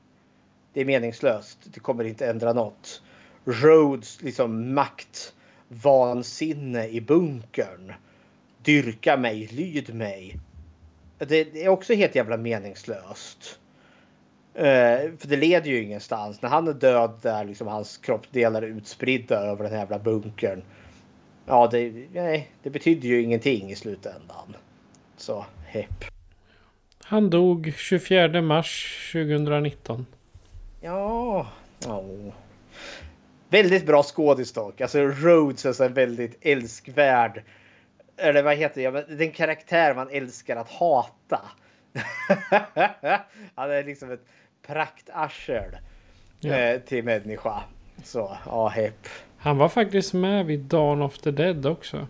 Det 0.72 0.80
är 0.80 0.84
meningslöst. 0.84 1.58
Det 1.64 1.80
kommer 1.80 2.04
inte 2.04 2.26
ändra 2.26 2.52
något. 2.52 3.02
Rhodes 3.44 4.22
liksom 4.22 4.74
maktvansinne 4.74 6.88
i 6.88 7.00
bunkern. 7.00 7.92
Dyrka 8.64 9.16
mig, 9.16 9.48
lyd 9.52 9.94
mig. 9.94 10.36
Det, 11.18 11.64
är 11.64 11.68
också 11.68 11.94
helt 11.94 12.14
jävla 12.14 12.36
meningslöst. 12.36 13.58
Uh, 14.56 15.16
för 15.18 15.28
det 15.28 15.36
leder 15.36 15.70
ju 15.70 15.82
ingenstans. 15.82 16.42
När 16.42 16.48
han 16.48 16.68
är 16.68 16.72
död 16.72 17.18
där 17.22 17.44
liksom 17.44 17.66
hans 17.66 17.98
kroppsdelar 17.98 18.62
är 18.62 18.66
utspridda 18.66 19.36
över 19.36 19.64
den 19.64 19.72
här 19.72 19.78
jävla 19.78 19.98
bunkern. 19.98 20.62
Ja, 21.46 21.68
det, 21.72 21.92
nej, 22.12 22.50
det 22.62 22.70
betyder 22.70 23.08
ju 23.08 23.22
ingenting 23.22 23.70
i 23.70 23.76
slutändan. 23.76 24.56
Så, 25.16 25.46
hepp. 25.66 26.04
Han 27.04 27.30
dog 27.30 27.72
24 27.76 28.42
mars 28.42 29.10
2019. 29.12 30.06
Ja. 30.80 31.46
Oh. 31.86 32.32
Väldigt 33.48 33.86
bra 33.86 34.02
skådis 34.02 34.52
dock. 34.52 34.80
Alltså 34.80 34.98
Rhodes 34.98 35.66
är 35.66 35.72
så 35.72 35.88
väldigt 35.88 36.38
älskvärd. 36.40 37.42
Eller 38.16 38.42
vad 38.42 38.56
heter 38.56 38.92
det? 38.92 39.16
Den 39.16 39.30
karaktär 39.30 39.94
man 39.94 40.08
älskar 40.10 40.56
att 40.56 40.70
hata. 40.70 41.40
Han 43.54 43.70
är 43.70 43.84
liksom 43.84 44.10
ett 44.12 44.26
praktarsel 44.66 45.76
ja. 46.40 46.54
Eh, 46.54 46.80
till 46.80 47.04
människa. 47.04 47.62
Så, 48.04 48.36
ja, 48.46 48.68
hepp. 48.68 49.08
Han 49.38 49.58
var 49.58 49.68
faktiskt 49.68 50.12
med 50.12 50.46
vid 50.46 50.60
Dawn 50.60 51.02
of 51.02 51.18
the 51.18 51.30
Dead 51.30 51.66
också. 51.66 52.06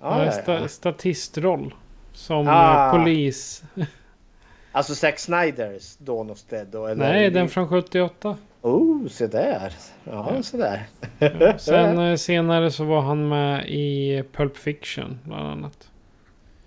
Ah, 0.00 0.24
ja, 0.24 0.42
ja. 0.46 0.68
Statistroll. 0.68 1.74
Som 2.12 2.48
ah. 2.48 2.90
polis. 2.92 3.62
Alltså 4.72 4.94
Zack 4.94 5.18
Snyders 5.18 5.96
Dawn 5.96 6.30
of 6.30 6.42
Dead 6.42 6.66
då? 6.66 6.86
Eller? 6.86 7.12
Nej, 7.12 7.30
den 7.30 7.48
från 7.48 7.68
78. 7.68 8.36
Oh, 8.62 9.08
se 9.08 9.26
där. 9.26 9.72
Ja, 10.04 10.32
ja. 10.34 10.42
se 10.42 10.56
där. 10.56 10.86
Ja, 11.18 11.58
sen 11.58 11.98
eh, 12.10 12.16
senare 12.16 12.70
så 12.70 12.84
var 12.84 13.00
han 13.00 13.28
med 13.28 13.68
i 13.68 14.24
Pulp 14.32 14.56
Fiction 14.56 15.18
bland 15.24 15.48
annat. 15.48 15.90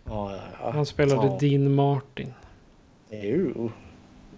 Ja, 0.05 0.31
ja. 0.61 0.71
Han 0.71 0.85
spelade. 0.85 1.37
Dean 1.39 1.75
Martin. 1.75 2.33
Jo. 3.09 3.71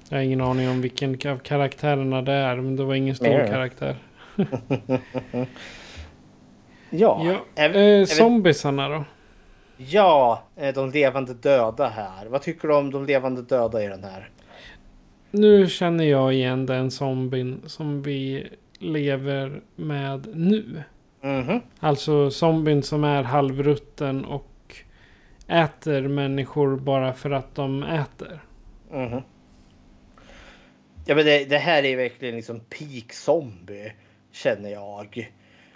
Jag 0.10 0.18
har 0.18 0.24
ingen 0.24 0.42
aning 0.42 0.70
om 0.70 0.82
vilken 0.82 1.32
av 1.32 1.38
karaktärerna 1.38 2.22
det 2.22 2.32
är, 2.32 2.56
men 2.56 2.76
det 2.76 2.84
var 2.84 2.96
ingen 2.96 3.16
stor 3.16 3.28
mm. 3.28 3.48
karaktär. 3.48 3.98
ja. 6.90 7.40
ja. 7.56 7.64
Eh, 7.64 8.06
zombiesarna 8.06 8.90
då? 8.90 9.04
Ja, 9.78 10.44
eh, 10.56 10.74
de 10.74 10.92
levande 10.92 11.34
döda 11.34 11.88
här. 11.88 12.26
Vad 12.26 12.42
tycker 12.42 12.68
du 12.68 12.76
om 12.76 12.92
de 12.92 13.06
levande 13.06 13.42
döda 13.42 13.84
i 13.84 13.88
den 13.88 14.04
här? 14.04 14.30
Nu 15.32 15.68
känner 15.70 16.04
jag 16.04 16.34
igen 16.34 16.66
den 16.66 16.92
zombien 16.92 17.62
som 17.66 18.02
vi 18.02 18.48
lever 18.80 19.62
med 19.76 20.28
nu. 20.36 20.84
Mm 21.22 21.44
-hmm. 21.44 21.62
Alltså 21.80 22.32
zombien 22.32 22.84
som 22.84 23.04
är 23.04 23.24
halvrutten 23.24 24.26
och 24.26 24.76
äter 25.48 26.02
människor 26.02 26.78
bara 26.78 27.14
för 27.14 27.32
att 27.32 27.56
de 27.56 27.84
äter. 27.84 28.40
Mm 28.92 29.10
-hmm. 29.10 29.24
Ja 31.06 31.16
men 31.16 31.26
det, 31.26 31.46
det, 31.46 31.58
här 31.58 31.84
är 31.84 31.98
verkligen 31.98 32.36
liksom 32.36 32.60
peak 32.60 33.14
zombie 33.14 33.94
känner 34.32 34.70
jag. 34.70 35.32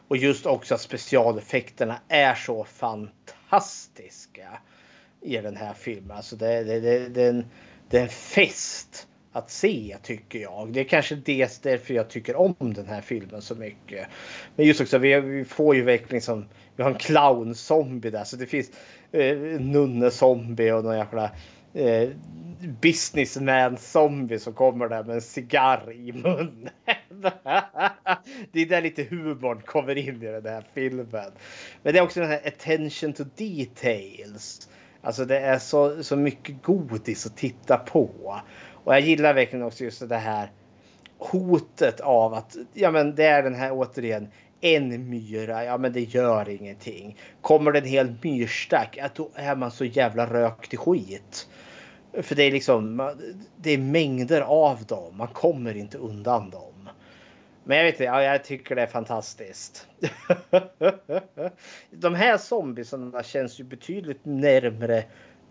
Och 0.07 0.17
just 0.17 0.45
också 0.45 0.75
att 0.75 0.81
specialeffekterna 0.81 1.99
är 2.07 2.35
så 2.35 2.63
fantastiska 2.63 4.59
i 5.21 5.37
den 5.37 5.57
här 5.57 5.73
filmen. 5.73 6.17
Alltså 6.17 6.35
det, 6.35 6.63
det, 6.63 6.79
det, 6.79 7.09
det, 7.09 7.23
är 7.23 7.29
en, 7.29 7.45
det 7.89 7.97
är 7.97 8.03
en 8.03 8.09
fest 8.09 9.07
att 9.31 9.51
se 9.51 9.97
tycker 10.03 10.39
jag. 10.39 10.73
Det 10.73 10.79
är 10.79 10.83
kanske 10.83 11.15
dels 11.15 11.59
därför 11.59 11.93
jag 11.93 12.09
tycker 12.09 12.35
om 12.35 12.55
den 12.59 12.87
här 12.87 13.01
filmen 13.01 13.41
så 13.41 13.55
mycket. 13.55 14.07
Men 14.55 14.65
just 14.65 14.81
också 14.81 14.97
vi, 14.97 15.19
vi 15.19 15.45
får 15.45 15.75
ju 15.75 15.83
verkligen 15.83 16.21
som 16.21 16.45
vi 16.75 16.83
har 16.83 16.91
en 16.91 16.97
clown-zombie 16.97 18.09
där 18.11 18.23
så 18.23 18.35
det 18.35 18.45
finns 18.45 18.71
eh, 19.11 19.37
nunne-zombie 19.59 20.71
och 20.71 20.83
någon 20.83 20.97
jävla 20.97 21.31
eh, 21.73 22.09
businessman-zombie 22.81 24.39
som 24.39 24.53
kommer 24.53 24.89
där 24.89 25.03
med 25.03 25.15
en 25.15 25.21
cigarr 25.21 25.91
i 25.91 26.11
munnen. 26.11 26.69
det 28.51 28.61
är 28.61 28.65
där 28.65 28.81
lite 28.81 29.03
humorn 29.03 29.61
kommer 29.65 29.97
in 29.97 30.23
i 30.23 30.25
den 30.25 30.45
här 30.45 30.63
filmen. 30.73 31.07
Men 31.83 31.93
det 31.93 31.99
är 31.99 32.03
också 32.03 32.19
den 32.19 32.29
här 32.29 32.47
attention 32.47 33.13
to 33.13 33.23
details. 33.35 34.69
Alltså 35.01 35.25
det 35.25 35.39
är 35.39 35.59
så, 35.59 36.03
så 36.03 36.15
mycket 36.15 36.63
godis 36.63 37.25
att 37.25 37.37
titta 37.37 37.77
på. 37.77 38.39
Och 38.83 38.93
jag 38.93 39.01
gillar 39.01 39.33
verkligen 39.33 39.65
också 39.65 39.83
just 39.83 40.09
det 40.09 40.17
här 40.17 40.51
hotet 41.17 41.99
av 41.99 42.33
att 42.33 42.57
ja, 42.73 42.91
men 42.91 43.15
det 43.15 43.25
är 43.25 43.43
den 43.43 43.55
här 43.55 43.71
återigen 43.71 44.27
en 44.61 45.09
myra, 45.09 45.63
ja 45.63 45.77
men 45.77 45.93
det 45.93 46.01
gör 46.01 46.49
ingenting. 46.49 47.17
Kommer 47.41 47.71
det 47.71 47.79
en 47.79 47.85
hel 47.85 48.15
myrstack, 48.21 48.97
ja, 48.97 49.09
då 49.15 49.29
är 49.35 49.55
man 49.55 49.71
så 49.71 49.85
jävla 49.85 50.25
rökt 50.25 50.73
i 50.73 50.77
skit. 50.77 51.47
För 52.13 52.35
det 52.35 52.43
är 52.43 52.51
liksom, 52.51 53.11
det 53.57 53.71
är 53.71 53.77
mängder 53.77 54.41
av 54.41 54.85
dem. 54.85 55.17
Man 55.17 55.27
kommer 55.27 55.77
inte 55.77 55.97
undan 55.97 56.49
dem. 56.49 56.89
Men 57.63 57.77
jag 57.77 57.83
vet 57.83 57.93
inte, 57.93 58.03
ja, 58.03 58.23
jag 58.23 58.43
tycker 58.43 58.75
det 58.75 58.81
är 58.81 58.87
fantastiskt. 58.87 59.87
De 61.91 62.15
här 62.15 62.37
zombiesarna 62.37 63.23
känns 63.23 63.59
ju 63.59 63.63
betydligt 63.63 64.25
närmre 64.25 65.03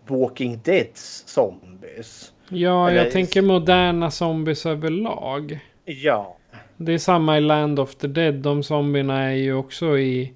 Walking 0.07 0.59
Deads 0.63 1.23
zombies. 1.27 2.33
Ja, 2.49 2.91
jag 2.91 3.01
Eller- 3.01 3.11
tänker 3.11 3.41
moderna 3.41 4.11
zombies 4.11 4.65
överlag. 4.65 5.59
Ja, 5.85 6.35
Det 6.77 6.93
är 6.93 6.97
samma 6.97 7.37
i 7.37 7.41
Land 7.41 7.79
of 7.79 7.95
the 7.95 8.07
Dead. 8.07 8.35
De 8.35 8.63
zombierna 8.63 9.23
är 9.23 9.35
ju 9.35 9.53
också 9.53 9.97
i 9.99 10.33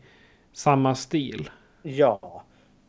samma 0.54 0.96
stil. 0.96 1.50
ja. 1.82 2.44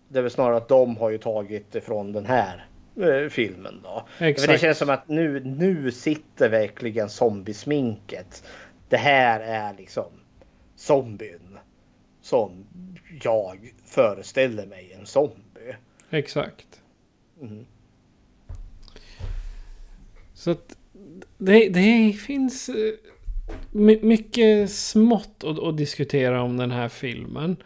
Det 0.08 0.18
är 0.18 0.22
väl 0.22 0.30
snarare 0.30 0.56
att 0.56 0.68
de 0.68 0.96
har 0.96 1.10
ju 1.10 1.18
tagit 1.18 1.74
ifrån 1.74 2.12
den 2.12 2.26
här 2.26 2.66
eh, 2.96 3.28
filmen 3.28 3.80
då. 3.82 4.02
För 4.18 4.24
det 4.24 4.30
Exakt. 4.30 4.60
känns 4.60 4.78
som 4.78 4.90
att 4.90 5.08
nu, 5.08 5.40
nu 5.44 5.90
sitter 5.92 6.48
verkligen 6.48 7.08
zombiesminket. 7.08 8.44
Det 8.88 8.96
här 8.96 9.40
är 9.40 9.74
liksom 9.78 10.04
zombien 10.76 11.58
som 12.22 12.66
jag 13.22 13.72
föreställer 13.84 14.66
mig 14.66 14.96
en 15.00 15.06
zombie. 15.06 15.76
Exakt. 16.10 16.80
Mhm. 17.40 17.66
Så 20.44 20.50
att 20.50 20.76
det, 21.38 21.68
det 21.68 22.12
finns 22.12 22.68
eh, 22.68 22.94
mycket 24.02 24.70
smått 24.70 25.44
att, 25.44 25.58
att 25.58 25.76
diskutera 25.76 26.42
om 26.42 26.56
den 26.56 26.70
här 26.70 26.88
filmen. 26.88 27.56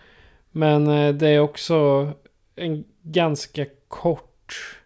Men 0.50 0.86
eh, 0.86 1.14
det 1.14 1.28
är 1.28 1.40
också 1.40 2.10
en 2.56 2.84
ganska 3.02 3.66
kort 3.88 4.76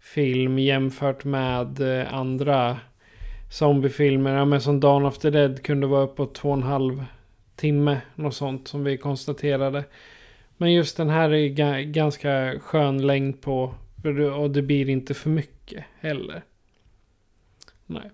film 0.00 0.58
jämfört 0.58 1.24
med 1.24 2.00
eh, 2.00 2.14
andra 2.14 2.78
zombiefilmer. 3.50 4.34
Ja, 4.34 4.44
men 4.44 4.60
som 4.60 4.80
Dawn 4.80 5.04
of 5.04 5.18
the 5.18 5.30
Dead 5.30 5.62
kunde 5.62 5.86
vara 5.86 6.04
uppåt 6.04 6.34
två 6.34 6.48
och 6.48 6.56
en 6.56 6.62
halv 6.62 7.04
timme. 7.56 8.00
Något 8.14 8.34
sånt 8.34 8.68
som 8.68 8.84
vi 8.84 8.96
konstaterade. 8.96 9.84
Men 10.56 10.72
just 10.72 10.96
den 10.96 11.10
här 11.10 11.34
är 11.34 11.82
ganska 11.82 12.60
skön 12.60 13.06
längd 13.06 13.40
på. 13.40 13.74
Och 14.36 14.50
det 14.50 14.62
blir 14.62 14.88
inte 14.88 15.14
för 15.14 15.30
mycket 15.30 15.84
heller. 16.00 16.42
Nej. 17.86 18.10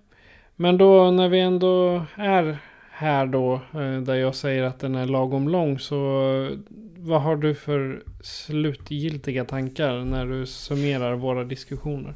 Men 0.55 0.77
då 0.77 1.11
när 1.11 1.29
vi 1.29 1.39
ändå 1.39 2.05
är 2.15 2.57
här 2.91 3.25
då. 3.25 3.53
Eh, 3.53 4.01
där 4.01 4.15
jag 4.15 4.35
säger 4.35 4.63
att 4.63 4.79
den 4.79 4.95
är 4.95 5.05
lagom 5.05 5.49
lång. 5.49 5.79
Så 5.79 5.95
eh, 5.95 6.57
vad 6.97 7.21
har 7.21 7.35
du 7.35 7.55
för 7.55 8.03
slutgiltiga 8.21 9.45
tankar 9.45 9.97
när 9.97 10.25
du 10.25 10.45
summerar 10.45 11.15
våra 11.15 11.43
diskussioner? 11.43 12.13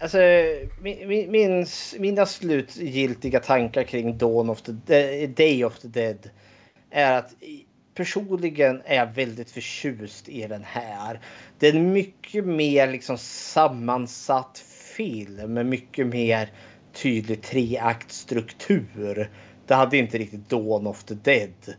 Alltså, 0.00 0.18
min, 0.80 1.30
min, 1.30 1.66
mina 1.98 2.26
slutgiltiga 2.26 3.40
tankar 3.40 3.82
kring 3.82 4.18
Dawn 4.18 4.50
of 4.50 4.62
the 4.62 4.72
Day 5.26 5.64
of 5.64 5.78
the 5.78 5.88
Dead 5.88 6.30
är 6.90 7.12
att 7.18 7.34
personligen 7.94 8.82
är 8.84 8.96
jag 8.96 9.06
väldigt 9.06 9.50
förtjust 9.50 10.28
i 10.28 10.46
den 10.46 10.64
här. 10.64 11.20
Den 11.58 11.76
är 11.76 11.80
mycket 11.80 12.44
mer 12.44 12.92
liksom 12.92 13.18
sammansatt 13.18 14.64
film 14.98 15.54
med 15.54 15.66
mycket 15.66 16.06
mer 16.06 16.50
tydlig 16.92 17.42
treaktstruktur. 17.42 19.30
Det 19.66 19.74
hade 19.74 19.96
inte 19.96 20.18
riktigt 20.18 20.48
Dawn 20.48 20.86
of 20.86 21.04
the 21.04 21.14
Dead. 21.14 21.74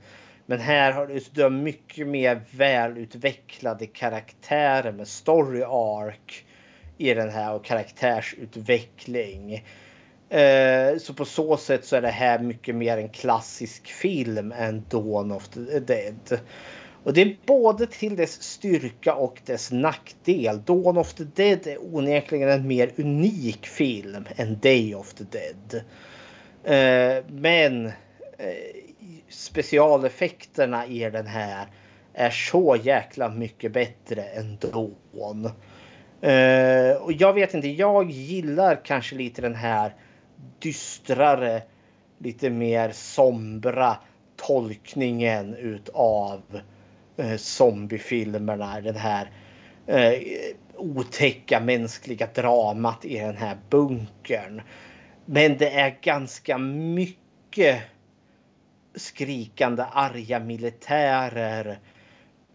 Men 0.46 0.60
här 0.60 0.92
har 0.92 1.08
du, 1.08 1.20
du 1.32 1.44
har 1.44 1.50
mycket 1.50 2.08
mer 2.08 2.42
välutvecklade 2.52 3.86
karaktärer 3.86 4.92
med 4.92 5.08
story 5.08 5.64
arc 5.64 6.44
i 6.98 7.14
den 7.14 7.30
här 7.30 7.54
och 7.54 7.66
karaktärsutveckling. 7.66 9.66
Eh, 10.30 10.98
så 10.98 11.14
på 11.14 11.26
så 11.26 11.58
sätt 11.58 11.86
så 11.86 11.96
är 11.96 12.02
det 12.02 12.08
här 12.08 12.40
mycket 12.40 12.76
mer 12.76 12.98
en 12.98 13.10
klassisk 13.10 13.88
film 13.88 14.52
än 14.52 14.86
Dawn 14.90 15.32
of 15.32 15.48
the 15.48 15.80
Dead. 15.80 16.40
Och 17.04 17.14
det 17.14 17.22
är 17.22 17.38
både 17.46 17.88
till 17.88 18.16
dess 18.16 18.42
styrka 18.42 19.14
och 19.14 19.42
dess 19.46 19.72
nackdel. 19.72 20.62
Dawn 20.66 20.98
of 20.98 21.14
the 21.14 21.24
Dead 21.24 21.68
är 21.68 21.96
onekligen 21.96 22.50
en 22.50 22.68
mer 22.68 22.92
unik 22.98 23.68
film 23.68 24.26
än 24.36 24.60
Day 24.60 24.96
of 24.96 25.14
the 25.14 25.24
Dead. 25.24 25.84
Eh, 26.64 27.26
men 27.28 27.86
eh, 27.86 27.94
specialeffekterna 29.30 30.88
i 30.88 31.10
den 31.10 31.28
här 31.28 31.68
är 32.14 32.30
så 32.30 32.78
jäkla 32.84 33.30
mycket 33.30 33.72
bättre 33.72 34.24
än 34.24 34.58
Dawn. 34.58 35.46
Eh, 36.22 37.02
och 37.02 37.12
jag 37.12 37.34
vet 37.34 37.54
inte, 37.54 37.68
jag 37.68 38.12
gillar 38.12 38.86
kanske 38.86 39.16
lite 39.16 39.42
den 39.42 39.56
här 39.56 39.96
dystrare, 40.60 41.62
lite 42.18 42.50
mer 42.50 42.92
sombra 42.92 43.98
tolkningen 44.36 45.56
utav 45.56 46.42
eh, 47.20 47.38
zombiefilmerna. 47.38 48.82
det 48.82 49.00
här 49.00 49.32
eh, 49.88 50.22
otäcka 50.76 51.60
mänskliga 51.60 52.28
dramat 52.36 53.06
i 53.06 53.20
den 53.20 53.38
här 53.38 53.58
bunkern. 53.70 54.62
Men 55.26 55.58
det 55.58 55.70
är 55.70 55.98
ganska 56.02 56.58
mycket 56.58 57.82
skrikande 58.96 59.84
arga 59.92 60.40
militärer. 60.40 61.80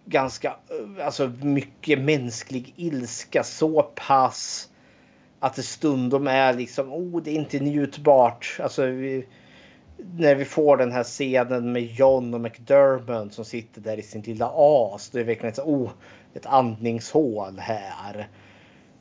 Ganska, 0.04 0.48
eh, 0.48 1.06
alltså 1.06 1.32
mycket 1.42 1.98
mänsklig 1.98 2.74
ilska 2.76 3.44
så 3.44 3.82
pass 3.82 4.70
att 5.40 5.54
det 5.54 5.62
stundom 5.62 6.26
är 6.26 6.54
liksom, 6.54 6.92
oh 6.92 7.22
det 7.22 7.30
är 7.30 7.34
inte 7.34 7.58
njutbart. 7.58 8.56
Alltså 8.60 8.86
vi, 8.86 9.26
när 9.96 10.34
vi 10.34 10.44
får 10.44 10.76
den 10.76 10.92
här 10.92 11.04
scenen 11.04 11.72
med 11.72 11.82
John 11.82 12.34
och 12.34 12.40
McDermott 12.40 13.34
som 13.34 13.44
sitter 13.44 13.80
där 13.80 13.98
i 13.98 14.02
sin 14.02 14.22
lilla 14.22 14.50
as. 14.54 15.10
Det 15.10 15.20
är 15.20 15.24
verkligen 15.24 15.54
så, 15.54 15.62
oh, 15.62 15.90
ett 16.34 16.46
andningshål 16.46 17.58
här. 17.58 18.28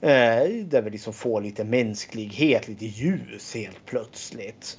Eh, 0.01 0.65
där 0.65 0.81
vi 0.81 0.89
liksom 0.89 1.13
får 1.13 1.41
lite 1.41 1.63
mänsklighet, 1.63 2.67
lite 2.67 2.85
ljus 2.85 3.55
helt 3.55 3.85
plötsligt. 3.85 4.77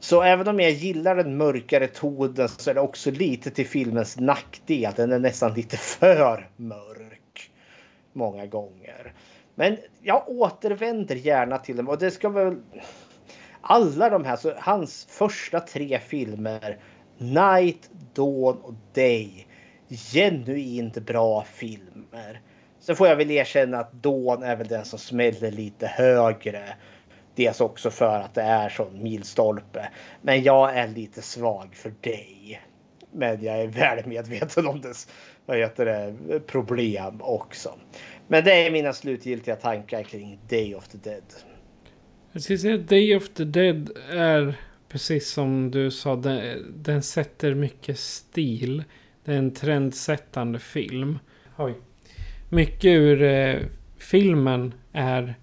Så 0.00 0.22
även 0.22 0.48
om 0.48 0.60
jag 0.60 0.70
gillar 0.70 1.16
den 1.16 1.36
mörkare 1.36 1.86
tonen 1.86 2.48
så 2.48 2.70
är 2.70 2.74
det 2.74 2.80
också 2.80 3.10
lite 3.10 3.50
till 3.50 3.66
filmens 3.66 4.20
nackdel. 4.20 4.92
Den 4.96 5.12
är 5.12 5.18
nästan 5.18 5.54
lite 5.54 5.76
för 5.76 6.48
mörk. 6.56 7.50
Många 8.12 8.46
gånger. 8.46 9.12
Men 9.54 9.76
jag 10.02 10.28
återvänder 10.28 11.14
gärna 11.14 11.58
till 11.58 11.76
den 11.76 11.88
och 11.88 11.98
det 11.98 12.10
ska 12.10 12.28
väl 12.28 12.56
alla 13.60 14.10
de 14.10 14.24
här, 14.24 14.36
så 14.36 14.52
hans 14.58 15.06
första 15.10 15.60
tre 15.60 15.98
filmer 15.98 16.78
Night, 17.18 17.90
Dawn 18.14 18.56
och 18.62 18.74
Day. 18.94 19.46
Genuint 19.88 20.94
bra 20.94 21.44
filmer. 21.44 22.40
Sen 22.80 22.96
får 22.96 23.08
jag 23.08 23.16
väl 23.16 23.30
erkänna 23.30 23.78
att 23.78 23.92
Dawn 23.92 24.42
är 24.42 24.56
väl 24.56 24.68
den 24.68 24.84
som 24.84 24.98
smäller 24.98 25.50
lite 25.50 25.86
högre. 25.86 26.74
Dels 27.34 27.60
också 27.60 27.90
för 27.90 28.20
att 28.20 28.34
det 28.34 28.42
är 28.42 28.68
sån 28.68 29.02
milstolpe. 29.02 29.88
Men 30.22 30.42
jag 30.42 30.76
är 30.76 30.88
lite 30.88 31.22
svag 31.22 31.74
för 31.74 31.94
dig. 32.00 32.62
Men 33.10 33.44
jag 33.44 33.60
är 33.60 33.66
väl 33.66 34.06
medveten 34.06 34.66
om 34.66 34.80
dess 34.80 35.08
vad 35.46 35.56
heter 35.56 35.84
det, 35.84 36.40
problem 36.40 37.22
också. 37.22 37.74
Men 38.26 38.44
det 38.44 38.52
är 38.66 38.70
mina 38.70 38.92
slutgiltiga 38.92 39.56
tankar 39.56 40.02
kring 40.02 40.38
Day 40.48 40.74
of 40.74 40.88
the 40.88 40.98
Dead. 40.98 41.24
Jag 42.38 42.42
skulle 42.42 42.58
säga 42.58 42.74
att 42.74 42.88
Day 42.88 43.16
of 43.16 43.28
the 43.28 43.44
Dead 43.44 43.90
är 44.10 44.54
precis 44.88 45.30
som 45.30 45.70
du 45.70 45.90
sa. 45.90 46.16
Den, 46.16 46.66
den 46.76 47.02
sätter 47.02 47.54
mycket 47.54 47.98
stil. 47.98 48.84
Det 49.24 49.32
är 49.32 49.38
en 49.38 49.54
trendsättande 49.54 50.58
film. 50.58 51.18
Oj. 51.56 51.74
Mycket 52.48 52.84
ur 52.84 53.22
eh, 53.22 53.56
filmen 53.98 54.74
är, 54.92 55.34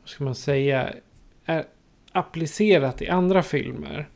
vad 0.00 0.08
ska 0.08 0.24
man 0.24 0.34
säga, 0.34 0.94
är 1.44 1.64
applicerat 2.12 3.02
i 3.02 3.08
andra 3.08 3.42
filmer. 3.42 4.08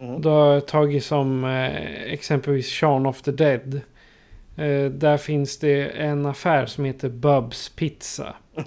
Mm. 0.00 0.20
Du 0.20 0.28
har 0.28 0.60
tagit 0.60 1.04
som 1.04 1.44
eh, 1.44 2.02
exempelvis 2.02 2.70
Shaun 2.70 3.06
of 3.06 3.22
the 3.22 3.32
Dead. 3.32 3.80
Eh, 4.62 4.90
där 4.90 5.16
finns 5.16 5.58
det 5.58 5.84
en 5.84 6.26
affär 6.26 6.66
som 6.66 6.84
heter 6.84 7.08
Bubs 7.08 7.68
Pizza. 7.68 8.34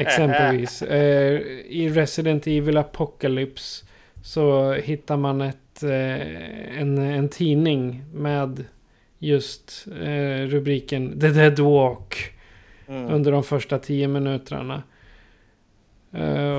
Exempelvis. 0.00 0.82
Eh, 0.82 1.40
I 1.66 1.90
Resident 1.94 2.46
Evil 2.46 2.76
Apocalypse 2.76 3.84
så 4.22 4.72
hittar 4.72 5.16
man 5.16 5.40
ett, 5.40 5.82
eh, 5.82 6.80
en, 6.80 6.98
en 6.98 7.28
tidning 7.28 8.04
med 8.12 8.64
just 9.18 9.86
rubriken 10.46 11.20
The 11.20 11.28
Dead 11.28 11.58
Walk. 11.58 12.32
Mm. 12.88 13.14
Under 13.14 13.32
de 13.32 13.42
första 13.42 13.78
tio 13.78 14.08
minuterna. 14.08 14.82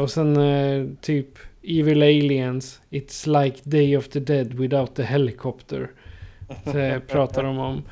Och 0.02 0.12
sen 0.12 0.98
typ 1.02 1.28
Evil 1.64 2.02
Aliens. 2.02 2.82
It's 2.90 3.44
like 3.44 3.60
Day 3.64 3.98
of 3.98 4.08
the 4.08 4.20
Dead 4.20 4.54
without 4.54 4.95
the 4.95 5.04
helicopter. 5.04 5.91
Så, 6.64 7.00
pratar 7.08 7.44
de 7.44 7.58
om. 7.58 7.84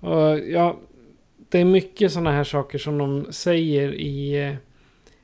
Och 0.00 0.38
ja, 0.38 0.76
det 1.48 1.60
är 1.60 1.64
mycket 1.64 2.12
sådana 2.12 2.32
här 2.32 2.44
saker 2.44 2.78
som 2.78 2.98
de 2.98 3.32
säger 3.32 3.92
i, 3.92 4.46
eh, 4.48 4.54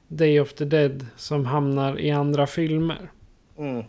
Day 0.09 0.41
of 0.41 0.53
the 0.53 0.65
Dead 0.65 1.07
som 1.17 1.47
hamnar 1.47 2.01
i 2.01 2.11
andra 2.11 2.47
filmer. 2.47 3.11
Mm. 3.59 3.85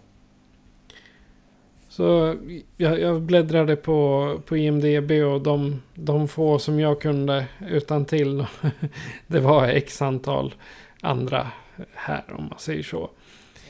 Så 1.89 2.35
jag, 2.77 2.99
jag 2.99 3.21
bläddrade 3.21 3.75
på, 3.75 4.29
på 4.45 4.57
IMDB 4.57 5.11
och 5.11 5.41
de, 5.41 5.81
de 5.93 6.27
få 6.27 6.59
som 6.59 6.79
jag 6.79 7.01
kunde 7.01 7.45
utan 7.69 8.05
till 8.05 8.45
Det 9.27 9.39
var 9.39 9.67
x 9.67 10.01
antal 10.01 10.53
andra 11.01 11.47
här 11.93 12.23
om 12.27 12.47
man 12.49 12.59
säger 12.59 12.83
så. 12.83 13.09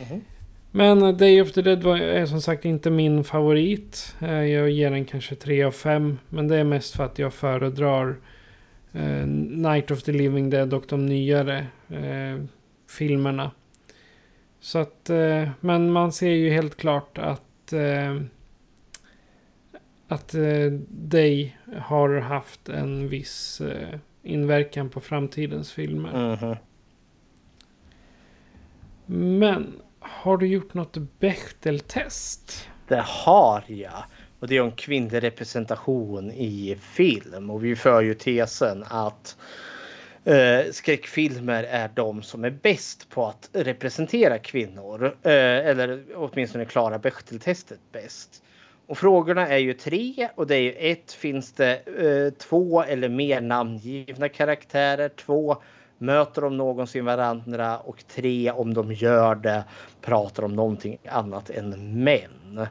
Mhm. 0.09 0.21
Men 0.75 1.17
Day 1.17 1.41
of 1.41 1.51
the 1.51 1.61
Dead 1.61 1.85
är 1.85 2.25
som 2.25 2.41
sagt 2.41 2.65
inte 2.65 2.89
min 2.89 3.23
favorit. 3.23 4.15
Eh, 4.21 4.43
Jag 4.43 4.69
ger 4.69 4.91
den 4.91 5.05
kanske 5.05 5.35
3 5.35 5.63
av 5.63 5.71
5. 5.71 6.19
Men 6.29 6.47
det 6.47 6.57
är 6.57 6.63
mest 6.63 6.95
för 6.95 7.03
att 7.05 7.19
jag 7.19 7.33
föredrar 7.33 8.15
eh, 8.93 9.27
Night 9.47 9.91
of 9.91 10.03
the 10.03 10.11
Living 10.11 10.49
Dead 10.49 10.73
och 10.73 10.83
de 10.89 11.05
nyare 11.05 11.67
eh, 11.89 12.43
filmerna. 12.89 13.51
Så 14.59 14.79
att, 14.79 15.09
men 15.59 15.91
man 15.91 16.11
ser 16.11 16.29
ju 16.31 16.49
helt 16.49 16.75
klart 16.77 17.17
att 17.17 17.73
att 20.07 20.35
Day 20.89 21.57
har 21.77 22.19
haft 22.19 22.69
en 22.69 23.09
viss 23.09 23.61
inverkan 24.23 24.89
på 24.89 24.99
framtidens 24.99 25.71
filmer. 25.71 26.35
Mhm. 26.35 26.55
Men 29.39 29.73
har 30.03 30.37
du 30.37 30.47
gjort 30.47 30.73
något 30.73 30.97
Bechteltest? 31.19 32.69
Det 32.87 33.03
har 33.07 33.63
jag. 33.67 34.03
Och 34.39 34.47
det 34.47 34.57
är 34.57 34.61
om 34.61 34.71
kvinnlig 34.71 35.23
representation 35.23 36.31
i 36.31 36.77
film. 36.81 37.49
Och 37.49 37.65
vi 37.65 37.75
för 37.75 38.01
ju 38.01 38.13
tesen 38.13 38.83
att 38.87 39.37
eh, 40.23 40.71
skräckfilmer 40.71 41.63
är 41.63 41.89
de 41.95 42.21
som 42.21 42.43
är 42.43 42.49
bäst 42.49 43.09
på 43.09 43.25
att 43.25 43.49
representera 43.53 44.39
kvinnor. 44.39 45.05
Eh, 45.23 45.31
eller 45.67 46.03
åtminstone 46.15 46.65
klara 46.65 46.99
Bechteltestet 46.99 47.79
bäst. 47.91 48.43
Och 48.87 48.97
frågorna 48.97 49.47
är 49.47 49.57
ju 49.57 49.73
tre 49.73 50.29
och 50.35 50.47
det 50.47 50.55
är 50.55 50.61
ju 50.61 50.71
ett, 50.71 51.11
finns 51.11 51.51
det 51.51 51.75
eh, 51.75 52.33
två 52.33 52.83
eller 52.83 53.09
mer 53.09 53.41
namngivna 53.41 54.29
karaktärer? 54.29 55.09
Två, 55.09 55.61
möter 56.03 56.41
de 56.41 56.57
någonsin 56.57 57.05
varandra? 57.05 57.77
Och 57.77 58.07
tre, 58.07 58.51
om 58.51 58.73
de 58.73 58.91
gör 58.93 59.35
det, 59.35 59.63
pratar 60.01 60.43
om 60.43 60.55
någonting 60.55 60.97
annat 61.09 61.49
än 61.49 62.03
män. 62.03 62.67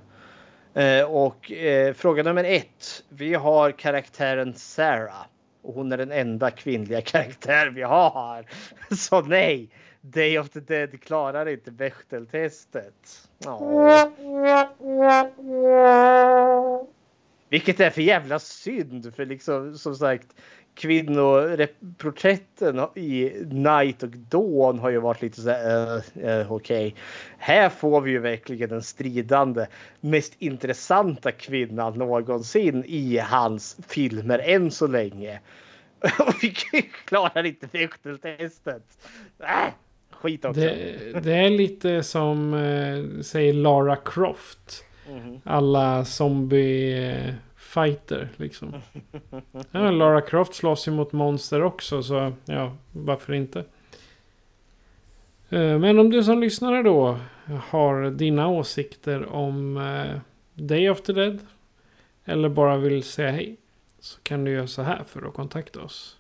Eh, 0.75 1.05
och 1.05 1.53
eh, 1.53 1.95
fråga 1.95 2.23
nummer 2.23 2.45
ett. 2.45 3.05
Vi 3.09 3.35
har 3.35 3.71
karaktären 3.71 4.55
Sarah. 4.55 5.27
Och 5.63 5.75
hon 5.75 5.93
är 5.93 5.97
den 5.97 6.13
enda 6.13 6.51
kvinnliga 6.51 7.01
karaktär 7.03 7.67
vi 7.67 7.83
har. 7.83 8.47
Så 8.95 9.21
nej, 9.21 9.69
Day 10.01 10.39
of 10.39 10.51
the 10.51 10.61
Dead 10.61 11.01
klarar 11.01 11.49
inte 11.49 11.71
Bechteltestet. 11.71 13.29
Vilket 17.49 17.81
är 17.81 17.91
för 17.91 18.03
jävla 18.03 18.39
synd 18.39 19.15
för 19.15 19.27
liksom 19.27 19.79
som 19.79 19.95
sagt 19.95 20.27
kvinnoporträtten 20.75 22.81
i 22.95 23.33
Night 23.51 24.03
och 24.03 24.09
Dawn 24.09 24.79
har 24.79 24.91
ju 24.91 24.99
varit 24.99 25.23
lite 25.23 25.41
så 25.41 25.51
här 25.51 25.97
uh, 25.97 26.03
uh, 26.25 26.53
okej. 26.53 26.95
Här 27.39 27.69
får 27.69 28.01
vi 28.01 28.11
ju 28.11 28.19
verkligen 28.19 28.69
den 28.69 28.83
stridande 28.83 29.67
mest 30.01 30.35
intressanta 30.39 31.33
kvinnan 31.33 31.99
någonsin 31.99 32.85
i 32.87 33.19
hans 33.19 33.77
filmer 33.89 34.39
än 34.39 34.71
så 34.71 34.87
länge. 34.87 35.41
Och 36.19 36.35
vi 36.43 36.51
klarar 37.05 37.47
inte 37.47 37.67
Bechteltestet. 37.67 38.83
Äh, 39.39 39.73
skit 40.11 40.45
också. 40.45 40.61
Det, 40.61 41.21
det 41.23 41.35
är 41.35 41.51
lite 41.51 42.03
som, 42.03 42.55
eh, 42.55 43.23
säger 43.23 43.53
Lara 43.53 43.97
Croft. 43.97 44.85
Mhm. 45.11 45.41
Alla 45.45 46.05
zombie 46.05 47.35
fighter 47.75 48.29
liksom. 48.37 48.75
Ja, 49.71 49.91
Lara 49.91 50.21
Croft 50.21 50.55
slåss 50.55 50.89
ju 50.89 50.93
mot 50.93 51.13
monster 51.13 51.63
också 51.63 52.03
så 52.03 52.33
ja, 52.45 52.73
varför 52.93 53.33
inte? 53.33 53.59
Eh, 55.49 55.79
men 55.79 55.99
om 55.99 56.11
du 56.11 56.25
som 56.25 56.41
lyssnare 56.41 56.83
då 56.83 57.19
har 57.69 58.11
dina 58.11 58.49
åsikter 58.49 59.33
om 59.33 59.77
eh, 59.77 60.21
Day 60.55 60.91
of 60.91 61.03
the 61.03 61.13
Dead. 61.13 61.39
Eller 62.25 62.49
bara 62.49 62.77
vill 62.77 63.03
säga 63.03 63.31
hej. 63.31 63.57
Så 64.01 64.21
kan 64.23 64.45
du 64.45 64.51
göra 64.51 64.67
så 64.67 64.83
här 64.83 65.05
för 65.05 65.29
att 65.29 65.35
kontakta 65.35 65.81
oss. 65.81 66.17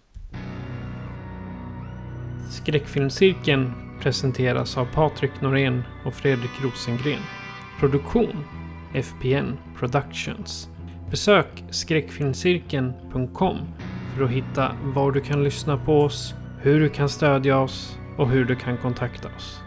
Skräckfilmscirkeln 2.50 3.72
presenteras 4.02 4.76
av 4.76 4.84
Patrik 4.94 5.40
Norén 5.40 5.82
och 6.06 6.14
Fredrik 6.14 6.50
Rosengren. 6.62 7.20
Produktion 7.80 8.44
FPN 8.94 9.58
Productions. 9.78 10.71
Besök 11.12 11.64
skräckfilmscirkeln.com 11.70 13.59
för 14.16 14.24
att 14.24 14.30
hitta 14.30 14.76
var 14.82 15.12
du 15.12 15.20
kan 15.20 15.44
lyssna 15.44 15.76
på 15.76 16.01
oss, 16.01 16.34
hur 16.60 16.80
du 16.80 16.89
kan 16.89 17.09
stödja 17.09 17.59
oss 17.59 17.98
och 18.18 18.28
hur 18.28 18.44
du 18.44 18.56
kan 18.56 18.78
kontakta 18.78 19.28
oss. 19.36 19.60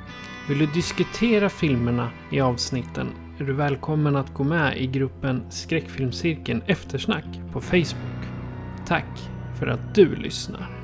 Vill 0.49 0.59
du 0.59 0.65
diskutera 0.65 1.49
filmerna 1.49 2.09
i 2.31 2.41
avsnitten 2.41 3.07
är 3.39 3.43
du 3.43 3.53
välkommen 3.53 4.15
att 4.15 4.33
gå 4.33 4.43
med 4.43 4.77
i 4.77 4.87
gruppen 4.87 5.43
Skräckfilmscirkeln 5.49 6.61
Eftersnack 6.65 7.25
på 7.53 7.61
Facebook. 7.61 8.25
Tack 8.87 9.29
för 9.59 9.67
att 9.67 9.95
du 9.95 10.15
lyssnar. 10.15 10.74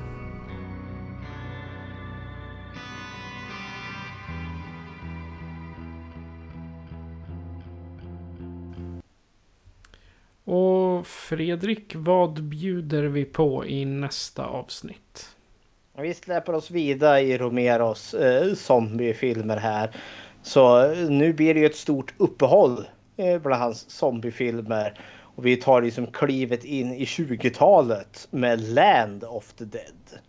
Och 10.44 11.06
Fredrik, 11.06 11.94
vad 11.94 12.42
bjuder 12.42 13.02
vi 13.02 13.24
på 13.24 13.66
i 13.66 13.84
nästa 13.84 14.46
avsnitt? 14.46 15.36
Vi 15.98 16.14
släpper 16.14 16.54
oss 16.54 16.70
vidare 16.70 17.20
i 17.20 17.38
Romeros 17.38 18.14
eh, 18.14 18.54
zombiefilmer 18.54 19.56
här. 19.56 19.96
Så 20.42 20.84
eh, 20.84 21.10
nu 21.10 21.32
blir 21.32 21.54
det 21.54 21.60
ju 21.60 21.66
ett 21.66 21.76
stort 21.76 22.14
uppehåll 22.16 22.86
eh, 23.16 23.38
bland 23.38 23.62
hans 23.62 23.90
zombiefilmer. 23.90 25.00
Och 25.34 25.46
vi 25.46 25.56
tar 25.56 25.82
liksom 25.82 26.06
klivet 26.06 26.64
in 26.64 26.92
i 26.92 27.04
20-talet 27.04 28.28
med 28.30 28.60
Land 28.60 29.24
of 29.24 29.52
the 29.52 29.64
Dead. 29.64 30.20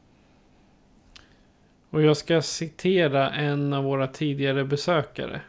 Och 1.90 2.02
jag 2.02 2.18
ska 2.18 2.41
citera 2.41 3.31
en 3.31 3.73
av 3.73 3.84
våra 3.84 4.07
tidigare 4.07 4.64
besökare. 4.64 5.41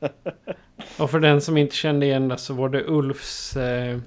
Och 0.98 1.10
för 1.10 1.20
den 1.20 1.40
som 1.40 1.56
inte 1.56 1.76
kände 1.76 2.06
igen 2.06 2.28
det 2.28 2.38
så 2.38 2.54
var 2.54 2.68
det 2.68 2.84
Ulfs 2.86 3.56
eh, 3.56 3.98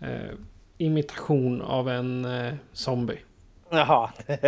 eh, 0.00 0.30
imitation 0.78 1.62
av 1.62 1.88
en 1.88 2.24
eh, 2.24 2.54
zombie. 2.72 3.18
Jaha. 3.70 4.10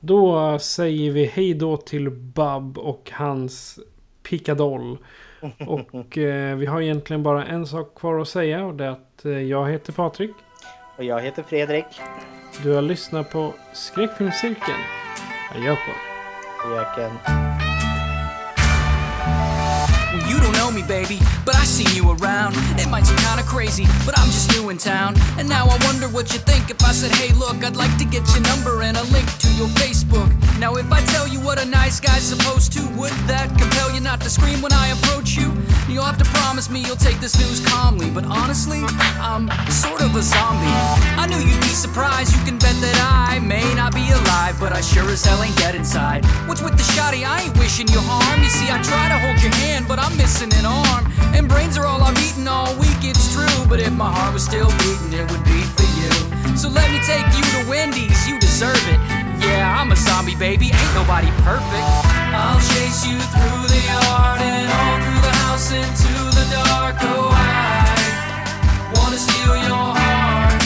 Då 0.00 0.58
säger 0.58 1.10
vi 1.10 1.24
hej 1.24 1.54
då 1.54 1.76
till 1.76 2.10
Bub 2.10 2.78
och 2.78 3.10
hans 3.12 3.78
pickadoll. 4.22 4.98
Och 5.66 6.18
eh, 6.18 6.56
vi 6.56 6.66
har 6.66 6.80
egentligen 6.80 7.22
bara 7.22 7.46
en 7.46 7.66
sak 7.66 7.94
kvar 7.98 8.20
att 8.20 8.28
säga 8.28 8.64
och 8.64 8.74
det 8.74 8.84
är 8.84 8.90
att 8.90 9.24
eh, 9.24 9.32
jag 9.32 9.70
heter 9.70 9.92
Patrik. 9.92 10.34
Och 10.96 11.04
jag 11.04 11.20
heter 11.20 11.42
Fredrik. 11.42 11.86
Du 12.62 12.74
har 12.74 12.82
lyssnat 12.82 13.30
på 13.30 13.54
Skräckfilmscirkeln. 13.72 14.78
Adjö 15.54 15.76
på 15.76 15.90
er. 17.00 17.51
Don't 20.42 20.56
know 20.58 20.70
me, 20.70 20.82
baby, 20.82 21.18
but 21.44 21.54
I 21.54 21.64
see 21.64 21.86
you 21.94 22.10
around. 22.10 22.54
It 22.78 22.88
might 22.88 23.06
seem 23.06 23.16
kinda 23.18 23.44
crazy, 23.44 23.86
but 24.04 24.18
I'm 24.18 24.26
just 24.26 24.50
new 24.50 24.70
in 24.70 24.78
town. 24.78 25.14
And 25.38 25.48
now 25.48 25.66
I 25.66 25.76
wonder 25.86 26.08
what 26.08 26.32
you 26.32 26.40
think 26.40 26.68
if 26.68 26.82
I 26.84 26.92
said, 26.92 27.12
hey, 27.12 27.32
look, 27.34 27.64
I'd 27.64 27.76
like 27.76 27.96
to 27.98 28.04
get 28.04 28.26
your 28.34 28.42
number 28.42 28.82
and 28.82 28.96
a 28.96 29.04
link 29.14 29.26
to 29.38 29.48
your 29.54 29.68
Facebook. 29.82 30.30
Now, 30.58 30.74
if 30.74 30.90
I 30.92 31.00
tell 31.14 31.26
you 31.28 31.40
what 31.40 31.62
a 31.62 31.64
nice 31.64 32.00
guy's 32.00 32.22
supposed 32.22 32.72
to, 32.74 32.82
would 32.98 33.14
that 33.30 33.48
compel 33.58 33.92
you 33.94 34.00
not 34.00 34.20
to 34.22 34.30
scream 34.30 34.60
when 34.62 34.72
I 34.72 34.88
approach 34.88 35.36
you? 35.36 35.54
You'll 35.88 36.04
have 36.04 36.18
to 36.18 36.28
promise 36.36 36.70
me 36.70 36.80
you'll 36.80 37.04
take 37.08 37.20
this 37.20 37.38
news 37.38 37.60
calmly, 37.66 38.10
but 38.10 38.24
honestly, 38.24 38.82
I'm 39.20 39.50
sort 39.70 40.02
of 40.02 40.14
a 40.16 40.22
zombie. 40.22 40.74
I 41.22 41.26
knew 41.26 41.38
you'd 41.38 41.60
be 41.60 41.74
surprised, 41.86 42.34
you 42.34 42.42
can 42.44 42.58
bet 42.58 42.74
that 42.82 42.98
I 43.30 43.38
may 43.38 43.66
not 43.74 43.94
be 43.94 44.10
alive, 44.10 44.58
but 44.58 44.72
I 44.72 44.80
sure 44.80 45.08
as 45.10 45.24
hell 45.24 45.42
ain't 45.42 45.56
dead 45.56 45.74
inside. 45.74 46.24
What's 46.46 46.62
with 46.62 46.76
the 46.76 46.86
shotty? 46.94 47.22
I 47.24 47.42
ain't 47.42 47.56
wishing 47.58 47.88
you 47.88 48.00
harm. 48.00 48.42
You 48.42 48.50
see, 48.50 48.70
I 48.70 48.78
try 48.82 49.08
to 49.08 49.18
hold 49.18 49.38
your 49.42 49.54
hand, 49.66 49.86
but 49.88 49.98
I'm 49.98 50.16
missing 50.16 50.31
missing 50.32 50.58
an 50.58 50.64
arm, 50.64 51.04
and 51.36 51.46
brains 51.46 51.76
are 51.76 51.84
all 51.84 52.00
I've 52.00 52.16
eaten 52.24 52.48
all 52.48 52.72
week, 52.80 53.04
it's 53.04 53.34
true. 53.34 53.66
But 53.68 53.80
if 53.80 53.92
my 53.92 54.10
heart 54.10 54.32
was 54.32 54.44
still 54.44 54.70
beating, 54.80 55.12
it 55.12 55.30
would 55.30 55.44
be 55.44 55.60
for 55.76 55.88
you. 56.00 56.56
So 56.56 56.68
let 56.68 56.88
me 56.90 57.00
take 57.04 57.26
you 57.36 57.44
to 57.52 57.68
Wendy's, 57.68 58.16
you 58.26 58.40
deserve 58.40 58.80
it. 58.88 59.00
Yeah, 59.44 59.76
I'm 59.78 59.92
a 59.92 59.96
zombie 59.96 60.36
baby, 60.36 60.72
ain't 60.72 60.94
nobody 60.94 61.28
perfect. 61.44 61.84
I'll 62.32 62.60
chase 62.72 63.04
you 63.04 63.18
through 63.20 63.64
the 63.68 63.82
yard 63.92 64.40
and 64.40 64.72
all 64.72 64.96
through 65.04 65.20
the 65.20 65.36
house 65.44 65.68
into 65.68 66.14
the 66.32 66.46
dark. 66.48 66.96
Oh, 67.12 67.28
I 67.28 67.92
wanna 68.96 69.20
steal 69.20 69.52
your 69.68 69.88
heart 70.00 70.62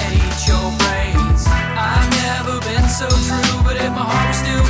and 0.00 0.12
eat 0.16 0.40
your 0.48 0.68
brains. 0.80 1.44
I've 1.76 2.08
never 2.24 2.56
been 2.64 2.88
so 2.88 3.08
true, 3.28 3.56
but 3.68 3.76
if 3.76 3.92
my 3.92 4.00
heart 4.00 4.28
was 4.32 4.40
still 4.40 4.69